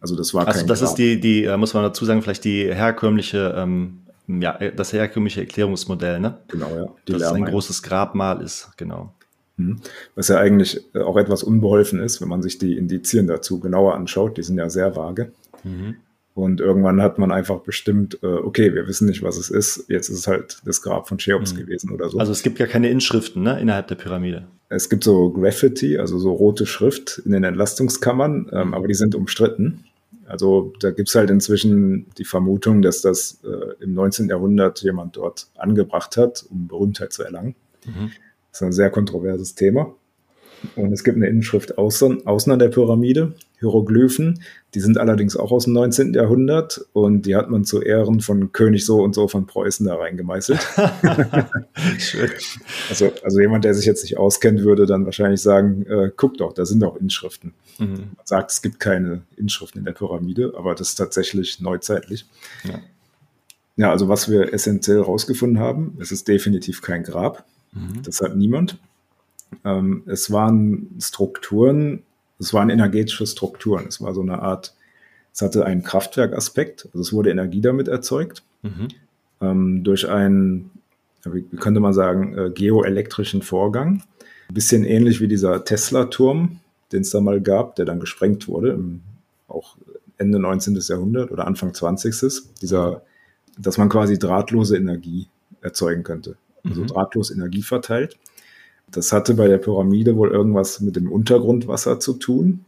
Also 0.00 0.16
das 0.16 0.32
war 0.34 0.46
also 0.46 0.60
kein 0.60 0.68
das 0.68 0.80
Grab. 0.80 0.90
ist 0.90 0.94
die, 0.96 1.20
die, 1.20 1.48
muss 1.56 1.74
man 1.74 1.82
dazu 1.82 2.04
sagen, 2.04 2.22
vielleicht 2.22 2.44
die 2.44 2.72
herkömmliche 2.72 3.54
ähm, 3.56 4.00
ja, 4.28 4.58
das 4.70 4.92
herkömmliche 4.92 5.40
Erklärungsmodell, 5.40 6.20
ne? 6.20 6.38
Genau, 6.48 6.68
ja. 6.76 6.86
Die 7.06 7.12
Dass 7.12 7.22
es 7.22 7.32
ein 7.32 7.46
großes 7.46 7.82
Grabmal 7.82 8.42
ist, 8.42 8.70
genau. 8.76 9.14
Mhm. 9.56 9.80
Was 10.14 10.28
ja 10.28 10.38
eigentlich 10.38 10.84
äh, 10.94 11.00
auch 11.00 11.16
etwas 11.16 11.42
unbeholfen 11.42 12.00
ist, 12.00 12.20
wenn 12.20 12.28
man 12.28 12.42
sich 12.42 12.58
die 12.58 12.76
Indizien 12.76 13.26
dazu 13.26 13.58
genauer 13.58 13.94
anschaut, 13.94 14.36
die 14.36 14.42
sind 14.42 14.58
ja 14.58 14.68
sehr 14.68 14.94
vage. 14.96 15.32
Mhm. 15.64 15.96
Und 16.38 16.60
irgendwann 16.60 17.02
hat 17.02 17.18
man 17.18 17.32
einfach 17.32 17.62
bestimmt, 17.62 18.20
äh, 18.22 18.26
okay, 18.26 18.72
wir 18.72 18.86
wissen 18.86 19.08
nicht, 19.08 19.24
was 19.24 19.36
es 19.38 19.50
ist. 19.50 19.86
Jetzt 19.88 20.08
ist 20.08 20.18
es 20.18 20.28
halt 20.28 20.62
das 20.64 20.82
Grab 20.82 21.08
von 21.08 21.18
Cheops 21.18 21.52
mhm. 21.52 21.58
gewesen 21.58 21.90
oder 21.90 22.08
so. 22.08 22.16
Also 22.18 22.30
es 22.30 22.44
gibt 22.44 22.60
ja 22.60 22.68
keine 22.68 22.90
Inschriften 22.90 23.42
ne, 23.42 23.60
innerhalb 23.60 23.88
der 23.88 23.96
Pyramide. 23.96 24.46
Es 24.68 24.88
gibt 24.88 25.02
so 25.02 25.32
Graffiti, 25.32 25.98
also 25.98 26.16
so 26.20 26.30
rote 26.30 26.64
Schrift 26.64 27.20
in 27.24 27.32
den 27.32 27.42
Entlastungskammern, 27.42 28.50
ähm, 28.52 28.72
aber 28.72 28.86
die 28.86 28.94
sind 28.94 29.16
umstritten. 29.16 29.82
Also 30.26 30.72
da 30.78 30.92
gibt 30.92 31.08
es 31.08 31.16
halt 31.16 31.28
inzwischen 31.30 32.06
die 32.18 32.24
Vermutung, 32.24 32.82
dass 32.82 33.00
das 33.00 33.40
äh, 33.42 33.82
im 33.82 33.94
19. 33.94 34.28
Jahrhundert 34.28 34.80
jemand 34.82 35.16
dort 35.16 35.48
angebracht 35.56 36.16
hat, 36.16 36.46
um 36.50 36.68
Berühmtheit 36.68 37.12
zu 37.12 37.24
erlangen. 37.24 37.56
Mhm. 37.84 38.12
Das 38.52 38.60
ist 38.60 38.62
ein 38.62 38.72
sehr 38.72 38.90
kontroverses 38.90 39.56
Thema. 39.56 39.92
Und 40.76 40.92
es 40.92 41.04
gibt 41.04 41.16
eine 41.16 41.28
Inschrift 41.28 41.78
außen, 41.78 42.26
außen 42.26 42.52
an 42.52 42.58
der 42.58 42.68
Pyramide, 42.68 43.34
Hieroglyphen. 43.60 44.40
Die 44.74 44.80
sind 44.80 44.98
allerdings 44.98 45.36
auch 45.36 45.50
aus 45.50 45.64
dem 45.64 45.72
19. 45.72 46.14
Jahrhundert 46.14 46.84
und 46.92 47.26
die 47.26 47.36
hat 47.36 47.50
man 47.50 47.64
zu 47.64 47.80
Ehren 47.80 48.20
von 48.20 48.52
König 48.52 48.84
so 48.84 49.02
und 49.02 49.14
so 49.14 49.28
von 49.28 49.46
Preußen 49.46 49.86
da 49.86 49.96
reingemeißelt. 49.96 50.60
Also, 52.90 53.12
also 53.22 53.40
jemand, 53.40 53.64
der 53.64 53.74
sich 53.74 53.86
jetzt 53.86 54.02
nicht 54.02 54.18
auskennt, 54.18 54.62
würde 54.62 54.86
dann 54.86 55.04
wahrscheinlich 55.04 55.40
sagen, 55.40 55.84
äh, 55.86 56.10
guck 56.16 56.38
doch, 56.38 56.52
da 56.52 56.64
sind 56.64 56.82
auch 56.82 56.96
Inschriften. 56.96 57.52
Mhm. 57.78 57.92
Man 58.16 58.24
sagt, 58.24 58.50
es 58.50 58.62
gibt 58.62 58.80
keine 58.80 59.22
Inschriften 59.36 59.78
in 59.78 59.84
der 59.84 59.92
Pyramide, 59.92 60.54
aber 60.56 60.74
das 60.74 60.90
ist 60.90 60.94
tatsächlich 60.96 61.60
neuzeitlich. 61.60 62.26
Ja. 62.64 62.80
ja 63.76 63.90
also 63.90 64.08
was 64.08 64.28
wir 64.30 64.52
essentiell 64.52 65.00
rausgefunden 65.00 65.58
haben, 65.58 65.96
es 66.00 66.10
ist 66.10 66.26
definitiv 66.28 66.82
kein 66.82 67.04
Grab. 67.04 67.44
Mhm. 67.72 68.02
Das 68.02 68.20
hat 68.20 68.36
niemand. 68.36 68.78
Ähm, 69.64 70.02
es 70.06 70.30
waren 70.30 70.96
Strukturen, 71.00 72.02
es 72.38 72.54
waren 72.54 72.70
energetische 72.70 73.26
Strukturen. 73.26 73.86
Es 73.88 74.00
war 74.00 74.14
so 74.14 74.22
eine 74.22 74.40
Art, 74.40 74.74
es 75.32 75.42
hatte 75.42 75.64
einen 75.66 75.82
Kraftwerkaspekt, 75.82 76.86
also 76.86 77.00
es 77.00 77.12
wurde 77.12 77.30
Energie 77.30 77.60
damit 77.60 77.88
erzeugt. 77.88 78.42
Mhm. 78.62 78.88
Ähm, 79.40 79.84
durch 79.84 80.08
einen, 80.08 80.70
wie 81.24 81.42
könnte 81.56 81.80
man 81.80 81.92
sagen, 81.92 82.36
äh, 82.36 82.50
geoelektrischen 82.50 83.42
Vorgang. 83.42 84.02
Ein 84.48 84.54
bisschen 84.54 84.84
ähnlich 84.84 85.20
wie 85.20 85.28
dieser 85.28 85.64
Tesla-Turm, 85.64 86.60
den 86.92 87.02
es 87.02 87.10
da 87.10 87.20
mal 87.20 87.40
gab, 87.40 87.76
der 87.76 87.84
dann 87.84 88.00
gesprengt 88.00 88.48
wurde, 88.48 88.70
im, 88.70 89.02
auch 89.46 89.76
Ende 90.16 90.38
19. 90.38 90.76
Jahrhundert 90.80 91.30
oder 91.30 91.46
Anfang 91.46 91.72
20. 91.72 92.42
Dieser, 92.60 93.02
dass 93.56 93.78
man 93.78 93.88
quasi 93.88 94.18
drahtlose 94.18 94.76
Energie 94.76 95.28
erzeugen 95.60 96.02
könnte. 96.02 96.36
Also 96.64 96.82
mhm. 96.82 96.86
drahtlos 96.88 97.30
Energie 97.30 97.62
verteilt. 97.62 98.16
Das 98.90 99.12
hatte 99.12 99.34
bei 99.34 99.48
der 99.48 99.58
Pyramide 99.58 100.16
wohl 100.16 100.30
irgendwas 100.30 100.80
mit 100.80 100.96
dem 100.96 101.10
Untergrundwasser 101.10 102.00
zu 102.00 102.14
tun 102.14 102.64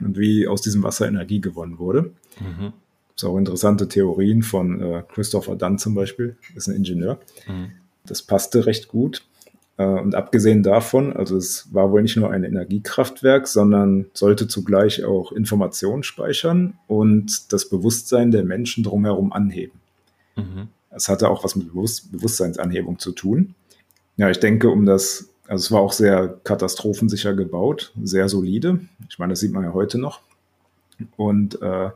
und 0.00 0.18
wie 0.18 0.46
aus 0.46 0.62
diesem 0.62 0.82
Wasser 0.82 1.08
Energie 1.08 1.40
gewonnen 1.40 1.78
wurde. 1.78 2.12
Mhm. 2.40 2.72
Es 3.16 3.24
auch 3.24 3.36
interessante 3.36 3.86
Theorien 3.88 4.42
von 4.42 4.80
äh, 4.80 5.02
Christopher 5.12 5.56
Dunn 5.56 5.78
zum 5.78 5.94
Beispiel, 5.94 6.36
ist 6.54 6.68
ein 6.68 6.76
Ingenieur. 6.76 7.18
Mhm. 7.46 7.72
Das 8.06 8.22
passte 8.22 8.64
recht 8.64 8.88
gut. 8.88 9.26
Äh, 9.76 9.84
und 9.84 10.14
abgesehen 10.14 10.62
davon, 10.62 11.12
also 11.12 11.36
es 11.36 11.68
war 11.72 11.90
wohl 11.90 12.02
nicht 12.02 12.16
nur 12.16 12.30
ein 12.30 12.44
Energiekraftwerk, 12.44 13.46
sondern 13.46 14.06
sollte 14.14 14.48
zugleich 14.48 15.04
auch 15.04 15.32
Informationen 15.32 16.02
speichern 16.02 16.78
und 16.86 17.52
das 17.52 17.68
Bewusstsein 17.68 18.30
der 18.30 18.44
Menschen 18.44 18.84
drumherum 18.84 19.32
anheben. 19.32 19.80
Mhm. 20.36 20.68
Es 20.90 21.08
hatte 21.08 21.28
auch 21.28 21.44
was 21.44 21.56
mit 21.56 21.68
Bewusst 21.68 22.12
Bewusstseinsanhebung 22.12 22.98
zu 22.98 23.12
tun. 23.12 23.54
Ja, 24.16 24.28
ich 24.28 24.40
denke, 24.40 24.68
um 24.70 24.86
das 24.86 25.28
also 25.50 25.64
es 25.64 25.72
war 25.72 25.80
auch 25.80 25.92
sehr 25.92 26.38
katastrophensicher 26.44 27.34
gebaut, 27.34 27.92
sehr 28.00 28.28
solide. 28.28 28.78
Ich 29.08 29.18
meine, 29.18 29.32
das 29.32 29.40
sieht 29.40 29.52
man 29.52 29.64
ja 29.64 29.72
heute 29.72 29.98
noch. 29.98 30.20
Und 31.16 31.60
äh, 31.60 31.90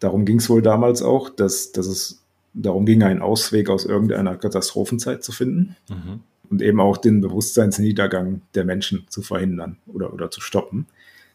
darum 0.00 0.24
ging 0.24 0.38
es 0.38 0.48
wohl 0.48 0.62
damals 0.62 1.02
auch, 1.02 1.28
dass, 1.28 1.72
dass 1.72 1.86
es 1.86 2.22
darum 2.54 2.86
ging, 2.86 3.02
einen 3.02 3.20
Ausweg 3.20 3.68
aus 3.68 3.84
irgendeiner 3.84 4.36
Katastrophenzeit 4.36 5.22
zu 5.22 5.30
finden 5.30 5.76
mhm. 5.90 6.20
und 6.48 6.62
eben 6.62 6.80
auch 6.80 6.96
den 6.96 7.20
Bewusstseinsniedergang 7.20 8.40
der 8.54 8.64
Menschen 8.64 9.04
zu 9.10 9.20
verhindern 9.20 9.76
oder, 9.86 10.14
oder 10.14 10.30
zu 10.30 10.40
stoppen. 10.40 10.86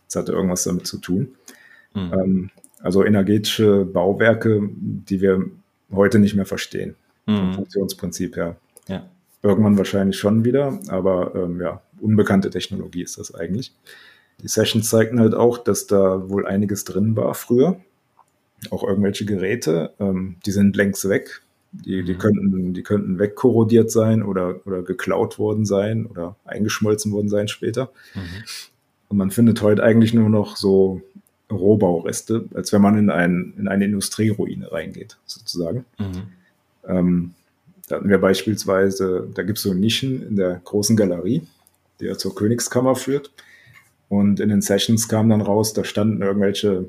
Das 0.07 0.15
hatte 0.15 0.31
irgendwas 0.31 0.63
damit 0.63 0.87
zu 0.87 0.97
tun. 0.97 1.35
Mhm. 1.93 2.11
Ähm, 2.11 2.49
also 2.81 3.05
energetische 3.05 3.85
Bauwerke, 3.85 4.67
die 4.71 5.21
wir 5.21 5.45
heute 5.91 6.17
nicht 6.17 6.33
mehr 6.33 6.47
verstehen, 6.47 6.95
mhm. 7.27 7.35
vom 7.35 7.53
Funktionsprinzip 7.53 8.35
her. 8.35 8.55
Ja. 8.87 9.07
Irgendwann 9.41 9.77
wahrscheinlich 9.77 10.17
schon 10.17 10.43
wieder, 10.43 10.79
aber 10.89 11.33
ähm, 11.35 11.61
ja, 11.61 11.81
unbekannte 12.01 12.49
Technologie 12.49 13.03
ist 13.03 13.17
das 13.17 13.33
eigentlich. 13.33 13.73
Die 14.41 14.47
Sessions 14.47 14.89
zeigten 14.89 15.19
halt 15.19 15.33
auch, 15.33 15.57
dass 15.57 15.87
da 15.87 16.29
wohl 16.29 16.45
einiges 16.45 16.83
drin 16.83 17.15
war 17.15 17.33
früher. 17.33 17.79
Auch 18.69 18.83
irgendwelche 18.83 19.25
Geräte, 19.25 19.93
ähm, 19.99 20.37
die 20.45 20.51
sind 20.51 20.75
längst 20.75 21.07
weg. 21.07 21.41
Die, 21.71 22.03
die, 22.03 22.15
mhm. 22.15 22.17
könnten, 22.17 22.73
die 22.73 22.81
könnten 22.81 23.19
wegkorrodiert 23.19 23.91
sein 23.91 24.23
oder, 24.23 24.59
oder 24.65 24.81
geklaut 24.81 25.37
worden 25.37 25.65
sein 25.65 26.07
oder 26.07 26.35
eingeschmolzen 26.43 27.11
worden 27.11 27.29
sein 27.29 27.47
später. 27.47 27.91
Mhm. 28.15 28.43
Und 29.09 29.17
man 29.17 29.31
findet 29.31 29.61
heute 29.61 29.83
eigentlich 29.83 30.13
nur 30.13 30.29
noch 30.29 30.57
so 30.57 31.01
Rohbaureste, 31.51 32.45
als 32.53 32.73
wenn 32.73 32.81
man 32.81 32.97
in, 32.97 33.09
ein, 33.09 33.53
in 33.57 33.67
eine 33.67 33.85
Industrieruine 33.85 34.71
reingeht, 34.71 35.17
sozusagen. 35.25 35.85
Mhm. 35.97 36.21
Ähm, 36.87 37.33
da 37.89 37.95
hatten 37.95 38.07
wir 38.07 38.19
beispielsweise, 38.19 39.27
da 39.33 39.41
gibt 39.41 39.57
es 39.57 39.63
so 39.63 39.73
Nischen 39.73 40.25
in 40.25 40.35
der 40.35 40.61
großen 40.63 40.95
Galerie, 40.95 41.41
die 41.99 42.05
ja 42.05 42.15
zur 42.15 42.35
Königskammer 42.35 42.95
führt. 42.95 43.31
Und 44.09 44.39
in 44.39 44.49
den 44.49 44.61
Sessions 44.61 45.09
kam 45.09 45.29
dann 45.29 45.41
raus, 45.41 45.73
da 45.73 45.83
standen 45.83 46.21
irgendwelche 46.21 46.85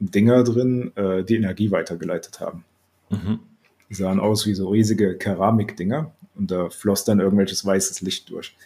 Dinger 0.00 0.42
drin, 0.42 0.90
äh, 0.96 1.22
die 1.22 1.36
Energie 1.36 1.70
weitergeleitet 1.70 2.40
haben. 2.40 2.64
Mhm. 3.10 3.38
Die 3.88 3.94
sahen 3.94 4.18
aus 4.18 4.44
wie 4.46 4.54
so 4.54 4.68
riesige 4.70 5.16
Keramikdinger 5.16 6.10
und 6.34 6.50
da 6.50 6.68
floss 6.68 7.04
dann 7.04 7.20
irgendwelches 7.20 7.64
weißes 7.64 8.00
Licht 8.00 8.28
durch. 8.30 8.56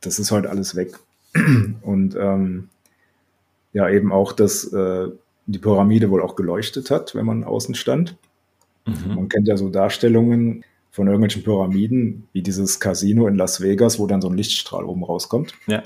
Das 0.00 0.20
ist 0.20 0.30
heute 0.30 0.48
alles 0.48 0.76
weg. 0.76 0.94
Und 1.82 2.16
ähm, 2.16 2.68
ja, 3.72 3.88
eben 3.88 4.12
auch, 4.12 4.32
dass 4.32 4.72
äh, 4.72 5.08
die 5.46 5.58
Pyramide 5.58 6.10
wohl 6.10 6.22
auch 6.22 6.36
geleuchtet 6.36 6.90
hat, 6.90 7.14
wenn 7.14 7.26
man 7.26 7.44
außen 7.44 7.74
stand. 7.74 8.16
Mhm. 8.86 9.14
Man 9.14 9.28
kennt 9.28 9.46
ja 9.46 9.56
so 9.56 9.68
Darstellungen, 9.68 10.64
von 10.90 11.06
irgendwelchen 11.06 11.42
Pyramiden, 11.42 12.28
wie 12.32 12.42
dieses 12.42 12.80
Casino 12.80 13.26
in 13.28 13.36
Las 13.36 13.60
Vegas, 13.60 13.98
wo 13.98 14.06
dann 14.06 14.20
so 14.20 14.28
ein 14.28 14.36
Lichtstrahl 14.36 14.84
oben 14.84 15.04
rauskommt. 15.04 15.54
Ja. 15.66 15.82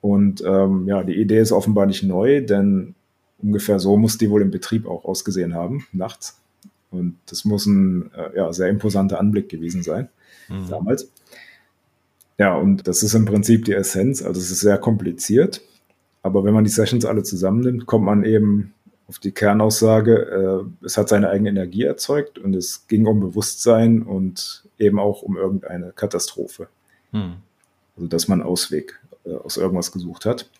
Und 0.00 0.42
ähm, 0.46 0.86
ja, 0.86 1.02
die 1.02 1.16
Idee 1.20 1.40
ist 1.40 1.52
offenbar 1.52 1.86
nicht 1.86 2.04
neu, 2.04 2.44
denn 2.44 2.94
ungefähr 3.38 3.78
so 3.78 3.96
muss 3.96 4.18
die 4.18 4.30
wohl 4.30 4.42
im 4.42 4.50
Betrieb 4.50 4.86
auch 4.86 5.04
ausgesehen 5.04 5.54
haben, 5.54 5.86
nachts. 5.92 6.40
Und 6.90 7.18
das 7.26 7.44
muss 7.44 7.66
ein 7.66 8.10
äh, 8.14 8.36
ja, 8.36 8.52
sehr 8.52 8.68
imposanter 8.68 9.18
Anblick 9.18 9.48
gewesen 9.48 9.82
sein, 9.82 10.08
mhm. 10.48 10.68
damals. 10.70 11.10
Ja, 12.38 12.56
und 12.56 12.86
das 12.86 13.02
ist 13.02 13.14
im 13.14 13.24
Prinzip 13.24 13.64
die 13.64 13.72
Essenz. 13.72 14.22
Also 14.22 14.40
es 14.40 14.50
ist 14.50 14.60
sehr 14.60 14.78
kompliziert, 14.78 15.60
aber 16.22 16.44
wenn 16.44 16.54
man 16.54 16.64
die 16.64 16.70
Sessions 16.70 17.04
alle 17.04 17.24
zusammennimmt, 17.24 17.86
kommt 17.86 18.04
man 18.04 18.24
eben 18.24 18.72
auf 19.08 19.18
die 19.18 19.32
Kernaussage, 19.32 20.66
äh, 20.82 20.84
es 20.84 20.98
hat 20.98 21.08
seine 21.08 21.30
eigene 21.30 21.48
Energie 21.48 21.84
erzeugt 21.84 22.38
und 22.38 22.54
es 22.54 22.86
ging 22.88 23.06
um 23.06 23.20
Bewusstsein 23.20 24.02
und 24.02 24.64
eben 24.78 24.98
auch 24.98 25.22
um 25.22 25.36
irgendeine 25.36 25.92
Katastrophe. 25.92 26.68
Hm. 27.12 27.36
Also 27.96 28.06
dass 28.06 28.28
man 28.28 28.42
Ausweg 28.42 29.00
äh, 29.24 29.34
aus 29.34 29.56
irgendwas 29.56 29.92
gesucht 29.92 30.26
hat. 30.26 30.50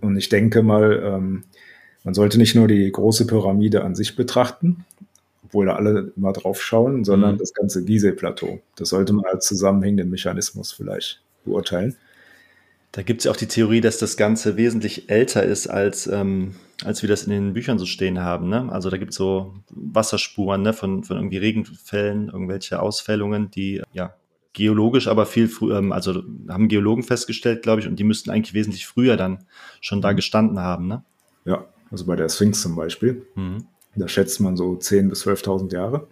Und 0.00 0.16
ich 0.16 0.30
denke 0.30 0.62
mal, 0.62 1.02
ähm, 1.04 1.44
man 2.04 2.14
sollte 2.14 2.38
nicht 2.38 2.54
nur 2.54 2.68
die 2.68 2.90
große 2.90 3.26
Pyramide 3.26 3.84
an 3.84 3.94
sich 3.94 4.16
betrachten, 4.16 4.86
obwohl 5.44 5.66
da 5.66 5.76
alle 5.76 6.12
immer 6.16 6.32
drauf 6.32 6.62
schauen, 6.62 7.04
sondern 7.04 7.32
hm. 7.32 7.38
das 7.38 7.52
ganze 7.52 7.84
Gizeh-Plateau. 7.84 8.60
Das 8.76 8.88
sollte 8.88 9.12
man 9.12 9.26
als 9.26 9.46
zusammenhängenden 9.46 10.08
Mechanismus 10.08 10.72
vielleicht 10.72 11.20
beurteilen. 11.44 11.96
Da 12.92 13.02
gibt 13.02 13.20
es 13.20 13.24
ja 13.24 13.32
auch 13.32 13.36
die 13.36 13.48
Theorie, 13.48 13.80
dass 13.80 13.98
das 13.98 14.16
Ganze 14.16 14.56
wesentlich 14.56 15.10
älter 15.10 15.42
ist, 15.42 15.66
als, 15.66 16.06
ähm, 16.06 16.54
als 16.84 17.02
wir 17.02 17.08
das 17.08 17.24
in 17.24 17.30
den 17.30 17.52
Büchern 17.52 17.78
so 17.78 17.86
stehen 17.86 18.20
haben. 18.20 18.48
Ne? 18.48 18.72
Also 18.72 18.88
da 18.88 18.96
gibt 18.96 19.10
es 19.10 19.16
so 19.16 19.54
Wasserspuren 19.70 20.62
ne? 20.62 20.72
von, 20.72 21.04
von 21.04 21.16
irgendwie 21.16 21.36
Regenfällen, 21.36 22.28
irgendwelche 22.28 22.80
Ausfällungen, 22.80 23.50
die 23.50 23.82
ja 23.92 24.14
geologisch 24.54 25.06
aber 25.06 25.26
viel 25.26 25.48
früher, 25.48 25.78
ähm, 25.78 25.92
also 25.92 26.22
haben 26.48 26.68
Geologen 26.68 27.02
festgestellt, 27.02 27.62
glaube 27.62 27.80
ich, 27.80 27.86
und 27.86 27.96
die 27.96 28.04
müssten 28.04 28.30
eigentlich 28.30 28.54
wesentlich 28.54 28.86
früher 28.86 29.16
dann 29.16 29.44
schon 29.80 30.00
da 30.00 30.12
mhm. 30.12 30.16
gestanden 30.16 30.58
haben. 30.60 30.88
Ne? 30.88 31.04
Ja, 31.44 31.66
also 31.90 32.06
bei 32.06 32.16
der 32.16 32.28
Sphinx 32.28 32.62
zum 32.62 32.74
Beispiel. 32.74 33.26
Mhm. 33.34 33.66
Da 33.94 34.08
schätzt 34.08 34.40
man 34.40 34.56
so 34.56 34.72
10.000 34.72 35.08
bis 35.08 35.26
12.000 35.26 35.72
Jahre. 35.72 36.08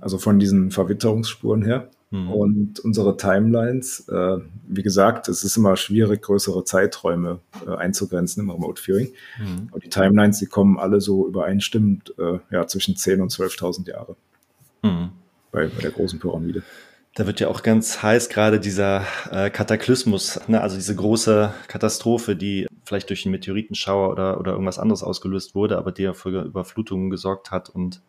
Also 0.00 0.18
von 0.18 0.38
diesen 0.38 0.70
Verwitterungsspuren 0.70 1.64
her. 1.64 1.90
Mhm. 2.10 2.30
Und 2.32 2.80
unsere 2.80 3.16
Timelines, 3.16 4.08
äh, 4.08 4.38
wie 4.66 4.82
gesagt, 4.82 5.28
es 5.28 5.44
ist 5.44 5.56
immer 5.56 5.76
schwierig, 5.76 6.22
größere 6.22 6.64
Zeiträume 6.64 7.38
äh, 7.66 7.74
einzugrenzen 7.76 8.42
im 8.42 8.50
Remote 8.50 8.82
Viewing. 8.82 9.12
Mhm. 9.38 9.68
Aber 9.70 9.78
die 9.78 9.88
Timelines, 9.88 10.40
die 10.40 10.46
kommen 10.46 10.78
alle 10.78 11.00
so 11.00 11.28
übereinstimmend 11.28 12.14
äh, 12.18 12.40
ja, 12.50 12.66
zwischen 12.66 12.96
10.000 12.96 13.22
und 13.22 13.32
12.000 13.32 13.88
Jahre 13.88 14.16
mhm. 14.82 15.10
bei, 15.52 15.68
bei 15.68 15.82
der 15.82 15.92
großen 15.92 16.18
Pyramide. 16.18 16.64
Da 17.14 17.26
wird 17.26 17.40
ja 17.40 17.48
auch 17.48 17.62
ganz 17.62 18.02
heiß 18.02 18.28
gerade 18.28 18.60
dieser 18.60 19.04
äh, 19.30 19.50
Kataklysmus, 19.50 20.40
ne? 20.48 20.60
also 20.60 20.76
diese 20.76 20.94
große 20.94 21.52
Katastrophe, 21.66 22.36
die 22.36 22.66
vielleicht 22.84 23.08
durch 23.08 23.24
einen 23.24 23.32
Meteoritenschauer 23.32 24.10
oder, 24.10 24.38
oder 24.38 24.52
irgendwas 24.52 24.78
anderes 24.78 25.02
ausgelöst 25.02 25.54
wurde, 25.54 25.76
aber 25.76 25.92
der 25.92 26.14
für 26.14 26.42
Überflutungen 26.42 27.10
gesorgt 27.10 27.50
hat 27.50 27.68
und 27.68 28.00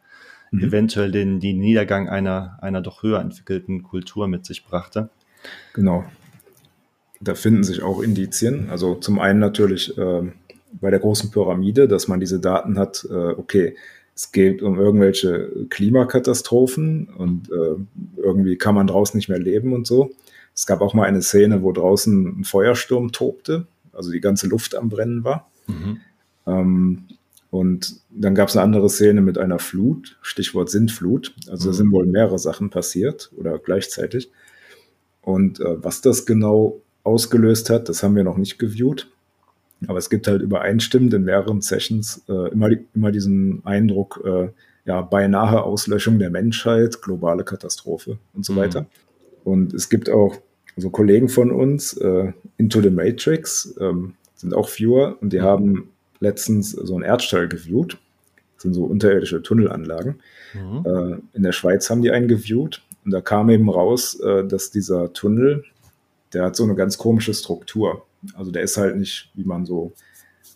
mhm. 0.51 0.63
eventuell 0.63 1.11
den, 1.11 1.39
den 1.39 1.59
Niedergang 1.59 2.09
einer, 2.09 2.57
einer 2.61 2.81
doch 2.81 3.03
höher 3.03 3.19
entwickelten 3.19 3.83
Kultur 3.83 4.27
mit 4.27 4.45
sich 4.45 4.65
brachte. 4.65 5.09
Genau. 5.73 6.05
Da 7.19 7.35
finden 7.35 7.63
sich 7.63 7.83
auch 7.83 8.01
Indizien. 8.01 8.69
Also 8.69 8.95
zum 8.95 9.19
einen 9.19 9.39
natürlich 9.39 9.97
äh, 9.97 10.31
bei 10.79 10.89
der 10.89 10.99
großen 10.99 11.31
Pyramide, 11.31 11.87
dass 11.87 12.07
man 12.07 12.19
diese 12.19 12.39
Daten 12.39 12.77
hat, 12.77 13.07
äh, 13.09 13.13
okay, 13.13 13.75
es 14.15 14.31
geht 14.31 14.61
um 14.61 14.77
irgendwelche 14.77 15.49
Klimakatastrophen 15.69 17.07
und 17.07 17.49
äh, 17.49 17.75
irgendwie 18.17 18.57
kann 18.57 18.75
man 18.75 18.87
draußen 18.87 19.17
nicht 19.17 19.29
mehr 19.29 19.39
leben 19.39 19.73
und 19.73 19.87
so. 19.87 20.11
Es 20.53 20.65
gab 20.65 20.81
auch 20.81 20.93
mal 20.93 21.05
eine 21.05 21.21
Szene, 21.21 21.63
wo 21.63 21.71
draußen 21.71 22.41
ein 22.41 22.43
Feuersturm 22.43 23.11
tobte, 23.11 23.67
also 23.93 24.11
die 24.11 24.19
ganze 24.19 24.47
Luft 24.47 24.75
am 24.75 24.89
Brennen 24.89 25.23
war. 25.23 25.49
Mhm. 25.67 26.01
Ähm, 26.45 27.03
und 27.51 27.97
dann 28.09 28.33
gab 28.33 28.47
es 28.47 28.55
eine 28.55 28.63
andere 28.63 28.89
Szene 28.89 29.21
mit 29.21 29.37
einer 29.37 29.59
Flut, 29.59 30.17
Stichwort 30.21 30.69
Sintflut. 30.69 31.35
Also 31.49 31.67
mhm. 31.67 31.71
da 31.71 31.77
sind 31.77 31.91
wohl 31.91 32.05
mehrere 32.05 32.39
Sachen 32.39 32.69
passiert 32.69 33.29
oder 33.37 33.59
gleichzeitig. 33.59 34.31
Und 35.21 35.59
äh, 35.59 35.83
was 35.83 36.01
das 36.01 36.25
genau 36.25 36.79
ausgelöst 37.03 37.69
hat, 37.69 37.89
das 37.89 38.03
haben 38.03 38.15
wir 38.15 38.23
noch 38.23 38.37
nicht 38.37 38.57
geviewt. 38.57 39.11
Aber 39.87 39.97
es 39.97 40.09
gibt 40.09 40.27
halt 40.27 40.41
übereinstimmend 40.41 41.13
in 41.13 41.25
mehreren 41.25 41.59
Sessions 41.61 42.23
äh, 42.29 42.51
immer, 42.51 42.69
immer 42.95 43.11
diesen 43.11 43.65
Eindruck, 43.65 44.21
äh, 44.23 44.49
ja, 44.85 45.01
beinahe 45.01 45.63
Auslöschung 45.63 46.19
der 46.19 46.29
Menschheit, 46.29 47.01
globale 47.01 47.43
Katastrophe 47.43 48.17
und 48.33 48.45
so 48.45 48.53
mhm. 48.53 48.57
weiter. 48.57 48.85
Und 49.43 49.73
es 49.73 49.89
gibt 49.89 50.09
auch 50.09 50.37
so 50.77 50.89
Kollegen 50.89 51.27
von 51.27 51.51
uns, 51.51 51.97
äh, 51.97 52.31
Into 52.57 52.81
the 52.81 52.91
Matrix, 52.91 53.75
ähm, 53.81 54.13
sind 54.35 54.53
auch 54.53 54.69
Viewer 54.69 55.17
und 55.19 55.33
die 55.33 55.39
mhm. 55.39 55.43
haben 55.43 55.89
letztens 56.21 56.71
so 56.71 56.95
ein 56.95 57.03
Erdstall 57.03 57.49
geviewt. 57.49 57.97
Das 58.55 58.63
sind 58.63 58.73
so 58.73 58.85
unterirdische 58.85 59.41
Tunnelanlagen. 59.41 60.21
Mhm. 60.53 60.85
Äh, 60.85 61.37
in 61.37 61.43
der 61.43 61.51
Schweiz 61.51 61.89
haben 61.89 62.01
die 62.01 62.11
einen 62.11 62.29
geviewt 62.29 62.81
und 63.03 63.11
da 63.11 63.19
kam 63.19 63.49
eben 63.49 63.69
raus, 63.69 64.19
äh, 64.19 64.45
dass 64.47 64.71
dieser 64.71 65.11
Tunnel, 65.11 65.65
der 66.33 66.45
hat 66.45 66.55
so 66.55 66.63
eine 66.63 66.75
ganz 66.75 66.97
komische 66.97 67.33
Struktur. 67.33 68.05
Also 68.35 68.51
der 68.51 68.61
ist 68.61 68.77
halt 68.77 68.95
nicht, 68.95 69.31
wie 69.33 69.43
man 69.43 69.65
so 69.65 69.91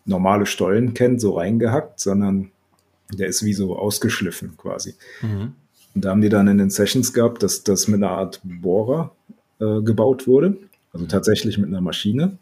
normale 0.05 0.45
Stollen 0.45 0.93
kennt, 0.93 1.19
so 1.19 1.31
reingehackt, 1.31 1.99
sondern 1.99 2.51
der 3.11 3.27
ist 3.27 3.43
wie 3.43 3.53
so 3.53 3.77
ausgeschliffen 3.77 4.55
quasi. 4.57 4.93
Mhm. 5.21 5.53
Und 5.95 6.05
da 6.05 6.09
haben 6.11 6.21
die 6.21 6.29
dann 6.29 6.47
in 6.47 6.57
den 6.57 6.69
Sessions 6.69 7.13
gehabt, 7.13 7.41
dass 7.41 7.63
das 7.63 7.87
mit 7.87 8.03
einer 8.03 8.11
Art 8.11 8.41
Bohrer 8.43 9.15
äh, 9.59 9.81
gebaut 9.81 10.27
wurde, 10.27 10.57
also 10.93 11.05
tatsächlich 11.05 11.57
mit 11.57 11.69
einer 11.69 11.81
Maschine. 11.81 12.37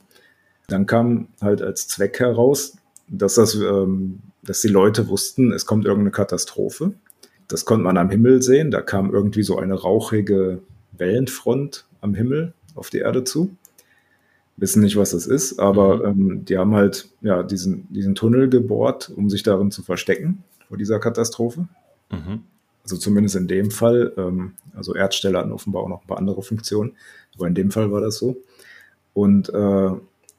Dann 0.67 0.85
kam 0.85 1.27
halt 1.41 1.61
als 1.61 1.87
Zweck 1.87 2.19
heraus, 2.19 2.77
dass 3.17 3.35
das, 3.35 3.55
ähm, 3.55 4.19
dass 4.43 4.61
die 4.61 4.67
Leute 4.67 5.07
wussten, 5.07 5.51
es 5.51 5.65
kommt 5.65 5.85
irgendeine 5.85 6.11
Katastrophe. 6.11 6.93
Das 7.47 7.65
konnte 7.65 7.83
man 7.83 7.97
am 7.97 8.09
Himmel 8.09 8.41
sehen. 8.41 8.71
Da 8.71 8.81
kam 8.81 9.11
irgendwie 9.11 9.43
so 9.43 9.57
eine 9.57 9.75
rauchige 9.75 10.59
Wellenfront 10.93 11.85
am 12.01 12.13
Himmel 12.13 12.53
auf 12.75 12.89
die 12.89 12.99
Erde 12.99 13.23
zu 13.23 13.55
wissen 14.57 14.83
nicht, 14.83 14.97
was 14.97 15.11
das 15.11 15.25
ist, 15.25 15.59
aber 15.59 16.13
mhm. 16.13 16.31
ähm, 16.31 16.45
die 16.45 16.57
haben 16.57 16.75
halt 16.75 17.09
ja 17.21 17.43
diesen, 17.43 17.91
diesen 17.91 18.15
Tunnel 18.15 18.49
gebohrt, 18.49 19.11
um 19.15 19.29
sich 19.29 19.43
darin 19.43 19.71
zu 19.71 19.81
verstecken 19.81 20.43
vor 20.67 20.77
dieser 20.77 20.99
Katastrophe. 20.99 21.67
Mhm. 22.11 22.43
Also 22.83 22.97
zumindest 22.97 23.35
in 23.35 23.47
dem 23.47 23.71
Fall. 23.71 24.13
Ähm, 24.17 24.53
also 24.75 24.93
Erdstelle 24.93 25.37
hatten 25.37 25.51
offenbar 25.51 25.83
auch 25.83 25.89
noch 25.89 26.01
ein 26.01 26.07
paar 26.07 26.17
andere 26.17 26.43
Funktionen, 26.43 26.93
aber 27.35 27.47
in 27.47 27.55
dem 27.55 27.71
Fall 27.71 27.91
war 27.91 28.01
das 28.01 28.17
so. 28.17 28.37
Und 29.13 29.49
äh, 29.49 29.91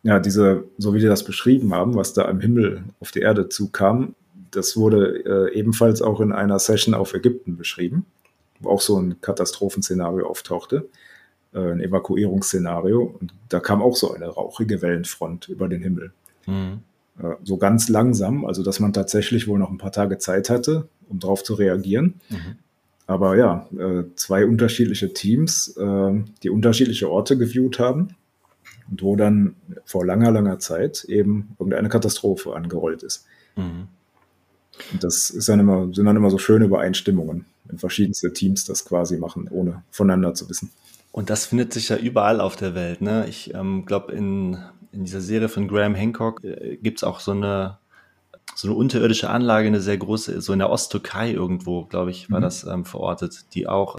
ja, 0.05 0.21
diese, 0.21 0.65
so 0.79 0.95
wie 0.95 1.01
die 1.01 1.07
das 1.07 1.25
beschrieben 1.25 1.75
haben, 1.75 1.97
was 1.97 2.13
da 2.13 2.27
am 2.27 2.39
Himmel 2.39 2.85
auf 3.01 3.11
die 3.11 3.21
Erde 3.21 3.49
zukam, 3.49 4.15
das 4.51 4.77
wurde 4.77 5.25
äh, 5.25 5.59
ebenfalls 5.59 6.03
auch 6.03 6.21
in 6.21 6.31
einer 6.31 6.59
Session 6.59 6.95
auf 6.95 7.15
Ägypten 7.15 7.57
beschrieben, 7.57 8.05
wo 8.61 8.69
auch 8.69 8.83
so 8.83 9.01
ein 9.01 9.21
Katastrophenszenario 9.23 10.27
auftauchte 10.29 10.87
äh, 11.55 11.59
ein 11.59 11.81
Evakuierungsszenario. 11.81 13.17
Und 13.19 13.33
da 13.49 13.61
kam 13.61 13.83
auch 13.83 13.97
so 13.97 14.13
eine 14.13 14.27
rauchige 14.27 14.83
Wellenfront 14.83 15.49
über 15.49 15.69
den 15.69 15.83
Himmel. 15.83 16.13
Mhm. 16.47 16.81
Äh, 17.19 17.35
so 17.43 17.57
ganz 17.57 17.89
langsam, 17.89 18.45
also 18.45 18.63
dass 18.63 18.81
man 18.81 18.93
tatsächlich 18.93 19.49
wohl 19.49 19.59
noch 19.59 19.71
ein 19.71 19.79
paar 19.79 19.93
Tage 19.93 20.19
Zeit 20.19 20.51
hatte, 20.51 20.87
um 21.09 21.19
darauf 21.19 21.43
zu 21.43 21.55
reagieren. 21.55 22.21
Mhm. 22.29 22.59
Aber 23.07 23.37
ja, 23.37 23.67
äh, 23.79 24.05
zwei 24.17 24.47
unterschiedliche 24.47 25.15
Teams, 25.15 25.77
äh, 25.79 26.23
die 26.43 26.51
unterschiedliche 26.51 27.11
Orte 27.11 27.39
geviewt 27.39 27.79
haben 27.79 28.15
und 28.91 29.03
wo 29.03 29.17
dann 29.17 29.57
vor 29.85 30.05
langer, 30.05 30.31
langer 30.31 30.59
Zeit 30.59 31.05
eben 31.05 31.57
irgendeine 31.59 31.89
Katastrophe 31.89 32.55
angerollt 32.55 33.03
ist. 33.03 33.27
Mhm. 33.57 33.89
Und 34.93 35.05
das 35.05 35.31
ist 35.31 35.49
dann 35.49 35.61
immer, 35.61 35.93
sind 35.93 36.05
dann 36.07 36.17
immer 36.17 36.31
so 36.31 36.39
schöne 36.39 36.65
Übereinstimmungen, 36.65 37.47
wenn 37.65 37.79
verschiedenste 37.79 38.33
Teams 38.33 38.65
das 38.65 38.85
quasi 38.85 39.19
machen, 39.19 39.49
ohne 39.51 39.83
voneinander 39.91 40.35
zu 40.35 40.49
wissen. 40.49 40.71
Und 41.13 41.31
das 41.31 41.47
findet 41.47 41.73
sich 41.73 41.91
ja 41.91 41.97
überall 41.97 42.41
auf 42.41 42.57
der 42.57 42.75
Welt. 42.75 43.01
Ne? 43.01 43.27
Ich 43.29 43.55
ähm, 43.55 43.87
glaube, 43.87 44.13
in, 44.13 44.59
in 44.91 45.05
dieser 45.05 45.21
Serie 45.21 45.49
von 45.49 45.69
Graham 45.69 45.95
Hancock 45.95 46.43
äh, 46.43 46.77
gibt 46.77 46.99
es 46.99 47.05
auch 47.05 47.21
so 47.21 47.31
eine, 47.31 47.79
so 48.57 48.67
eine 48.67 48.77
unterirdische 48.77 49.31
Anlage, 49.31 49.69
eine 49.69 49.81
sehr 49.81 49.97
große, 49.97 50.41
so 50.41 50.53
in 50.53 50.59
der 50.59 50.71
Osttürkei 50.71 51.31
irgendwo, 51.31 51.85
glaube 51.85 52.11
ich, 52.11 52.31
war 52.33 52.41
mhm. 52.41 52.43
das 52.43 52.65
ähm, 52.65 52.85
verortet, 52.85 53.45
die 53.55 53.69
auch 53.69 53.97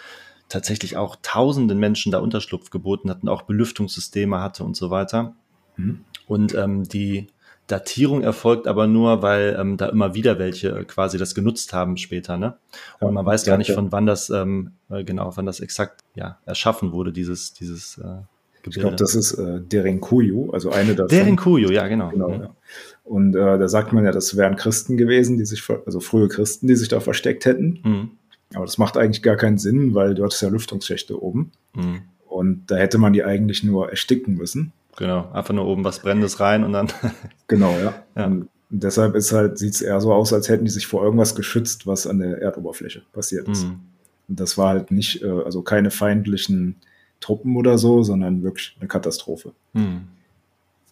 tatsächlich 0.50 0.98
auch 0.98 1.18
tausenden 1.22 1.80
Menschen 1.80 2.12
da 2.12 2.20
Unterschlupf 2.20 2.70
geboten 2.70 3.10
hatten, 3.10 3.28
auch 3.28 3.44
Belüftungssysteme 3.44 4.42
hatte 4.42 4.64
und 4.64 4.76
so 4.76 4.90
weiter. 4.90 5.36
Mhm. 5.78 6.02
Und 6.28 6.56
ähm, 6.56 6.84
die 6.84 7.28
Datierung 7.68 8.22
erfolgt 8.22 8.68
aber 8.68 8.86
nur, 8.86 9.24
weil 9.24 9.58
ähm, 9.60 9.78
da 9.78 9.88
immer 9.88 10.14
wieder 10.14 10.38
welche 10.38 10.86
quasi 10.86 11.18
das 11.18 11.34
genutzt 11.34 11.74
haben 11.74 11.98
später, 11.98 12.38
ne? 12.38 12.58
Und 13.00 13.14
man 13.14 13.26
weiß 13.26 13.44
gar 13.46 13.58
nicht, 13.58 13.72
von 13.72 13.92
wann 13.92 14.06
das 14.06 14.30
ähm, 14.30 14.74
äh, 14.90 15.04
genau, 15.04 15.36
wann 15.36 15.48
das 15.48 15.60
exakt 15.60 16.02
ja 16.14 16.38
erschaffen 16.46 16.92
wurde, 16.92 17.12
dieses 17.12 17.54
dieses 17.54 17.98
äh, 17.98 18.02
Gebilde. 18.02 18.26
Ich 18.68 18.76
glaube, 18.82 18.96
das 18.98 19.16
ist 19.16 19.34
äh, 19.34 19.62
Derinkuyu, 19.62 20.52
also 20.52 20.72
eine 20.72 20.94
davon. 20.94 21.10
Derinkuyu, 21.10 21.72
ja 21.72 21.88
genau. 21.88 22.10
genau 22.10 22.30
mhm. 22.30 22.42
ja. 22.42 22.56
Und 23.04 23.36
äh, 23.36 23.58
da 23.58 23.68
sagt 23.68 23.94
man 23.94 24.04
ja, 24.06 24.12
das 24.12 24.36
wären 24.38 24.56
Christen 24.56 24.98
gewesen, 24.98 25.38
die 25.38 25.46
sich, 25.46 25.64
also 25.86 26.00
frühe 26.00 26.28
Christen, 26.28 26.68
die 26.68 26.76
sich 26.76 26.88
da 26.88 27.00
versteckt 27.00 27.46
hätten. 27.46 27.80
Mhm. 27.84 28.12
Aber 28.54 28.66
das 28.66 28.78
macht 28.78 28.98
eigentlich 28.98 29.24
gar 29.24 29.36
keinen 29.36 29.58
Sinn, 29.58 29.96
weil 29.96 30.14
dort 30.14 30.34
ist 30.34 30.42
ja 30.42 30.50
Lüftungsschächte 30.50 31.22
oben. 31.22 31.52
Mhm. 31.74 32.02
Und 32.28 32.68
da 32.68 32.76
hätte 32.76 32.98
man 32.98 33.14
die 33.14 33.24
eigentlich 33.24 33.64
nur 33.64 33.90
ersticken 33.90 34.36
müssen. 34.36 34.74
Genau, 34.98 35.30
einfach 35.32 35.54
nur 35.54 35.66
oben 35.66 35.84
was 35.84 36.00
Brennendes 36.00 36.40
rein 36.40 36.64
und 36.64 36.74
dann. 36.74 36.88
genau, 37.48 37.72
ja. 37.78 37.94
ja. 38.16 38.26
Und 38.26 38.50
deshalb 38.70 39.16
ist 39.16 39.32
halt, 39.32 39.58
sieht 39.58 39.74
es 39.74 39.82
eher 39.82 40.00
so 40.02 40.14
aus, 40.14 40.32
als 40.34 40.50
hätten 40.50 40.66
die 40.66 40.72
sich 40.72 40.88
vor 40.88 41.04
irgendwas 41.04 41.36
geschützt, 41.36 41.88
was 41.88 42.08
an 42.08 42.20
der 42.20 42.42
Erdoberfläche 42.42 43.04
passiert 43.14 43.48
ist. 43.48 43.66
Mhm. 43.66 43.80
Und 44.28 44.40
das 44.40 44.58
war 44.58 44.70
halt 44.70 44.92
nicht, 44.92 45.22
äh, 45.22 45.28
also 45.44 45.62
keine 45.62 45.92
feindlichen 45.92 46.76
Truppen 47.20 47.56
oder 47.58 47.78
so, 47.78 48.04
sondern 48.04 48.44
wirklich 48.44 48.76
eine 48.80 48.88
Katastrophe. 48.88 49.54
Mhm. 49.74 50.08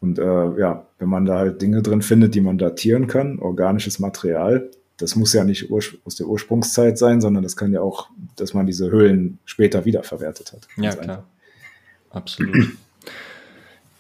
Und 0.02 0.20
äh, 0.20 0.60
ja, 0.60 0.86
wenn 1.00 1.10
man 1.10 1.26
da 1.26 1.38
halt 1.38 1.62
Dinge 1.62 1.82
drin 1.82 2.02
findet, 2.02 2.36
die 2.36 2.42
man 2.42 2.58
datieren 2.58 3.08
kann, 3.08 3.40
organisches 3.40 4.00
Material, 4.00 4.70
das 4.98 5.16
muss 5.16 5.34
ja 5.34 5.44
nicht 5.44 5.72
aus 5.72 6.16
der 6.18 6.28
Ursprungszeit 6.28 6.98
sein, 6.98 7.22
sondern 7.22 7.44
das 7.44 7.56
kann 7.56 7.74
ja 7.74 7.82
auch, 7.82 8.10
dass 8.36 8.54
man 8.54 8.66
diese 8.66 8.92
Höhlen 8.92 9.40
später 9.46 9.86
wiederverwertet 9.86 10.54
hat. 10.54 10.68
Ja, 10.78 10.92
klar. 10.92 11.02
Einfach. 11.02 11.24
Absolut. 12.12 12.68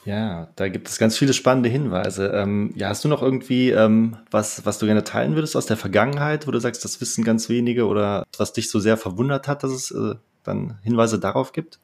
Ja, 0.05 0.49
da 0.55 0.67
gibt 0.67 0.89
es 0.89 0.97
ganz 0.97 1.17
viele 1.17 1.33
spannende 1.33 1.69
Hinweise. 1.69 2.27
Ähm, 2.27 2.73
ja, 2.75 2.89
hast 2.89 3.05
du 3.05 3.07
noch 3.07 3.21
irgendwie 3.21 3.69
ähm, 3.69 4.17
was, 4.31 4.65
was 4.65 4.77
du 4.77 4.85
gerne 4.85 5.03
teilen 5.03 5.35
würdest 5.35 5.55
aus 5.55 5.65
der 5.65 5.77
Vergangenheit, 5.77 6.45
wo 6.45 6.51
du 6.51 6.59
sagst, 6.59 6.83
das 6.83 6.99
wissen 6.99 7.23
ganz 7.23 7.47
wenige 7.47 7.87
oder 7.87 8.25
was 8.37 8.53
dich 8.53 8.69
so 8.69 8.79
sehr 8.79 8.97
verwundert 8.97 9.47
hat, 9.47 9.63
dass 9.63 9.71
es 9.71 9.91
äh, 9.91 10.15
dann 10.43 10.77
Hinweise 10.83 11.19
darauf 11.19 11.53
gibt? 11.53 11.79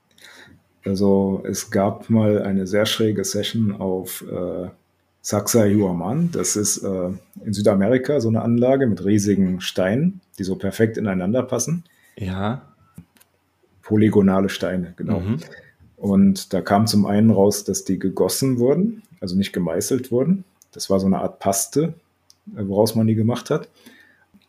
Also 0.86 1.44
es 1.48 1.72
gab 1.72 2.10
mal 2.10 2.42
eine 2.42 2.68
sehr 2.68 2.86
schräge 2.86 3.24
Session 3.24 3.74
auf 3.74 4.24
äh, 4.30 4.70
Saxa 5.22 5.66
Huaman. 5.66 6.32
Das 6.32 6.56
ist 6.56 6.80
äh, 6.80 7.10
in 7.44 7.54
Südamerika 7.54 8.20
so 8.20 8.30
eine 8.30 8.42
Anlage 8.42 8.88
mit 8.88 9.04
riesigen 9.04 9.62
Steinen, 9.62 10.22
die 10.38 10.44
so 10.44 10.56
perfekt 10.56 10.98
ineinander 10.98 11.44
passen. 11.44 11.84
Ja. 12.16 12.62
Polygonale 13.82 14.50
Steine, 14.50 14.94
genau. 14.96 15.20
Mhm. 15.20 15.38
Und 15.98 16.54
da 16.54 16.62
kam 16.62 16.88
zum 16.88 17.06
einen 17.06 17.32
raus, 17.32 17.64
dass 17.64 17.84
die 17.84 18.00
gegossen 18.00 18.60
wurden, 18.60 19.04
also 19.20 19.36
nicht 19.36 19.52
gemeißelt 19.52 20.12
wurden. 20.12 20.46
Das 20.72 20.90
war 20.90 21.00
so 21.00 21.08
eine 21.08 21.20
Art 21.20 21.40
Paste, 21.40 21.94
äh, 22.56 22.68
woraus 22.68 22.96
man 22.96 23.08
die 23.08 23.16
gemacht 23.16 23.50
hat. 23.50 23.68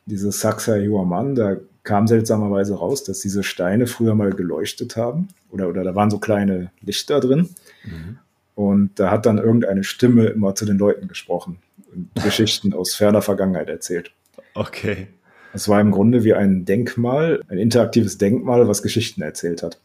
Diese 0.06 0.30
Saxa 0.30 0.76
Huaman, 0.76 1.34
da 1.34 1.56
kam 1.82 2.06
seltsamerweise 2.06 2.74
raus, 2.74 3.04
dass 3.04 3.20
diese 3.20 3.42
Steine 3.42 3.86
früher 3.86 4.14
mal 4.14 4.32
geleuchtet 4.32 4.96
haben. 4.96 5.28
Oder, 5.50 5.68
oder 5.68 5.82
da 5.82 5.94
waren 5.94 6.10
so 6.10 6.18
kleine 6.18 6.70
Lichter 6.80 7.20
drin. 7.20 7.48
Mhm. 7.84 8.18
Und 8.60 8.90
da 9.00 9.10
hat 9.10 9.24
dann 9.24 9.38
irgendeine 9.38 9.84
Stimme 9.84 10.26
immer 10.26 10.54
zu 10.54 10.66
den 10.66 10.76
Leuten 10.76 11.08
gesprochen 11.08 11.56
und 11.94 12.14
Geschichten 12.22 12.74
aus 12.74 12.94
ferner 12.94 13.22
Vergangenheit 13.22 13.70
erzählt. 13.70 14.12
Okay. 14.52 15.06
Es 15.54 15.66
war 15.66 15.80
im 15.80 15.90
Grunde 15.90 16.24
wie 16.24 16.34
ein 16.34 16.66
Denkmal, 16.66 17.40
ein 17.48 17.56
interaktives 17.56 18.18
Denkmal, 18.18 18.68
was 18.68 18.82
Geschichten 18.82 19.22
erzählt 19.22 19.62
hat. 19.62 19.80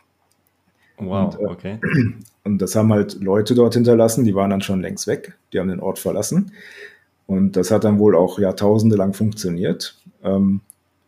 Wow, 0.97 1.35
und, 1.35 1.41
äh, 1.41 1.47
okay. 1.47 1.79
Und 2.43 2.61
das 2.61 2.75
haben 2.75 2.91
halt 2.91 3.23
Leute 3.23 3.55
dort 3.55 3.73
hinterlassen, 3.73 4.25
die 4.25 4.35
waren 4.35 4.51
dann 4.51 4.61
schon 4.61 4.81
längst 4.81 5.07
weg, 5.07 5.33
die 5.51 5.59
haben 5.59 5.69
den 5.69 5.79
Ort 5.79 5.97
verlassen. 5.97 6.51
Und 7.25 7.53
das 7.55 7.71
hat 7.71 7.85
dann 7.85 7.97
wohl 7.97 8.15
auch 8.15 8.37
jahrtausende 8.37 8.97
lang 8.97 9.13
funktioniert. 9.13 9.97
Ähm, 10.21 10.59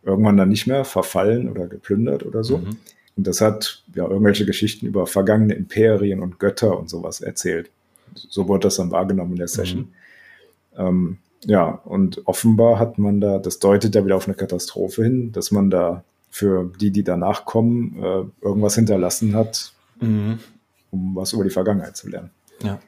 irgendwann 0.03 0.38
dann 0.38 0.49
nicht 0.49 0.68
mehr 0.68 0.84
verfallen 0.86 1.49
oder 1.49 1.68
geplündert 1.68 2.26
oder 2.26 2.43
so. 2.43 2.59
Mhm. 2.59 2.78
Und 3.18 3.26
das 3.26 3.41
hat 3.41 3.84
ja 3.95 4.07
irgendwelche 4.07 4.45
Geschichten 4.45 4.86
über 4.86 5.07
vergangene 5.07 5.55
Imperien 5.55 6.22
und 6.22 6.39
Götter 6.39 6.78
und 6.78 6.88
sowas 6.89 7.20
erzählt. 7.20 7.72
So 8.13 8.47
wurde 8.47 8.68
das 8.68 8.78
dann 8.78 8.91
wahrgenommen 8.91 9.32
in 9.32 9.39
der 9.39 9.47
Session. 9.47 9.89
Mhm. 10.78 10.78
Ähm, 10.78 11.18
ja, 11.43 11.68
und 11.86 12.26
offenbar 12.28 12.78
hat 12.80 12.99
man 12.99 13.20
da, 13.20 13.39
das 13.39 13.57
deutet 13.59 13.95
ja 13.95 14.05
wieder 14.05 14.15
auf 14.15 14.28
eine 14.28 14.36
Katastrophe 14.36 15.03
hin, 15.03 15.32
dass 15.32 15.51
man 15.51 15.72
da 15.72 16.03
für 16.30 16.72
die, 16.80 16.91
die 16.91 17.03
danach 17.03 17.45
kommen, 17.45 17.97
äh, 17.97 18.45
irgendwas 18.45 18.76
hinterlassen 18.76 19.36
hat, 19.36 19.74
mhm. 19.99 20.39
um 20.91 21.15
was 21.15 21.34
über 21.34 21.43
die 21.43 21.49
Vergangenheit 21.49 21.97
zu 21.97 22.09
lernen. 22.09 22.30
Ja. 22.61 22.80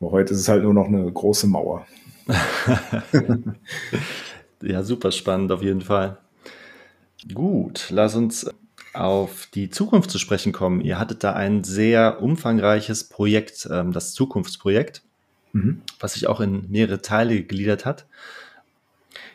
Aber 0.00 0.10
heute 0.10 0.34
ist 0.34 0.40
es 0.40 0.48
halt 0.48 0.64
nur 0.64 0.74
noch 0.74 0.86
eine 0.86 1.10
große 1.10 1.46
Mauer. 1.46 1.86
ja, 4.62 4.82
super 4.82 5.12
spannend 5.12 5.52
auf 5.52 5.62
jeden 5.62 5.82
Fall. 5.82 6.18
Gut, 7.32 7.88
lass 7.90 8.14
uns 8.14 8.48
auf 8.94 9.46
die 9.54 9.70
Zukunft 9.70 10.10
zu 10.10 10.18
sprechen 10.18 10.52
kommen. 10.52 10.80
Ihr 10.80 10.98
hattet 10.98 11.24
da 11.24 11.32
ein 11.32 11.64
sehr 11.64 12.22
umfangreiches 12.22 13.04
Projekt, 13.04 13.68
ähm, 13.70 13.92
das 13.92 14.12
Zukunftsprojekt, 14.12 15.02
mhm. 15.52 15.82
was 16.00 16.14
sich 16.14 16.26
auch 16.26 16.40
in 16.40 16.70
mehrere 16.70 17.02
Teile 17.02 17.34
gegliedert 17.34 17.84
hat. 17.84 18.06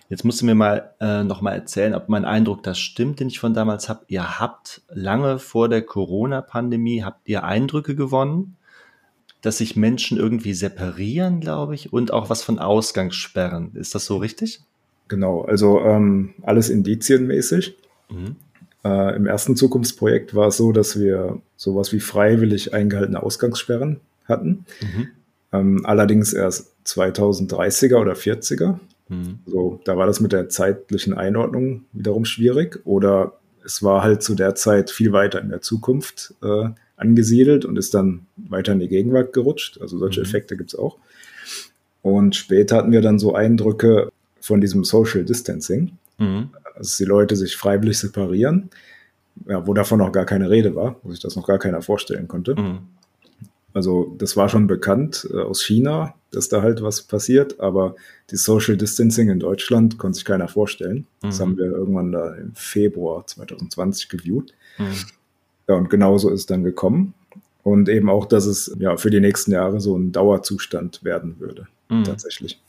Jetzt 0.09 0.25
musst 0.25 0.41
du 0.41 0.45
mir 0.45 0.55
mal 0.55 0.93
äh, 0.99 1.23
noch 1.23 1.41
mal 1.41 1.53
erzählen, 1.53 1.95
ob 1.95 2.09
mein 2.09 2.25
Eindruck 2.25 2.61
das 2.63 2.77
stimmt, 2.77 3.19
den 3.19 3.29
ich 3.29 3.39
von 3.39 3.53
damals 3.53 3.89
habe. 3.89 4.05
Ihr 4.09 4.39
habt 4.39 4.81
lange 4.89 5.39
vor 5.39 5.69
der 5.69 5.81
Corona-Pandemie 5.81 7.03
habt 7.03 7.27
ihr 7.27 7.43
Eindrücke 7.43 7.95
gewonnen, 7.95 8.57
dass 9.41 9.57
sich 9.57 9.75
Menschen 9.75 10.17
irgendwie 10.17 10.53
separieren, 10.53 11.39
glaube 11.39 11.75
ich, 11.75 11.91
und 11.91 12.13
auch 12.13 12.29
was 12.29 12.43
von 12.43 12.59
Ausgangssperren. 12.59 13.75
Ist 13.75 13.95
das 13.95 14.05
so 14.05 14.17
richtig? 14.17 14.61
Genau, 15.07 15.41
also 15.41 15.79
ähm, 15.81 16.33
alles 16.43 16.69
indizienmäßig. 16.69 17.75
Mhm. 18.09 18.35
Äh, 18.83 19.15
Im 19.15 19.25
ersten 19.25 19.55
Zukunftsprojekt 19.55 20.35
war 20.35 20.47
es 20.47 20.57
so, 20.57 20.71
dass 20.71 20.99
wir 20.99 21.41
sowas 21.55 21.93
wie 21.93 21.99
freiwillig 21.99 22.73
eingehaltene 22.73 23.21
Ausgangssperren 23.21 23.99
hatten. 24.25 24.65
Mhm. 24.81 25.07
Ähm, 25.53 25.85
allerdings 25.85 26.33
erst 26.33 26.73
2030er 26.85 27.95
oder 27.95 28.13
40er. 28.13 28.79
Mhm. 29.09 29.39
So, 29.45 29.79
da 29.85 29.97
war 29.97 30.07
das 30.07 30.19
mit 30.19 30.33
der 30.33 30.49
zeitlichen 30.49 31.13
Einordnung 31.13 31.85
wiederum 31.93 32.25
schwierig. 32.25 32.81
Oder 32.85 33.33
es 33.63 33.83
war 33.83 34.03
halt 34.03 34.23
zu 34.23 34.35
der 34.35 34.55
Zeit 34.55 34.91
viel 34.91 35.13
weiter 35.13 35.41
in 35.41 35.49
der 35.49 35.61
Zukunft 35.61 36.33
äh, 36.43 36.69
angesiedelt 36.97 37.65
und 37.65 37.77
ist 37.77 37.93
dann 37.93 38.25
weiter 38.35 38.73
in 38.73 38.79
die 38.79 38.87
Gegenwart 38.87 39.33
gerutscht. 39.33 39.79
Also 39.81 39.97
solche 39.97 40.19
mhm. 40.19 40.25
Effekte 40.25 40.57
gibt 40.57 40.73
es 40.73 40.79
auch. 40.79 40.97
Und 42.01 42.35
später 42.35 42.75
hatten 42.77 42.91
wir 42.91 43.01
dann 43.01 43.17
so 43.17 43.33
Eindrücke 43.33 44.11
von 44.41 44.59
diesem 44.59 44.83
Social 44.83 45.23
Distancing, 45.23 45.97
mhm. 46.17 46.49
dass 46.77 46.97
die 46.97 47.05
Leute 47.05 47.35
sich 47.35 47.55
freiwillig 47.55 47.99
separieren, 47.99 48.69
ja, 49.47 49.65
wo 49.65 49.73
davon 49.73 49.99
noch 49.99 50.11
gar 50.11 50.25
keine 50.25 50.49
Rede 50.49 50.75
war, 50.75 50.95
wo 51.03 51.11
sich 51.11 51.19
das 51.19 51.35
noch 51.35 51.47
gar 51.47 51.59
keiner 51.59 51.81
vorstellen 51.81 52.27
konnte. 52.27 52.55
Mhm. 52.55 52.79
Also 53.73 54.13
das 54.19 54.37
war 54.37 54.49
schon 54.49 54.67
bekannt 54.67 55.27
äh, 55.33 55.37
aus 55.37 55.63
China, 55.63 56.13
dass 56.31 56.47
da 56.47 56.61
halt 56.61 56.81
was 56.81 57.01
passiert, 57.01 57.59
aber 57.59 57.95
die 58.29 58.35
Social 58.35 58.77
Distancing 58.77 59.29
in 59.29 59.39
Deutschland 59.39 59.97
konnte 59.97 60.15
sich 60.15 60.25
keiner 60.25 60.47
vorstellen. 60.47 61.07
Mhm. 61.21 61.27
Das 61.27 61.39
haben 61.39 61.57
wir 61.57 61.65
irgendwann 61.65 62.11
da 62.11 62.35
im 62.35 62.53
Februar 62.53 63.25
2020 63.25 64.09
geviewt. 64.09 64.53
Mhm. 64.77 64.93
Ja, 65.67 65.75
und 65.75 65.89
genauso 65.89 66.29
ist 66.29 66.41
es 66.41 66.45
dann 66.45 66.63
gekommen. 66.63 67.13
Und 67.63 67.87
eben 67.87 68.09
auch, 68.09 68.25
dass 68.25 68.45
es 68.45 68.75
ja 68.77 68.97
für 68.97 69.09
die 69.09 69.21
nächsten 69.21 69.51
Jahre 69.51 69.79
so 69.79 69.97
ein 69.97 70.11
Dauerzustand 70.11 71.03
werden 71.03 71.39
würde, 71.39 71.67
mhm. 71.89 72.03
tatsächlich. 72.03 72.59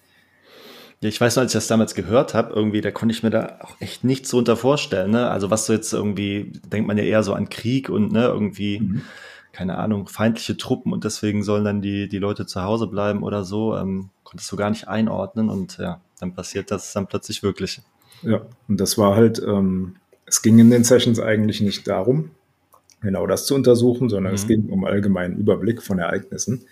Ja, 1.05 1.09
ich 1.09 1.21
weiß 1.21 1.37
noch, 1.37 1.43
als 1.43 1.53
ich 1.53 1.59
das 1.59 1.67
damals 1.67 1.95
gehört 1.95 2.33
habe, 2.33 2.55
irgendwie, 2.55 2.81
da 2.81 2.91
konnte 2.91 3.15
ich 3.15 3.23
mir 3.23 3.29
da 3.29 3.59
auch 3.61 3.79
echt 3.79 4.05
nichts 4.05 4.31
so 4.31 4.39
unter 4.39 4.57
vorstellen. 4.57 5.11
Ne? 5.11 5.29
Also 5.29 5.51
was 5.51 5.67
so 5.67 5.75
jetzt 5.75 5.93
irgendwie, 5.93 6.51
denkt 6.73 6.89
man 6.89 6.97
ja 6.97 7.05
eher 7.05 7.23
so 7.23 7.35
an 7.35 7.51
Krieg 7.51 7.91
und 7.91 8.11
ne, 8.11 8.25
irgendwie, 8.25 8.81
mhm. 8.81 9.03
keine 9.53 9.77
Ahnung, 9.77 10.09
feindliche 10.09 10.57
Truppen 10.57 10.95
und 10.95 11.05
deswegen 11.05 11.43
sollen 11.43 11.67
dann 11.67 11.83
die, 11.83 12.09
die 12.09 12.17
Leute 12.17 12.47
zu 12.47 12.63
Hause 12.63 12.87
bleiben 12.87 13.23
oder 13.23 13.45
so. 13.45 13.77
Ähm, 13.77 14.09
konntest 14.23 14.51
du 14.51 14.57
gar 14.57 14.71
nicht 14.71 14.89
einordnen 14.89 15.51
und 15.51 15.77
ja, 15.77 16.01
dann 16.21 16.35
passiert 16.35 16.71
das 16.71 16.95
dann 16.95 17.07
plötzlich 17.07 17.43
wirklich. 17.43 17.83
Ja, 18.23 18.41
und 18.67 18.81
das 18.81 18.97
war 18.97 19.15
halt, 19.15 19.43
ähm, 19.47 19.97
es 20.25 20.41
ging 20.41 20.59
in 20.59 20.71
den 20.71 20.85
Sessions 20.85 21.21
eigentlich 21.21 21.61
nicht 21.61 21.87
darum, 21.87 22.31
genau 23.03 23.27
das 23.27 23.45
zu 23.45 23.55
untersuchen, 23.55 24.09
sondern 24.09 24.33
mhm. 24.33 24.37
es 24.37 24.47
ging 24.47 24.71
um 24.71 24.87
allgemeinen 24.87 25.37
Überblick 25.37 25.83
von 25.83 25.99
Ereignissen. 25.99 26.65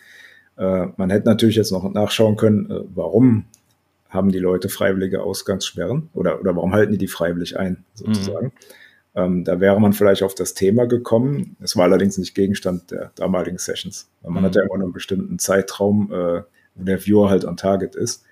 Äh, 0.56 0.86
man 0.96 1.10
hätte 1.10 1.28
natürlich 1.28 1.56
jetzt 1.56 1.70
noch 1.70 1.92
nachschauen 1.92 2.36
können, 2.36 2.70
äh, 2.70 2.80
warum 2.94 3.44
haben 4.12 4.30
die 4.30 4.38
Leute 4.38 4.68
freiwillige 4.68 5.22
Ausgangssperren 5.22 6.10
oder, 6.12 6.40
oder 6.40 6.54
warum 6.54 6.72
halten 6.72 6.92
die 6.92 6.98
die 6.98 7.08
freiwillig 7.08 7.58
ein, 7.58 7.84
sozusagen. 7.94 8.46
Mhm. 8.46 8.52
Ähm, 9.14 9.44
da 9.44 9.60
wäre 9.60 9.80
man 9.80 9.92
vielleicht 9.92 10.22
auf 10.22 10.34
das 10.34 10.54
Thema 10.54 10.86
gekommen. 10.86 11.56
Es 11.60 11.76
war 11.76 11.84
allerdings 11.84 12.18
nicht 12.18 12.34
Gegenstand 12.34 12.90
der 12.90 13.10
damaligen 13.14 13.58
Sessions. 13.58 14.08
Man 14.22 14.34
mhm. 14.34 14.46
hat 14.46 14.54
ja 14.54 14.62
immer 14.62 14.76
nur 14.76 14.86
einen 14.86 14.92
bestimmten 14.92 15.38
Zeitraum, 15.38 16.10
äh, 16.12 16.42
wo 16.74 16.84
der 16.84 17.04
Viewer 17.04 17.30
halt 17.30 17.44
on 17.44 17.56
target 17.56 17.94
ist. 17.94 18.24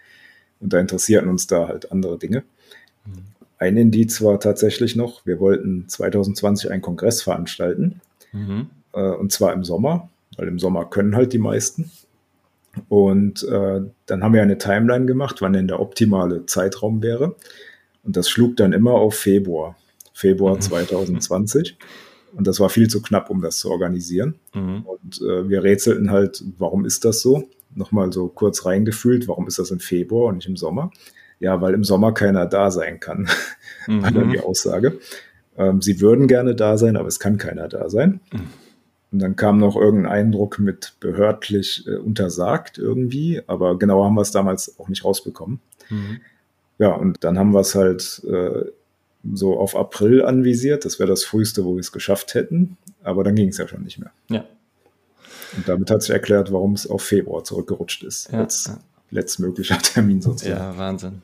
Und 0.61 0.73
da 0.73 0.79
interessierten 0.79 1.31
uns 1.31 1.47
da 1.47 1.69
halt 1.69 1.91
andere 1.93 2.19
Dinge. 2.19 2.45
Mhm. 3.07 3.13
Ein 3.59 3.77
Indiz 3.77 4.23
war 4.23 4.41
tatsächlich 4.41 4.97
noch, 4.97 5.25
wir 5.27 5.39
wollten 5.41 5.89
2020 5.89 6.71
einen 6.71 6.83
Kongress 6.83 7.23
veranstalten. 7.23 8.01
Mhm. 8.33 8.71
Äh, 8.93 9.01
und 9.01 9.33
zwar 9.33 9.53
im 9.53 9.65
Sommer, 9.65 10.09
weil 10.37 10.49
im 10.49 10.59
Sommer 10.59 10.85
können 10.85 11.17
halt 11.17 11.33
die 11.33 11.39
meisten. 11.39 11.91
Und 12.89 13.43
äh, 13.45 13.81
dann 14.07 14.23
haben 14.23 14.35
wir 14.35 14.43
eine 14.43 14.59
Timeline 14.59 15.07
gemacht, 15.07 15.41
wann 15.41 15.53
denn 15.53 15.69
der 15.69 15.81
optimale 15.81 16.47
Zeitraum 16.47 17.03
wäre. 17.03 17.37
Und 18.03 18.17
das 18.17 18.31
schlug 18.31 18.57
dann 18.57 18.73
immer 18.73 18.93
auf 18.93 19.15
Februar, 19.15 19.77
Februar 20.13 20.57
mhm. 20.57 20.61
2020. 20.61 21.77
Und 22.33 22.47
das 22.47 22.61
war 22.61 22.69
viel 22.69 22.89
zu 22.89 23.03
knapp, 23.03 23.31
um 23.31 23.43
das 23.43 23.59
zu 23.59 23.71
organisieren. 23.71 24.37
Mhm. 24.55 24.83
Und 24.87 25.21
äh, 25.21 25.49
wir 25.49 25.63
rätselten 25.63 26.11
halt, 26.11 26.45
warum 26.59 26.85
ist 26.85 27.05
das 27.05 27.21
so? 27.21 27.49
Nochmal 27.75 28.13
so 28.13 28.29
kurz 28.29 28.67
reingefühlt, 28.67 29.29
warum 29.29 29.47
ist 29.47 29.59
das 29.59 29.71
im 29.71 29.81
Februar 29.81 30.29
und 30.29 30.37
nicht 30.37 30.49
im 30.49 30.57
Sommer? 30.57 30.91
Ja, 31.39 31.61
weil 31.61 31.75
im 31.75 31.85
Sommer 31.85 32.13
keiner 32.13 32.47
da 32.47 32.71
sein 32.71 33.01
kann, 33.01 33.29
mhm. 33.87 34.03
war 34.03 34.11
dann 34.13 34.31
die 34.31 34.41
Aussage. 34.41 34.99
Ähm, 35.57 35.83
sie 35.83 36.01
würden 36.01 36.29
gerne 36.29 36.55
da 36.55 36.79
sein, 36.79 36.97
aber 36.97 37.09
es 37.09 37.19
kann 37.19 37.37
keiner 37.39 37.69
da 37.69 37.89
sein. 37.89 38.21
Und 39.13 39.19
dann 39.19 39.35
kam 39.37 39.59
noch 39.59 39.77
irgendein 39.77 40.13
Eindruck 40.13 40.59
mit 40.59 40.95
behördlich 41.01 41.87
äh, 41.87 41.97
untersagt 41.97 42.79
irgendwie, 42.79 43.43
aber 43.47 43.79
genauer 43.79 44.07
haben 44.07 44.15
wir 44.15 44.23
es 44.23 44.31
damals 44.31 44.79
auch 44.79 44.89
nicht 44.89 45.05
rausbekommen. 45.05 45.61
Mhm. 45.89 46.21
Ja, 46.79 46.93
und 46.93 47.25
dann 47.25 47.39
haben 47.39 47.53
wir 47.53 47.61
es 47.61 47.75
halt 47.75 48.23
äh, 48.25 48.71
so 49.35 49.59
auf 49.59 49.77
April 49.77 50.25
anvisiert. 50.25 50.85
Das 50.85 50.99
wäre 50.99 51.09
das 51.09 51.25
früheste, 51.25 51.65
wo 51.65 51.75
wir 51.75 51.81
es 51.81 51.93
geschafft 51.93 52.35
hätten, 52.35 52.77
aber 53.03 53.25
dann 53.25 53.35
ging 53.35 53.49
es 53.49 53.59
ja 53.59 53.67
schon 53.67 53.83
nicht 53.83 53.99
mehr. 53.99 54.13
Ja. 54.31 54.45
Und 55.57 55.69
damit 55.69 55.91
hat 55.91 56.03
sich 56.03 56.13
erklärt, 56.13 56.53
warum 56.53 56.75
es 56.75 56.89
auf 56.89 57.03
Februar 57.03 57.43
zurückgerutscht 57.43 58.05
ist. 58.05 58.31
Ja, 58.31 58.39
als 58.39 58.73
letztmöglicher 59.11 59.79
Termin 59.83 60.23
sozusagen. 60.23 60.57
Ja, 60.57 60.79
Wahnsinn. 60.79 61.23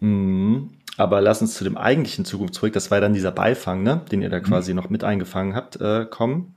Mhm. 0.00 0.70
Aber 0.98 1.20
lass 1.20 1.40
uns 1.40 1.54
zu 1.54 1.62
dem 1.62 1.78
eigentlichen 1.78 2.24
Zukunftsprojekt, 2.24 2.74
das 2.74 2.90
war 2.90 3.00
dann 3.00 3.14
dieser 3.14 3.30
Beifang, 3.30 3.84
ne, 3.84 4.02
den 4.10 4.20
ihr 4.20 4.30
da 4.30 4.38
mhm. 4.38 4.42
quasi 4.42 4.74
noch 4.74 4.90
mit 4.90 5.04
eingefangen 5.04 5.54
habt, 5.54 5.80
äh, 5.80 6.04
kommen. 6.04 6.56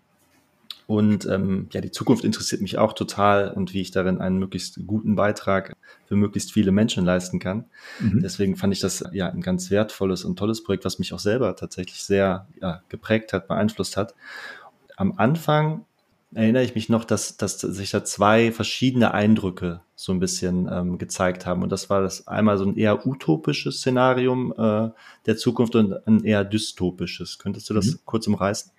Und 0.87 1.25
ähm, 1.27 1.67
ja, 1.71 1.79
die 1.79 1.91
Zukunft 1.91 2.25
interessiert 2.25 2.61
mich 2.61 2.77
auch 2.79 2.93
total 2.93 3.51
und 3.51 3.73
wie 3.73 3.81
ich 3.81 3.91
darin 3.91 4.19
einen 4.19 4.39
möglichst 4.39 4.79
guten 4.87 5.15
Beitrag 5.15 5.73
für 6.07 6.15
möglichst 6.15 6.51
viele 6.51 6.71
Menschen 6.71 7.05
leisten 7.05 7.39
kann. 7.39 7.65
Mhm. 7.99 8.21
Deswegen 8.21 8.57
fand 8.57 8.73
ich 8.73 8.79
das 8.79 9.03
ja 9.13 9.29
ein 9.29 9.41
ganz 9.41 9.69
wertvolles 9.69 10.25
und 10.25 10.37
tolles 10.37 10.63
Projekt, 10.63 10.83
was 10.83 10.97
mich 10.97 11.13
auch 11.13 11.19
selber 11.19 11.55
tatsächlich 11.55 12.03
sehr 12.03 12.47
ja, 12.59 12.81
geprägt 12.89 13.31
hat, 13.31 13.47
beeinflusst 13.47 13.95
hat. 13.95 14.15
Am 14.97 15.13
Anfang 15.17 15.85
erinnere 16.33 16.63
ich 16.63 16.75
mich 16.75 16.89
noch, 16.89 17.03
dass, 17.03 17.37
dass 17.37 17.59
sich 17.59 17.91
da 17.91 18.03
zwei 18.03 18.51
verschiedene 18.51 19.13
Eindrücke 19.13 19.81
so 19.95 20.11
ein 20.11 20.19
bisschen 20.19 20.69
ähm, 20.71 20.97
gezeigt 20.97 21.45
haben. 21.45 21.61
Und 21.61 21.71
das 21.71 21.89
war 21.89 22.01
das 22.01 22.27
einmal 22.27 22.57
so 22.57 22.65
ein 22.65 22.77
eher 22.77 23.05
utopisches 23.05 23.77
Szenarium 23.77 24.53
äh, 24.57 24.89
der 25.25 25.37
Zukunft 25.37 25.75
und 25.75 25.95
ein 26.07 26.23
eher 26.23 26.43
dystopisches. 26.43 27.37
Könntest 27.39 27.69
du 27.69 27.73
das 27.73 27.87
mhm. 27.87 27.99
kurz 28.05 28.27
umreißen? 28.27 28.71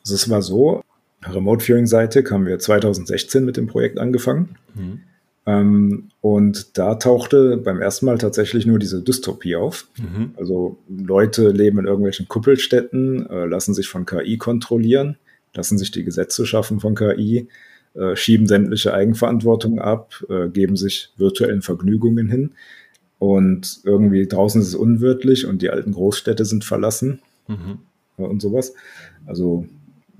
Also 0.00 0.14
es 0.14 0.28
war 0.28 0.42
so, 0.42 0.82
Remote 1.22 1.64
Viewing 1.64 1.86
Seite 1.86 2.24
haben 2.30 2.46
wir 2.46 2.58
2016 2.58 3.44
mit 3.44 3.56
dem 3.56 3.66
Projekt 3.66 3.98
angefangen. 3.98 4.56
Mhm. 4.74 5.00
Ähm, 5.46 6.10
und 6.20 6.76
da 6.76 6.96
tauchte 6.96 7.56
beim 7.56 7.80
ersten 7.80 8.06
Mal 8.06 8.18
tatsächlich 8.18 8.66
nur 8.66 8.78
diese 8.78 9.00
Dystopie 9.00 9.56
auf. 9.56 9.86
Mhm. 9.96 10.34
Also 10.36 10.78
Leute 10.88 11.50
leben 11.50 11.78
in 11.78 11.86
irgendwelchen 11.86 12.26
Kuppelstädten, 12.26 13.28
äh, 13.30 13.46
lassen 13.46 13.74
sich 13.74 13.88
von 13.88 14.06
KI 14.06 14.38
kontrollieren 14.38 15.16
lassen 15.54 15.78
sich 15.78 15.90
die 15.90 16.04
Gesetze 16.04 16.46
schaffen 16.46 16.80
von 16.80 16.94
KI, 16.94 17.48
äh, 17.94 18.14
schieben 18.16 18.46
sämtliche 18.46 18.94
Eigenverantwortung 18.94 19.80
ab, 19.80 20.24
äh, 20.28 20.48
geben 20.48 20.76
sich 20.76 21.12
virtuellen 21.16 21.62
Vergnügungen 21.62 22.28
hin. 22.28 22.52
Und 23.18 23.80
irgendwie 23.84 24.26
draußen 24.26 24.60
ist 24.60 24.68
es 24.68 24.74
unwirtlich 24.74 25.46
und 25.46 25.60
die 25.60 25.70
alten 25.70 25.92
Großstädte 25.92 26.44
sind 26.44 26.64
verlassen 26.64 27.20
mhm. 27.48 27.80
äh, 28.16 28.22
und 28.22 28.40
sowas. 28.40 28.74
Also 29.26 29.66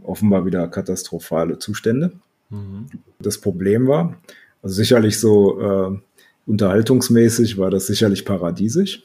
offenbar 0.02 0.44
wieder 0.44 0.66
katastrophale 0.68 1.58
Zustände. 1.58 2.12
Mhm. 2.50 2.86
Das 3.20 3.38
Problem 3.38 3.86
war, 3.86 4.16
also 4.62 4.74
sicherlich 4.74 5.18
so 5.18 5.60
äh, 5.60 5.98
unterhaltungsmäßig 6.46 7.56
war 7.56 7.70
das 7.70 7.86
sicherlich 7.86 8.24
paradiesisch. 8.24 9.04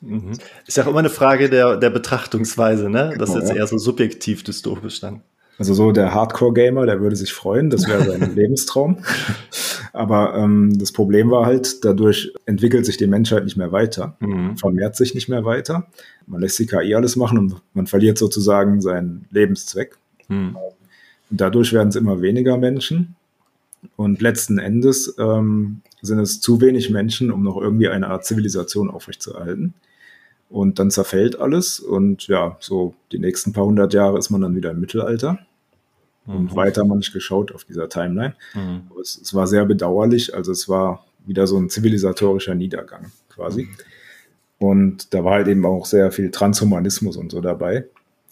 Mhm. 0.00 0.32
Ist 0.66 0.76
ja 0.76 0.84
auch 0.84 0.88
immer 0.88 1.00
eine 1.00 1.10
Frage 1.10 1.50
der, 1.50 1.76
der 1.76 1.90
Betrachtungsweise, 1.90 2.88
ne? 2.88 3.14
Das 3.18 3.30
genau, 3.30 3.42
ist 3.42 3.48
jetzt 3.48 3.56
eher 3.56 3.66
so 3.66 3.78
subjektiv 3.78 4.44
dystopisch 4.44 5.00
dann. 5.00 5.22
Also 5.58 5.74
so 5.74 5.92
der 5.92 6.12
Hardcore-Gamer, 6.14 6.86
der 6.86 7.00
würde 7.00 7.16
sich 7.16 7.32
freuen, 7.32 7.70
das 7.70 7.86
wäre 7.86 8.04
sein 8.04 8.34
Lebenstraum. 8.34 8.98
Aber 9.92 10.34
ähm, 10.34 10.76
das 10.78 10.90
Problem 10.90 11.30
war 11.30 11.46
halt, 11.46 11.84
dadurch 11.84 12.32
entwickelt 12.46 12.84
sich 12.84 12.96
die 12.96 13.06
Menschheit 13.06 13.44
nicht 13.44 13.56
mehr 13.56 13.70
weiter, 13.70 14.16
mhm. 14.18 14.56
vermehrt 14.56 14.96
sich 14.96 15.14
nicht 15.14 15.28
mehr 15.28 15.44
weiter. 15.44 15.86
Man 16.26 16.40
lässt 16.40 16.58
die 16.58 16.66
KI 16.66 16.94
alles 16.94 17.14
machen 17.14 17.38
und 17.38 17.56
man 17.74 17.86
verliert 17.86 18.18
sozusagen 18.18 18.80
seinen 18.80 19.26
Lebenszweck. 19.30 19.96
Mhm. 20.28 20.56
Und 21.30 21.40
dadurch 21.40 21.72
werden 21.72 21.88
es 21.88 21.96
immer 21.96 22.20
weniger 22.20 22.56
Menschen. 22.56 23.14
Und 23.96 24.20
letzten 24.20 24.58
Endes 24.58 25.14
ähm, 25.18 25.82
sind 26.02 26.18
es 26.18 26.40
zu 26.40 26.60
wenig 26.60 26.90
Menschen, 26.90 27.30
um 27.30 27.42
noch 27.42 27.56
irgendwie 27.56 27.88
eine 27.88 28.08
Art 28.08 28.24
Zivilisation 28.24 28.90
aufrechtzuerhalten. 28.90 29.74
Und 30.54 30.78
dann 30.78 30.92
zerfällt 30.92 31.40
alles 31.40 31.80
und 31.80 32.28
ja, 32.28 32.56
so 32.60 32.94
die 33.10 33.18
nächsten 33.18 33.52
paar 33.52 33.64
hundert 33.64 33.92
Jahre 33.92 34.16
ist 34.18 34.30
man 34.30 34.40
dann 34.40 34.54
wieder 34.54 34.70
im 34.70 34.78
Mittelalter. 34.78 35.40
Mhm. 36.26 36.36
Und 36.36 36.54
weiter 36.54 36.82
haben 36.82 36.90
wir 36.90 36.94
nicht 36.94 37.12
geschaut 37.12 37.50
auf 37.52 37.64
dieser 37.64 37.88
Timeline. 37.88 38.34
Mhm. 38.54 38.82
Es, 39.00 39.20
es, 39.20 39.34
war 39.34 39.48
sehr 39.48 39.64
bedauerlich, 39.64 40.32
also 40.32 40.52
es 40.52 40.68
war 40.68 41.04
wieder 41.26 41.48
so 41.48 41.58
ein 41.58 41.70
zivilisatorischer 41.70 42.54
Niedergang 42.54 43.10
quasi. 43.30 43.68
Und 44.58 45.12
da 45.12 45.24
war 45.24 45.32
halt 45.32 45.48
eben 45.48 45.66
auch 45.66 45.86
sehr 45.86 46.12
viel 46.12 46.30
Transhumanismus 46.30 47.16
und 47.16 47.32
so 47.32 47.40
dabei. 47.40 47.88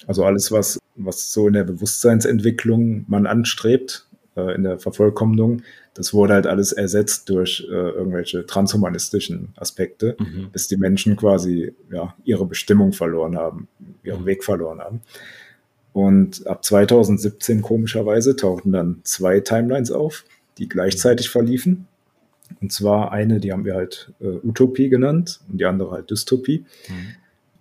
Also 0.07 0.25
alles, 0.25 0.53
was, 0.53 0.79
was 0.95 1.33
so 1.33 1.49
in 1.49 1.55
der 1.55 1.65
Bewusstseinsentwicklung 1.65 3.05
man 3.09 3.27
anstrebt, 3.27 4.07
äh, 4.37 4.55
in 4.55 4.63
der 4.63 4.79
Vervollkommnung, 4.79 5.63
das 5.95 6.15
wurde 6.15 6.35
halt 6.35 6.47
alles 6.47 6.73
ersetzt 6.73 7.29
durch 7.29 7.67
äh, 7.69 7.73
irgendwelche 7.73 8.47
transhumanistischen 8.47 9.49
Aspekte, 9.57 10.17
mhm. 10.19 10.51
bis 10.53 10.69
die 10.69 10.77
Menschen 10.77 11.17
quasi 11.17 11.75
ja, 11.91 12.15
ihre 12.25 12.47
Bestimmung 12.47 12.93
verloren 12.93 13.37
haben, 13.37 13.69
ihren 14.03 14.23
mhm. 14.23 14.27
Weg 14.27 14.45
verloren 14.45 14.81
haben. 14.81 15.03
Und 15.93 16.47
ab 16.47 16.65
2017 16.65 17.61
komischerweise 17.61 18.35
tauchten 18.37 18.73
dann 18.73 19.01
zwei 19.03 19.41
Timelines 19.41 19.91
auf, 19.91 20.25
die 20.59 20.69
gleichzeitig 20.69 21.29
verliefen. 21.29 21.87
Und 22.61 22.73
zwar 22.73 23.13
eine, 23.13 23.41
die 23.41 23.53
haben 23.53 23.65
wir 23.65 23.75
halt 23.75 24.13
äh, 24.21 24.39
Utopie 24.43 24.89
genannt 24.89 25.41
und 25.51 25.59
die 25.59 25.65
andere 25.65 25.91
halt 25.91 26.11
Dystopie. 26.11 26.65
Mhm. 26.89 26.95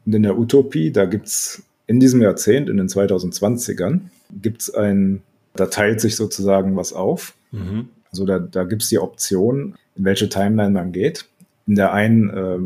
Und 0.05 0.15
in 0.15 0.23
der 0.23 0.37
Utopie, 0.37 0.91
da 0.91 1.05
gibt's 1.05 1.63
in 1.87 1.99
diesem 1.99 2.21
Jahrzehnt, 2.21 2.69
in 2.69 2.77
den 2.77 2.87
2020ern, 2.87 4.01
gibt's 4.41 4.73
ein, 4.73 5.21
da 5.55 5.65
teilt 5.67 6.01
sich 6.01 6.15
sozusagen 6.15 6.75
was 6.75 6.93
auf. 6.93 7.33
Mhm. 7.51 7.89
Also 8.11 8.25
da, 8.25 8.39
da 8.39 8.63
gibt 8.63 8.83
es 8.83 8.89
die 8.89 8.99
Option, 8.99 9.75
in 9.95 10.05
welche 10.05 10.29
Timeline 10.29 10.71
man 10.71 10.91
geht. 10.91 11.25
In 11.67 11.75
der 11.75 11.93
einen 11.93 12.29
äh, 12.29 12.59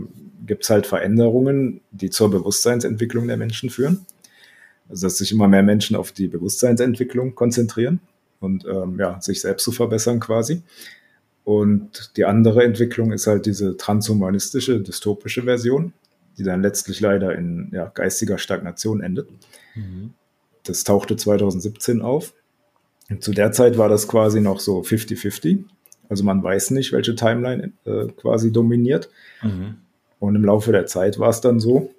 gibt 0.46 0.64
es 0.64 0.70
halt 0.70 0.88
Veränderungen, 0.88 1.82
die 1.92 2.10
zur 2.10 2.32
Bewusstseinsentwicklung 2.32 3.28
der 3.28 3.38
Menschen 3.38 3.70
führen. 3.70 4.06
Also 4.90 5.08
dass 5.08 5.18
sich 5.18 5.32
immer 5.32 5.48
mehr 5.48 5.64
Menschen 5.64 5.96
auf 5.96 6.12
die 6.12 6.28
Bewusstseinsentwicklung 6.28 7.36
konzentrieren 7.36 8.00
und 8.40 8.66
ähm, 8.66 9.00
ja, 9.00 9.20
sich 9.22 9.42
selbst 9.42 9.64
zu 9.64 9.72
verbessern 9.72 10.20
quasi. 10.20 10.62
Und 11.44 12.12
die 12.18 12.26
andere 12.26 12.64
Entwicklung 12.64 13.12
ist 13.12 13.28
halt 13.28 13.46
diese 13.46 13.78
transhumanistische, 13.78 14.82
dystopische 14.82 15.44
Version, 15.44 15.94
die 16.38 16.44
dann 16.44 16.62
letztlich 16.62 17.00
leider 17.00 17.36
in 17.36 17.70
ja, 17.72 17.92
geistiger 17.94 18.38
Stagnation 18.38 19.02
endet. 19.02 19.30
Mhm. 19.76 20.14
Das 20.64 20.84
tauchte 20.84 21.16
2017 21.16 22.02
auf. 22.02 22.34
Zu 23.20 23.32
der 23.32 23.52
Zeit 23.52 23.78
war 23.78 23.90
das 23.90 24.08
quasi 24.08 24.42
noch 24.42 24.60
so 24.60 24.82
50-50. 24.82 25.64
Also 26.10 26.24
man 26.24 26.44
weiß 26.44 26.72
nicht, 26.72 26.92
welche 26.92 27.16
Timeline 27.16 27.72
äh, 27.86 28.08
quasi 28.18 28.52
dominiert. 28.52 29.10
Mhm. 29.44 29.76
Und 30.20 30.36
im 30.36 30.46
Laufe 30.46 30.72
der 30.72 30.86
Zeit 30.88 31.20
war 31.20 31.30
es 31.30 31.42
dann 31.42 31.60
so, 31.60 31.94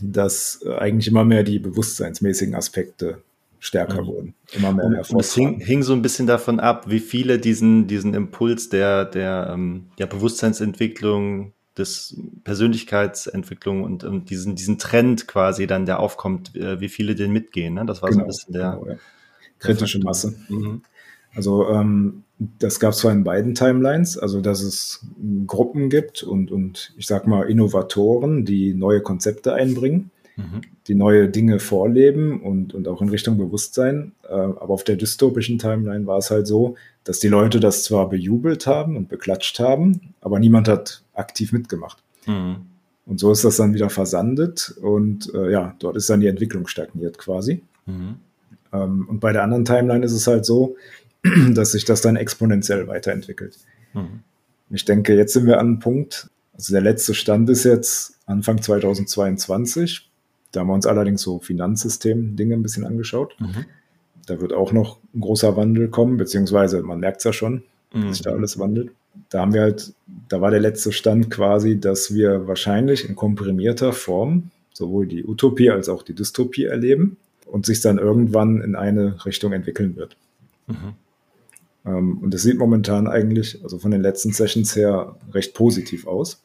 dass 0.00 0.60
äh, 0.64 0.74
eigentlich 0.76 1.08
immer 1.08 1.24
mehr 1.24 1.42
die 1.42 1.58
bewusstseinsmäßigen 1.58 2.54
Aspekte 2.54 3.22
stärker 3.58 4.02
mhm. 4.02 4.06
wurden. 4.06 4.34
Immer 4.52 4.72
mehr 4.72 4.86
Erfolg. 4.86 5.10
Und 5.10 5.20
es 5.20 5.34
hing, 5.34 5.60
hing, 5.60 5.82
so 5.82 5.92
ein 5.92 6.00
bisschen 6.00 6.26
davon 6.26 6.58
ab, 6.58 6.88
wie 6.88 7.00
viele 7.00 7.38
diesen, 7.38 7.86
diesen 7.86 8.14
Impuls 8.14 8.70
der, 8.70 9.04
der, 9.04 9.50
ähm, 9.52 9.86
der 9.98 10.06
Bewusstseinsentwicklung, 10.06 11.52
des 11.78 12.16
Persönlichkeitsentwicklung 12.44 13.84
und, 13.84 14.04
und 14.04 14.28
diesen, 14.28 14.56
diesen 14.56 14.78
Trend 14.78 15.28
quasi 15.28 15.66
dann, 15.66 15.86
der 15.86 16.00
aufkommt, 16.00 16.54
äh, 16.56 16.80
wie 16.80 16.88
viele 16.88 17.14
den 17.14 17.32
mitgehen. 17.32 17.74
Ne? 17.74 17.86
Das 17.86 18.02
war 18.02 18.10
genau, 18.10 18.22
so 18.22 18.24
ein 18.24 18.28
bisschen 18.28 18.52
der. 18.54 18.70
Genau, 18.72 18.86
ja 18.88 18.96
kritische 19.60 20.00
Masse. 20.00 20.34
Mhm. 20.48 20.82
Also 21.34 21.68
ähm, 21.68 22.24
das 22.58 22.80
gab 22.80 22.92
es 22.92 22.98
zwar 22.98 23.12
in 23.12 23.22
beiden 23.22 23.54
Timelines, 23.54 24.18
also 24.18 24.40
dass 24.40 24.62
es 24.62 25.06
Gruppen 25.46 25.90
gibt 25.90 26.22
und, 26.22 26.50
und 26.50 26.92
ich 26.96 27.06
sag 27.06 27.26
mal 27.26 27.48
Innovatoren, 27.48 28.44
die 28.44 28.74
neue 28.74 29.00
Konzepte 29.00 29.52
einbringen, 29.52 30.10
mhm. 30.36 30.62
die 30.88 30.94
neue 30.94 31.28
Dinge 31.28 31.60
vorleben 31.60 32.40
und, 32.40 32.74
und 32.74 32.88
auch 32.88 33.02
in 33.02 33.10
Richtung 33.10 33.36
Bewusstsein. 33.36 34.12
Äh, 34.28 34.32
aber 34.32 34.70
auf 34.70 34.84
der 34.84 34.96
dystopischen 34.96 35.58
Timeline 35.58 36.06
war 36.06 36.18
es 36.18 36.30
halt 36.30 36.46
so, 36.46 36.76
dass 37.04 37.20
die 37.20 37.28
Leute 37.28 37.60
das 37.60 37.84
zwar 37.84 38.08
bejubelt 38.08 38.66
haben 38.66 38.96
und 38.96 39.08
beklatscht 39.08 39.60
haben, 39.60 40.14
aber 40.20 40.40
niemand 40.40 40.66
hat 40.66 41.02
aktiv 41.14 41.52
mitgemacht. 41.52 42.02
Mhm. 42.26 42.56
Und 43.06 43.18
so 43.18 43.32
ist 43.32 43.44
das 43.44 43.56
dann 43.56 43.74
wieder 43.74 43.90
versandet 43.90 44.74
und 44.80 45.32
äh, 45.34 45.50
ja, 45.50 45.74
dort 45.78 45.96
ist 45.96 46.08
dann 46.08 46.20
die 46.20 46.28
Entwicklung 46.28 46.66
stagniert 46.66 47.18
quasi. 47.18 47.62
Mhm. 47.86 48.16
Ähm, 48.72 49.06
und 49.08 49.20
bei 49.20 49.32
der 49.32 49.42
anderen 49.42 49.64
Timeline 49.64 50.04
ist 50.04 50.12
es 50.12 50.26
halt 50.26 50.44
so, 50.44 50.76
dass 51.52 51.72
sich 51.72 51.84
das 51.84 52.00
dann 52.00 52.16
exponentiell 52.16 52.86
weiterentwickelt. 52.86 53.58
Mhm. 53.94 54.20
Ich 54.70 54.84
denke, 54.84 55.16
jetzt 55.16 55.32
sind 55.32 55.46
wir 55.46 55.58
an 55.58 55.66
einem 55.66 55.78
Punkt, 55.80 56.30
also 56.54 56.72
der 56.72 56.82
letzte 56.82 57.14
Stand 57.14 57.48
ist 57.50 57.64
jetzt 57.64 58.18
Anfang 58.26 58.62
2022. 58.62 60.08
Da 60.52 60.60
haben 60.60 60.68
wir 60.68 60.74
uns 60.74 60.86
allerdings 60.86 61.22
so 61.22 61.38
Finanzsystem-Dinge 61.38 62.54
ein 62.54 62.62
bisschen 62.62 62.84
angeschaut. 62.84 63.36
Mhm. 63.40 63.66
Da 64.26 64.40
wird 64.40 64.52
auch 64.52 64.72
noch 64.72 64.98
ein 65.14 65.20
großer 65.20 65.56
Wandel 65.56 65.88
kommen, 65.88 66.16
beziehungsweise 66.16 66.82
man 66.82 67.00
merkt 67.00 67.18
es 67.18 67.24
ja 67.24 67.32
schon, 67.32 67.64
mhm. 67.92 68.02
dass 68.02 68.16
sich 68.18 68.22
da 68.22 68.30
alles 68.30 68.58
wandelt. 68.58 68.90
Da 69.28 69.40
haben 69.40 69.54
wir 69.54 69.62
halt, 69.62 69.92
da 70.28 70.40
war 70.40 70.50
der 70.50 70.60
letzte 70.60 70.92
Stand 70.92 71.30
quasi, 71.30 71.80
dass 71.80 72.14
wir 72.14 72.46
wahrscheinlich 72.46 73.08
in 73.08 73.16
komprimierter 73.16 73.92
Form 73.92 74.50
sowohl 74.72 75.06
die 75.06 75.24
Utopie 75.24 75.70
als 75.70 75.88
auch 75.88 76.02
die 76.02 76.14
Dystopie 76.14 76.64
erleben 76.64 77.16
und 77.50 77.66
sich 77.66 77.80
dann 77.80 77.98
irgendwann 77.98 78.60
in 78.60 78.74
eine 78.74 79.24
Richtung 79.24 79.52
entwickeln 79.52 79.96
wird. 79.96 80.16
Mhm. 80.66 80.94
Ähm, 81.84 82.18
und 82.18 82.34
es 82.34 82.42
sieht 82.42 82.58
momentan 82.58 83.06
eigentlich, 83.06 83.62
also 83.62 83.78
von 83.78 83.90
den 83.90 84.02
letzten 84.02 84.32
Sessions 84.32 84.76
her, 84.76 85.16
recht 85.32 85.54
positiv 85.54 86.06
aus. 86.06 86.42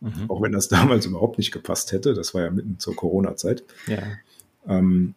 Mhm. 0.00 0.28
Auch 0.28 0.42
wenn 0.42 0.52
das 0.52 0.68
damals 0.68 1.06
überhaupt 1.06 1.38
nicht 1.38 1.52
gepasst 1.52 1.92
hätte. 1.92 2.14
Das 2.14 2.34
war 2.34 2.42
ja 2.42 2.50
mitten 2.50 2.78
zur 2.78 2.96
Corona-Zeit. 2.96 3.64
Ja. 3.86 4.02
Ähm, 4.66 5.14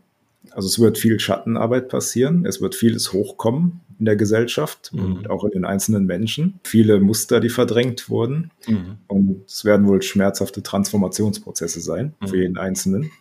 also 0.52 0.68
es 0.68 0.80
wird 0.80 0.98
viel 0.98 1.20
Schattenarbeit 1.20 1.90
passieren. 1.90 2.46
Es 2.46 2.62
wird 2.62 2.76
vieles 2.76 3.14
hochkommen 3.14 3.82
in 3.98 4.06
der 4.06 4.16
Gesellschaft 4.16 4.92
mhm. 4.94 5.00
und 5.00 5.30
auch 5.30 5.44
in 5.44 5.52
den 5.52 5.66
einzelnen 5.66 6.06
Menschen. 6.06 6.60
Viele 6.64 7.00
Muster, 7.00 7.40
die 7.40 7.50
verdrängt 7.50 8.10
wurden. 8.10 8.52
Mhm. 8.68 8.98
Und 9.08 9.44
es 9.48 9.66
werden 9.66 9.88
wohl 9.88 10.02
schmerzhafte 10.02 10.62
Transformationsprozesse 10.62 11.80
sein 11.80 12.14
für 12.22 12.36
mhm. 12.36 12.42
jeden 12.42 12.58
Einzelnen. 12.58 13.12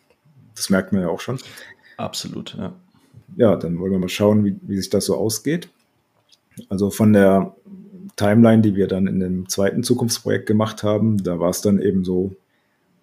Das 0.55 0.71
merkt 0.71 0.93
man 0.93 1.03
ja 1.03 1.09
auch 1.09 1.21
schon. 1.21 1.39
Absolut, 1.97 2.57
ja. 2.59 2.75
Ja, 3.37 3.57
dann 3.57 3.79
wollen 3.79 3.93
wir 3.93 3.99
mal 3.99 4.09
schauen, 4.09 4.45
wie, 4.45 4.57
wie 4.63 4.77
sich 4.77 4.91
das 4.91 5.07
so 5.07 5.17
ausgeht. 5.17 5.69
Also 6.69 6.91
von 6.91 7.13
der 7.13 7.55
Timeline, 8.17 8.63
die 8.63 8.77
wir 8.77 8.87
dann 8.87 9.07
in 9.07 9.21
dem 9.21 9.49
zweiten 9.49 9.83
Zukunftsprojekt 9.83 10.47
gemacht 10.47 10.83
haben, 10.83 11.23
da 11.23 11.41
war 11.41 11.51
es 11.51 11.61
dann 11.61 11.81
eben 11.81 12.05
so, 12.05 12.37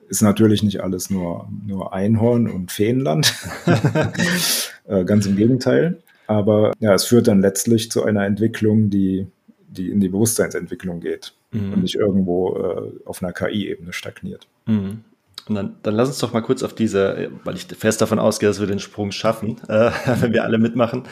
ist 0.08 0.22
natürlich 0.22 0.64
nicht 0.64 0.82
alles 0.82 1.10
nur, 1.10 1.50
nur 1.66 1.94
Einhorn 1.94 2.50
und 2.50 2.72
Feenland. 2.72 3.34
äh, 4.88 5.04
ganz 5.04 5.26
im 5.26 5.36
Gegenteil. 5.36 6.02
Aber 6.28 6.72
ja, 6.80 6.94
es 6.94 7.06
führt 7.06 7.28
dann 7.28 7.42
letztlich 7.42 7.92
zu 7.92 8.04
einer 8.04 8.26
Entwicklung, 8.26 8.90
die, 8.90 9.28
die 9.68 9.90
in 9.90 10.00
die 10.00 10.10
Bewusstseinsentwicklung 10.10 11.02
geht 11.02 11.34
mhm. 11.52 11.74
und 11.74 11.82
nicht 11.82 11.96
irgendwo 11.96 12.56
äh, 12.58 13.06
auf 13.06 13.22
einer 13.22 13.34
KI-Ebene 13.34 13.92
stagniert. 13.92 14.48
Mhm. 14.66 15.04
Und 15.48 15.56
dann, 15.56 15.76
dann 15.84 15.96
lass 15.96 16.10
uns 16.10 16.20
doch 16.20 16.34
mal 16.34 16.42
kurz 16.42 16.64
auf 16.64 16.74
diese, 16.74 17.32
weil 17.44 17.56
ich 17.56 17.66
fest 17.66 18.02
davon 18.02 18.20
ausgehe, 18.20 18.50
dass 18.50 18.60
wir 18.60 18.68
den 18.68 18.80
Sprung 18.80 19.12
schaffen, 19.12 19.58
äh, 19.68 19.92
wenn 20.20 20.34
wir 20.34 20.44
alle 20.44 20.58
mitmachen, 20.58 21.04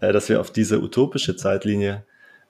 äh, 0.00 0.12
dass 0.12 0.28
wir 0.28 0.40
auf 0.40 0.50
diese 0.50 0.80
utopische 0.80 1.36
Zeitlinie 1.36 2.04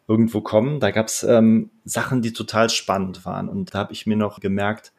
irgendwo 0.07 0.41
kommen. 0.41 0.80
Da 0.80 0.91
gab 0.91 1.07
es 1.07 1.22
ähm, 1.22 1.70
Sachen, 1.84 2.22
die 2.22 2.32
total 2.32 2.70
spannend 2.70 3.24
waren. 3.24 3.49
Und 3.49 3.74
da 3.74 3.78
habe 3.78 3.93
ich 3.93 4.07
mir 4.07 4.16
noch 4.16 4.41
gemerkt, 4.41 4.93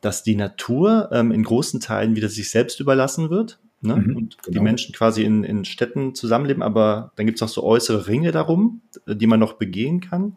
dass 0.00 0.22
die 0.22 0.36
Natur 0.36 1.08
ähm, 1.12 1.30
in 1.30 1.44
großen 1.44 1.80
Teilen 1.80 2.16
wieder 2.16 2.28
sich 2.28 2.50
selbst 2.50 2.80
überlassen 2.80 3.30
wird. 3.30 3.60
Ne? 3.82 3.96
Mhm, 3.96 4.16
und 4.16 4.42
genau. 4.42 4.58
die 4.58 4.60
Menschen 4.60 4.94
quasi 4.94 5.24
in, 5.24 5.44
in 5.44 5.64
Städten 5.64 6.14
zusammenleben, 6.14 6.62
aber 6.62 7.12
dann 7.16 7.26
gibt 7.26 7.36
es 7.36 7.40
noch 7.40 7.48
so 7.48 7.62
äußere 7.62 8.08
Ringe 8.08 8.30
darum, 8.30 8.82
die 9.06 9.26
man 9.26 9.40
noch 9.40 9.54
begehen 9.54 10.00
kann. 10.00 10.36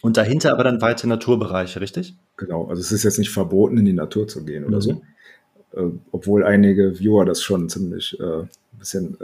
Und 0.00 0.16
dahinter 0.16 0.52
aber 0.52 0.64
dann 0.64 0.80
weite 0.80 1.08
Naturbereiche, 1.08 1.80
richtig? 1.80 2.14
Genau, 2.36 2.66
also 2.68 2.80
es 2.80 2.92
ist 2.92 3.02
jetzt 3.02 3.18
nicht 3.18 3.30
verboten, 3.30 3.78
in 3.78 3.84
die 3.84 3.92
Natur 3.92 4.28
zu 4.28 4.44
gehen 4.44 4.64
oder 4.64 4.76
mhm. 4.76 4.82
so. 4.82 5.02
Äh, 5.72 5.90
obwohl 6.12 6.44
einige 6.44 6.98
Viewer 6.98 7.24
das 7.24 7.42
schon 7.42 7.68
ziemlich 7.68 8.18
äh, 8.20 8.24
ein 8.24 8.78
bisschen 8.78 9.18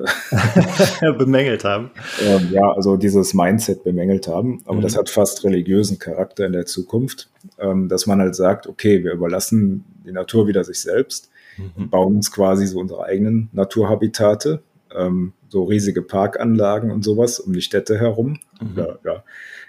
äh, 1.01 1.13
bemängelt 1.19 1.65
haben. 1.65 1.91
Ähm, 2.23 2.49
ja, 2.51 2.73
also 2.73 2.97
dieses 2.97 3.35
Mindset 3.35 3.85
bemängelt 3.85 4.27
haben. 4.27 4.63
Aber 4.65 4.79
mhm. 4.79 4.83
das 4.83 4.97
hat 4.97 5.09
fast 5.09 5.45
religiösen 5.45 5.99
Charakter 5.99 6.45
in 6.47 6.53
der 6.53 6.67
Zukunft, 6.67 7.31
ähm, 7.59 7.89
dass 7.89 8.07
man 8.07 8.21
halt 8.21 8.35
sagt, 8.35 8.67
okay, 8.67 9.05
wir 9.05 9.13
überlassen 9.13 9.85
die 10.05 10.13
Natur 10.13 10.49
wieder 10.49 10.65
sich 10.65 10.81
selbst, 10.81 11.31
mhm. 11.57 11.89
bauen 11.89 12.17
uns 12.17 12.33
quasi 12.33 12.67
so 12.67 12.81
unsere 12.81 13.05
eigenen 13.05 13.49
Naturhabitate, 13.53 14.61
ähm, 14.95 15.33
so 15.49 15.65
riesige 15.65 16.03
Parkanlagen 16.03 16.91
und 16.91 17.05
sowas 17.05 17.39
um 17.39 17.53
die 17.53 17.63
Städte 17.63 17.99
herum. 17.99 18.41
Mhm. 18.61 18.73
Oder 18.73 18.99
ja, 19.05 19.25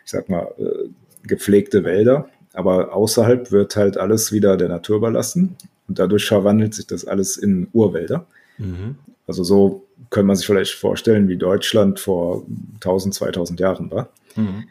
ich 0.06 0.12
sag 0.12 0.30
mal, 0.30 0.48
äh, 0.58 0.90
gepflegte 1.24 1.84
Wälder. 1.84 2.30
Aber 2.54 2.94
außerhalb 2.94 3.52
wird 3.52 3.76
halt 3.76 3.98
alles 3.98 4.32
wieder 4.32 4.56
der 4.56 4.70
Natur 4.70 4.98
überlassen. 4.98 5.58
Und 5.88 6.00
dadurch 6.00 6.26
verwandelt 6.26 6.74
sich 6.74 6.88
das 6.88 7.06
alles 7.06 7.38
in 7.38 7.68
Urwälder. 7.74 8.26
Mhm. 8.58 8.96
Also 9.28 9.44
so 9.44 9.84
kann 10.10 10.26
man 10.26 10.36
sich 10.36 10.46
vielleicht 10.46 10.74
vorstellen, 10.74 11.28
wie 11.28 11.38
Deutschland 11.38 12.00
vor 12.00 12.46
1000, 12.76 13.14
2000 13.14 13.60
Jahren 13.60 13.92
war. 13.92 14.10
Mhm. 14.36 14.66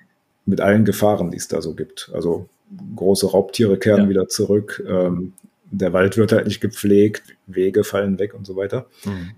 Mit 0.46 0.60
allen 0.60 0.84
Gefahren, 0.84 1.30
die 1.30 1.36
es 1.36 1.48
da 1.48 1.60
so 1.60 1.74
gibt. 1.74 2.10
Also 2.14 2.48
große 2.96 3.30
Raubtiere 3.30 3.78
kehren 3.78 4.04
ja. 4.04 4.08
wieder 4.08 4.28
zurück. 4.28 4.82
Ähm, 4.88 5.32
der 5.70 5.92
Wald 5.92 6.16
wird 6.16 6.32
halt 6.32 6.46
nicht 6.46 6.60
gepflegt, 6.60 7.36
Wege 7.46 7.84
fallen 7.84 8.18
weg 8.18 8.34
und 8.34 8.46
so 8.46 8.56
weiter. 8.56 8.86
Mhm. 9.04 9.32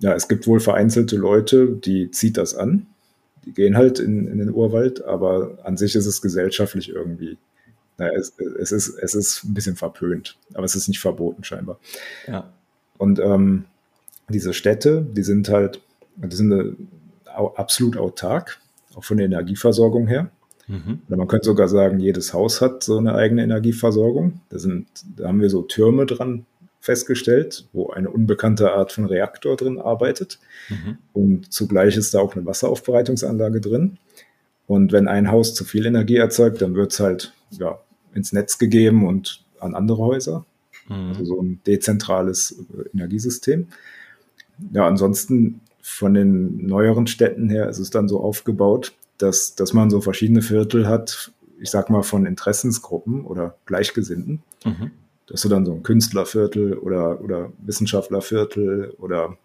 Ja, 0.00 0.14
es 0.14 0.28
gibt 0.28 0.46
wohl 0.46 0.60
vereinzelte 0.60 1.16
Leute, 1.16 1.68
die 1.68 2.10
zieht 2.10 2.36
das 2.36 2.54
an. 2.54 2.86
Die 3.48 3.54
gehen 3.54 3.76
halt 3.76 3.98
in, 3.98 4.28
in 4.28 4.38
den 4.38 4.52
Urwald, 4.52 5.02
aber 5.04 5.58
an 5.64 5.76
sich 5.76 5.96
ist 5.96 6.06
es 6.06 6.22
gesellschaftlich 6.22 6.90
irgendwie 6.90 7.38
naja, 7.98 8.12
es, 8.12 8.32
es, 8.38 8.72
ist, 8.72 8.88
es 8.96 9.14
ist 9.14 9.44
ein 9.44 9.54
bisschen 9.54 9.76
verpönt, 9.76 10.38
aber 10.54 10.64
es 10.64 10.76
ist 10.76 10.88
nicht 10.88 11.00
verboten 11.00 11.42
scheinbar. 11.42 11.78
Ja. 12.28 12.52
Und 12.96 13.18
ähm, 13.18 13.64
diese 14.28 14.54
Städte, 14.54 15.04
die 15.10 15.24
sind 15.24 15.48
halt, 15.48 15.82
die 16.16 16.36
sind 16.36 16.52
äh, 16.52 16.72
absolut 17.26 17.96
autark, 17.96 18.60
auch 18.94 19.04
von 19.04 19.16
der 19.16 19.26
Energieversorgung 19.26 20.06
her. 20.06 20.30
Mhm. 20.68 21.00
Oder 21.08 21.16
man 21.16 21.28
könnte 21.28 21.46
sogar 21.46 21.66
sagen, 21.66 21.98
jedes 21.98 22.32
Haus 22.32 22.60
hat 22.60 22.84
so 22.84 22.98
eine 22.98 23.14
eigene 23.14 23.42
Energieversorgung. 23.42 24.40
Da, 24.50 24.58
sind, 24.58 24.86
da 25.16 25.28
haben 25.28 25.40
wir 25.40 25.50
so 25.50 25.62
Türme 25.62 26.06
dran 26.06 26.46
festgestellt, 26.88 27.68
wo 27.74 27.90
eine 27.90 28.08
unbekannte 28.08 28.72
Art 28.72 28.92
von 28.92 29.04
Reaktor 29.04 29.56
drin 29.56 29.78
arbeitet. 29.78 30.38
Mhm. 30.70 30.96
Und 31.12 31.52
zugleich 31.52 31.98
ist 31.98 32.14
da 32.14 32.20
auch 32.20 32.34
eine 32.34 32.46
Wasseraufbereitungsanlage 32.46 33.60
drin. 33.60 33.98
Und 34.66 34.90
wenn 34.92 35.06
ein 35.06 35.30
Haus 35.30 35.54
zu 35.54 35.64
viel 35.64 35.84
Energie 35.84 36.16
erzeugt, 36.16 36.62
dann 36.62 36.74
wird 36.74 36.92
es 36.92 37.00
halt 37.00 37.34
ja, 37.50 37.78
ins 38.14 38.32
Netz 38.32 38.56
gegeben 38.56 39.06
und 39.06 39.44
an 39.60 39.74
andere 39.74 39.98
Häuser. 39.98 40.46
Mhm. 40.88 41.08
Also 41.08 41.24
so 41.26 41.42
ein 41.42 41.60
dezentrales 41.66 42.64
äh, 42.72 42.88
Energiesystem. 42.94 43.68
Ja, 44.72 44.86
ansonsten 44.86 45.60
von 45.82 46.14
den 46.14 46.66
neueren 46.66 47.06
Städten 47.06 47.50
her 47.50 47.68
ist 47.68 47.80
es 47.80 47.90
dann 47.90 48.08
so 48.08 48.20
aufgebaut, 48.20 48.94
dass, 49.18 49.54
dass 49.56 49.74
man 49.74 49.90
so 49.90 50.00
verschiedene 50.00 50.40
Viertel 50.40 50.88
hat, 50.88 51.32
ich 51.60 51.70
sag 51.70 51.90
mal 51.90 52.02
von 52.02 52.24
Interessensgruppen 52.24 53.26
oder 53.26 53.56
Gleichgesinnten. 53.66 54.42
Mhm. 54.64 54.90
Dass 55.28 55.42
du 55.42 55.48
dann 55.48 55.66
so 55.66 55.72
ein 55.72 55.82
Künstlerviertel 55.82 56.78
oder, 56.78 57.20
oder 57.20 57.52
Wissenschaftlerviertel 57.58 58.94
oder 58.98 59.36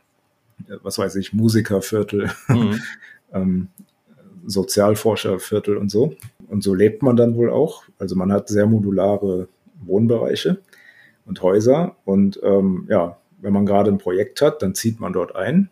äh, 0.68 0.78
was 0.82 0.98
weiß 0.98 1.16
ich, 1.16 1.34
Musikerviertel, 1.34 2.32
mhm. 2.48 2.80
ähm, 3.34 3.68
Sozialforscherviertel 4.46 5.78
und 5.78 5.90
so. 5.90 6.16
Und 6.48 6.64
so 6.64 6.74
lebt 6.74 7.02
man 7.02 7.16
dann 7.16 7.36
wohl 7.36 7.50
auch. 7.50 7.84
Also 7.98 8.16
man 8.16 8.32
hat 8.32 8.50
sehr 8.50 8.66
modulare 8.66 9.48
Wohnbereiche 9.82 10.60
und 11.26 11.42
Häuser. 11.42 11.96
Und 12.06 12.40
ähm, 12.44 12.86
ja, 12.90 13.18
wenn 13.42 13.54
man 13.54 13.66
gerade 13.66 13.92
ein 13.92 13.98
Projekt 13.98 14.42
hat, 14.42 14.62
dann 14.62 14.76
zieht 14.76 15.00
man 15.00 15.14
dort 15.14 15.36
ein, 15.36 15.70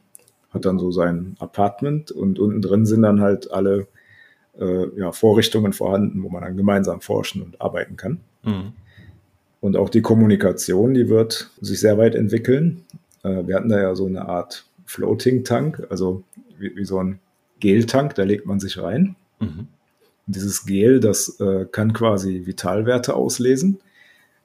hat 0.52 0.66
dann 0.66 0.80
so 0.80 0.92
sein 0.92 1.36
Apartment 1.40 2.12
und 2.12 2.40
unten 2.40 2.62
drin 2.62 2.86
sind 2.86 3.04
dann 3.04 3.22
halt 3.22 3.52
alle 3.52 3.88
äh, 4.60 4.88
ja, 4.98 5.12
Vorrichtungen 5.12 5.74
vorhanden, 5.74 6.24
wo 6.24 6.30
man 6.30 6.44
dann 6.44 6.58
gemeinsam 6.58 7.02
forschen 7.02 7.42
und 7.42 7.62
arbeiten 7.62 7.96
kann. 7.96 8.20
Mhm. 8.44 8.74
Und 9.62 9.78
auch 9.78 9.90
die 9.90 10.02
Kommunikation, 10.02 10.94
die 10.94 11.08
wird 11.08 11.52
sich 11.62 11.80
sehr 11.80 11.98
weit 11.98 12.16
entwickeln. 12.16 12.84
Äh, 13.24 13.48
wir 13.48 13.56
hatten 13.56 13.70
da 13.70 13.80
ja 13.80 13.96
so 13.96 14.08
eine 14.08 14.28
Art 14.28 14.66
Floating 14.86 15.44
Tank, 15.44 15.88
also 15.90 16.24
wie, 16.58 16.76
wie 16.76 16.84
so 16.84 16.98
ein 17.02 17.20
Geltank, 17.60 18.16
da 18.16 18.24
legt 18.24 18.46
man 18.46 18.60
sich 18.60 18.82
rein. 18.82 19.16
Mhm. 19.40 19.68
Dieses 20.26 20.66
Gel, 20.66 21.00
das 21.00 21.40
äh, 21.40 21.66
kann 21.72 21.94
quasi 21.94 22.46
Vitalwerte 22.46 23.14
auslesen, 23.14 23.80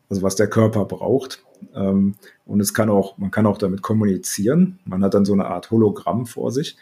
also 0.09 0.23
was 0.23 0.37
der 0.37 0.49
Körper 0.49 0.85
braucht. 0.85 1.43
Ähm, 1.75 2.15
und 2.45 2.61
es 2.61 2.75
kann 2.75 2.91
auch, 2.91 3.17
man 3.17 3.31
kann 3.31 3.47
auch 3.47 3.59
damit 3.59 3.83
kommunizieren. 3.83 4.79
Man 4.85 5.03
hat 5.03 5.15
dann 5.15 5.25
so 5.25 5.33
eine 5.33 5.47
Art 5.47 5.71
Hologramm 5.71 6.27
vor 6.27 6.53
sich. 6.53 6.77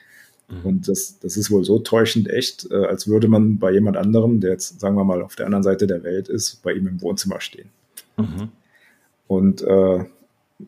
Mhm. 0.48 0.66
Und 0.66 0.88
das, 0.88 1.20
das 1.20 1.36
ist 1.36 1.52
wohl 1.52 1.64
so 1.64 1.78
täuschend 1.78 2.28
echt, 2.28 2.68
äh, 2.70 2.84
als 2.86 3.06
würde 3.06 3.28
man 3.28 3.58
bei 3.58 3.70
jemand 3.70 3.96
anderem, 3.96 4.40
der 4.40 4.50
jetzt, 4.50 4.80
sagen 4.80 4.96
wir 4.96 5.04
mal, 5.04 5.22
auf 5.22 5.36
der 5.36 5.46
anderen 5.46 5.62
Seite 5.62 5.86
der 5.86 6.02
Welt 6.02 6.28
ist, 6.28 6.62
bei 6.62 6.72
ihm 6.72 6.88
im 6.88 7.00
Wohnzimmer 7.00 7.40
stehen. 7.40 7.70
Mhm. 8.16 8.50
Und 9.26 9.62
äh, 9.62 10.04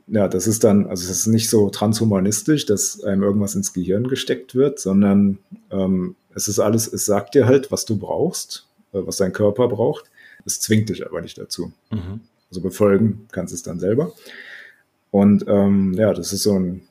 ja, 0.09 0.29
das 0.29 0.47
ist 0.47 0.65
dann, 0.65 0.87
also 0.87 1.05
es 1.05 1.21
ist 1.21 1.27
nicht 1.27 1.49
so 1.49 1.71
transhumanistisch, 1.71 2.67
dass 2.67 3.03
einem 3.05 3.23
irgendwas 3.23 3.55
ins 3.55 3.73
Gehirn 3.73 4.09
gesteckt 4.09 4.55
wird, 4.55 4.79
sondern 4.79 5.39
ähm, 5.71 6.17
es 6.35 6.49
ist 6.49 6.59
alles, 6.59 6.93
es 6.93 7.07
sagt 7.07 7.35
dir 7.35 7.47
halt, 7.47 7.71
was 7.73 7.85
du 7.85 7.97
brauchst, 7.97 8.67
äh, 8.93 8.99
was 9.05 9.17
dein 9.17 9.33
Körper 9.33 9.69
braucht. 9.69 10.11
Es 10.45 10.61
zwingt 10.61 10.89
dich 10.89 11.07
aber 11.07 11.21
nicht 11.21 11.39
dazu. 11.39 11.73
Mhm. 11.91 12.21
Also 12.51 12.61
befolgen 12.61 13.27
kannst 13.33 13.53
es 13.55 13.63
dann 13.63 13.81
selber. 13.81 14.13
Und 15.11 15.45
ähm, 15.49 15.95
ja, 15.95 16.13
das 16.13 16.33
ist 16.33 16.43
so, 16.43 16.59
ein, 16.59 16.83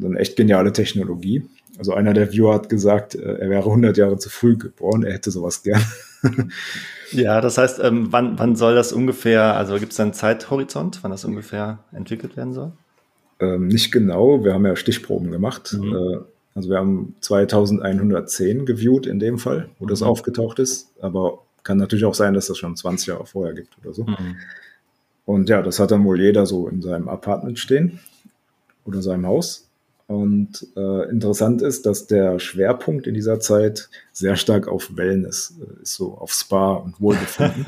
so 0.00 0.06
eine 0.06 0.18
echt 0.18 0.36
geniale 0.36 0.72
Technologie. 0.72 1.44
Also 1.78 1.94
einer 1.94 2.12
der 2.12 2.32
Viewer 2.32 2.54
hat 2.54 2.68
gesagt, 2.68 3.14
äh, 3.14 3.38
er 3.38 3.50
wäre 3.50 3.64
100 3.64 3.96
Jahre 3.96 4.18
zu 4.18 4.30
früh 4.30 4.56
geboren, 4.56 5.02
er 5.02 5.14
hätte 5.14 5.30
sowas 5.30 5.62
gern. 5.62 5.82
ja, 7.12 7.40
das 7.40 7.58
heißt, 7.58 7.80
ähm, 7.82 8.08
wann, 8.10 8.38
wann 8.38 8.56
soll 8.56 8.74
das 8.74 8.92
ungefähr, 8.92 9.56
also 9.56 9.78
gibt 9.78 9.92
es 9.92 10.00
einen 10.00 10.12
Zeithorizont, 10.12 10.98
wann 11.02 11.10
das 11.10 11.24
ungefähr 11.24 11.78
entwickelt 11.92 12.36
werden 12.36 12.52
soll? 12.52 12.72
Ähm, 13.40 13.66
nicht 13.68 13.92
genau, 13.92 14.44
wir 14.44 14.54
haben 14.54 14.66
ja 14.66 14.76
Stichproben 14.76 15.30
gemacht. 15.30 15.76
Mhm. 15.78 15.94
Äh, 15.94 16.18
also 16.54 16.68
wir 16.68 16.78
haben 16.78 17.14
2110 17.20 18.66
geviewt 18.66 19.06
in 19.06 19.18
dem 19.18 19.38
Fall, 19.38 19.70
wo 19.78 19.84
mhm. 19.84 19.88
das 19.88 20.02
aufgetaucht 20.02 20.58
ist, 20.58 20.92
aber 21.00 21.40
kann 21.62 21.78
natürlich 21.78 22.04
auch 22.04 22.14
sein, 22.14 22.34
dass 22.34 22.46
das 22.46 22.58
schon 22.58 22.76
20 22.76 23.08
Jahre 23.08 23.26
vorher 23.26 23.54
gibt 23.54 23.76
oder 23.82 23.94
so. 23.94 24.04
Mhm. 24.04 24.36
Und 25.24 25.48
ja, 25.48 25.62
das 25.62 25.78
hat 25.78 25.90
dann 25.90 26.04
wohl 26.04 26.20
jeder 26.20 26.46
so 26.46 26.68
in 26.68 26.82
seinem 26.82 27.08
Apartment 27.08 27.58
stehen 27.58 28.00
oder 28.84 29.02
seinem 29.02 29.26
Haus. 29.26 29.68
Und 30.12 30.66
äh, 30.76 31.08
interessant 31.08 31.62
ist, 31.62 31.86
dass 31.86 32.06
der 32.06 32.38
Schwerpunkt 32.38 33.06
in 33.06 33.14
dieser 33.14 33.40
Zeit 33.40 33.88
sehr 34.12 34.36
stark 34.36 34.68
auf 34.68 34.94
Wellness 34.94 35.54
äh, 35.58 35.82
ist, 35.82 35.94
so 35.94 36.18
auf 36.18 36.32
Spa 36.32 36.74
und 36.74 37.00
Wohlbefinden. 37.00 37.64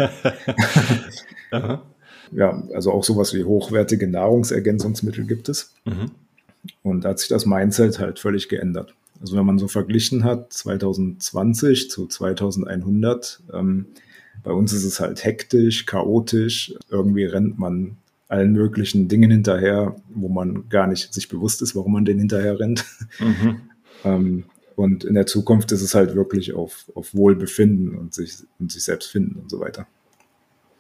ja, 2.33 2.63
also 2.75 2.93
auch 2.93 3.03
sowas 3.03 3.33
wie 3.33 3.45
hochwertige 3.45 4.09
Nahrungsergänzungsmittel 4.09 5.25
gibt 5.25 5.49
es. 5.49 5.73
Mhm. 5.87 6.11
Und 6.83 7.05
da 7.07 7.11
hat 7.11 7.19
sich 7.19 7.29
das 7.29 7.47
Mindset 7.47 7.99
halt 7.99 8.19
völlig 8.19 8.51
geändert. 8.51 8.95
Also 9.23 9.39
wenn 9.39 9.47
man 9.47 9.59
so 9.59 9.67
verglichen 9.67 10.23
hat, 10.23 10.53
2020 10.53 11.89
zu 11.91 12.07
2100, 12.07 13.43
ähm, 13.55 13.87
bei 14.43 14.53
uns 14.53 14.75
ist 14.75 14.85
es 14.85 15.01
halt 15.01 15.25
hektisch, 15.25 15.87
chaotisch. 15.87 16.75
Irgendwie 16.91 17.25
rennt 17.25 17.59
man 17.59 17.97
allen 18.29 18.53
möglichen 18.53 19.09
Dingen 19.09 19.31
hinterher, 19.31 19.97
wo 20.09 20.29
man 20.29 20.69
gar 20.69 20.87
nicht 20.87 21.13
sich 21.13 21.29
bewusst 21.29 21.63
ist, 21.63 21.77
warum 21.77 21.93
man 21.93 22.05
den 22.05 22.19
hinterher 22.19 22.59
rennt. 22.59 22.85
Mhm. 23.19 23.61
ähm, 24.05 24.45
und 24.77 25.05
in 25.05 25.15
der 25.15 25.27
Zukunft 25.27 25.71
ist 25.73 25.83
es 25.83 25.95
halt 25.95 26.17
wirklich 26.17 26.53
auf, 26.53 26.91
auf 26.95 27.15
Wohlbefinden 27.15 27.95
und 27.97 28.13
sich, 28.13 28.39
und 28.59 28.73
sich 28.73 28.83
selbst 28.83 29.11
finden 29.11 29.39
und 29.39 29.51
so 29.51 29.61
weiter. 29.61 29.87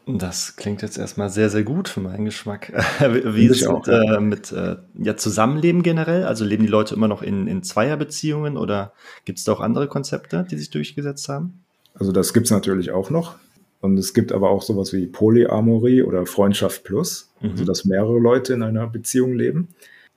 Das 0.06 0.56
klingt 0.56 0.82
jetzt 0.82 0.98
erstmal 0.98 1.30
sehr, 1.30 1.48
sehr 1.48 1.62
gut 1.62 1.88
für 1.88 2.00
meinen 2.00 2.26
Geschmack. 2.26 2.72
Wie 3.00 3.46
ist 3.46 3.62
es 3.62 3.68
mit, 3.68 3.88
äh, 3.88 4.20
mit 4.20 4.52
äh, 4.52 4.76
ja, 4.98 5.16
Zusammenleben 5.16 5.82
generell? 5.82 6.24
Also 6.24 6.44
leben 6.44 6.64
die 6.64 6.70
Leute 6.70 6.94
immer 6.94 7.08
noch 7.08 7.22
in, 7.22 7.46
in 7.46 7.62
Zweierbeziehungen 7.62 8.58
oder 8.58 8.92
gibt 9.24 9.38
es 9.38 9.44
da 9.44 9.52
auch 9.52 9.60
andere 9.60 9.88
Konzepte, 9.88 10.46
die 10.50 10.58
sich 10.58 10.70
durchgesetzt 10.70 11.28
haben? 11.28 11.64
Also 11.94 12.12
das 12.12 12.34
gibt 12.34 12.46
es 12.46 12.50
natürlich 12.50 12.90
auch 12.90 13.08
noch. 13.08 13.36
Und 13.80 13.98
es 13.98 14.12
gibt 14.12 14.32
aber 14.32 14.50
auch 14.50 14.62
sowas 14.62 14.92
wie 14.92 15.06
Polyamorie 15.06 16.02
oder 16.02 16.26
Freundschaft 16.26 16.84
Plus, 16.84 17.32
mhm. 17.44 17.50
also 17.52 17.64
dass 17.64 17.84
mehrere 17.84 18.18
Leute 18.18 18.54
in 18.54 18.62
einer 18.62 18.86
Beziehung 18.86 19.34
leben. 19.34 19.68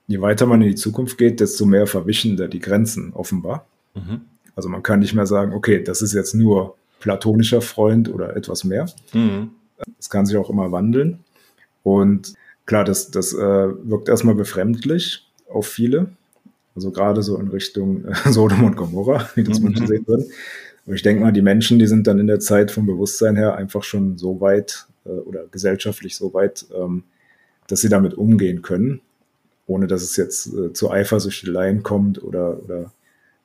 Je 0.08 0.22
weiter 0.22 0.46
man 0.46 0.62
in 0.62 0.70
die 0.70 0.76
Zukunft 0.76 1.18
geht, 1.18 1.40
desto 1.40 1.66
mehr 1.66 1.88
verwischen 1.88 2.38
da 2.38 2.48
die 2.48 2.60
Grenzen 2.60 3.14
offenbar. 3.14 3.68
Mhm. 3.94 4.22
Also 4.56 4.70
man 4.70 4.84
kann 4.84 5.00
nicht 5.00 5.14
mehr 5.14 5.28
sagen, 5.28 5.54
okay, 5.54 5.84
das 5.84 6.02
ist 6.02 6.14
jetzt 6.14 6.34
nur 6.34 6.76
platonischer 7.00 7.62
Freund 7.62 8.12
oder 8.12 8.36
etwas 8.36 8.64
mehr. 8.64 8.88
Mhm. 9.14 9.52
Es 10.00 10.10
kann 10.10 10.26
sich 10.26 10.38
auch 10.38 10.50
immer 10.50 10.72
wandeln. 10.72 11.20
Und 11.84 12.34
klar, 12.66 12.84
das, 12.84 13.12
das 13.12 13.34
äh, 13.34 13.38
wirkt 13.38 14.10
erstmal 14.10 14.36
befremdlich 14.36 15.28
auf 15.50 15.68
viele. 15.68 16.10
Also 16.76 16.92
gerade 16.92 17.24
so 17.24 17.38
in 17.38 17.48
Richtung 17.50 18.06
äh, 18.06 18.16
Sodom 18.32 18.64
und 18.64 18.76
Gomorra, 18.76 19.30
wie 19.36 19.44
das 19.44 19.60
mhm. 19.60 19.66
Menschen 19.70 19.88
sehen 19.88 20.08
würden. 20.08 20.26
Und 20.86 20.96
ich 20.96 21.02
denke 21.02 21.22
mal, 21.22 21.34
die 21.34 21.42
Menschen, 21.42 21.80
die 21.80 21.88
sind 21.88 22.08
dann 22.08 22.18
in 22.18 22.28
der 22.28 22.40
Zeit 22.40 22.72
vom 22.72 22.86
Bewusstsein 22.86 23.36
her 23.36 23.56
einfach 23.56 23.84
schon 23.84 24.18
so 24.18 24.40
weit 24.42 24.88
äh, 25.06 25.10
oder 25.10 25.46
gesellschaftlich 25.52 26.16
so 26.16 26.34
weit, 26.34 26.66
ähm, 26.76 27.04
dass 27.68 27.82
sie 27.82 27.90
damit 27.90 28.14
umgehen 28.14 28.62
können. 28.62 29.02
ohne 29.70 29.88
dass 29.88 30.02
es 30.02 30.16
jetzt 30.16 30.48
äh, 30.48 30.72
zu 30.72 30.92
Eifersüchteleien 30.92 31.84
kommt 31.84 32.24
oder, 32.24 32.64
oder 32.64 32.92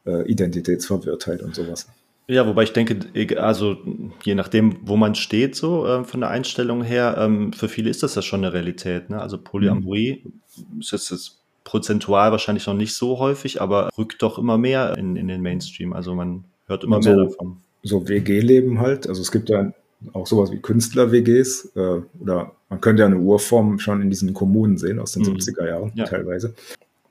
äh, 0.06 0.30
Identitätsverwirrtheit 0.30 1.42
und 1.42 1.54
sowas. 1.54 1.88
Ja, 2.28 2.46
wobei 2.46 2.62
ich 2.62 2.72
denke, 2.72 2.96
also 3.42 3.76
je 4.22 4.34
nachdem, 4.36 4.76
wo 4.82 4.96
man 4.96 5.16
steht, 5.16 5.56
so 5.56 5.84
äh, 5.86 6.04
von 6.04 6.20
der 6.20 6.30
Einstellung 6.30 6.82
her, 6.82 7.16
ähm, 7.18 7.52
für 7.52 7.68
viele 7.68 7.90
ist 7.90 8.02
das 8.02 8.14
ja 8.14 8.22
schon 8.22 8.44
eine 8.44 8.52
Realität. 8.52 9.10
Ne? 9.10 9.20
Also 9.20 9.36
Polyamorie 9.36 10.22
mhm. 10.24 10.80
ist 10.80 10.92
jetzt 10.92 11.40
prozentual 11.64 12.30
wahrscheinlich 12.30 12.66
noch 12.66 12.74
nicht 12.74 12.94
so 12.94 13.18
häufig, 13.18 13.60
aber 13.60 13.90
rückt 13.98 14.22
doch 14.22 14.38
immer 14.38 14.58
mehr 14.58 14.96
in, 14.96 15.16
in 15.16 15.28
den 15.28 15.42
Mainstream. 15.42 15.92
Also 15.92 16.14
man 16.14 16.44
hört 16.66 16.84
immer 16.84 16.96
also, 16.96 17.10
mehr 17.10 17.24
davon. 17.24 17.56
So 17.82 18.08
WG-Leben 18.08 18.80
halt. 18.80 19.08
Also 19.08 19.20
es 19.20 19.32
gibt 19.32 19.48
ja 19.48 19.72
auch 20.12 20.26
sowas 20.26 20.50
wie 20.50 20.59
Künstler-WGs 20.59 21.72
äh, 21.76 22.00
oder 22.20 22.53
man 22.68 22.80
könnte 22.80 23.03
ja 23.03 23.07
eine 23.07 23.18
Urform 23.18 23.78
schon 23.78 24.03
in 24.03 24.11
diesen 24.11 24.34
Kommunen 24.34 24.78
sehen 24.78 24.98
aus 24.98 25.12
den 25.12 25.22
mhm. 25.22 25.36
70er 25.36 25.66
Jahren 25.66 25.92
ja. 25.94 26.05
teilweise. 26.05 26.55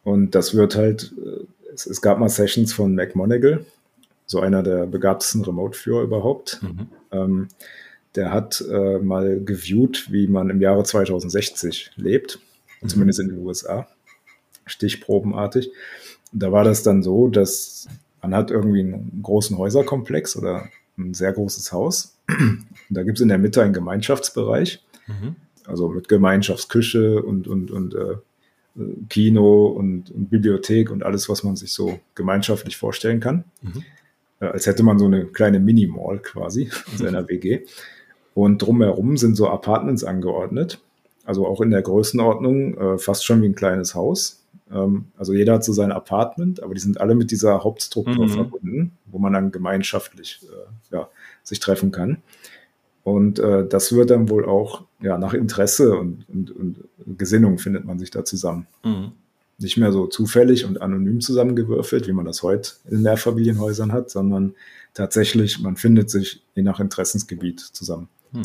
Und 0.04 0.36
das 0.36 0.56
wird 0.56 0.76
halt, 0.76 1.14
äh, 1.24 1.46
es, 1.74 1.86
es, 1.86 2.02
gab 2.02 2.20
mal 2.20 2.30
Sessions 2.30 2.74
von 2.74 2.96
McMonagall, 2.96 3.66
so 4.26 4.40
einer 4.40 4.64
der 4.64 4.88
begabtesten 4.88 5.44
Remote-Führer 5.44 6.04
überhaupt. 6.04 6.62
Mhm. 6.62 6.88
Ähm, 7.12 7.48
der 8.16 8.32
hat 8.32 8.64
äh, 8.70 8.98
mal 9.00 9.40
geviewt, 9.44 10.08
wie 10.12 10.28
man 10.28 10.50
im 10.50 10.62
Jahre 10.62 10.84
2060 10.84 11.92
lebt, 11.96 12.40
mhm. 12.82 12.88
zumindest 12.88 13.20
in 13.20 13.30
den 13.30 13.38
USA, 13.40 13.88
stichprobenartig. 14.66 15.72
Da 16.34 16.52
war 16.52 16.64
das 16.64 16.84
dann 16.84 17.04
so, 17.04 17.28
dass 17.28 17.88
man 18.22 18.36
hat 18.36 18.52
irgendwie 18.52 18.82
einen 18.82 19.22
großen 19.24 19.58
Häuserkomplex 19.58 20.36
oder 20.36 20.70
ein 20.98 21.14
sehr 21.14 21.34
großes 21.34 21.72
Haus. 21.72 22.16
Da 22.90 23.04
gibt 23.04 23.18
es 23.18 23.22
in 23.22 23.30
der 23.30 23.38
Mitte 23.38 23.62
einen 23.62 23.74
Gemeinschaftsbereich, 23.74 24.84
mhm. 25.08 25.36
also 25.66 25.88
mit 25.90 26.10
Gemeinschaftsküche 26.10 27.22
und, 27.24 27.48
und, 27.48 27.72
und 27.72 27.96
äh, 27.96 28.16
Kino 29.10 29.68
und, 29.68 30.12
und, 30.12 30.30
Bibliothek 30.30 30.92
und 30.92 31.04
alles, 31.04 31.30
was 31.30 31.44
man 31.44 31.56
sich 31.56 31.74
so 31.74 32.00
gemeinschaftlich 32.16 32.78
vorstellen 32.78 33.20
kann. 33.20 33.46
Mhm. 33.62 33.84
Äh, 34.42 34.46
als 34.46 34.66
hätte 34.66 34.84
man 34.84 35.00
so 35.00 35.06
eine 35.06 35.26
kleine 35.26 35.60
Mini-Mall 35.60 36.20
quasi 36.20 36.70
in 36.92 36.98
seiner 36.98 37.28
WG. 37.30 37.62
Und 38.34 38.62
drumherum 38.62 39.18
sind 39.18 39.36
so 39.36 39.50
Apartments 39.50 40.04
angeordnet. 40.04 40.80
Also 41.26 41.46
auch 41.46 41.62
in 41.62 41.70
der 41.70 41.82
Größenordnung 41.82 42.78
äh, 42.78 42.98
fast 42.98 43.26
schon 43.26 43.42
wie 43.42 43.48
ein 43.48 43.56
kleines 43.56 43.94
Haus. 43.94 44.44
Ähm, 44.72 45.06
also 45.18 45.34
jeder 45.34 45.54
hat 45.54 45.64
so 45.64 45.74
sein 45.74 45.92
Apartment, 45.92 46.64
aber 46.64 46.74
die 46.74 46.80
sind 46.80 47.00
alle 47.00 47.16
mit 47.16 47.32
dieser 47.32 47.64
Hauptstruktur 47.64 48.26
mhm. 48.26 48.30
verbunden, 48.30 48.92
wo 49.06 49.20
man 49.20 49.34
dann 49.34 49.52
gemeinschaftlich 49.52 50.40
äh, 50.44 50.96
ja, 50.96 51.10
sich 51.44 51.60
treffen 51.60 51.92
kann. 51.92 52.22
Und 53.04 53.40
äh, 53.40 53.68
das 53.68 53.94
wird 53.94 54.12
dann 54.12 54.30
wohl 54.30 54.46
auch 54.46 54.84
ja, 55.02 55.18
nach 55.18 55.34
Interesse 55.34 55.96
und, 55.98 56.26
und, 56.30 56.52
und 56.52 56.78
Gesinnung 57.18 57.58
findet 57.58 57.86
man 57.86 57.98
sich 57.98 58.12
da 58.12 58.24
zusammen. 58.24 58.68
Mhm 58.84 59.14
nicht 59.62 59.78
mehr 59.78 59.92
so 59.92 60.08
zufällig 60.08 60.66
und 60.66 60.82
anonym 60.82 61.22
zusammengewürfelt, 61.22 62.08
wie 62.08 62.14
man 62.14 62.26
das 62.26 62.44
heute 62.44 62.72
in 62.90 63.02
Mehrfamilienhäusern 63.02 63.92
hat, 63.92 64.10
sondern 64.10 64.56
tatsächlich, 64.94 65.60
man 65.60 65.78
findet 65.78 66.10
sich 66.10 66.44
je 66.56 66.64
nach 66.64 66.80
Interessensgebiet 66.80 67.60
zusammen. 67.60 68.10
Hm. 68.34 68.42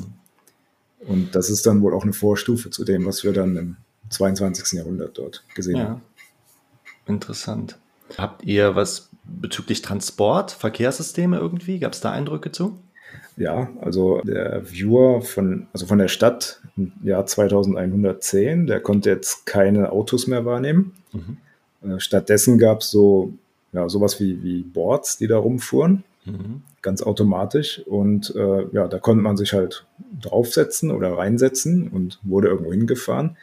Und 1.06 1.34
das 1.34 1.50
ist 1.50 1.66
dann 1.66 1.82
wohl 1.82 1.94
auch 1.94 2.02
eine 2.02 2.12
Vorstufe 2.12 2.70
zu 2.70 2.84
dem, 2.84 3.06
was 3.06 3.24
wir 3.24 3.32
dann 3.32 3.56
im 3.56 3.76
22. 4.10 4.78
Jahrhundert 4.78 5.18
dort 5.18 5.44
gesehen 5.54 5.76
ja. 5.76 5.88
haben. 5.88 6.02
Interessant. 7.06 7.78
Habt 8.16 8.44
ihr 8.44 8.74
was 8.74 9.10
bezüglich 9.24 9.82
Transport, 9.82 10.52
Verkehrssysteme 10.52 11.38
irgendwie? 11.38 11.78
Gab 11.78 11.92
es 11.92 12.00
da 12.00 12.12
Eindrücke 12.12 12.52
zu? 12.52 12.78
Ja, 13.36 13.68
also 13.80 14.20
der 14.22 14.62
Viewer 14.64 15.20
von, 15.22 15.66
also 15.72 15.86
von 15.86 15.98
der 15.98 16.08
Stadt 16.08 16.60
im 16.76 16.92
Jahr 17.02 17.26
2110, 17.26 18.66
der 18.66 18.80
konnte 18.80 19.10
jetzt 19.10 19.46
keine 19.46 19.92
Autos 19.92 20.26
mehr 20.26 20.44
wahrnehmen. 20.44 20.94
Mhm. 21.12 21.36
Äh, 21.88 22.00
stattdessen 22.00 22.58
gab 22.58 22.80
es 22.80 22.90
so 22.90 23.32
ja, 23.72 23.88
sowas 23.88 24.20
wie, 24.20 24.42
wie 24.42 24.62
Boards, 24.62 25.18
die 25.18 25.26
da 25.26 25.36
rumfuhren, 25.36 26.02
mhm. 26.24 26.62
ganz 26.80 27.02
automatisch. 27.02 27.82
Und 27.86 28.34
äh, 28.34 28.66
ja, 28.72 28.88
da 28.88 28.98
konnte 28.98 29.22
man 29.22 29.36
sich 29.36 29.52
halt 29.52 29.84
draufsetzen 30.20 30.90
oder 30.90 31.16
reinsetzen 31.18 31.88
und 31.88 32.18
wurde 32.22 32.48
irgendwo 32.48 32.72
hingefahren. 32.72 33.36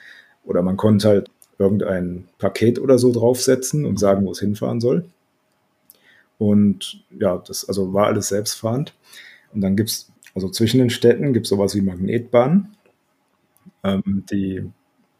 Oder 0.43 0.63
man 0.63 0.75
konnte 0.75 1.07
halt 1.07 1.29
irgendein 1.59 2.27
Paket 2.39 2.79
oder 2.79 2.97
so 2.97 3.11
draufsetzen 3.11 3.85
und 3.85 3.93
mhm. 3.93 3.97
sagen, 3.97 4.25
wo 4.25 4.31
es 4.31 4.39
hinfahren 4.39 4.81
soll. 4.81 5.05
Und 6.39 7.03
ja, 7.17 7.37
das 7.37 7.67
also 7.67 7.93
war 7.93 8.07
alles 8.07 8.29
selbstfahrend. 8.29 8.93
Und 9.53 9.61
dann 9.61 9.75
gibt 9.75 9.89
es, 9.89 10.11
also 10.35 10.49
zwischen 10.49 10.79
den 10.79 10.89
Städten 10.89 11.33
gibt 11.33 11.45
es 11.45 11.49
sowas 11.49 11.75
wie 11.75 11.81
Magnetbahnen. 11.81 12.75
Ähm, 13.83 14.23
die 14.31 14.63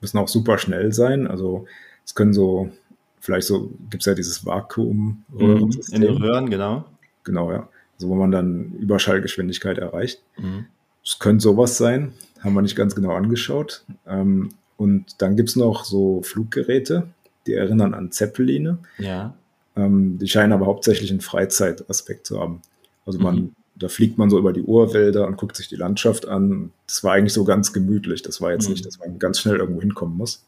müssen 0.02 0.18
auch 0.18 0.28
super 0.28 0.58
schnell 0.58 0.94
sein. 0.94 1.28
Also 1.28 1.66
es 2.06 2.16
können 2.16 2.34
so, 2.34 2.72
vielleicht 3.20 3.48
so, 3.48 3.72
gibt 3.90 4.04
es 4.04 4.06
ja 4.06 4.14
dieses 4.14 4.46
Vakuum. 4.46 5.24
Mhm, 5.30 5.72
in 5.92 6.02
den 6.02 6.18
Röhren, 6.18 6.50
genau. 6.50 6.86
Genau, 7.24 7.52
ja. 7.52 7.70
Also 7.96 8.10
wo 8.10 8.16
man 8.16 8.32
dann 8.32 8.74
Überschallgeschwindigkeit 8.74 9.78
erreicht. 9.78 10.22
Mhm. 10.38 10.66
Es 11.06 11.20
könnte 11.20 11.44
sowas 11.44 11.78
sein, 11.78 12.14
haben 12.40 12.54
wir 12.54 12.62
nicht 12.62 12.76
ganz 12.76 12.96
genau 12.96 13.12
angeschaut. 13.14 13.86
Ähm, 14.08 14.50
und 14.78 15.22
dann 15.22 15.38
gibt 15.38 15.50
es 15.50 15.56
noch 15.56 15.86
so 15.86 16.22
Fluggeräte, 16.24 17.10
die 17.46 17.54
erinnern 17.54 17.94
an 17.94 18.12
Zeppeline. 18.12 18.80
Ja. 18.98 19.36
Ähm, 19.76 20.18
die 20.18 20.28
scheinen 20.28 20.54
aber 20.54 20.66
hauptsächlich 20.66 21.12
einen 21.12 21.22
Freizeitaspekt 21.22 22.26
zu 22.26 22.40
haben. 22.40 22.62
Also 23.06 23.20
man 23.20 23.36
mhm 23.36 23.56
da 23.84 23.90
fliegt 23.90 24.18
man 24.18 24.30
so 24.30 24.40
über 24.40 24.54
die 24.54 24.62
Urwälder 24.62 25.28
und 25.28 25.36
guckt 25.36 25.58
sich 25.58 25.68
die 25.68 25.76
Landschaft 25.76 26.26
an. 26.28 26.72
Das 26.88 27.04
war 27.04 27.14
eigentlich 27.14 27.34
so 27.34 27.44
ganz 27.44 27.74
gemütlich. 27.74 28.22
Das 28.22 28.40
war 28.40 28.54
jetzt 28.54 28.66
mhm. 28.66 28.72
nicht, 28.72 28.86
dass 28.86 28.98
man 28.98 29.20
ganz 29.20 29.40
schnell 29.40 29.58
irgendwo 29.58 29.82
hinkommen 29.82 30.16
muss. 30.16 30.46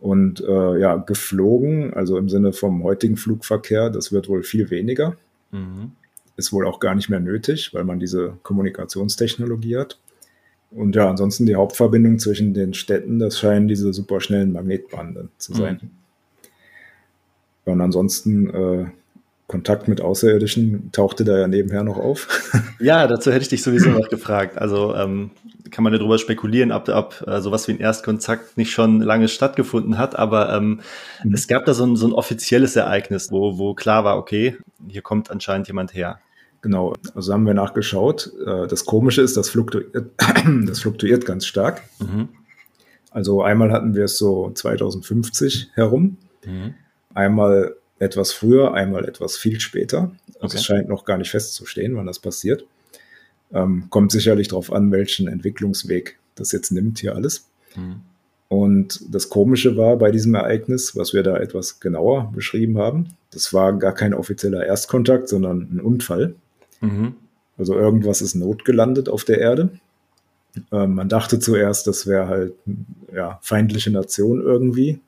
Und 0.00 0.40
äh, 0.40 0.78
ja, 0.78 0.96
geflogen, 0.96 1.94
also 1.94 2.18
im 2.18 2.28
Sinne 2.28 2.52
vom 2.52 2.82
heutigen 2.82 3.16
Flugverkehr, 3.16 3.88
das 3.88 4.10
wird 4.10 4.28
wohl 4.28 4.42
viel 4.42 4.70
weniger. 4.70 5.16
Mhm. 5.52 5.92
Ist 6.36 6.52
wohl 6.52 6.66
auch 6.66 6.80
gar 6.80 6.96
nicht 6.96 7.08
mehr 7.08 7.20
nötig, 7.20 7.72
weil 7.72 7.84
man 7.84 8.00
diese 8.00 8.36
Kommunikationstechnologie 8.42 9.76
hat. 9.76 9.98
Und 10.72 10.96
ja, 10.96 11.08
ansonsten 11.08 11.46
die 11.46 11.54
Hauptverbindung 11.54 12.18
zwischen 12.18 12.52
den 12.52 12.74
Städten, 12.74 13.20
das 13.20 13.38
scheinen 13.38 13.68
diese 13.68 13.92
superschnellen 13.92 14.52
Magnetbahnen 14.52 15.28
zu 15.38 15.54
sein. 15.54 15.78
Mhm. 15.82 15.90
Und 17.72 17.80
ansonsten 17.80 18.50
äh, 18.50 18.86
Kontakt 19.50 19.88
mit 19.88 20.00
Außerirdischen 20.00 20.92
tauchte 20.92 21.24
da 21.24 21.36
ja 21.36 21.48
nebenher 21.48 21.82
noch 21.82 21.98
auf. 21.98 22.28
Ja, 22.78 23.06
dazu 23.06 23.30
hätte 23.30 23.42
ich 23.42 23.48
dich 23.48 23.62
sowieso 23.62 23.90
noch 23.90 24.08
gefragt. 24.08 24.56
Also 24.56 24.94
ähm, 24.94 25.32
kann 25.70 25.84
man 25.84 25.92
ja 25.92 25.98
darüber 25.98 26.18
spekulieren, 26.18 26.72
ob, 26.72 26.88
ob 26.88 27.22
äh, 27.26 27.42
sowas 27.42 27.68
wie 27.68 27.72
ein 27.72 27.78
Erstkontakt 27.80 28.56
nicht 28.56 28.70
schon 28.70 29.02
lange 29.02 29.28
stattgefunden 29.28 29.98
hat, 29.98 30.18
aber 30.18 30.54
ähm, 30.54 30.80
mhm. 31.22 31.34
es 31.34 31.46
gab 31.46 31.66
da 31.66 31.74
so 31.74 31.84
ein, 31.84 31.96
so 31.96 32.06
ein 32.06 32.14
offizielles 32.14 32.74
Ereignis, 32.76 33.30
wo, 33.30 33.58
wo 33.58 33.74
klar 33.74 34.04
war, 34.04 34.16
okay, 34.16 34.56
hier 34.88 35.02
kommt 35.02 35.30
anscheinend 35.30 35.66
jemand 35.66 35.92
her. 35.92 36.20
Genau, 36.62 36.94
also 37.14 37.34
haben 37.34 37.44
wir 37.44 37.52
nachgeschaut. 37.52 38.32
Äh, 38.46 38.66
das 38.66 38.86
Komische 38.86 39.20
ist, 39.20 39.36
das 39.36 39.50
fluktuiert, 39.50 40.12
das 40.66 40.80
fluktuiert 40.80 41.26
ganz 41.26 41.44
stark. 41.44 41.82
Mhm. 41.98 42.28
Also 43.10 43.42
einmal 43.42 43.72
hatten 43.72 43.94
wir 43.94 44.04
es 44.04 44.16
so 44.16 44.52
2050 44.54 45.72
herum. 45.74 46.16
Mhm. 46.46 46.74
Einmal 47.12 47.74
etwas 48.00 48.32
früher, 48.32 48.74
einmal 48.74 49.04
etwas 49.04 49.36
viel 49.36 49.60
später. 49.60 50.10
Also 50.34 50.46
okay. 50.46 50.56
es 50.56 50.64
scheint 50.64 50.88
noch 50.88 51.04
gar 51.04 51.18
nicht 51.18 51.30
festzustehen, 51.30 51.94
wann 51.94 52.06
das 52.06 52.18
passiert. 52.18 52.64
Ähm, 53.52 53.86
kommt 53.90 54.10
sicherlich 54.10 54.48
darauf 54.48 54.72
an, 54.72 54.90
welchen 54.90 55.28
Entwicklungsweg 55.28 56.18
das 56.34 56.50
jetzt 56.50 56.72
nimmt 56.72 56.98
hier 56.98 57.14
alles. 57.14 57.46
Mhm. 57.76 58.00
Und 58.48 59.14
das 59.14 59.28
Komische 59.28 59.76
war 59.76 59.96
bei 59.96 60.10
diesem 60.10 60.34
Ereignis, 60.34 60.96
was 60.96 61.14
wir 61.14 61.22
da 61.22 61.36
etwas 61.36 61.78
genauer 61.78 62.32
beschrieben 62.34 62.78
haben, 62.78 63.10
das 63.30 63.52
war 63.54 63.72
gar 63.78 63.94
kein 63.94 64.12
offizieller 64.12 64.66
Erstkontakt, 64.66 65.28
sondern 65.28 65.68
ein 65.72 65.80
Unfall. 65.80 66.34
Mhm. 66.80 67.14
Also 67.58 67.74
irgendwas 67.74 68.22
ist 68.22 68.34
notgelandet 68.34 69.08
auf 69.08 69.24
der 69.24 69.38
Erde. 69.38 69.68
Ähm, 70.72 70.94
man 70.94 71.08
dachte 71.08 71.38
zuerst, 71.38 71.86
das 71.86 72.06
wäre 72.06 72.26
halt 72.26 72.54
ja, 73.14 73.38
feindliche 73.42 73.90
Nation 73.90 74.40
irgendwie, 74.40 74.98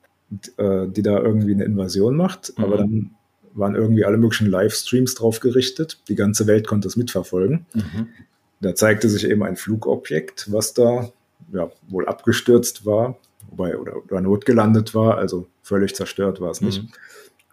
äh, 0.57 0.87
die 0.87 1.01
da 1.01 1.19
irgendwie 1.19 1.53
eine 1.53 1.65
Invasion 1.65 2.15
macht. 2.15 2.53
Mhm. 2.57 2.63
Aber 2.63 2.77
dann 2.77 3.11
waren 3.53 3.75
irgendwie 3.75 4.05
alle 4.05 4.17
möglichen 4.17 4.49
Livestreams 4.49 5.15
drauf 5.15 5.39
gerichtet. 5.39 5.99
Die 6.07 6.15
ganze 6.15 6.47
Welt 6.47 6.67
konnte 6.67 6.87
es 6.87 6.95
mitverfolgen. 6.95 7.65
Mhm. 7.73 8.07
Da 8.61 8.75
zeigte 8.75 9.09
sich 9.09 9.25
eben 9.25 9.43
ein 9.43 9.57
Flugobjekt, 9.57 10.51
was 10.51 10.73
da 10.73 11.11
ja, 11.51 11.69
wohl 11.87 12.07
abgestürzt 12.07 12.85
war, 12.85 13.17
wobei 13.49 13.77
oder, 13.77 13.97
oder 14.03 14.21
notgelandet 14.21 14.95
war, 14.95 15.17
also 15.17 15.47
völlig 15.61 15.95
zerstört 15.95 16.39
war 16.41 16.51
es 16.51 16.61
nicht. 16.61 16.83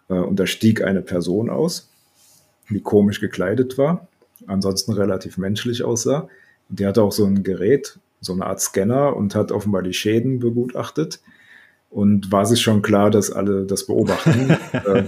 Mhm. 0.09 0.15
Äh, 0.15 0.19
und 0.19 0.39
da 0.39 0.47
stieg 0.47 0.83
eine 0.83 1.01
Person 1.01 1.49
aus, 1.49 1.89
die 2.69 2.79
komisch 2.79 3.19
gekleidet 3.19 3.77
war, 3.77 4.07
ansonsten 4.47 4.93
relativ 4.93 5.37
menschlich 5.37 5.83
aussah. 5.83 6.29
Die 6.69 6.87
hatte 6.87 7.03
auch 7.03 7.11
so 7.11 7.25
ein 7.25 7.43
Gerät, 7.43 7.99
so 8.21 8.33
eine 8.33 8.45
Art 8.45 8.61
Scanner 8.61 9.15
und 9.15 9.35
hat 9.35 9.51
offenbar 9.51 9.83
die 9.83 9.93
Schäden 9.93 10.39
begutachtet 10.39 11.19
und 11.91 12.31
war 12.31 12.45
sich 12.45 12.61
schon 12.61 12.81
klar, 12.81 13.11
dass 13.11 13.31
alle 13.31 13.65
das 13.65 13.85
beobachten. 13.85 14.49
äh, 14.71 15.03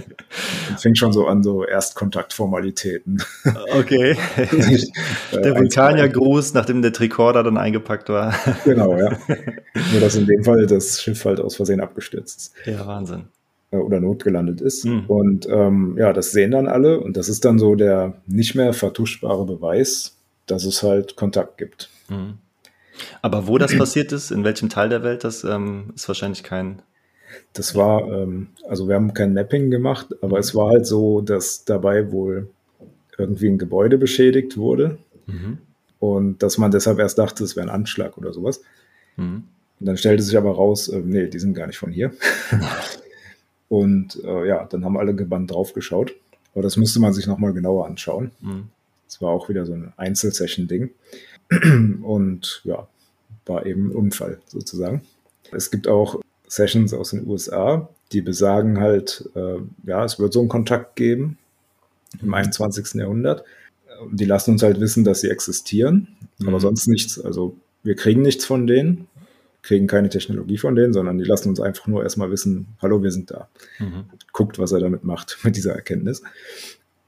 fing 0.78 0.94
schon 0.94 1.14
so 1.14 1.26
an, 1.26 1.42
so 1.42 1.64
Erstkontaktformalitäten. 1.64 3.22
Okay. 3.76 4.16
Äh, 5.32 5.40
der 5.40 5.56
Vulkaniergruß, 5.56 6.54
nachdem 6.54 6.82
der 6.82 6.92
Tricorder 6.92 7.42
dann 7.42 7.56
eingepackt 7.56 8.08
war. 8.08 8.34
genau, 8.64 8.96
ja. 8.96 9.18
Nur, 9.92 10.00
dass 10.00 10.14
in 10.16 10.26
dem 10.26 10.44
Fall 10.44 10.66
das 10.66 11.00
Schiff 11.00 11.24
halt 11.24 11.40
aus 11.40 11.56
Versehen 11.56 11.80
abgestürzt 11.80 12.38
ist. 12.38 12.54
Ja, 12.66 12.86
Wahnsinn. 12.86 13.24
Äh, 13.70 13.76
oder 13.76 14.00
notgelandet 14.00 14.60
ist. 14.60 14.84
Mhm. 14.84 15.04
Und 15.06 15.48
ähm, 15.48 15.96
ja, 15.98 16.12
das 16.12 16.32
sehen 16.32 16.50
dann 16.50 16.68
alle 16.68 17.00
und 17.00 17.16
das 17.16 17.28
ist 17.28 17.44
dann 17.44 17.58
so 17.58 17.74
der 17.74 18.14
nicht 18.26 18.54
mehr 18.54 18.72
vertuschbare 18.72 19.46
Beweis, 19.46 20.16
dass 20.46 20.64
es 20.64 20.82
halt 20.82 21.16
Kontakt 21.16 21.58
gibt. 21.58 21.90
Mhm. 22.08 22.34
Aber 23.22 23.46
wo 23.48 23.58
das 23.58 23.76
passiert 23.76 24.12
ist, 24.12 24.30
in 24.30 24.44
welchem 24.44 24.68
Teil 24.68 24.88
der 24.88 25.02
Welt, 25.02 25.24
das 25.24 25.44
ähm, 25.44 25.92
ist 25.94 26.08
wahrscheinlich 26.08 26.42
kein. 26.42 26.82
Das 27.52 27.74
war, 27.74 28.06
ähm, 28.12 28.48
also 28.68 28.88
wir 28.88 28.94
haben 28.94 29.14
kein 29.14 29.34
Mapping 29.34 29.70
gemacht, 29.70 30.14
aber 30.22 30.38
es 30.38 30.54
war 30.54 30.70
halt 30.70 30.86
so, 30.86 31.20
dass 31.20 31.64
dabei 31.64 32.12
wohl 32.12 32.48
irgendwie 33.18 33.48
ein 33.48 33.58
Gebäude 33.58 33.98
beschädigt 33.98 34.56
wurde 34.56 34.98
mhm. 35.26 35.58
und 35.98 36.42
dass 36.42 36.58
man 36.58 36.70
deshalb 36.70 36.98
erst 36.98 37.18
dachte, 37.18 37.42
es 37.44 37.56
wäre 37.56 37.66
ein 37.66 37.74
Anschlag 37.74 38.16
oder 38.18 38.32
sowas. 38.32 38.60
Mhm. 39.16 39.44
Und 39.80 39.86
dann 39.86 39.96
stellte 39.96 40.22
sich 40.22 40.36
aber 40.36 40.52
raus, 40.52 40.88
äh, 40.88 41.00
nee, 41.04 41.26
die 41.26 41.38
sind 41.38 41.54
gar 41.54 41.66
nicht 41.66 41.78
von 41.78 41.90
hier. 41.90 42.12
und 43.68 44.22
äh, 44.24 44.46
ja, 44.46 44.64
dann 44.64 44.84
haben 44.84 44.96
alle 44.96 45.14
gebannt 45.14 45.50
draufgeschaut. 45.50 46.14
Aber 46.54 46.62
das 46.62 46.76
müsste 46.76 47.00
man 47.00 47.12
sich 47.12 47.26
nochmal 47.26 47.52
genauer 47.52 47.86
anschauen. 47.86 48.30
Mhm. 48.40 48.68
Das 49.06 49.20
war 49.20 49.30
auch 49.30 49.48
wieder 49.48 49.66
so 49.66 49.72
ein 49.72 49.92
Einzelsession-Ding. 49.96 50.90
Und 52.02 52.62
ja, 52.64 52.86
war 53.46 53.66
eben 53.66 53.88
ein 53.88 53.96
Unfall 53.96 54.38
sozusagen. 54.46 55.02
Es 55.52 55.70
gibt 55.70 55.88
auch 55.88 56.20
Sessions 56.48 56.92
aus 56.94 57.10
den 57.10 57.26
USA, 57.26 57.88
die 58.12 58.20
besagen 58.20 58.80
halt, 58.80 59.28
äh, 59.34 59.56
ja, 59.84 60.04
es 60.04 60.18
wird 60.18 60.32
so 60.32 60.40
einen 60.40 60.48
Kontakt 60.48 60.96
geben 60.96 61.38
im 62.22 62.32
21. 62.32 62.94
Jahrhundert. 62.94 63.44
Die 64.10 64.24
lassen 64.24 64.52
uns 64.52 64.62
halt 64.62 64.80
wissen, 64.80 65.04
dass 65.04 65.20
sie 65.20 65.30
existieren, 65.30 66.08
mhm. 66.38 66.48
aber 66.48 66.60
sonst 66.60 66.86
nichts. 66.86 67.20
Also 67.20 67.56
wir 67.82 67.96
kriegen 67.96 68.22
nichts 68.22 68.44
von 68.44 68.66
denen, 68.66 69.08
kriegen 69.62 69.86
keine 69.86 70.08
Technologie 70.08 70.58
von 70.58 70.74
denen, 70.74 70.92
sondern 70.92 71.18
die 71.18 71.24
lassen 71.24 71.48
uns 71.48 71.60
einfach 71.60 71.86
nur 71.86 72.02
erstmal 72.02 72.30
wissen, 72.30 72.66
hallo, 72.80 73.02
wir 73.02 73.10
sind 73.10 73.30
da. 73.30 73.48
Mhm. 73.78 74.04
Guckt, 74.32 74.58
was 74.58 74.72
er 74.72 74.80
damit 74.80 75.04
macht, 75.04 75.38
mit 75.44 75.56
dieser 75.56 75.74
Erkenntnis. 75.74 76.22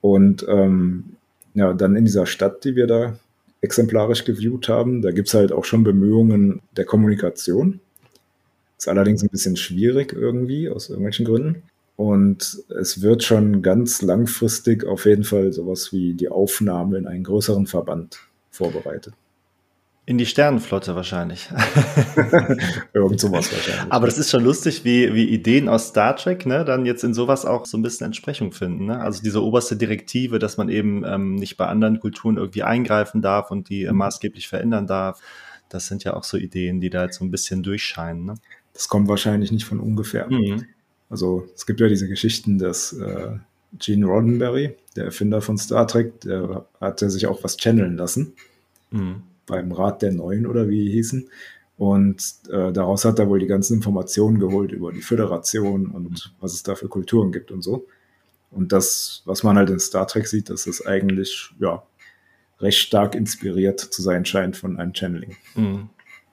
Und 0.01 0.45
ähm, 0.49 1.17
ja, 1.55 1.73
dann 1.73 1.97
in 1.97 2.05
dieser 2.05 2.27
Stadt, 2.27 2.65
die 2.65 2.77
wir 2.77 2.87
da 2.87 3.19
exemplarisch 3.67 4.25
geviewt 4.25 4.69
haben. 4.69 5.03
Da 5.03 5.11
gibt 5.11 5.29
es 5.29 5.35
halt 5.35 5.53
auch 5.53 5.65
schon 5.65 5.85
Bemühungen 5.85 6.63
der 6.77 6.85
Kommunikation. 6.85 7.81
Ist 8.79 8.89
allerdings 8.89 9.23
ein 9.23 9.29
bisschen 9.29 9.57
schwierig 9.57 10.13
irgendwie, 10.13 10.71
aus 10.71 10.89
irgendwelchen 10.89 11.27
Gründen. 11.27 11.63
Und 11.97 12.63
es 12.79 13.03
wird 13.03 13.25
schon 13.25 13.63
ganz 13.63 14.03
langfristig 14.03 14.85
auf 14.85 15.07
jeden 15.07 15.25
Fall 15.25 15.53
sowas 15.53 15.93
wie 15.93 16.15
die 16.15 16.29
Aufnahme 16.29 16.99
in 16.99 17.07
einen 17.07 17.25
größeren 17.25 17.67
Verband 17.67 18.19
vorbereitet. 18.51 19.15
In 20.09 20.19
die 20.19 20.27
Sternenflotte 20.27 20.95
wahrscheinlich. 20.95 21.49
Irgend 22.93 23.19
sowas 23.19 23.53
wahrscheinlich. 23.53 23.93
Aber 23.93 24.07
das 24.07 24.19
ist 24.19 24.31
schon 24.31 24.45
lustig, 24.45 24.85
wie, 24.85 25.13
wie 25.15 25.29
Ideen 25.29 25.69
aus 25.69 25.89
Star 25.89 26.15
Trek 26.15 26.47
ne, 26.47 26.65
dann 26.65 26.87
jetzt 26.87 27.03
in 27.03 27.13
sowas 27.13 27.45
auch 27.45 27.67
so 27.67 27.77
ein 27.77 27.83
bisschen 27.83 28.07
Entsprechung 28.07 28.53
finden. 28.53 28.87
Ne? 28.87 29.01
Also 29.01 29.21
diese 29.21 29.43
oberste 29.43 29.77
Direktive, 29.77 30.39
dass 30.39 30.59
man 30.59 30.69
eben 30.69 31.05
ähm, 31.05 31.35
nicht 31.35 31.57
bei 31.57 31.67
anderen 31.67 31.99
Kulturen 31.99 32.37
irgendwie 32.37 32.63
eingreifen 32.63 33.21
darf 33.21 33.51
und 33.51 33.69
die 33.69 33.83
äh, 33.83 33.91
mhm. 33.91 33.99
maßgeblich 33.99 34.47
verändern 34.47 34.87
darf. 34.87 35.21
Das 35.71 35.89
sind 35.89 36.05
ja 36.05 36.15
auch 36.15 36.23
so 36.23 36.37
Ideen, 36.37 36.81
die 36.81 36.89
da 36.89 37.03
jetzt 37.03 37.19
so 37.19 37.25
ein 37.25 37.33
bisschen 37.33 37.65
durchscheinen. 37.65 38.27
Ne? 38.27 38.35
Das 38.75 38.87
kommt 38.87 39.09
wahrscheinlich 39.09 39.51
nicht 39.51 39.65
von 39.65 39.81
ungefähr. 39.81 40.31
Mhm. 40.31 40.67
Also 41.11 41.49
es 41.57 41.67
gibt 41.67 41.81
ja 41.81 41.89
diese 41.89 42.07
Geschichten, 42.07 42.59
dass 42.59 42.93
äh, 42.93 43.39
Gene 43.77 44.07
Roddenberry, 44.07 44.77
der 44.95 45.07
Erfinder 45.07 45.41
von 45.41 45.59
Star 45.59 45.89
Trek, 45.89 46.21
der 46.21 46.65
hatte 46.81 47.11
sich 47.11 47.27
auch 47.27 47.43
was 47.43 47.57
channeln 47.57 47.97
lassen. 47.97 48.35
Mhm 48.93 49.25
beim 49.47 49.73
Rat 49.73 50.03
der 50.03 50.13
Neuen 50.13 50.47
oder 50.47 50.69
wie 50.69 50.85
die 50.85 50.93
hießen. 50.93 51.29
Und 51.79 52.23
äh, 52.51 52.73
daraus 52.73 53.05
hat 53.05 53.19
er 53.19 53.29
wohl 53.29 53.39
die 53.39 53.47
ganzen 53.47 53.75
Informationen 53.75 54.39
geholt 54.39 54.73
über 54.73 54.93
die 54.93 55.03
Föderation 55.03 55.87
und 55.87 56.35
was 56.41 56.55
es 56.55 56.63
da 56.63 56.75
für 56.75 56.89
Kulturen 56.89 57.33
gibt 57.33 57.51
und 57.51 57.63
so. 57.63 57.87
Und 58.51 58.73
das, 58.73 59.23
was 59.27 59.43
man 59.43 59.57
halt 59.57 59.69
in 59.71 59.79
Star 59.79 60.07
Trek 60.07 60.27
sieht, 60.27 60.49
dass 60.49 60.67
es 60.67 60.87
eigentlich 60.87 61.51
ja 61.59 61.83
recht 62.61 62.79
stark 62.79 63.15
inspiriert 63.15 63.81
zu 63.81 64.01
sein 64.01 64.25
scheint 64.25 64.57
von 64.57 64.79
einem 64.79 64.95
Channeling. 64.95 65.37
Mhm. 65.55 65.91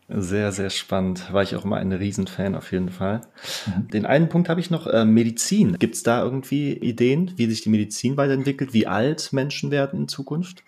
Sehr, 0.10 0.52
sehr 0.52 0.70
spannend. 0.70 1.32
War 1.34 1.44
ich 1.44 1.56
auch 1.56 1.66
immer 1.66 1.78
ein 1.78 1.92
Riesenfan 1.92 2.56
auf 2.56 2.72
jeden 2.72 2.90
Fall. 2.90 3.22
Mhm. 3.66 3.88
Den 3.90 4.06
einen 4.06 4.30
Punkt 4.30 4.48
habe 4.48 4.60
ich 4.60 4.70
noch, 4.70 4.88
äh, 4.88 5.06
Medizin. 5.06 5.78
Gibt 5.80 5.96
es 5.96 6.04
da 6.04 6.24
irgendwie 6.24 6.74
Ideen, 6.74 7.32
wie 7.36 7.48
sich 7.48 7.62
die 7.62 7.70
Medizin 7.70 8.16
weiterentwickelt, 8.16 8.74
wie 8.74 8.88
alt 8.88 9.34
Menschen 9.34 9.72
werden 9.72 10.02
in 10.02 10.08
Zukunft? 10.08 10.64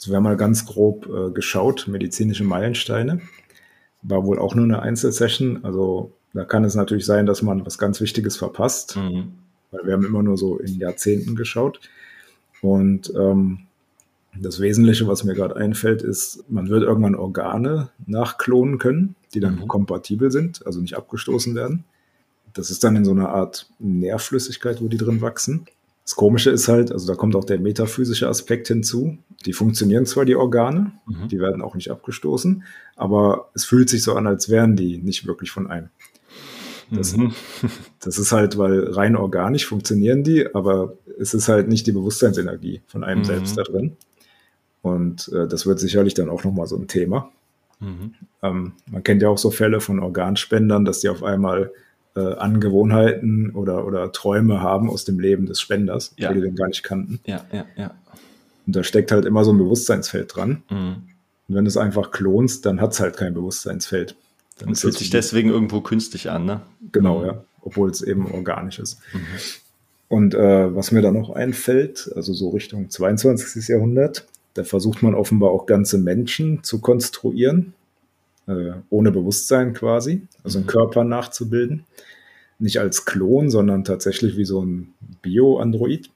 Also 0.00 0.12
wir 0.12 0.16
haben 0.16 0.24
mal 0.24 0.36
ganz 0.38 0.64
grob 0.64 1.06
äh, 1.06 1.30
geschaut, 1.30 1.86
medizinische 1.86 2.42
Meilensteine. 2.42 3.20
War 4.00 4.24
wohl 4.24 4.38
auch 4.38 4.54
nur 4.54 4.64
eine 4.64 4.80
Einzelsession. 4.80 5.62
Also 5.62 6.12
da 6.32 6.44
kann 6.44 6.64
es 6.64 6.74
natürlich 6.74 7.04
sein, 7.04 7.26
dass 7.26 7.42
man 7.42 7.66
was 7.66 7.76
ganz 7.76 8.00
Wichtiges 8.00 8.38
verpasst. 8.38 8.96
Mhm. 8.96 9.32
Weil 9.70 9.84
wir 9.84 9.92
haben 9.92 10.06
immer 10.06 10.22
nur 10.22 10.38
so 10.38 10.56
in 10.56 10.78
Jahrzehnten 10.78 11.36
geschaut. 11.36 11.80
Und 12.62 13.12
ähm, 13.14 13.66
das 14.34 14.58
Wesentliche, 14.58 15.06
was 15.06 15.22
mir 15.22 15.34
gerade 15.34 15.56
einfällt, 15.56 16.00
ist, 16.00 16.44
man 16.48 16.70
wird 16.70 16.82
irgendwann 16.82 17.14
Organe 17.14 17.90
nachklonen 18.06 18.78
können, 18.78 19.16
die 19.34 19.40
dann 19.40 19.56
mhm. 19.56 19.68
kompatibel 19.68 20.30
sind, 20.30 20.64
also 20.66 20.80
nicht 20.80 20.96
abgestoßen 20.96 21.54
werden. 21.54 21.84
Das 22.54 22.70
ist 22.70 22.82
dann 22.84 22.96
in 22.96 23.04
so 23.04 23.10
einer 23.10 23.28
Art 23.28 23.70
Nährflüssigkeit, 23.78 24.80
wo 24.80 24.88
die 24.88 24.96
drin 24.96 25.20
wachsen. 25.20 25.66
Das 26.10 26.16
Komische 26.16 26.50
ist 26.50 26.66
halt, 26.66 26.90
also 26.90 27.06
da 27.06 27.14
kommt 27.14 27.36
auch 27.36 27.44
der 27.44 27.60
metaphysische 27.60 28.28
Aspekt 28.28 28.66
hinzu. 28.66 29.18
Die 29.46 29.52
funktionieren 29.52 30.06
zwar, 30.06 30.24
die 30.24 30.34
Organe, 30.34 30.90
mhm. 31.06 31.28
die 31.28 31.38
werden 31.38 31.62
auch 31.62 31.76
nicht 31.76 31.92
abgestoßen, 31.92 32.64
aber 32.96 33.52
es 33.54 33.64
fühlt 33.64 33.88
sich 33.88 34.02
so 34.02 34.14
an, 34.14 34.26
als 34.26 34.48
wären 34.48 34.74
die 34.74 34.98
nicht 34.98 35.24
wirklich 35.28 35.52
von 35.52 35.70
einem. 35.70 35.90
Das, 36.90 37.16
mhm. 37.16 37.32
das 38.00 38.18
ist 38.18 38.32
halt, 38.32 38.58
weil 38.58 38.90
rein 38.90 39.14
organisch 39.14 39.66
funktionieren 39.66 40.24
die, 40.24 40.52
aber 40.52 40.94
es 41.20 41.32
ist 41.32 41.46
halt 41.46 41.68
nicht 41.68 41.86
die 41.86 41.92
Bewusstseinsenergie 41.92 42.82
von 42.88 43.04
einem 43.04 43.20
mhm. 43.20 43.26
selbst 43.26 43.56
da 43.56 43.62
drin. 43.62 43.96
Und 44.82 45.30
äh, 45.32 45.46
das 45.46 45.64
wird 45.64 45.78
sicherlich 45.78 46.14
dann 46.14 46.28
auch 46.28 46.42
nochmal 46.42 46.66
so 46.66 46.76
ein 46.76 46.88
Thema. 46.88 47.30
Mhm. 47.78 48.14
Ähm, 48.42 48.72
man 48.90 49.04
kennt 49.04 49.22
ja 49.22 49.28
auch 49.28 49.38
so 49.38 49.52
Fälle 49.52 49.80
von 49.80 50.00
Organspendern, 50.00 50.84
dass 50.84 50.98
die 50.98 51.08
auf 51.08 51.22
einmal 51.22 51.70
äh, 52.16 52.34
Angewohnheiten 52.34 53.50
oder, 53.50 53.86
oder 53.86 54.12
Träume 54.12 54.60
haben 54.60 54.90
aus 54.90 55.04
dem 55.04 55.20
Leben 55.20 55.46
des 55.46 55.60
Spenders, 55.60 56.12
ja. 56.16 56.32
die 56.32 56.40
den 56.40 56.56
gar 56.56 56.68
nicht 56.68 56.82
kannten. 56.82 57.20
Ja, 57.24 57.44
ja, 57.52 57.66
ja. 57.76 57.94
Und 58.66 58.76
da 58.76 58.84
steckt 58.84 59.12
halt 59.12 59.24
immer 59.24 59.44
so 59.44 59.52
ein 59.52 59.58
Bewusstseinsfeld 59.58 60.34
dran. 60.34 60.62
Mhm. 60.70 60.96
Und 61.48 61.54
wenn 61.54 61.64
du 61.64 61.68
es 61.68 61.76
einfach 61.76 62.10
klonst, 62.10 62.66
dann 62.66 62.80
hat 62.80 62.92
es 62.92 63.00
halt 63.00 63.16
kein 63.16 63.34
Bewusstseinsfeld. 63.34 64.16
Dann 64.58 64.70
Und 64.70 64.78
fühlt 64.78 64.98
sich 64.98 65.10
deswegen 65.10 65.50
irgendwo 65.50 65.80
künstlich 65.80 66.30
an, 66.30 66.44
ne? 66.44 66.60
Genau, 66.92 67.20
mhm. 67.20 67.26
ja. 67.26 67.44
Obwohl 67.62 67.90
es 67.90 68.02
eben 68.02 68.30
organisch 68.30 68.78
ist. 68.78 69.00
Mhm. 69.12 69.20
Und 70.08 70.34
äh, 70.34 70.74
was 70.74 70.90
mir 70.90 71.02
da 71.02 71.12
noch 71.12 71.30
einfällt, 71.30 72.10
also 72.16 72.32
so 72.32 72.50
Richtung 72.50 72.90
22. 72.90 73.68
Jahrhundert, 73.68 74.26
da 74.54 74.64
versucht 74.64 75.02
man 75.02 75.14
offenbar 75.14 75.50
auch 75.50 75.66
ganze 75.66 75.98
Menschen 75.98 76.64
zu 76.64 76.80
konstruieren 76.80 77.74
äh, 78.50 78.72
ohne 78.90 79.12
Bewusstsein 79.12 79.72
quasi, 79.74 80.22
also 80.42 80.58
einen 80.58 80.66
mhm. 80.66 80.70
Körper 80.70 81.04
nachzubilden. 81.04 81.84
Nicht 82.58 82.78
als 82.78 83.04
Klon, 83.04 83.48
sondern 83.48 83.84
tatsächlich 83.84 84.36
wie 84.36 84.44
so 84.44 84.62
ein 84.62 84.92
Bio-Android. 85.22 86.10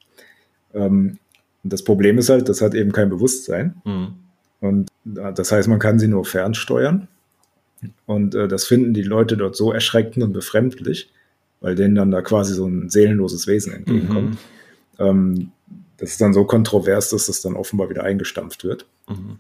Ähm, 0.75 1.19
das 1.63 1.83
Problem 1.83 2.19
ist 2.19 2.29
halt, 2.29 2.49
das 2.49 2.61
hat 2.61 2.75
eben 2.75 2.93
kein 2.93 3.09
Bewusstsein. 3.09 3.77
Mhm. 3.85 4.09
Und 4.61 4.91
äh, 5.17 5.33
das 5.33 5.53
heißt, 5.53 5.69
man 5.69 5.79
kann 5.79 5.99
sie 5.99 6.09
nur 6.09 6.25
fernsteuern. 6.25 7.09
Und 8.07 8.35
äh, 8.35 8.49
das 8.49 8.65
finden 8.65 8.95
die 8.95 9.03
Leute 9.03 9.37
dort 9.37 9.57
so 9.57 9.73
erschreckend 9.73 10.25
und 10.25 10.33
befremdlich, 10.33 11.11
weil 11.61 11.75
denen 11.75 11.95
dann 11.95 12.11
da 12.11 12.21
quasi 12.21 12.55
so 12.55 12.67
ein 12.67 12.91
seelenloses 12.91 13.47
Wesen 13.47 13.73
entgegenkommt. 13.73 14.39
Mhm. 14.99 15.07
Ähm, 15.07 15.53
das 15.97 16.11
ist 16.11 16.21
dann 16.21 16.35
so 16.35 16.45
kontrovers, 16.45 17.11
dass 17.11 17.27
das 17.27 17.41
dann 17.41 17.57
offenbar 17.57 17.89
wieder 17.89 18.05
eingestampft 18.05 18.65
wird. 18.65 18.87
Mhm. 19.09 19.39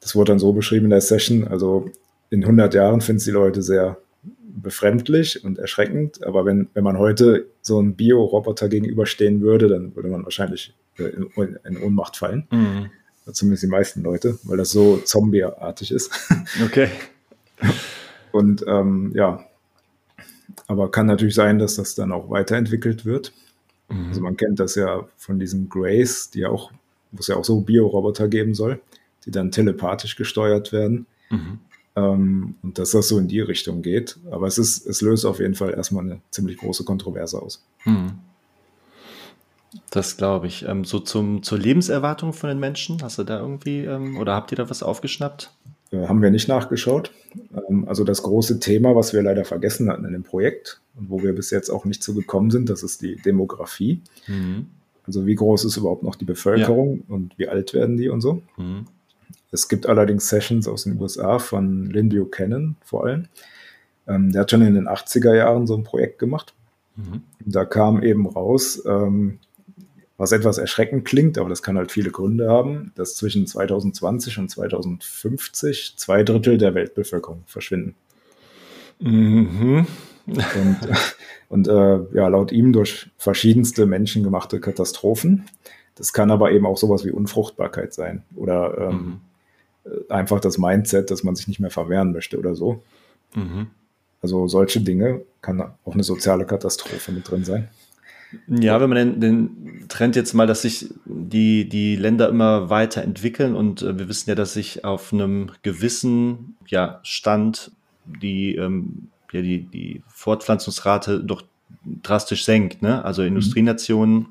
Das 0.00 0.16
wurde 0.16 0.32
dann 0.32 0.38
so 0.38 0.52
beschrieben 0.52 0.86
in 0.86 0.90
der 0.90 1.00
Session. 1.00 1.46
Also 1.46 1.90
in 2.30 2.42
100 2.42 2.74
Jahren 2.74 3.00
finden 3.00 3.18
es 3.18 3.24
die 3.24 3.32
Leute 3.32 3.62
sehr 3.62 3.98
befremdlich 4.62 5.44
und 5.44 5.58
erschreckend. 5.58 6.24
Aber 6.24 6.44
wenn, 6.44 6.68
wenn 6.74 6.84
man 6.84 6.98
heute 6.98 7.46
so 7.60 7.78
einem 7.78 7.94
Bio-Roboter 7.94 8.68
gegenüberstehen 8.68 9.40
würde, 9.40 9.68
dann 9.68 9.94
würde 9.94 10.08
man 10.08 10.24
wahrscheinlich 10.24 10.74
äh, 10.98 11.04
in, 11.04 11.58
in 11.64 11.82
Ohnmacht 11.82 12.16
fallen. 12.16 12.46
Mhm. 12.50 12.90
Zumindest 13.32 13.62
die 13.62 13.68
meisten 13.68 14.02
Leute, 14.02 14.38
weil 14.44 14.56
das 14.56 14.70
so 14.70 14.96
zombieartig 14.98 15.92
ist. 15.92 16.10
Okay. 16.64 16.88
Und 18.32 18.64
ähm, 18.66 19.12
ja, 19.14 19.44
aber 20.66 20.90
kann 20.90 21.06
natürlich 21.06 21.34
sein, 21.34 21.58
dass 21.58 21.76
das 21.76 21.94
dann 21.94 22.12
auch 22.12 22.30
weiterentwickelt 22.30 23.04
wird. 23.04 23.32
Mhm. 23.88 24.08
Also 24.08 24.20
man 24.20 24.36
kennt 24.36 24.58
das 24.58 24.74
ja 24.74 25.08
von 25.16 25.38
diesem 25.38 25.68
Grace, 25.68 26.30
die 26.30 26.40
ja 26.40 26.48
auch, 26.48 26.72
wo 27.12 27.20
es 27.20 27.26
ja 27.26 27.36
auch 27.36 27.44
so 27.44 27.60
Bio-Roboter 27.60 28.28
geben 28.28 28.54
soll, 28.54 28.80
die 29.26 29.30
dann 29.30 29.50
telepathisch 29.50 30.16
gesteuert 30.16 30.72
werden. 30.72 31.06
Mhm. 31.28 31.58
Ähm, 31.96 32.54
und 32.62 32.78
dass 32.78 32.92
das 32.92 33.08
so 33.08 33.18
in 33.18 33.28
die 33.28 33.40
Richtung 33.40 33.82
geht. 33.82 34.18
Aber 34.30 34.46
es 34.46 34.58
ist, 34.58 34.86
es 34.86 35.00
löst 35.00 35.24
auf 35.24 35.40
jeden 35.40 35.54
Fall 35.54 35.74
erstmal 35.74 36.04
eine 36.04 36.20
ziemlich 36.30 36.58
große 36.58 36.84
Kontroverse 36.84 37.40
aus. 37.40 37.64
Hm. 37.80 38.12
Das 39.90 40.16
glaube 40.16 40.46
ich. 40.46 40.64
Ähm, 40.66 40.84
so 40.84 41.00
zum, 41.00 41.42
zur 41.42 41.58
Lebenserwartung 41.58 42.32
von 42.32 42.48
den 42.48 42.58
Menschen, 42.58 43.02
hast 43.02 43.18
du 43.18 43.24
da 43.24 43.40
irgendwie 43.40 43.84
ähm, 43.84 44.18
oder 44.18 44.34
habt 44.34 44.52
ihr 44.52 44.56
da 44.56 44.70
was 44.70 44.82
aufgeschnappt? 44.82 45.52
Äh, 45.92 46.06
haben 46.06 46.22
wir 46.22 46.30
nicht 46.30 46.48
nachgeschaut. 46.48 47.12
Ähm, 47.68 47.86
also 47.88 48.04
das 48.04 48.22
große 48.22 48.60
Thema, 48.60 48.94
was 48.94 49.12
wir 49.12 49.22
leider 49.22 49.44
vergessen 49.44 49.90
hatten 49.90 50.04
in 50.04 50.12
dem 50.12 50.22
Projekt 50.22 50.80
und 50.96 51.10
wo 51.10 51.22
wir 51.22 51.34
bis 51.34 51.50
jetzt 51.50 51.70
auch 51.70 51.84
nicht 51.84 52.02
zugekommen 52.02 52.50
sind, 52.50 52.68
das 52.70 52.82
ist 52.82 53.02
die 53.02 53.16
Demografie. 53.16 54.00
Mhm. 54.26 54.66
Also 55.06 55.26
wie 55.26 55.34
groß 55.34 55.64
ist 55.64 55.76
überhaupt 55.76 56.02
noch 56.02 56.14
die 56.14 56.24
Bevölkerung 56.24 56.98
ja. 56.98 57.14
und 57.14 57.38
wie 57.38 57.48
alt 57.48 57.74
werden 57.74 57.96
die 57.96 58.08
und 58.08 58.20
so. 58.20 58.42
Mhm. 58.56 58.86
Es 59.52 59.68
gibt 59.68 59.86
allerdings 59.86 60.28
Sessions 60.28 60.68
aus 60.68 60.84
den 60.84 61.00
USA 61.00 61.38
von 61.38 61.86
Lynn 61.86 62.08
Buchanan 62.08 62.76
vor 62.84 63.06
allem. 63.06 63.26
Ähm, 64.06 64.32
der 64.32 64.42
hat 64.42 64.50
schon 64.50 64.62
in 64.62 64.74
den 64.74 64.88
80er 64.88 65.34
Jahren 65.34 65.66
so 65.66 65.76
ein 65.76 65.84
Projekt 65.84 66.18
gemacht. 66.18 66.54
Mhm. 66.96 67.22
Da 67.44 67.64
kam 67.64 68.02
eben 68.02 68.26
raus, 68.26 68.82
ähm, 68.86 69.38
was 70.16 70.32
etwas 70.32 70.58
erschreckend 70.58 71.04
klingt, 71.06 71.38
aber 71.38 71.48
das 71.48 71.62
kann 71.62 71.78
halt 71.78 71.90
viele 71.90 72.10
Gründe 72.10 72.48
haben, 72.48 72.92
dass 72.94 73.16
zwischen 73.16 73.46
2020 73.46 74.38
und 74.38 74.50
2050 74.50 75.94
zwei 75.96 76.22
Drittel 76.22 76.58
der 76.58 76.74
Weltbevölkerung 76.74 77.42
verschwinden. 77.46 77.94
Mhm. 79.00 79.86
Und, 80.26 80.78
und 81.48 81.68
äh, 81.68 82.00
ja, 82.12 82.28
laut 82.28 82.52
ihm 82.52 82.72
durch 82.72 83.10
verschiedenste 83.16 83.86
menschengemachte 83.86 84.60
Katastrophen. 84.60 85.46
Das 85.94 86.12
kann 86.12 86.30
aber 86.30 86.52
eben 86.52 86.66
auch 86.66 86.76
sowas 86.76 87.04
wie 87.04 87.10
Unfruchtbarkeit 87.10 87.94
sein 87.94 88.22
oder 88.36 88.76
ähm, 88.78 88.92
mhm. 88.92 89.20
Äh, 89.90 90.12
einfach 90.12 90.40
das 90.40 90.58
Mindset, 90.58 91.10
dass 91.10 91.22
man 91.22 91.36
sich 91.36 91.48
nicht 91.48 91.60
mehr 91.60 91.70
verwehren 91.70 92.12
möchte 92.12 92.38
oder 92.38 92.54
so. 92.54 92.82
Mhm. 93.34 93.68
Also 94.22 94.48
solche 94.48 94.80
Dinge 94.80 95.22
kann 95.40 95.60
auch 95.60 95.94
eine 95.94 96.02
soziale 96.02 96.44
Katastrophe 96.44 97.12
mit 97.12 97.30
drin 97.30 97.44
sein. 97.44 97.68
Ja, 98.46 98.80
wenn 98.80 98.90
man 98.90 98.96
den, 98.96 99.20
den 99.20 99.88
Trend 99.88 100.14
jetzt 100.14 100.34
mal, 100.34 100.46
dass 100.46 100.62
sich 100.62 100.88
die, 101.04 101.68
die 101.68 101.96
Länder 101.96 102.28
immer 102.28 102.70
weiter 102.70 103.02
entwickeln 103.02 103.56
und 103.56 103.82
äh, 103.82 103.98
wir 103.98 104.08
wissen 104.08 104.30
ja, 104.30 104.36
dass 104.36 104.52
sich 104.52 104.84
auf 104.84 105.12
einem 105.12 105.50
gewissen 105.62 106.56
ja, 106.68 107.00
Stand 107.02 107.72
die, 108.04 108.54
ähm, 108.54 109.08
ja, 109.32 109.42
die, 109.42 109.62
die 109.62 110.02
Fortpflanzungsrate 110.08 111.24
doch 111.24 111.42
drastisch 112.02 112.44
senkt. 112.44 112.82
Ne? 112.82 113.04
Also 113.04 113.22
mhm. 113.22 113.28
Industrienationen 113.28 114.26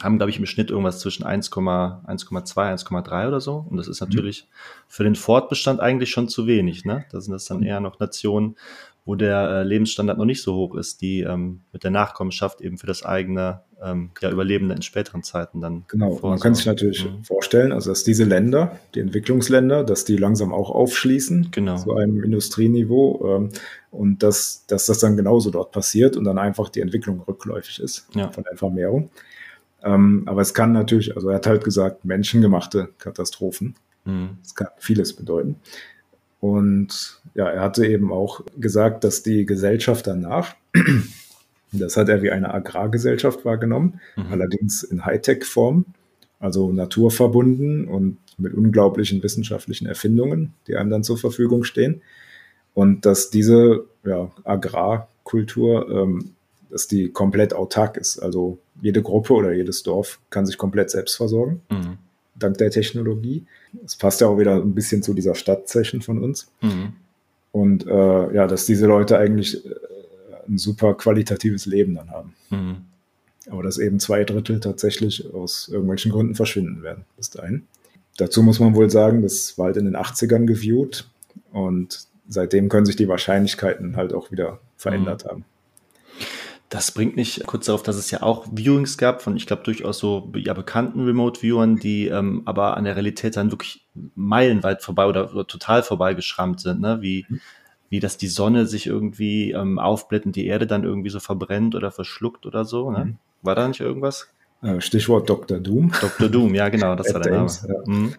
haben, 0.00 0.18
glaube 0.18 0.30
ich, 0.30 0.38
im 0.38 0.46
Schnitt 0.46 0.70
irgendwas 0.70 1.00
zwischen 1.00 1.24
1,2, 1.24 2.04
1,3 2.06 3.28
oder 3.28 3.40
so. 3.40 3.66
Und 3.68 3.76
das 3.76 3.88
ist 3.88 4.00
mhm. 4.00 4.08
natürlich 4.08 4.44
mhm. 4.44 4.84
für 4.88 5.04
den 5.04 5.16
Fortbestand 5.16 5.80
eigentlich 5.80 6.10
schon 6.10 6.28
zu 6.28 6.46
wenig. 6.46 6.84
Ne? 6.84 7.04
Da 7.10 7.20
sind 7.20 7.32
das 7.32 7.46
dann 7.46 7.62
eher 7.62 7.80
noch 7.80 7.98
Nationen, 7.98 8.56
wo 9.08 9.14
der 9.14 9.48
äh, 9.48 9.62
Lebensstandard 9.62 10.18
noch 10.18 10.26
nicht 10.26 10.42
so 10.42 10.54
hoch 10.54 10.74
ist, 10.74 11.00
die 11.00 11.20
ähm, 11.20 11.62
mit 11.72 11.82
der 11.82 11.90
Nachkommenschaft 11.90 12.60
eben 12.60 12.76
für 12.76 12.86
das 12.86 13.06
eigene 13.06 13.62
ähm, 13.82 14.10
ja, 14.20 14.30
Überleben 14.30 14.70
in 14.70 14.82
späteren 14.82 15.22
Zeiten 15.22 15.62
dann. 15.62 15.84
Genau, 15.88 16.18
man 16.22 16.38
kann 16.38 16.54
sich 16.54 16.66
natürlich 16.66 17.06
mhm. 17.06 17.24
vorstellen, 17.24 17.72
also 17.72 17.90
dass 17.90 18.04
diese 18.04 18.24
Länder, 18.24 18.78
die 18.94 19.00
Entwicklungsländer, 19.00 19.82
dass 19.82 20.04
die 20.04 20.18
langsam 20.18 20.52
auch 20.52 20.70
aufschließen 20.70 21.48
genau. 21.52 21.76
zu 21.76 21.96
einem 21.96 22.22
Industrieniveau 22.22 23.36
ähm, 23.36 23.48
und 23.90 24.22
dass, 24.22 24.66
dass 24.66 24.84
das 24.84 24.98
dann 24.98 25.16
genauso 25.16 25.50
dort 25.50 25.72
passiert 25.72 26.18
und 26.18 26.24
dann 26.24 26.36
einfach 26.36 26.68
die 26.68 26.82
Entwicklung 26.82 27.20
rückläufig 27.20 27.80
ist 27.80 28.06
ja. 28.14 28.30
von 28.30 28.44
der 28.44 28.58
Vermehrung. 28.58 29.10
Ähm, 29.82 30.24
aber 30.26 30.40
es 30.40 30.54
kann 30.54 30.72
natürlich, 30.72 31.14
also 31.14 31.28
er 31.28 31.36
hat 31.36 31.46
halt 31.46 31.64
gesagt, 31.64 32.04
menschengemachte 32.04 32.90
Katastrophen. 32.98 33.76
Mhm. 34.04 34.38
Das 34.42 34.54
kann 34.54 34.68
vieles 34.78 35.14
bedeuten. 35.14 35.56
Und 36.40 37.20
ja, 37.34 37.48
er 37.48 37.60
hatte 37.62 37.86
eben 37.86 38.12
auch 38.12 38.40
gesagt, 38.58 39.04
dass 39.04 39.22
die 39.22 39.44
Gesellschaft 39.46 40.06
danach, 40.06 40.54
das 41.72 41.96
hat 41.96 42.08
er 42.08 42.22
wie 42.22 42.30
eine 42.30 42.52
Agrargesellschaft 42.52 43.44
wahrgenommen, 43.44 44.00
mhm. 44.16 44.26
allerdings 44.30 44.82
in 44.82 45.04
Hightech-Form, 45.04 45.84
also 46.40 46.72
naturverbunden 46.72 47.88
und 47.88 48.18
mit 48.36 48.54
unglaublichen 48.54 49.22
wissenschaftlichen 49.22 49.86
Erfindungen, 49.86 50.54
die 50.68 50.76
einem 50.76 50.90
dann 50.90 51.02
zur 51.02 51.18
Verfügung 51.18 51.64
stehen. 51.64 52.02
Und 52.74 53.04
dass 53.04 53.30
diese 53.30 53.86
ja, 54.04 54.30
Agrarkultur 54.44 55.90
ähm, 55.90 56.34
dass 56.70 56.86
die 56.86 57.10
komplett 57.10 57.54
autark 57.54 57.96
ist. 57.96 58.18
Also 58.18 58.58
jede 58.80 59.02
Gruppe 59.02 59.34
oder 59.34 59.52
jedes 59.52 59.82
Dorf 59.82 60.20
kann 60.30 60.46
sich 60.46 60.58
komplett 60.58 60.90
selbst 60.90 61.16
versorgen, 61.16 61.62
mhm. 61.70 61.98
dank 62.36 62.58
der 62.58 62.70
Technologie. 62.70 63.44
Das 63.72 63.96
passt 63.96 64.20
ja 64.20 64.28
auch 64.28 64.38
wieder 64.38 64.56
ein 64.56 64.74
bisschen 64.74 65.02
zu 65.02 65.14
dieser 65.14 65.34
Stadtsession 65.34 66.02
von 66.02 66.22
uns. 66.22 66.50
Mhm. 66.60 66.92
Und 67.52 67.86
äh, 67.86 68.34
ja, 68.34 68.46
dass 68.46 68.66
diese 68.66 68.86
Leute 68.86 69.18
eigentlich 69.18 69.64
äh, 69.64 69.74
ein 70.48 70.58
super 70.58 70.94
qualitatives 70.94 71.66
Leben 71.66 71.94
dann 71.94 72.10
haben. 72.10 72.34
Mhm. 72.50 72.76
Aber 73.50 73.62
dass 73.62 73.78
eben 73.78 73.98
zwei 73.98 74.24
Drittel 74.24 74.60
tatsächlich 74.60 75.32
aus 75.32 75.68
irgendwelchen 75.68 76.12
Gründen 76.12 76.34
verschwinden 76.34 76.82
werden 76.82 77.04
bis 77.16 77.30
dahin. 77.30 77.66
Dazu 78.18 78.42
muss 78.42 78.60
man 78.60 78.74
wohl 78.74 78.90
sagen, 78.90 79.22
das 79.22 79.56
war 79.58 79.66
halt 79.66 79.76
in 79.76 79.86
den 79.86 79.96
80ern 79.96 80.44
geviewt 80.44 81.08
und 81.52 82.06
seitdem 82.28 82.68
können 82.68 82.84
sich 82.84 82.96
die 82.96 83.08
Wahrscheinlichkeiten 83.08 83.96
halt 83.96 84.12
auch 84.12 84.30
wieder 84.30 84.58
verändert 84.76 85.24
mhm. 85.24 85.28
haben. 85.28 85.44
Das 86.68 86.92
bringt 86.92 87.16
mich 87.16 87.42
kurz 87.46 87.66
darauf, 87.66 87.82
dass 87.82 87.96
es 87.96 88.10
ja 88.10 88.22
auch 88.22 88.46
Viewings 88.52 88.98
gab 88.98 89.22
von, 89.22 89.36
ich 89.36 89.46
glaube, 89.46 89.62
durchaus 89.62 89.98
so 89.98 90.30
ja, 90.36 90.52
bekannten 90.52 91.04
Remote-Viewern, 91.04 91.76
die 91.76 92.08
ähm, 92.08 92.42
aber 92.44 92.76
an 92.76 92.84
der 92.84 92.94
Realität 92.94 93.36
dann 93.36 93.50
wirklich 93.50 93.86
meilenweit 94.14 94.82
vorbei 94.82 95.06
oder, 95.06 95.32
oder 95.32 95.46
total 95.46 95.82
vorbeigeschrammt 95.82 96.60
sind, 96.60 96.80
ne? 96.80 96.98
wie, 97.00 97.24
mhm. 97.28 97.40
wie 97.88 98.00
dass 98.00 98.18
die 98.18 98.28
Sonne 98.28 98.66
sich 98.66 98.86
irgendwie 98.86 99.52
ähm, 99.52 99.78
aufblätt 99.78 100.26
und 100.26 100.36
die 100.36 100.46
Erde 100.46 100.66
dann 100.66 100.84
irgendwie 100.84 101.10
so 101.10 101.20
verbrennt 101.20 101.74
oder 101.74 101.90
verschluckt 101.90 102.44
oder 102.44 102.66
so. 102.66 102.90
Ne? 102.90 103.04
Mhm. 103.04 103.16
War 103.40 103.54
da 103.54 103.66
nicht 103.66 103.80
irgendwas? 103.80 104.28
Äh, 104.62 104.80
Stichwort 104.82 105.28
Dr. 105.30 105.60
Doom. 105.60 105.92
Dr. 106.00 106.28
Doom, 106.28 106.54
ja 106.54 106.68
genau, 106.68 106.94
das 106.96 107.14
war 107.14 107.20
der 107.20 107.32
Name. 107.32 107.50
Ja. 107.66 107.74
Mhm. 107.86 108.14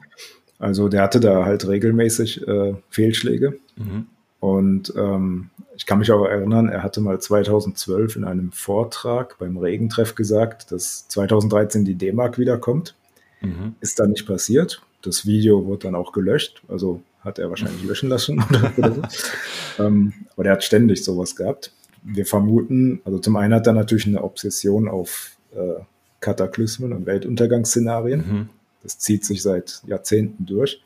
Also 0.57 0.89
der 0.89 1.03
hatte 1.03 1.19
da 1.19 1.45
halt 1.45 1.67
regelmäßig 1.67 2.47
äh, 2.47 2.75
Fehlschläge. 2.89 3.59
Mhm. 3.77 4.07
Und 4.39 4.93
ähm, 4.95 5.49
ich 5.75 5.85
kann 5.85 5.99
mich 5.99 6.11
auch 6.11 6.25
erinnern, 6.25 6.69
er 6.69 6.83
hatte 6.83 7.01
mal 7.01 7.19
2012 7.19 8.17
in 8.17 8.23
einem 8.23 8.51
Vortrag 8.51 9.37
beim 9.37 9.57
Regentreff 9.57 10.15
gesagt, 10.15 10.71
dass 10.71 11.07
2013 11.09 11.85
die 11.85 11.95
D-Mark 11.95 12.37
wiederkommt. 12.37 12.95
Mhm. 13.41 13.75
Ist 13.79 13.99
dann 13.99 14.11
nicht 14.11 14.25
passiert. 14.25 14.81
Das 15.01 15.25
Video 15.25 15.65
wurde 15.65 15.83
dann 15.83 15.95
auch 15.95 16.11
gelöscht. 16.11 16.61
Also 16.67 17.01
hat 17.21 17.39
er 17.39 17.49
wahrscheinlich 17.49 17.83
löschen 17.83 18.09
lassen 18.09 18.43
oder, 18.49 18.71
oder 18.77 18.93
so. 18.93 19.83
ähm, 19.83 20.13
aber 20.33 20.43
der 20.43 20.53
hat 20.53 20.63
ständig 20.63 21.03
sowas 21.03 21.35
gehabt. 21.35 21.73
Wir 22.01 22.25
vermuten, 22.25 23.01
also 23.03 23.19
zum 23.19 23.35
einen 23.35 23.53
hat 23.53 23.67
er 23.67 23.73
natürlich 23.73 24.07
eine 24.07 24.23
Obsession 24.23 24.87
auf 24.87 25.35
äh, 25.53 25.81
Kataklysmen 26.21 26.93
und 26.93 27.05
Weltuntergangsszenarien. 27.05 28.19
Mhm. 28.19 28.49
Das 28.83 28.99
zieht 28.99 29.25
sich 29.25 29.41
seit 29.41 29.81
Jahrzehnten 29.85 30.45
durch. 30.45 30.81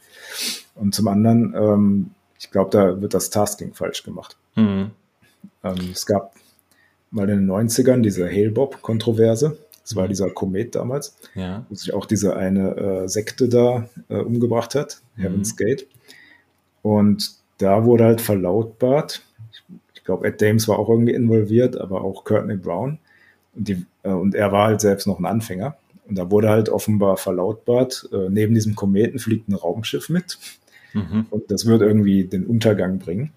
Und 0.75 0.95
zum 0.95 1.07
anderen 1.07 1.53
ähm, 1.55 2.11
ich 2.43 2.51
glaube, 2.51 2.69
da 2.71 3.01
wird 3.01 3.13
das 3.13 3.29
Tasking 3.29 3.73
falsch 3.73 4.03
gemacht. 4.03 4.35
Mhm. 4.55 4.91
Ähm, 5.63 5.89
es 5.91 6.05
gab 6.05 6.35
mal 7.09 7.29
in 7.29 7.47
den 7.47 7.49
90ern 7.49 8.01
diese 8.01 8.27
Hale-Bob-Kontroverse. 8.27 9.57
Das 9.83 9.95
war 9.95 10.05
mhm. 10.05 10.09
dieser 10.09 10.29
Komet 10.29 10.75
damals, 10.75 11.15
ja. 11.35 11.65
wo 11.69 11.75
sich 11.75 11.93
auch 11.93 12.05
diese 12.05 12.35
eine 12.35 12.75
äh, 12.75 13.07
Sekte 13.07 13.47
da 13.47 13.87
äh, 14.09 14.17
umgebracht 14.17 14.75
hat, 14.75 15.01
mhm. 15.15 15.21
Heaven's 15.21 15.55
Gate. 15.55 15.87
Und 16.81 17.31
da 17.59 17.85
wurde 17.85 18.03
halt 18.03 18.19
verlautbart, 18.19 19.21
ich, 19.51 19.63
ich 19.95 20.03
glaube, 20.03 20.27
Ed 20.27 20.41
Dames 20.41 20.67
war 20.67 20.79
auch 20.79 20.89
irgendwie 20.89 21.13
involviert, 21.13 21.79
aber 21.79 22.03
auch 22.03 22.25
Courtney 22.25 22.57
Brown. 22.57 22.99
Und, 23.55 23.67
die, 23.69 23.85
äh, 24.03 24.09
und 24.09 24.35
er 24.35 24.51
war 24.51 24.67
halt 24.67 24.81
selbst 24.81 25.07
noch 25.07 25.17
ein 25.17 25.25
Anfänger. 25.25 25.77
Und 26.09 26.17
da 26.17 26.29
wurde 26.29 26.49
halt 26.49 26.67
offenbar 26.67 27.15
verlautbart, 27.15 28.09
äh, 28.11 28.29
neben 28.29 28.53
diesem 28.53 28.75
Kometen 28.75 29.19
fliegt 29.19 29.47
ein 29.47 29.53
Raumschiff 29.53 30.09
mit. 30.09 30.37
Mhm. 30.93 31.25
Und 31.29 31.51
das 31.51 31.65
wird 31.65 31.81
irgendwie 31.81 32.25
den 32.25 32.45
Untergang 32.45 32.99
bringen. 32.99 33.31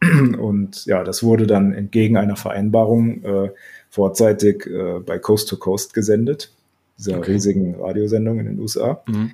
Und 0.38 0.86
ja, 0.86 1.04
das 1.04 1.22
wurde 1.22 1.46
dann 1.46 1.72
entgegen 1.74 2.16
einer 2.16 2.36
Vereinbarung 2.36 3.24
äh, 3.24 3.50
vorzeitig 3.90 4.66
äh, 4.66 5.00
bei 5.00 5.18
Coast 5.18 5.48
to 5.48 5.56
Coast 5.56 5.94
gesendet, 5.94 6.52
dieser 6.96 7.18
okay. 7.18 7.32
riesigen 7.32 7.74
Radiosendung 7.74 8.38
in 8.38 8.46
den 8.46 8.60
USA. 8.60 9.02
Mhm. 9.06 9.32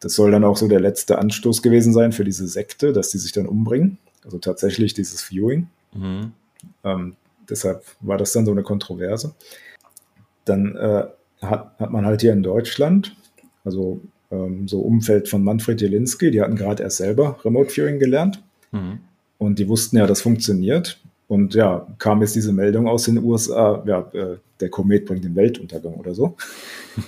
Das 0.00 0.14
soll 0.14 0.30
dann 0.30 0.44
auch 0.44 0.56
so 0.56 0.66
der 0.66 0.80
letzte 0.80 1.18
Anstoß 1.18 1.62
gewesen 1.62 1.92
sein 1.92 2.12
für 2.12 2.24
diese 2.24 2.48
Sekte, 2.48 2.92
dass 2.92 3.10
die 3.10 3.18
sich 3.18 3.32
dann 3.32 3.46
umbringen. 3.46 3.98
Also 4.24 4.38
tatsächlich 4.38 4.94
dieses 4.94 5.22
Viewing. 5.22 5.68
Mhm. 5.92 6.32
Ähm, 6.84 7.16
deshalb 7.48 7.84
war 8.00 8.16
das 8.16 8.32
dann 8.32 8.46
so 8.46 8.52
eine 8.52 8.62
Kontroverse. 8.62 9.34
Dann 10.46 10.76
äh, 10.76 11.04
hat, 11.42 11.78
hat 11.78 11.90
man 11.90 12.06
halt 12.06 12.22
hier 12.22 12.32
in 12.32 12.42
Deutschland, 12.42 13.14
also 13.64 14.00
ähm, 14.30 14.68
so 14.68 14.80
Umfeld 14.80 15.28
von 15.28 15.42
Manfred 15.42 15.80
Jelinski, 15.80 16.30
die 16.30 16.40
hatten 16.40 16.56
gerade 16.56 16.82
erst 16.82 16.98
selber 16.98 17.38
Remote 17.44 17.70
Viewing 17.70 17.98
gelernt 17.98 18.42
mhm. 18.72 19.00
und 19.38 19.58
die 19.58 19.68
wussten 19.68 19.96
ja, 19.96 20.06
das 20.06 20.20
funktioniert. 20.20 21.00
Und 21.28 21.54
ja, 21.54 21.86
kam 21.98 22.22
jetzt 22.22 22.34
diese 22.34 22.52
Meldung 22.52 22.88
aus 22.88 23.04
den 23.04 23.18
USA, 23.18 23.84
ja, 23.86 24.00
äh, 24.12 24.38
der 24.58 24.68
Komet 24.68 25.06
bringt 25.06 25.24
den 25.24 25.36
Weltuntergang 25.36 25.94
oder 25.94 26.12
so. 26.14 26.36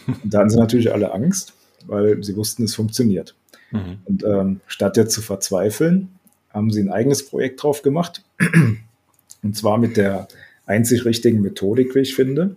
und 0.07 0.21
da 0.33 0.39
hatten 0.39 0.51
sie 0.51 0.59
natürlich 0.59 0.93
alle 0.93 1.13
Angst, 1.13 1.55
weil 1.87 2.23
sie 2.23 2.37
wussten, 2.37 2.63
es 2.65 2.75
funktioniert. 2.75 3.35
Mhm. 3.73 3.99
Und 4.05 4.25
ähm, 4.25 4.61
statt 4.69 4.97
jetzt 4.97 5.13
zu 5.13 5.23
verzweifeln, 5.23 6.09
haben 6.51 6.71
sie 6.71 6.81
ein 6.81 6.91
eigenes 6.91 7.27
Projekt 7.27 7.63
drauf 7.63 7.83
gemacht. 7.83 8.23
Und 9.43 9.57
zwar 9.57 9.79
mit 9.79 9.97
der 9.97 10.29
einzig 10.67 11.05
richtigen 11.05 11.41
Methodik, 11.41 11.95
wie 11.95 12.01
ich 12.01 12.15
finde, 12.15 12.55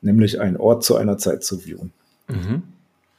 nämlich 0.00 0.40
einen 0.40 0.56
Ort 0.56 0.82
zu 0.82 0.96
einer 0.96 1.18
Zeit 1.18 1.44
zu 1.44 1.58
viewen. 1.58 1.92
Mhm. 2.28 2.62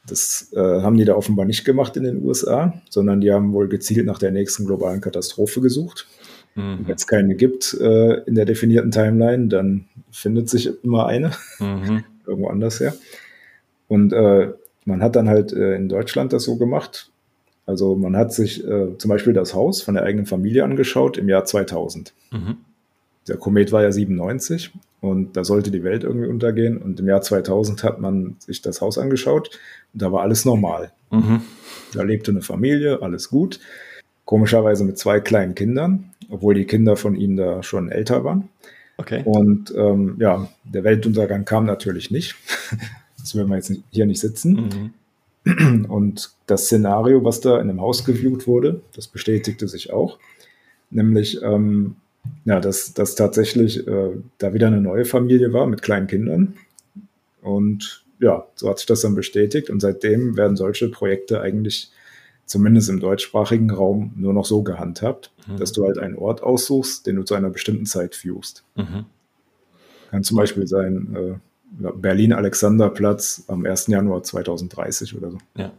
Das 0.06 0.52
äh, 0.54 0.60
haben 0.60 0.96
die 0.96 1.04
da 1.04 1.14
offenbar 1.14 1.46
nicht 1.46 1.64
gemacht 1.64 1.96
in 1.96 2.04
den 2.04 2.24
USA, 2.24 2.74
sondern 2.88 3.20
die 3.20 3.32
haben 3.32 3.52
wohl 3.52 3.68
gezielt 3.68 4.06
nach 4.06 4.18
der 4.18 4.30
nächsten 4.30 4.64
globalen 4.66 5.00
Katastrophe 5.00 5.60
gesucht. 5.60 6.06
Mhm. 6.54 6.86
Wenn 6.86 6.94
es 6.94 7.06
keine 7.06 7.34
gibt 7.34 7.74
äh, 7.74 8.20
in 8.24 8.34
der 8.34 8.44
definierten 8.44 8.90
Timeline, 8.90 9.48
dann 9.48 9.86
findet 10.10 10.48
sich 10.48 10.70
immer 10.84 11.06
eine 11.06 11.32
mhm. 11.58 12.04
irgendwo 12.26 12.48
anders 12.48 12.80
her. 12.80 12.94
Und 13.88 14.12
äh, 14.12 14.52
man 14.84 15.02
hat 15.02 15.16
dann 15.16 15.28
halt 15.28 15.52
äh, 15.52 15.74
in 15.74 15.88
Deutschland 15.88 16.32
das 16.32 16.44
so 16.44 16.56
gemacht. 16.56 17.10
Also 17.66 17.96
man 17.96 18.16
hat 18.16 18.32
sich 18.32 18.64
äh, 18.66 18.96
zum 18.96 19.08
Beispiel 19.08 19.32
das 19.32 19.54
Haus 19.54 19.82
von 19.82 19.94
der 19.94 20.04
eigenen 20.04 20.26
Familie 20.26 20.64
angeschaut 20.64 21.18
im 21.18 21.28
Jahr 21.28 21.44
2000. 21.44 22.12
Mhm. 22.30 22.56
Der 23.28 23.36
Komet 23.36 23.72
war 23.72 23.82
ja 23.82 23.92
97 23.92 24.72
und 25.00 25.36
da 25.36 25.44
sollte 25.44 25.70
die 25.70 25.82
Welt 25.82 26.04
irgendwie 26.04 26.28
untergehen. 26.28 26.78
Und 26.78 27.00
im 27.00 27.08
Jahr 27.08 27.22
2000 27.22 27.82
hat 27.84 28.00
man 28.00 28.36
sich 28.38 28.62
das 28.62 28.80
Haus 28.80 28.98
angeschaut 28.98 29.50
und 29.92 30.02
da 30.02 30.12
war 30.12 30.22
alles 30.22 30.44
normal. 30.44 30.92
Mhm. 31.10 31.42
Da 31.92 32.02
lebte 32.02 32.30
eine 32.30 32.42
Familie, 32.42 33.02
alles 33.02 33.28
gut. 33.28 33.60
Komischerweise 34.24 34.84
mit 34.84 34.98
zwei 34.98 35.20
kleinen 35.20 35.54
Kindern, 35.54 36.12
obwohl 36.30 36.54
die 36.54 36.64
Kinder 36.64 36.96
von 36.96 37.14
ihnen 37.14 37.36
da 37.36 37.62
schon 37.62 37.90
älter 37.90 38.24
waren. 38.24 38.48
Okay. 38.98 39.22
Und 39.24 39.74
ähm, 39.76 40.16
ja, 40.18 40.48
der 40.64 40.84
Weltuntergang 40.84 41.44
kam 41.44 41.66
natürlich 41.66 42.10
nicht. 42.10 42.34
das 43.18 43.34
werden 43.34 43.48
wir 43.48 43.56
jetzt 43.56 43.72
hier 43.90 44.06
nicht 44.06 44.20
sitzen. 44.20 44.92
Mhm. 45.44 45.84
Und 45.88 46.32
das 46.46 46.64
Szenario, 46.64 47.24
was 47.24 47.40
da 47.40 47.60
in 47.60 47.68
dem 47.68 47.80
Haus 47.80 48.04
geviewt 48.04 48.46
wurde, 48.46 48.80
das 48.94 49.06
bestätigte 49.06 49.68
sich 49.68 49.92
auch. 49.92 50.18
Nämlich, 50.90 51.40
ähm, 51.42 51.96
ja, 52.44 52.60
dass, 52.60 52.94
dass 52.94 53.14
tatsächlich 53.14 53.86
äh, 53.86 54.10
da 54.38 54.54
wieder 54.54 54.68
eine 54.68 54.80
neue 54.80 55.04
Familie 55.04 55.52
war 55.52 55.66
mit 55.66 55.82
kleinen 55.82 56.06
Kindern. 56.06 56.54
Und 57.42 58.04
ja, 58.18 58.46
so 58.54 58.68
hat 58.68 58.78
sich 58.78 58.86
das 58.86 59.02
dann 59.02 59.14
bestätigt. 59.14 59.70
Und 59.70 59.80
seitdem 59.80 60.36
werden 60.36 60.56
solche 60.56 60.88
Projekte 60.88 61.40
eigentlich 61.40 61.90
zumindest 62.46 62.88
im 62.88 63.00
deutschsprachigen 63.00 63.70
Raum 63.70 64.12
nur 64.16 64.32
noch 64.32 64.44
so 64.44 64.62
gehandhabt, 64.62 65.32
mhm. 65.46 65.56
dass 65.58 65.72
du 65.72 65.84
halt 65.84 65.98
einen 65.98 66.16
Ort 66.16 66.42
aussuchst, 66.42 67.06
den 67.06 67.16
du 67.16 67.24
zu 67.24 67.34
einer 67.34 67.50
bestimmten 67.50 67.86
Zeit 67.86 68.14
viewst. 68.14 68.64
Mhm. 68.76 69.06
Kann 70.10 70.22
zum 70.22 70.36
Beispiel 70.36 70.66
sein 70.66 71.16
äh, 71.16 71.34
Berlin-Alexanderplatz 71.94 73.44
am 73.48 73.66
1. 73.66 73.88
Januar 73.88 74.22
2030 74.22 75.16
oder 75.16 75.32
so. 75.32 75.38
Ja. 75.56 75.72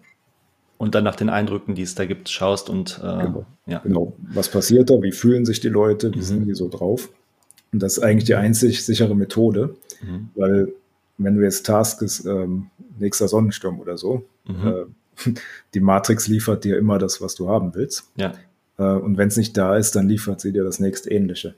Und 0.77 0.93
dann 0.93 1.03
nach 1.03 1.15
den 1.15 1.29
Eindrücken, 1.29 1.73
die 1.73 1.81
es 1.81 1.95
da 1.95 2.05
gibt, 2.05 2.29
schaust 2.29 2.69
und 2.69 2.99
äh, 3.03 3.25
genau. 3.25 3.45
Ja. 3.65 3.79
genau. 3.79 4.13
Was 4.33 4.49
passiert 4.49 4.89
da? 4.89 5.01
Wie 5.01 5.11
fühlen 5.11 5.45
sich 5.45 5.59
die 5.59 5.69
Leute? 5.69 6.13
Wie 6.13 6.19
mhm. 6.19 6.23
sind 6.23 6.45
die 6.45 6.53
so 6.53 6.69
drauf? 6.69 7.09
Und 7.73 7.81
das 7.81 7.97
ist 7.97 8.03
eigentlich 8.03 8.25
die 8.25 8.35
einzig 8.35 8.85
sichere 8.85 9.15
Methode, 9.15 9.75
mhm. 10.01 10.29
weil 10.35 10.73
wenn 11.17 11.35
du 11.35 11.41
jetzt 11.41 11.65
taskest, 11.65 12.25
ähm, 12.25 12.67
nächster 12.99 13.27
Sonnensturm 13.27 13.79
oder 13.79 13.97
so, 13.97 14.25
mhm. 14.47 14.67
äh, 15.25 15.33
die 15.73 15.79
Matrix 15.79 16.27
liefert 16.27 16.63
dir 16.63 16.77
immer 16.77 16.99
das, 16.99 17.21
was 17.21 17.35
du 17.35 17.49
haben 17.49 17.73
willst. 17.73 18.11
Ja. 18.15 18.33
Äh, 18.77 18.83
und 18.83 19.17
wenn 19.17 19.29
es 19.29 19.37
nicht 19.37 19.57
da 19.57 19.75
ist, 19.75 19.95
dann 19.95 20.07
liefert 20.07 20.41
sie 20.41 20.53
dir 20.53 20.63
das 20.63 20.79
nächste 20.79 21.09
ähnliche. 21.09 21.55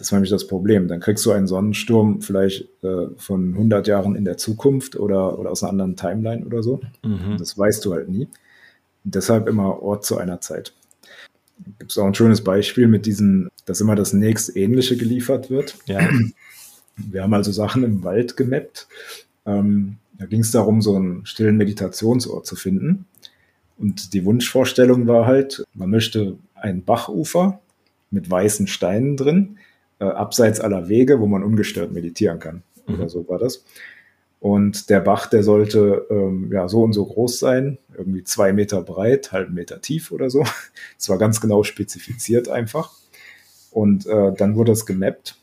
Das 0.00 0.06
ist 0.06 0.12
nämlich 0.12 0.30
das 0.30 0.46
Problem. 0.46 0.88
Dann 0.88 1.00
kriegst 1.00 1.26
du 1.26 1.30
einen 1.30 1.46
Sonnensturm 1.46 2.22
vielleicht 2.22 2.62
äh, 2.82 3.08
von 3.18 3.52
100 3.52 3.86
Jahren 3.86 4.16
in 4.16 4.24
der 4.24 4.38
Zukunft 4.38 4.96
oder, 4.96 5.38
oder 5.38 5.50
aus 5.50 5.62
einer 5.62 5.72
anderen 5.72 5.94
Timeline 5.94 6.46
oder 6.46 6.62
so. 6.62 6.80
Mhm. 7.04 7.36
Das 7.38 7.58
weißt 7.58 7.84
du 7.84 7.92
halt 7.92 8.08
nie. 8.08 8.26
Und 9.04 9.14
deshalb 9.14 9.46
immer 9.46 9.82
Ort 9.82 10.06
zu 10.06 10.16
einer 10.16 10.40
Zeit. 10.40 10.72
Gibt 11.78 11.90
es 11.90 11.98
auch 11.98 12.06
ein 12.06 12.14
schönes 12.14 12.42
Beispiel 12.42 12.88
mit 12.88 13.04
diesen, 13.04 13.50
dass 13.66 13.82
immer 13.82 13.94
das 13.94 14.14
nächste 14.14 14.58
Ähnliche 14.58 14.96
geliefert 14.96 15.50
wird. 15.50 15.76
Ja. 15.84 16.00
Wir 16.96 17.22
haben 17.22 17.34
also 17.34 17.52
Sachen 17.52 17.84
im 17.84 18.02
Wald 18.02 18.38
gemappt. 18.38 18.88
Ähm, 19.44 19.98
da 20.18 20.24
ging 20.24 20.40
es 20.40 20.50
darum, 20.50 20.80
so 20.80 20.96
einen 20.96 21.26
stillen 21.26 21.58
Meditationsort 21.58 22.46
zu 22.46 22.56
finden. 22.56 23.04
Und 23.76 24.14
die 24.14 24.24
Wunschvorstellung 24.24 25.06
war 25.06 25.26
halt, 25.26 25.62
man 25.74 25.90
möchte 25.90 26.38
ein 26.54 26.84
Bachufer 26.84 27.60
mit 28.10 28.30
weißen 28.30 28.66
Steinen 28.66 29.18
drin, 29.18 29.58
äh, 30.00 30.04
abseits 30.04 30.60
aller 30.60 30.88
Wege, 30.88 31.20
wo 31.20 31.26
man 31.26 31.44
ungestört 31.44 31.92
meditieren 31.92 32.38
kann. 32.38 32.62
Mhm. 32.86 32.94
Oder 32.94 33.08
so 33.08 33.28
war 33.28 33.38
das. 33.38 33.64
Und 34.40 34.88
der 34.88 35.00
Bach, 35.00 35.26
der 35.26 35.42
sollte 35.42 36.06
ähm, 36.10 36.50
ja 36.50 36.66
so 36.66 36.82
und 36.82 36.94
so 36.94 37.04
groß 37.04 37.38
sein, 37.38 37.76
irgendwie 37.96 38.24
zwei 38.24 38.54
Meter 38.54 38.80
breit, 38.80 39.32
halben 39.32 39.54
Meter 39.54 39.80
tief 39.80 40.10
oder 40.12 40.30
so. 40.30 40.44
Das 40.96 41.08
war 41.08 41.18
ganz 41.18 41.40
genau 41.40 41.62
spezifiziert 41.62 42.48
einfach. 42.48 42.92
Und 43.70 44.06
äh, 44.06 44.32
dann 44.32 44.56
wurde 44.56 44.72
das 44.72 44.86
gemappt 44.86 45.36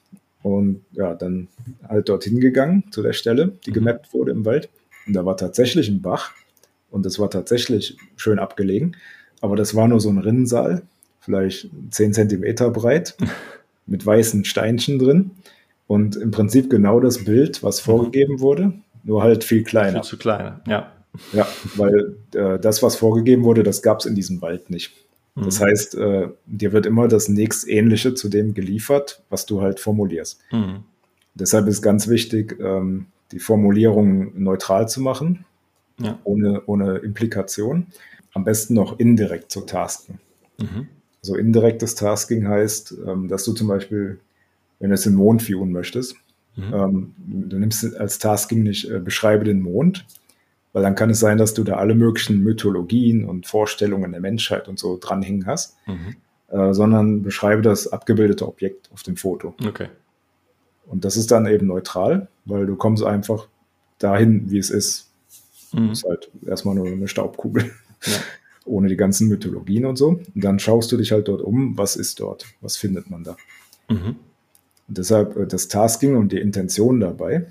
und 0.44 0.84
ja, 0.92 1.14
dann 1.14 1.48
halt 1.88 2.10
dorthin 2.10 2.40
gegangen 2.40 2.84
zu 2.92 3.02
der 3.02 3.14
Stelle, 3.14 3.54
die 3.66 3.72
mhm. 3.72 3.76
gemappt 3.76 4.14
wurde 4.14 4.32
im 4.32 4.46
Wald. 4.46 4.70
Und 5.06 5.14
da 5.14 5.26
war 5.26 5.38
tatsächlich 5.38 5.88
ein 5.90 6.02
Bach 6.02 6.32
und 6.90 7.06
das 7.06 7.20
war 7.20 7.30
tatsächlich 7.30 7.98
schön 8.16 8.40
abgelegen. 8.40 8.98
Aber 9.42 9.56
das 9.56 9.76
war 9.76 9.88
nur 9.88 10.00
so 10.00 10.10
ein 10.10 10.18
Rinnensaal, 10.18 10.82
vielleicht 11.20 11.70
10 11.92 12.14
Zentimeter 12.14 12.72
breit, 12.72 13.16
mit 13.88 14.06
weißen 14.06 14.46
Steinchen 14.46 15.00
drin. 15.00 15.32
Und 15.88 16.18
im 16.18 16.32
Prinzip 16.32 16.70
genau 16.70 17.00
das 17.00 17.24
Bild, 17.24 17.64
was 17.64 17.80
vorgegeben 17.80 18.42
wurde, 18.42 18.74
nur 19.04 19.24
halt 19.24 19.44
viel 19.44 19.64
kleiner. 19.64 20.04
Viel 20.04 20.10
zu 20.10 20.18
klein, 20.18 20.60
ja. 20.68 20.92
Ja, 21.34 21.48
weil 21.76 22.16
äh, 22.36 22.60
das, 22.60 22.84
was 22.84 22.96
vorgegeben 22.96 23.44
wurde, 23.44 23.64
das 23.64 23.82
gab 23.82 24.02
es 24.02 24.06
in 24.06 24.14
diesem 24.14 24.42
Wald 24.42 24.70
nicht. 24.70 24.94
Das 25.36 25.60
mhm. 25.60 25.64
heißt, 25.66 25.96
äh, 25.96 26.28
dir 26.46 26.74
wird 26.74 26.86
immer 26.86 27.08
das 27.08 27.30
nächstähnliche 27.30 28.14
zu 28.14 28.30
dem 28.30 28.54
geliefert, 28.54 29.24
was 29.30 29.46
du 29.46 29.62
halt 29.62 29.80
formulierst. 29.80 30.42
Mhm. 30.52 30.84
Deshalb 31.36 31.68
ist 31.68 31.82
ganz 31.82 32.08
wichtig, 32.08 32.60
ähm, 32.60 33.08
die 33.32 33.40
Formulierung 33.40 34.32
neutral 34.42 34.88
zu 34.90 35.02
machen, 35.02 35.46
ja. 36.00 36.18
ohne, 36.24 36.64
ohne 36.66 36.98
Implikation. 36.98 37.88
Am 38.34 38.44
besten 38.44 38.74
noch 38.74 39.00
indirekt 39.00 39.52
zu 39.52 39.62
tasken. 39.62 40.20
Mhm. 40.60 40.88
Also 41.22 41.36
indirektes 41.36 41.96
Tasking 41.96 42.48
heißt, 42.48 42.96
ähm, 43.06 43.28
dass 43.28 43.44
du 43.44 43.54
zum 43.54 43.68
Beispiel, 43.68 44.20
wenn 44.80 44.90
du 44.90 44.94
es 44.94 45.06
in 45.06 45.16
Mond 45.16 45.42
viewen 45.42 45.72
möchtest, 45.72 46.16
mhm. 46.56 46.74
ähm, 46.74 47.16
du 47.18 47.58
nimmst 47.58 47.96
als 47.98 48.20
Tasking 48.20 48.64
nicht, 48.64 48.90
äh, 48.90 49.00
beschreibe 49.00 49.44
den 49.44 49.62
Mond, 49.62 50.06
weil 50.74 50.84
dann 50.84 50.96
kann 50.96 51.10
es 51.10 51.20
sein, 51.20 51.38
dass 51.38 51.54
du 51.54 51.64
da 51.64 51.78
alle 51.78 51.96
möglichen 51.96 52.44
Mythologien 52.44 53.26
und 53.26 53.48
Vorstellungen 53.48 54.12
der 54.12 54.22
Menschheit 54.22 54.68
und 54.68 54.78
so 54.78 54.98
dranhängen 55.02 55.46
hast, 55.48 55.76
mhm. 55.88 56.16
äh, 56.50 56.74
sondern 56.74 57.24
beschreibe 57.24 57.62
das 57.62 57.88
abgebildete 57.88 58.48
Objekt 58.48 58.92
auf 58.94 59.04
dem 59.04 59.18
Foto. 59.18 59.56
Okay. 59.66 59.88
Und 60.86 61.04
das 61.04 61.18
ist 61.18 61.32
dann 61.32 61.46
eben 61.48 61.68
neutral, 61.68 62.28
weil 62.46 62.66
du 62.66 62.76
kommst 62.76 63.04
einfach 63.04 63.48
dahin, 64.00 64.50
wie 64.52 64.58
es 64.58 64.70
ist. 64.70 65.12
Mhm. 65.74 65.90
Das 65.90 66.00
ist 66.00 66.06
halt 66.08 66.32
erstmal 66.46 66.76
nur 66.76 66.88
eine 66.88 67.08
Staubkugel. 67.08 67.72
Ja. 68.06 68.14
Ohne 68.68 68.88
die 68.88 68.98
ganzen 68.98 69.28
Mythologien 69.28 69.86
und 69.86 69.98
so. 69.98 70.10
Und 70.10 70.44
dann 70.44 70.60
schaust 70.60 70.92
du 70.92 70.98
dich 70.98 71.12
halt 71.12 71.28
dort 71.28 71.42
um, 71.42 71.78
was 71.78 71.96
ist 71.96 72.20
dort? 72.20 72.46
Was 72.62 72.78
findet 72.78 73.10
man 73.10 73.24
da? 73.24 73.38
Mhm. 73.90 74.16
Und 74.88 74.98
deshalb 74.98 75.36
äh, 75.38 75.48
das 75.48 75.68
Tasking 75.68 76.16
und 76.16 76.32
die 76.32 76.40
Intention 76.40 77.00
dabei. 77.00 77.48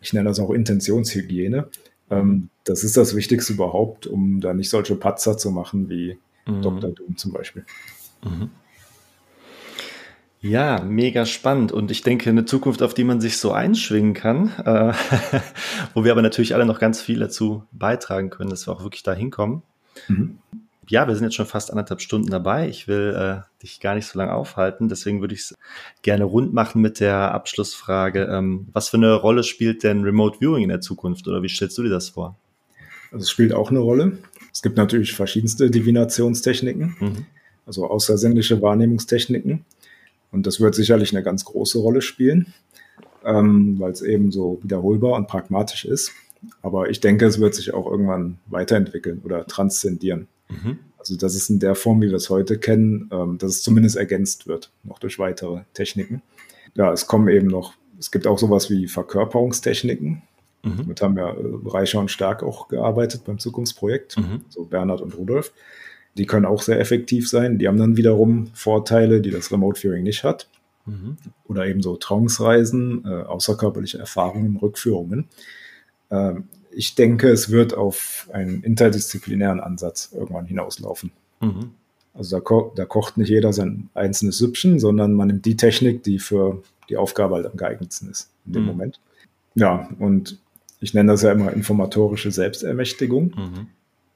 Ich 0.00 0.12
nenne 0.12 0.28
das 0.28 0.38
auch 0.38 0.50
Intentionshygiene. 0.50 1.68
Ähm, 2.10 2.48
das 2.64 2.84
ist 2.84 2.96
das 2.96 3.14
Wichtigste 3.14 3.52
überhaupt, 3.52 4.06
um 4.06 4.40
da 4.40 4.54
nicht 4.54 4.70
solche 4.70 4.94
Patzer 4.94 5.36
zu 5.36 5.50
machen 5.50 5.88
wie 5.88 6.18
mhm. 6.46 6.62
Dr. 6.62 6.90
Doom 6.90 7.16
zum 7.16 7.32
Beispiel. 7.32 7.64
Mhm. 8.22 8.50
Ja, 10.40 10.80
mega 10.84 11.26
spannend 11.26 11.72
und 11.72 11.90
ich 11.90 12.02
denke 12.02 12.30
eine 12.30 12.44
Zukunft, 12.44 12.82
auf 12.82 12.94
die 12.94 13.02
man 13.02 13.20
sich 13.20 13.38
so 13.38 13.50
einschwingen 13.50 14.14
kann, 14.14 14.52
äh, 14.64 14.92
wo 15.94 16.04
wir 16.04 16.12
aber 16.12 16.22
natürlich 16.22 16.54
alle 16.54 16.64
noch 16.64 16.78
ganz 16.78 17.00
viel 17.00 17.18
dazu 17.18 17.64
beitragen 17.72 18.30
können, 18.30 18.50
dass 18.50 18.68
wir 18.68 18.72
auch 18.72 18.84
wirklich 18.84 19.02
da 19.02 19.12
hinkommen. 19.12 19.62
Mhm 20.06 20.38
ja, 20.90 21.06
wir 21.06 21.14
sind 21.14 21.24
jetzt 21.24 21.34
schon 21.34 21.46
fast 21.46 21.70
anderthalb 21.70 22.00
Stunden 22.00 22.30
dabei. 22.30 22.68
Ich 22.68 22.88
will 22.88 23.14
äh, 23.14 23.62
dich 23.62 23.80
gar 23.80 23.94
nicht 23.94 24.06
so 24.06 24.18
lange 24.18 24.32
aufhalten. 24.32 24.88
Deswegen 24.88 25.20
würde 25.20 25.34
ich 25.34 25.40
es 25.40 25.54
gerne 26.02 26.24
rund 26.24 26.54
machen 26.54 26.80
mit 26.80 27.00
der 27.00 27.32
Abschlussfrage. 27.32 28.24
Ähm, 28.30 28.68
was 28.72 28.88
für 28.88 28.96
eine 28.96 29.14
Rolle 29.14 29.42
spielt 29.42 29.82
denn 29.84 30.02
Remote 30.02 30.38
Viewing 30.40 30.62
in 30.62 30.70
der 30.70 30.80
Zukunft 30.80 31.28
oder 31.28 31.42
wie 31.42 31.48
stellst 31.48 31.76
du 31.78 31.82
dir 31.82 31.90
das 31.90 32.10
vor? 32.10 32.36
Also 33.12 33.22
es 33.22 33.30
spielt 33.30 33.52
auch 33.52 33.70
eine 33.70 33.80
Rolle. 33.80 34.18
Es 34.52 34.62
gibt 34.62 34.76
natürlich 34.76 35.12
verschiedenste 35.14 35.70
Divinationstechniken, 35.70 36.96
mhm. 36.98 37.26
also 37.66 37.88
außersinnliche 37.88 38.60
Wahrnehmungstechniken. 38.62 39.64
Und 40.30 40.46
das 40.46 40.60
wird 40.60 40.74
sicherlich 40.74 41.12
eine 41.14 41.22
ganz 41.22 41.44
große 41.44 41.78
Rolle 41.78 42.02
spielen, 42.02 42.52
ähm, 43.24 43.78
weil 43.78 43.92
es 43.92 44.02
eben 44.02 44.30
so 44.30 44.58
wiederholbar 44.62 45.12
und 45.12 45.26
pragmatisch 45.26 45.84
ist. 45.84 46.12
Aber 46.62 46.90
ich 46.90 47.00
denke, 47.00 47.26
es 47.26 47.40
wird 47.40 47.54
sich 47.54 47.74
auch 47.74 47.90
irgendwann 47.90 48.38
weiterentwickeln 48.46 49.20
oder 49.24 49.46
transzendieren. 49.46 50.28
Mhm. 50.48 50.78
Also 50.98 51.16
das 51.16 51.34
ist 51.34 51.48
in 51.48 51.60
der 51.60 51.74
Form, 51.74 52.02
wie 52.02 52.08
wir 52.08 52.16
es 52.16 52.30
heute 52.30 52.58
kennen, 52.58 53.08
ähm, 53.12 53.38
dass 53.38 53.52
es 53.52 53.62
zumindest 53.62 53.96
ergänzt 53.96 54.46
wird, 54.46 54.70
noch 54.84 54.98
durch 54.98 55.18
weitere 55.18 55.62
Techniken. 55.74 56.22
Ja, 56.74 56.92
es 56.92 57.06
kommen 57.06 57.28
eben 57.28 57.46
noch, 57.46 57.74
es 57.98 58.10
gibt 58.10 58.26
auch 58.26 58.38
sowas 58.38 58.70
wie 58.70 58.88
Verkörperungstechniken. 58.88 60.22
Mhm. 60.62 60.76
Damit 60.76 61.02
haben 61.02 61.16
ja 61.16 61.30
äh, 61.30 61.36
Reicher 61.66 62.00
und 62.00 62.10
Stark 62.10 62.42
auch 62.42 62.68
gearbeitet 62.68 63.22
beim 63.24 63.38
Zukunftsprojekt, 63.38 64.18
mhm. 64.18 64.42
so 64.48 64.64
Bernhard 64.64 65.00
und 65.00 65.16
Rudolf. 65.16 65.52
Die 66.16 66.26
können 66.26 66.46
auch 66.46 66.62
sehr 66.62 66.80
effektiv 66.80 67.28
sein. 67.28 67.58
Die 67.58 67.68
haben 67.68 67.78
dann 67.78 67.96
wiederum 67.96 68.48
Vorteile, 68.52 69.20
die 69.20 69.30
das 69.30 69.52
Remote 69.52 69.80
Viewing 69.80 70.02
nicht 70.02 70.24
hat. 70.24 70.48
Mhm. 70.84 71.16
Oder 71.46 71.66
eben 71.66 71.80
so 71.80 71.96
Trauungsreisen, 71.96 73.04
äh, 73.04 73.22
außerkörperliche 73.22 73.98
Erfahrungen, 73.98 74.56
Rückführungen. 74.56 75.28
Ähm, 76.10 76.44
ich 76.70 76.94
denke, 76.94 77.28
es 77.28 77.50
wird 77.50 77.74
auf 77.74 78.28
einen 78.32 78.62
interdisziplinären 78.62 79.60
Ansatz 79.60 80.10
irgendwann 80.12 80.46
hinauslaufen. 80.46 81.10
Mhm. 81.40 81.70
Also 82.14 82.36
da, 82.36 82.40
ko 82.40 82.72
da, 82.74 82.84
kocht 82.84 83.16
nicht 83.16 83.30
jeder 83.30 83.52
sein 83.52 83.90
einzelnes 83.94 84.38
Süppchen, 84.38 84.78
sondern 84.78 85.12
man 85.12 85.28
nimmt 85.28 85.44
die 85.44 85.56
Technik, 85.56 86.02
die 86.02 86.18
für 86.18 86.62
die 86.88 86.96
Aufgabe 86.96 87.36
halt 87.36 87.46
am 87.46 87.56
geeignetsten 87.56 88.10
ist 88.10 88.30
in 88.46 88.52
dem 88.54 88.62
mhm. 88.62 88.68
Moment. 88.68 89.00
Ja, 89.54 89.88
und 89.98 90.38
ich 90.80 90.94
nenne 90.94 91.12
das 91.12 91.22
ja 91.22 91.32
immer 91.32 91.52
informatorische 91.52 92.30
Selbstermächtigung. 92.30 93.34
Mhm. 93.36 93.66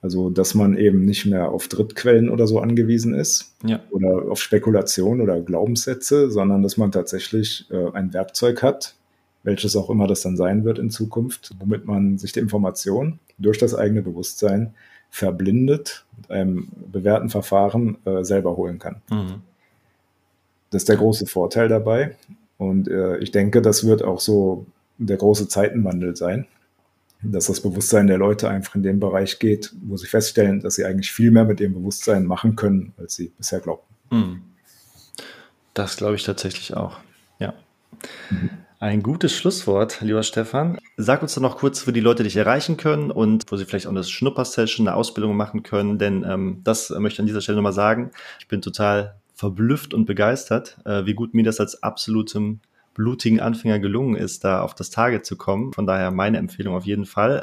Also, 0.00 0.30
dass 0.30 0.54
man 0.54 0.76
eben 0.76 1.04
nicht 1.04 1.26
mehr 1.26 1.50
auf 1.50 1.68
Drittquellen 1.68 2.28
oder 2.28 2.48
so 2.48 2.58
angewiesen 2.58 3.14
ist 3.14 3.54
ja. 3.64 3.80
oder 3.90 4.30
auf 4.30 4.40
Spekulation 4.40 5.20
oder 5.20 5.40
Glaubenssätze, 5.40 6.28
sondern 6.28 6.62
dass 6.62 6.76
man 6.76 6.90
tatsächlich 6.90 7.66
äh, 7.70 7.92
ein 7.92 8.12
Werkzeug 8.12 8.64
hat, 8.64 8.96
welches 9.42 9.76
auch 9.76 9.90
immer 9.90 10.06
das 10.06 10.22
dann 10.22 10.36
sein 10.36 10.64
wird 10.64 10.78
in 10.78 10.90
Zukunft, 10.90 11.50
womit 11.58 11.86
man 11.86 12.18
sich 12.18 12.32
die 12.32 12.40
Information 12.40 13.18
durch 13.38 13.58
das 13.58 13.74
eigene 13.74 14.02
Bewusstsein 14.02 14.74
verblindet 15.10 16.04
mit 16.16 16.30
einem 16.30 16.68
bewährten 16.90 17.28
Verfahren 17.28 17.98
äh, 18.06 18.24
selber 18.24 18.56
holen 18.56 18.78
kann. 18.78 19.02
Mhm. 19.10 19.42
Das 20.70 20.82
ist 20.82 20.88
der 20.88 20.96
große 20.96 21.26
Vorteil 21.26 21.68
dabei. 21.68 22.16
Und 22.56 22.88
äh, 22.88 23.18
ich 23.18 23.30
denke, 23.30 23.60
das 23.60 23.86
wird 23.86 24.02
auch 24.02 24.20
so 24.20 24.66
der 24.96 25.16
große 25.18 25.48
Zeitenwandel 25.48 26.16
sein, 26.16 26.46
dass 27.22 27.46
das 27.46 27.60
Bewusstsein 27.60 28.06
der 28.06 28.18
Leute 28.18 28.48
einfach 28.48 28.74
in 28.74 28.82
den 28.82 29.00
Bereich 29.00 29.38
geht, 29.38 29.72
wo 29.82 29.96
sie 29.96 30.06
feststellen, 30.06 30.60
dass 30.60 30.74
sie 30.76 30.84
eigentlich 30.84 31.12
viel 31.12 31.30
mehr 31.30 31.44
mit 31.44 31.60
ihrem 31.60 31.74
Bewusstsein 31.74 32.24
machen 32.24 32.56
können, 32.56 32.94
als 32.96 33.14
sie 33.14 33.32
bisher 33.36 33.60
glaubten. 33.60 33.94
Mhm. 34.10 34.42
Das 35.74 35.96
glaube 35.96 36.14
ich 36.14 36.24
tatsächlich 36.24 36.74
auch. 36.74 37.00
Ja. 37.38 37.54
Mhm. 38.30 38.50
Ein 38.82 39.00
gutes 39.00 39.32
Schlusswort, 39.32 40.00
lieber 40.00 40.24
Stefan. 40.24 40.76
Sag 40.96 41.22
uns 41.22 41.36
doch 41.36 41.40
noch 41.40 41.58
kurz, 41.58 41.86
wo 41.86 41.92
die 41.92 42.00
Leute 42.00 42.24
dich 42.24 42.34
erreichen 42.34 42.76
können 42.76 43.12
und 43.12 43.44
wo 43.46 43.56
sie 43.56 43.64
vielleicht 43.64 43.86
auch 43.86 43.92
eine 43.92 44.02
Schnuppersession, 44.02 44.88
eine 44.88 44.96
Ausbildung 44.96 45.36
machen 45.36 45.62
können, 45.62 45.98
denn 45.98 46.24
ähm, 46.28 46.62
das 46.64 46.90
möchte 46.90 47.14
ich 47.14 47.20
an 47.20 47.26
dieser 47.26 47.40
Stelle 47.42 47.54
nochmal 47.54 47.74
sagen. 47.74 48.10
Ich 48.40 48.48
bin 48.48 48.60
total 48.60 49.14
verblüfft 49.36 49.94
und 49.94 50.06
begeistert, 50.06 50.78
äh, 50.84 51.06
wie 51.06 51.14
gut 51.14 51.32
mir 51.32 51.44
das 51.44 51.60
als 51.60 51.84
absolutem 51.84 52.58
blutigen 52.92 53.38
Anfänger 53.38 53.78
gelungen 53.78 54.16
ist, 54.16 54.42
da 54.42 54.62
auf 54.62 54.74
das 54.74 54.90
Tage 54.90 55.22
zu 55.22 55.36
kommen. 55.36 55.72
Von 55.72 55.86
daher 55.86 56.10
meine 56.10 56.38
Empfehlung 56.38 56.74
auf 56.74 56.84
jeden 56.84 57.06
Fall. 57.06 57.40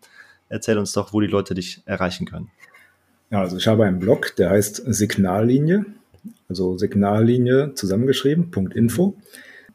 Erzähl 0.50 0.78
uns 0.78 0.92
doch, 0.92 1.14
wo 1.14 1.22
die 1.22 1.28
Leute 1.28 1.54
dich 1.54 1.84
erreichen 1.86 2.26
können. 2.26 2.52
Ja, 3.30 3.40
also 3.40 3.56
ich 3.56 3.68
habe 3.70 3.86
einen 3.86 4.00
Blog, 4.00 4.36
der 4.36 4.50
heißt 4.50 4.84
Signallinie, 4.88 5.86
also 6.50 6.78
Signallinie 6.78 7.76
zusammengeschrieben, 7.76 8.52
.info. 8.76 9.16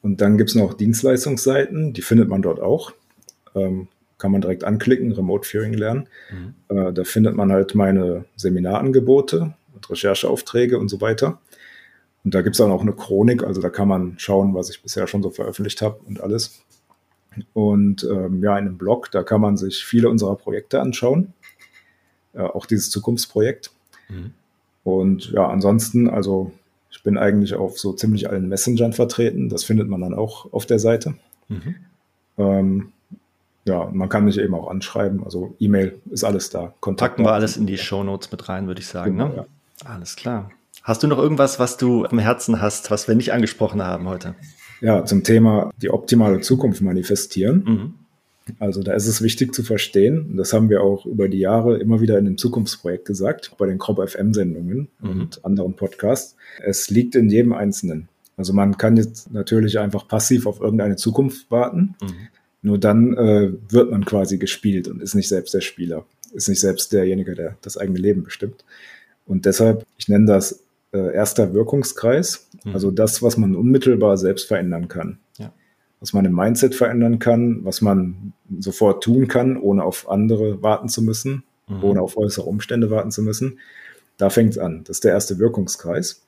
Und 0.05 0.21
dann 0.21 0.37
gibt 0.37 0.51
es 0.51 0.55
noch 0.55 0.75
Dienstleistungsseiten, 0.75 1.95
die 1.95 2.03
findet 2.03 2.29
man 2.29 2.43
dort 2.43 2.61
auch. 2.61 2.93
Ähm, 3.55 3.89
kann 4.19 4.33
man 4.33 4.43
direkt 4.43 4.63
anklicken, 4.63 5.13
Remote 5.13 5.49
Viewing 5.49 5.73
lernen. 5.73 6.09
Mhm. 6.31 6.77
Äh, 6.77 6.93
da 6.93 7.05
findet 7.05 7.37
man 7.37 7.51
halt 7.51 7.75
meine 7.75 8.27
Seminarangebote 8.37 9.55
und 9.75 9.91
Rechercheaufträge 9.91 10.79
und 10.79 10.91
so 10.91 11.01
weiter. 11.01 11.41
Und 12.23 12.35
da 12.35 12.43
gibt 12.43 12.55
es 12.55 12.59
dann 12.59 12.71
auch 12.71 12.83
eine 12.83 12.93
Chronik, 12.93 13.45
also 13.45 13.63
da 13.63 13.71
kann 13.71 13.89
man 13.89 14.19
schauen, 14.19 14.55
was 14.55 14.69
ich 14.69 14.83
bisher 14.83 15.07
schon 15.07 15.23
so 15.23 15.31
veröffentlicht 15.31 15.81
habe 15.81 15.99
und 16.07 16.21
alles. 16.21 16.63
Und 17.55 18.05
ähm, 18.05 18.43
ja, 18.43 18.59
in 18.59 18.67
einem 18.67 18.77
Blog, 18.77 19.11
da 19.11 19.23
kann 19.23 19.41
man 19.41 19.57
sich 19.57 19.87
viele 19.87 20.11
unserer 20.11 20.37
Projekte 20.37 20.83
anschauen, 20.83 21.33
äh, 22.35 22.41
auch 22.41 22.67
dieses 22.67 22.91
Zukunftsprojekt. 22.91 23.71
Mhm. 24.11 24.35
Und 24.85 25.33
ja, 25.33 25.49
ansonsten, 25.49 26.11
also 26.11 26.53
ich 26.95 27.03
bin 27.03 27.19
eigentlich 27.19 27.55
auf 27.55 27.79
so 27.79 27.93
ziemlich 27.93 28.31
allen 28.31 28.49
Messengern 28.49 28.93
vertreten. 28.93 29.49
Das 29.49 29.65
findet 29.65 29.89
man 29.89 30.01
dann 30.01 30.15
auch 30.15 30.53
auf 30.53 30.65
der 30.65 30.79
Seite. 30.79 31.15
Mhm. 31.49 31.75
Ähm, 32.39 32.93
ja, 33.65 33.91
man 33.93 34.09
kann 34.09 34.25
mich 34.25 34.39
eben 34.39 34.55
auch 34.55 34.71
anschreiben. 34.71 35.25
Also 35.25 35.57
E-Mail 35.59 36.01
ist 36.11 36.23
alles 36.23 36.51
da. 36.51 36.73
Kontakt 36.81 37.17
Packen 37.17 37.27
wir 37.27 37.33
alles 37.33 37.57
in 37.57 37.67
die 37.67 37.79
Show 37.79 38.05
Notes 38.05 38.31
mit 38.31 38.49
rein, 38.49 38.69
würde 38.69 38.81
ich 38.81 38.87
sagen. 38.87 39.13
Genau, 39.13 39.29
ne? 39.29 39.35
ja. 39.37 39.47
Alles 39.85 40.15
klar. 40.15 40.51
Hast 40.83 41.03
du 41.03 41.09
noch 41.09 41.19
irgendwas, 41.19 41.59
was 41.59 41.77
du 41.77 42.05
am 42.05 42.19
Herzen 42.19 42.61
hast, 42.61 42.91
was 42.91 43.09
wir 43.09 43.17
nicht 43.17 43.33
angesprochen 43.33 43.83
haben 43.83 44.07
heute? 44.07 44.37
Ja, 44.81 45.05
zum 45.05 45.25
Thema 45.25 45.71
die 45.81 45.91
optimale 45.91 46.41
Zukunft 46.41 46.81
manifestieren. 46.81 47.65
Mhm. 47.67 47.95
Also 48.59 48.83
da 48.83 48.93
ist 48.93 49.07
es 49.07 49.23
wichtig 49.23 49.55
zu 49.55 49.63
verstehen, 49.63 50.31
und 50.31 50.37
das 50.37 50.53
haben 50.53 50.69
wir 50.69 50.83
auch 50.83 51.07
über 51.07 51.29
die 51.29 51.39
Jahre 51.39 51.79
immer 51.79 52.01
wieder 52.01 52.19
in 52.19 52.27
dem 52.27 52.37
Zukunftsprojekt 52.37 53.07
gesagt, 53.07 53.53
bei 53.57 53.67
den 53.67 53.79
Crop 53.79 54.07
FM-Sendungen 54.07 54.89
mhm. 55.01 55.11
und 55.11 55.45
anderen 55.45 55.75
Podcasts. 55.75 56.37
Es 56.63 56.91
liegt 56.91 57.15
in 57.15 57.31
jedem 57.31 57.55
Einzelnen. 57.55 58.09
Also 58.37 58.53
man 58.53 58.77
kann 58.77 58.97
jetzt 58.97 59.33
natürlich 59.33 59.79
einfach 59.79 60.07
passiv 60.09 60.47
auf 60.47 60.61
irgendeine 60.61 60.97
Zukunft 60.97 61.51
warten. 61.51 61.95
Mhm. 62.03 62.29
Nur 62.61 62.79
dann 62.79 63.17
äh, 63.17 63.53
wird 63.69 63.91
man 63.91 64.05
quasi 64.05 64.39
gespielt 64.39 64.89
und 64.89 65.03
ist 65.03 65.15
nicht 65.15 65.29
selbst 65.29 65.55
der 65.55 65.61
Spieler, 65.61 66.05
ist 66.33 66.49
nicht 66.49 66.61
selbst 66.61 66.93
derjenige, 66.93 67.35
der 67.35 67.57
das 67.63 67.79
eigene 67.79 67.99
Leben 67.99 68.25
bestimmt. 68.25 68.65
Und 69.27 69.47
deshalb, 69.47 69.87
ich 69.97 70.09
nenne 70.09 70.27
das 70.27 70.65
äh, 70.93 71.15
erster 71.15 71.55
Wirkungskreis, 71.55 72.49
mhm. 72.65 72.75
also 72.75 72.91
das, 72.91 73.23
was 73.23 73.39
man 73.39 73.55
unmittelbar 73.55 74.19
selbst 74.19 74.49
verändern 74.49 74.89
kann 74.89 75.19
was 76.05 76.13
man 76.13 76.27
im 76.27 76.35
Mindset 76.35 76.75
verändern 76.75 77.19
kann, 77.19 77.65
was 77.65 77.81
man 77.81 78.35
sofort 78.59 79.03
tun 79.03 79.27
kann, 79.27 79.57
ohne 79.57 79.83
auf 79.83 80.11
andere 80.11 80.63
warten 80.63 80.91
zu 80.91 81.01
müssen, 81.01 81.45
mhm. 81.67 81.83
ohne 81.83 82.03
auf 82.03 82.19
äußere 82.19 82.45
Umstände 82.45 82.91
warten 82.91 83.11
zu 83.11 83.23
müssen. 83.23 83.59
Da 84.19 84.29
fängt 84.29 84.51
es 84.51 84.59
an. 84.59 84.85
Das 84.85 84.99
ist 84.99 85.05
der 85.05 85.13
erste 85.13 85.39
Wirkungskreis. 85.39 86.21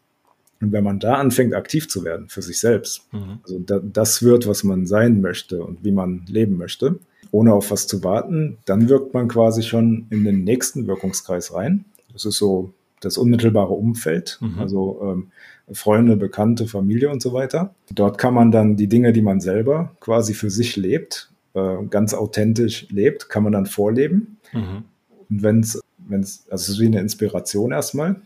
Und 0.62 0.72
wenn 0.72 0.82
man 0.82 0.98
da 0.98 1.16
anfängt, 1.16 1.52
aktiv 1.52 1.90
zu 1.90 2.04
werden 2.04 2.30
für 2.30 2.40
sich 2.40 2.58
selbst, 2.58 3.02
mhm. 3.12 3.40
also 3.42 3.58
da, 3.58 3.78
das 3.80 4.22
wird, 4.22 4.48
was 4.48 4.64
man 4.64 4.86
sein 4.86 5.20
möchte 5.20 5.62
und 5.62 5.84
wie 5.84 5.92
man 5.92 6.24
leben 6.26 6.56
möchte, 6.56 6.98
ohne 7.30 7.52
auf 7.52 7.70
was 7.70 7.86
zu 7.86 8.02
warten, 8.02 8.56
dann 8.64 8.88
wirkt 8.88 9.12
man 9.12 9.28
quasi 9.28 9.62
schon 9.62 10.06
in 10.08 10.24
den 10.24 10.42
nächsten 10.42 10.86
Wirkungskreis 10.86 11.52
rein. 11.52 11.84
Das 12.14 12.24
ist 12.24 12.38
so 12.38 12.72
das 13.00 13.18
unmittelbare 13.18 13.74
Umfeld, 13.74 14.38
mhm. 14.40 14.58
also 14.58 15.00
ähm, 15.02 15.32
Freunde, 15.72 16.16
Bekannte, 16.16 16.66
Familie 16.66 17.10
und 17.10 17.20
so 17.20 17.32
weiter. 17.32 17.74
Dort 17.92 18.18
kann 18.18 18.34
man 18.34 18.50
dann 18.50 18.76
die 18.76 18.88
Dinge, 18.88 19.12
die 19.12 19.22
man 19.22 19.40
selber 19.40 19.92
quasi 20.00 20.34
für 20.34 20.50
sich 20.50 20.76
lebt, 20.76 21.30
äh, 21.54 21.76
ganz 21.90 22.14
authentisch 22.14 22.86
lebt, 22.90 23.28
kann 23.28 23.42
man 23.42 23.52
dann 23.52 23.66
vorleben. 23.66 24.38
Mhm. 24.52 24.84
Und 25.28 25.42
wenn 25.42 25.60
es, 25.60 25.80
wenn 25.98 26.20
es, 26.20 26.46
also 26.50 26.62
es 26.62 26.68
ist 26.70 26.80
wie 26.80 26.86
eine 26.86 27.00
Inspiration 27.00 27.72
erstmal, 27.72 28.16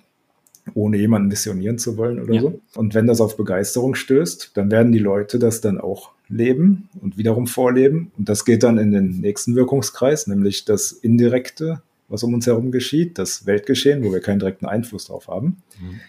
ohne 0.74 0.98
jemanden 0.98 1.28
missionieren 1.28 1.78
zu 1.78 1.96
wollen 1.96 2.20
oder 2.20 2.34
ja. 2.34 2.40
so. 2.42 2.60
Und 2.76 2.94
wenn 2.94 3.06
das 3.06 3.20
auf 3.20 3.36
Begeisterung 3.36 3.94
stößt, 3.94 4.52
dann 4.54 4.70
werden 4.70 4.92
die 4.92 4.98
Leute 4.98 5.38
das 5.38 5.62
dann 5.62 5.80
auch 5.80 6.10
leben 6.28 6.90
und 7.00 7.16
wiederum 7.16 7.46
vorleben. 7.46 8.12
Und 8.18 8.28
das 8.28 8.44
geht 8.44 8.62
dann 8.62 8.78
in 8.78 8.92
den 8.92 9.20
nächsten 9.20 9.56
Wirkungskreis, 9.56 10.26
nämlich 10.26 10.66
das 10.66 10.92
indirekte 10.92 11.82
was 12.10 12.24
um 12.24 12.34
uns 12.34 12.46
herum 12.46 12.72
geschieht, 12.72 13.18
das 13.18 13.46
Weltgeschehen, 13.46 14.04
wo 14.04 14.12
wir 14.12 14.20
keinen 14.20 14.40
direkten 14.40 14.66
Einfluss 14.66 15.06
drauf 15.06 15.28
haben. 15.28 15.62
Mhm. 15.80 16.00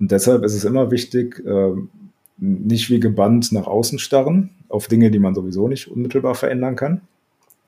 Und 0.00 0.12
deshalb 0.12 0.44
ist 0.44 0.54
es 0.54 0.64
immer 0.64 0.90
wichtig, 0.90 1.44
äh, 1.44 1.72
nicht 2.36 2.90
wie 2.90 3.00
gebannt 3.00 3.52
nach 3.52 3.66
außen 3.66 3.98
starren, 3.98 4.50
auf 4.68 4.86
Dinge, 4.86 5.10
die 5.10 5.18
man 5.18 5.34
sowieso 5.34 5.68
nicht 5.68 5.90
unmittelbar 5.90 6.34
verändern 6.34 6.76
kann. 6.76 7.00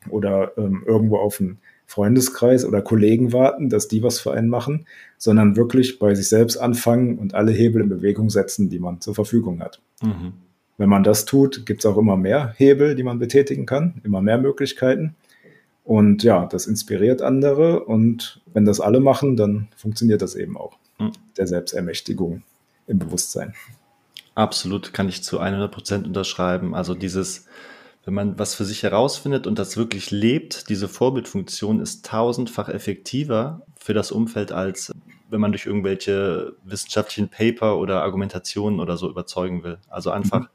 Oder 0.09 0.53
ähm, 0.57 0.83
irgendwo 0.87 1.17
auf 1.17 1.41
einen 1.41 1.59
Freundeskreis 1.87 2.65
oder 2.65 2.83
Kollegen 2.83 3.33
warten, 3.33 3.69
dass 3.69 3.89
die 3.89 4.03
was 4.03 4.21
für 4.21 4.33
einen 4.33 4.49
machen, 4.49 4.87
sondern 5.19 5.57
wirklich 5.57 5.99
bei 5.99 6.15
sich 6.15 6.29
selbst 6.29 6.57
anfangen 6.57 7.19
und 7.19 7.35
alle 7.35 7.53
Hebel 7.53 7.83
in 7.83 7.89
Bewegung 7.89 8.31
setzen, 8.31 8.71
die 8.71 8.79
man 8.79 9.01
zur 9.01 9.15
Verfügung 9.15 9.61
hat. 9.61 9.81
Mhm. 10.01 10.33
Wenn 10.79 10.89
man 10.89 11.03
das 11.03 11.25
tut, 11.25 11.67
gibt 11.67 11.81
es 11.81 11.87
auch 11.87 11.99
immer 11.99 12.17
mehr 12.17 12.55
Hebel, 12.57 12.95
die 12.95 13.03
man 13.03 13.19
betätigen 13.19 13.67
kann, 13.67 14.01
immer 14.05 14.23
mehr 14.23 14.39
Möglichkeiten. 14.39 15.17
Und 15.85 16.23
ja, 16.23 16.47
das 16.47 16.67
inspiriert 16.67 17.23
andere 17.23 17.85
und 17.85 18.41
wenn 18.55 18.65
das 18.65 18.81
alle 18.81 19.01
machen, 19.01 19.37
dann 19.37 19.69
funktioniert 19.77 20.23
das 20.23 20.37
eben 20.37 20.57
auch. 20.57 20.79
Mhm. 21.01 21.13
Der 21.37 21.47
Selbstermächtigung 21.47 22.43
im 22.87 22.99
Bewusstsein. 22.99 23.55
Absolut, 24.35 24.93
kann 24.93 25.09
ich 25.09 25.23
zu 25.23 25.39
100 25.39 25.71
Prozent 25.71 26.07
unterschreiben. 26.07 26.75
Also 26.75 26.95
dieses, 26.95 27.47
wenn 28.05 28.15
man 28.15 28.39
was 28.39 28.55
für 28.55 28.65
sich 28.65 28.83
herausfindet 28.83 29.47
und 29.47 29.59
das 29.59 29.77
wirklich 29.77 30.11
lebt, 30.11 30.69
diese 30.69 30.89
Vorbildfunktion 30.89 31.81
ist 31.81 32.07
tausendfach 32.07 32.69
effektiver 32.69 33.63
für 33.77 33.95
das 33.95 34.13
Umfeld, 34.13 34.53
als 34.53 34.93
wenn 35.29 35.41
man 35.41 35.53
durch 35.53 35.67
irgendwelche 35.67 36.55
wissenschaftlichen 36.65 37.29
Paper 37.29 37.79
oder 37.79 38.03
Argumentationen 38.03 38.81
oder 38.81 38.97
so 38.97 39.09
überzeugen 39.09 39.63
will. 39.63 39.79
Also 39.89 40.11
einfach, 40.11 40.41
mhm. 40.41 40.49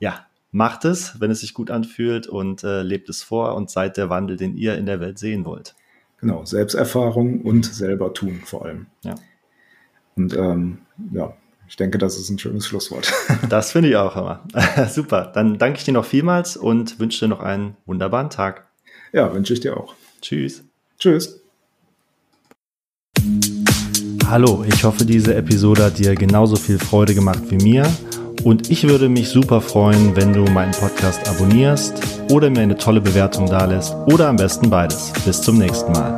ja, 0.00 0.26
macht 0.50 0.84
es, 0.84 1.20
wenn 1.20 1.30
es 1.30 1.40
sich 1.40 1.54
gut 1.54 1.70
anfühlt 1.70 2.26
und 2.26 2.64
äh, 2.64 2.82
lebt 2.82 3.08
es 3.08 3.22
vor 3.22 3.54
und 3.54 3.70
seid 3.70 3.96
der 3.96 4.10
Wandel, 4.10 4.36
den 4.36 4.56
ihr 4.56 4.76
in 4.76 4.86
der 4.86 5.00
Welt 5.00 5.18
sehen 5.18 5.44
wollt. 5.44 5.74
Genau, 6.20 6.44
Selbsterfahrung 6.44 7.42
und 7.42 7.64
selber 7.66 8.12
tun 8.12 8.40
vor 8.44 8.64
allem. 8.64 8.86
Ja. 9.04 9.14
Und 10.18 10.36
ähm, 10.36 10.78
ja, 11.12 11.32
ich 11.68 11.76
denke, 11.76 11.96
das 11.96 12.18
ist 12.18 12.28
ein 12.28 12.38
schönes 12.38 12.66
Schlusswort. 12.66 13.10
Das 13.48 13.72
finde 13.72 13.88
ich 13.88 13.96
auch 13.96 14.16
immer. 14.16 14.42
Super. 14.90 15.30
Dann 15.32 15.58
danke 15.58 15.78
ich 15.78 15.84
dir 15.84 15.92
noch 15.92 16.04
vielmals 16.04 16.56
und 16.56 16.98
wünsche 16.98 17.24
dir 17.24 17.28
noch 17.28 17.40
einen 17.40 17.76
wunderbaren 17.86 18.28
Tag. 18.28 18.66
Ja, 19.12 19.32
wünsche 19.32 19.54
ich 19.54 19.60
dir 19.60 19.76
auch. 19.76 19.94
Tschüss. 20.20 20.64
Tschüss. 20.98 21.40
Hallo, 24.26 24.64
ich 24.66 24.84
hoffe, 24.84 25.06
diese 25.06 25.34
Episode 25.34 25.84
hat 25.84 25.98
dir 25.98 26.14
genauso 26.14 26.56
viel 26.56 26.78
Freude 26.78 27.14
gemacht 27.14 27.42
wie 27.48 27.56
mir. 27.56 27.90
Und 28.44 28.70
ich 28.70 28.86
würde 28.86 29.08
mich 29.08 29.28
super 29.28 29.60
freuen, 29.60 30.14
wenn 30.16 30.32
du 30.32 30.44
meinen 30.44 30.72
Podcast 30.72 31.28
abonnierst 31.28 31.94
oder 32.30 32.50
mir 32.50 32.60
eine 32.60 32.76
tolle 32.76 33.00
Bewertung 33.00 33.46
dalässt 33.46 33.94
oder 34.12 34.28
am 34.28 34.36
besten 34.36 34.68
beides. 34.68 35.12
Bis 35.24 35.40
zum 35.40 35.58
nächsten 35.58 35.92
Mal. 35.92 36.16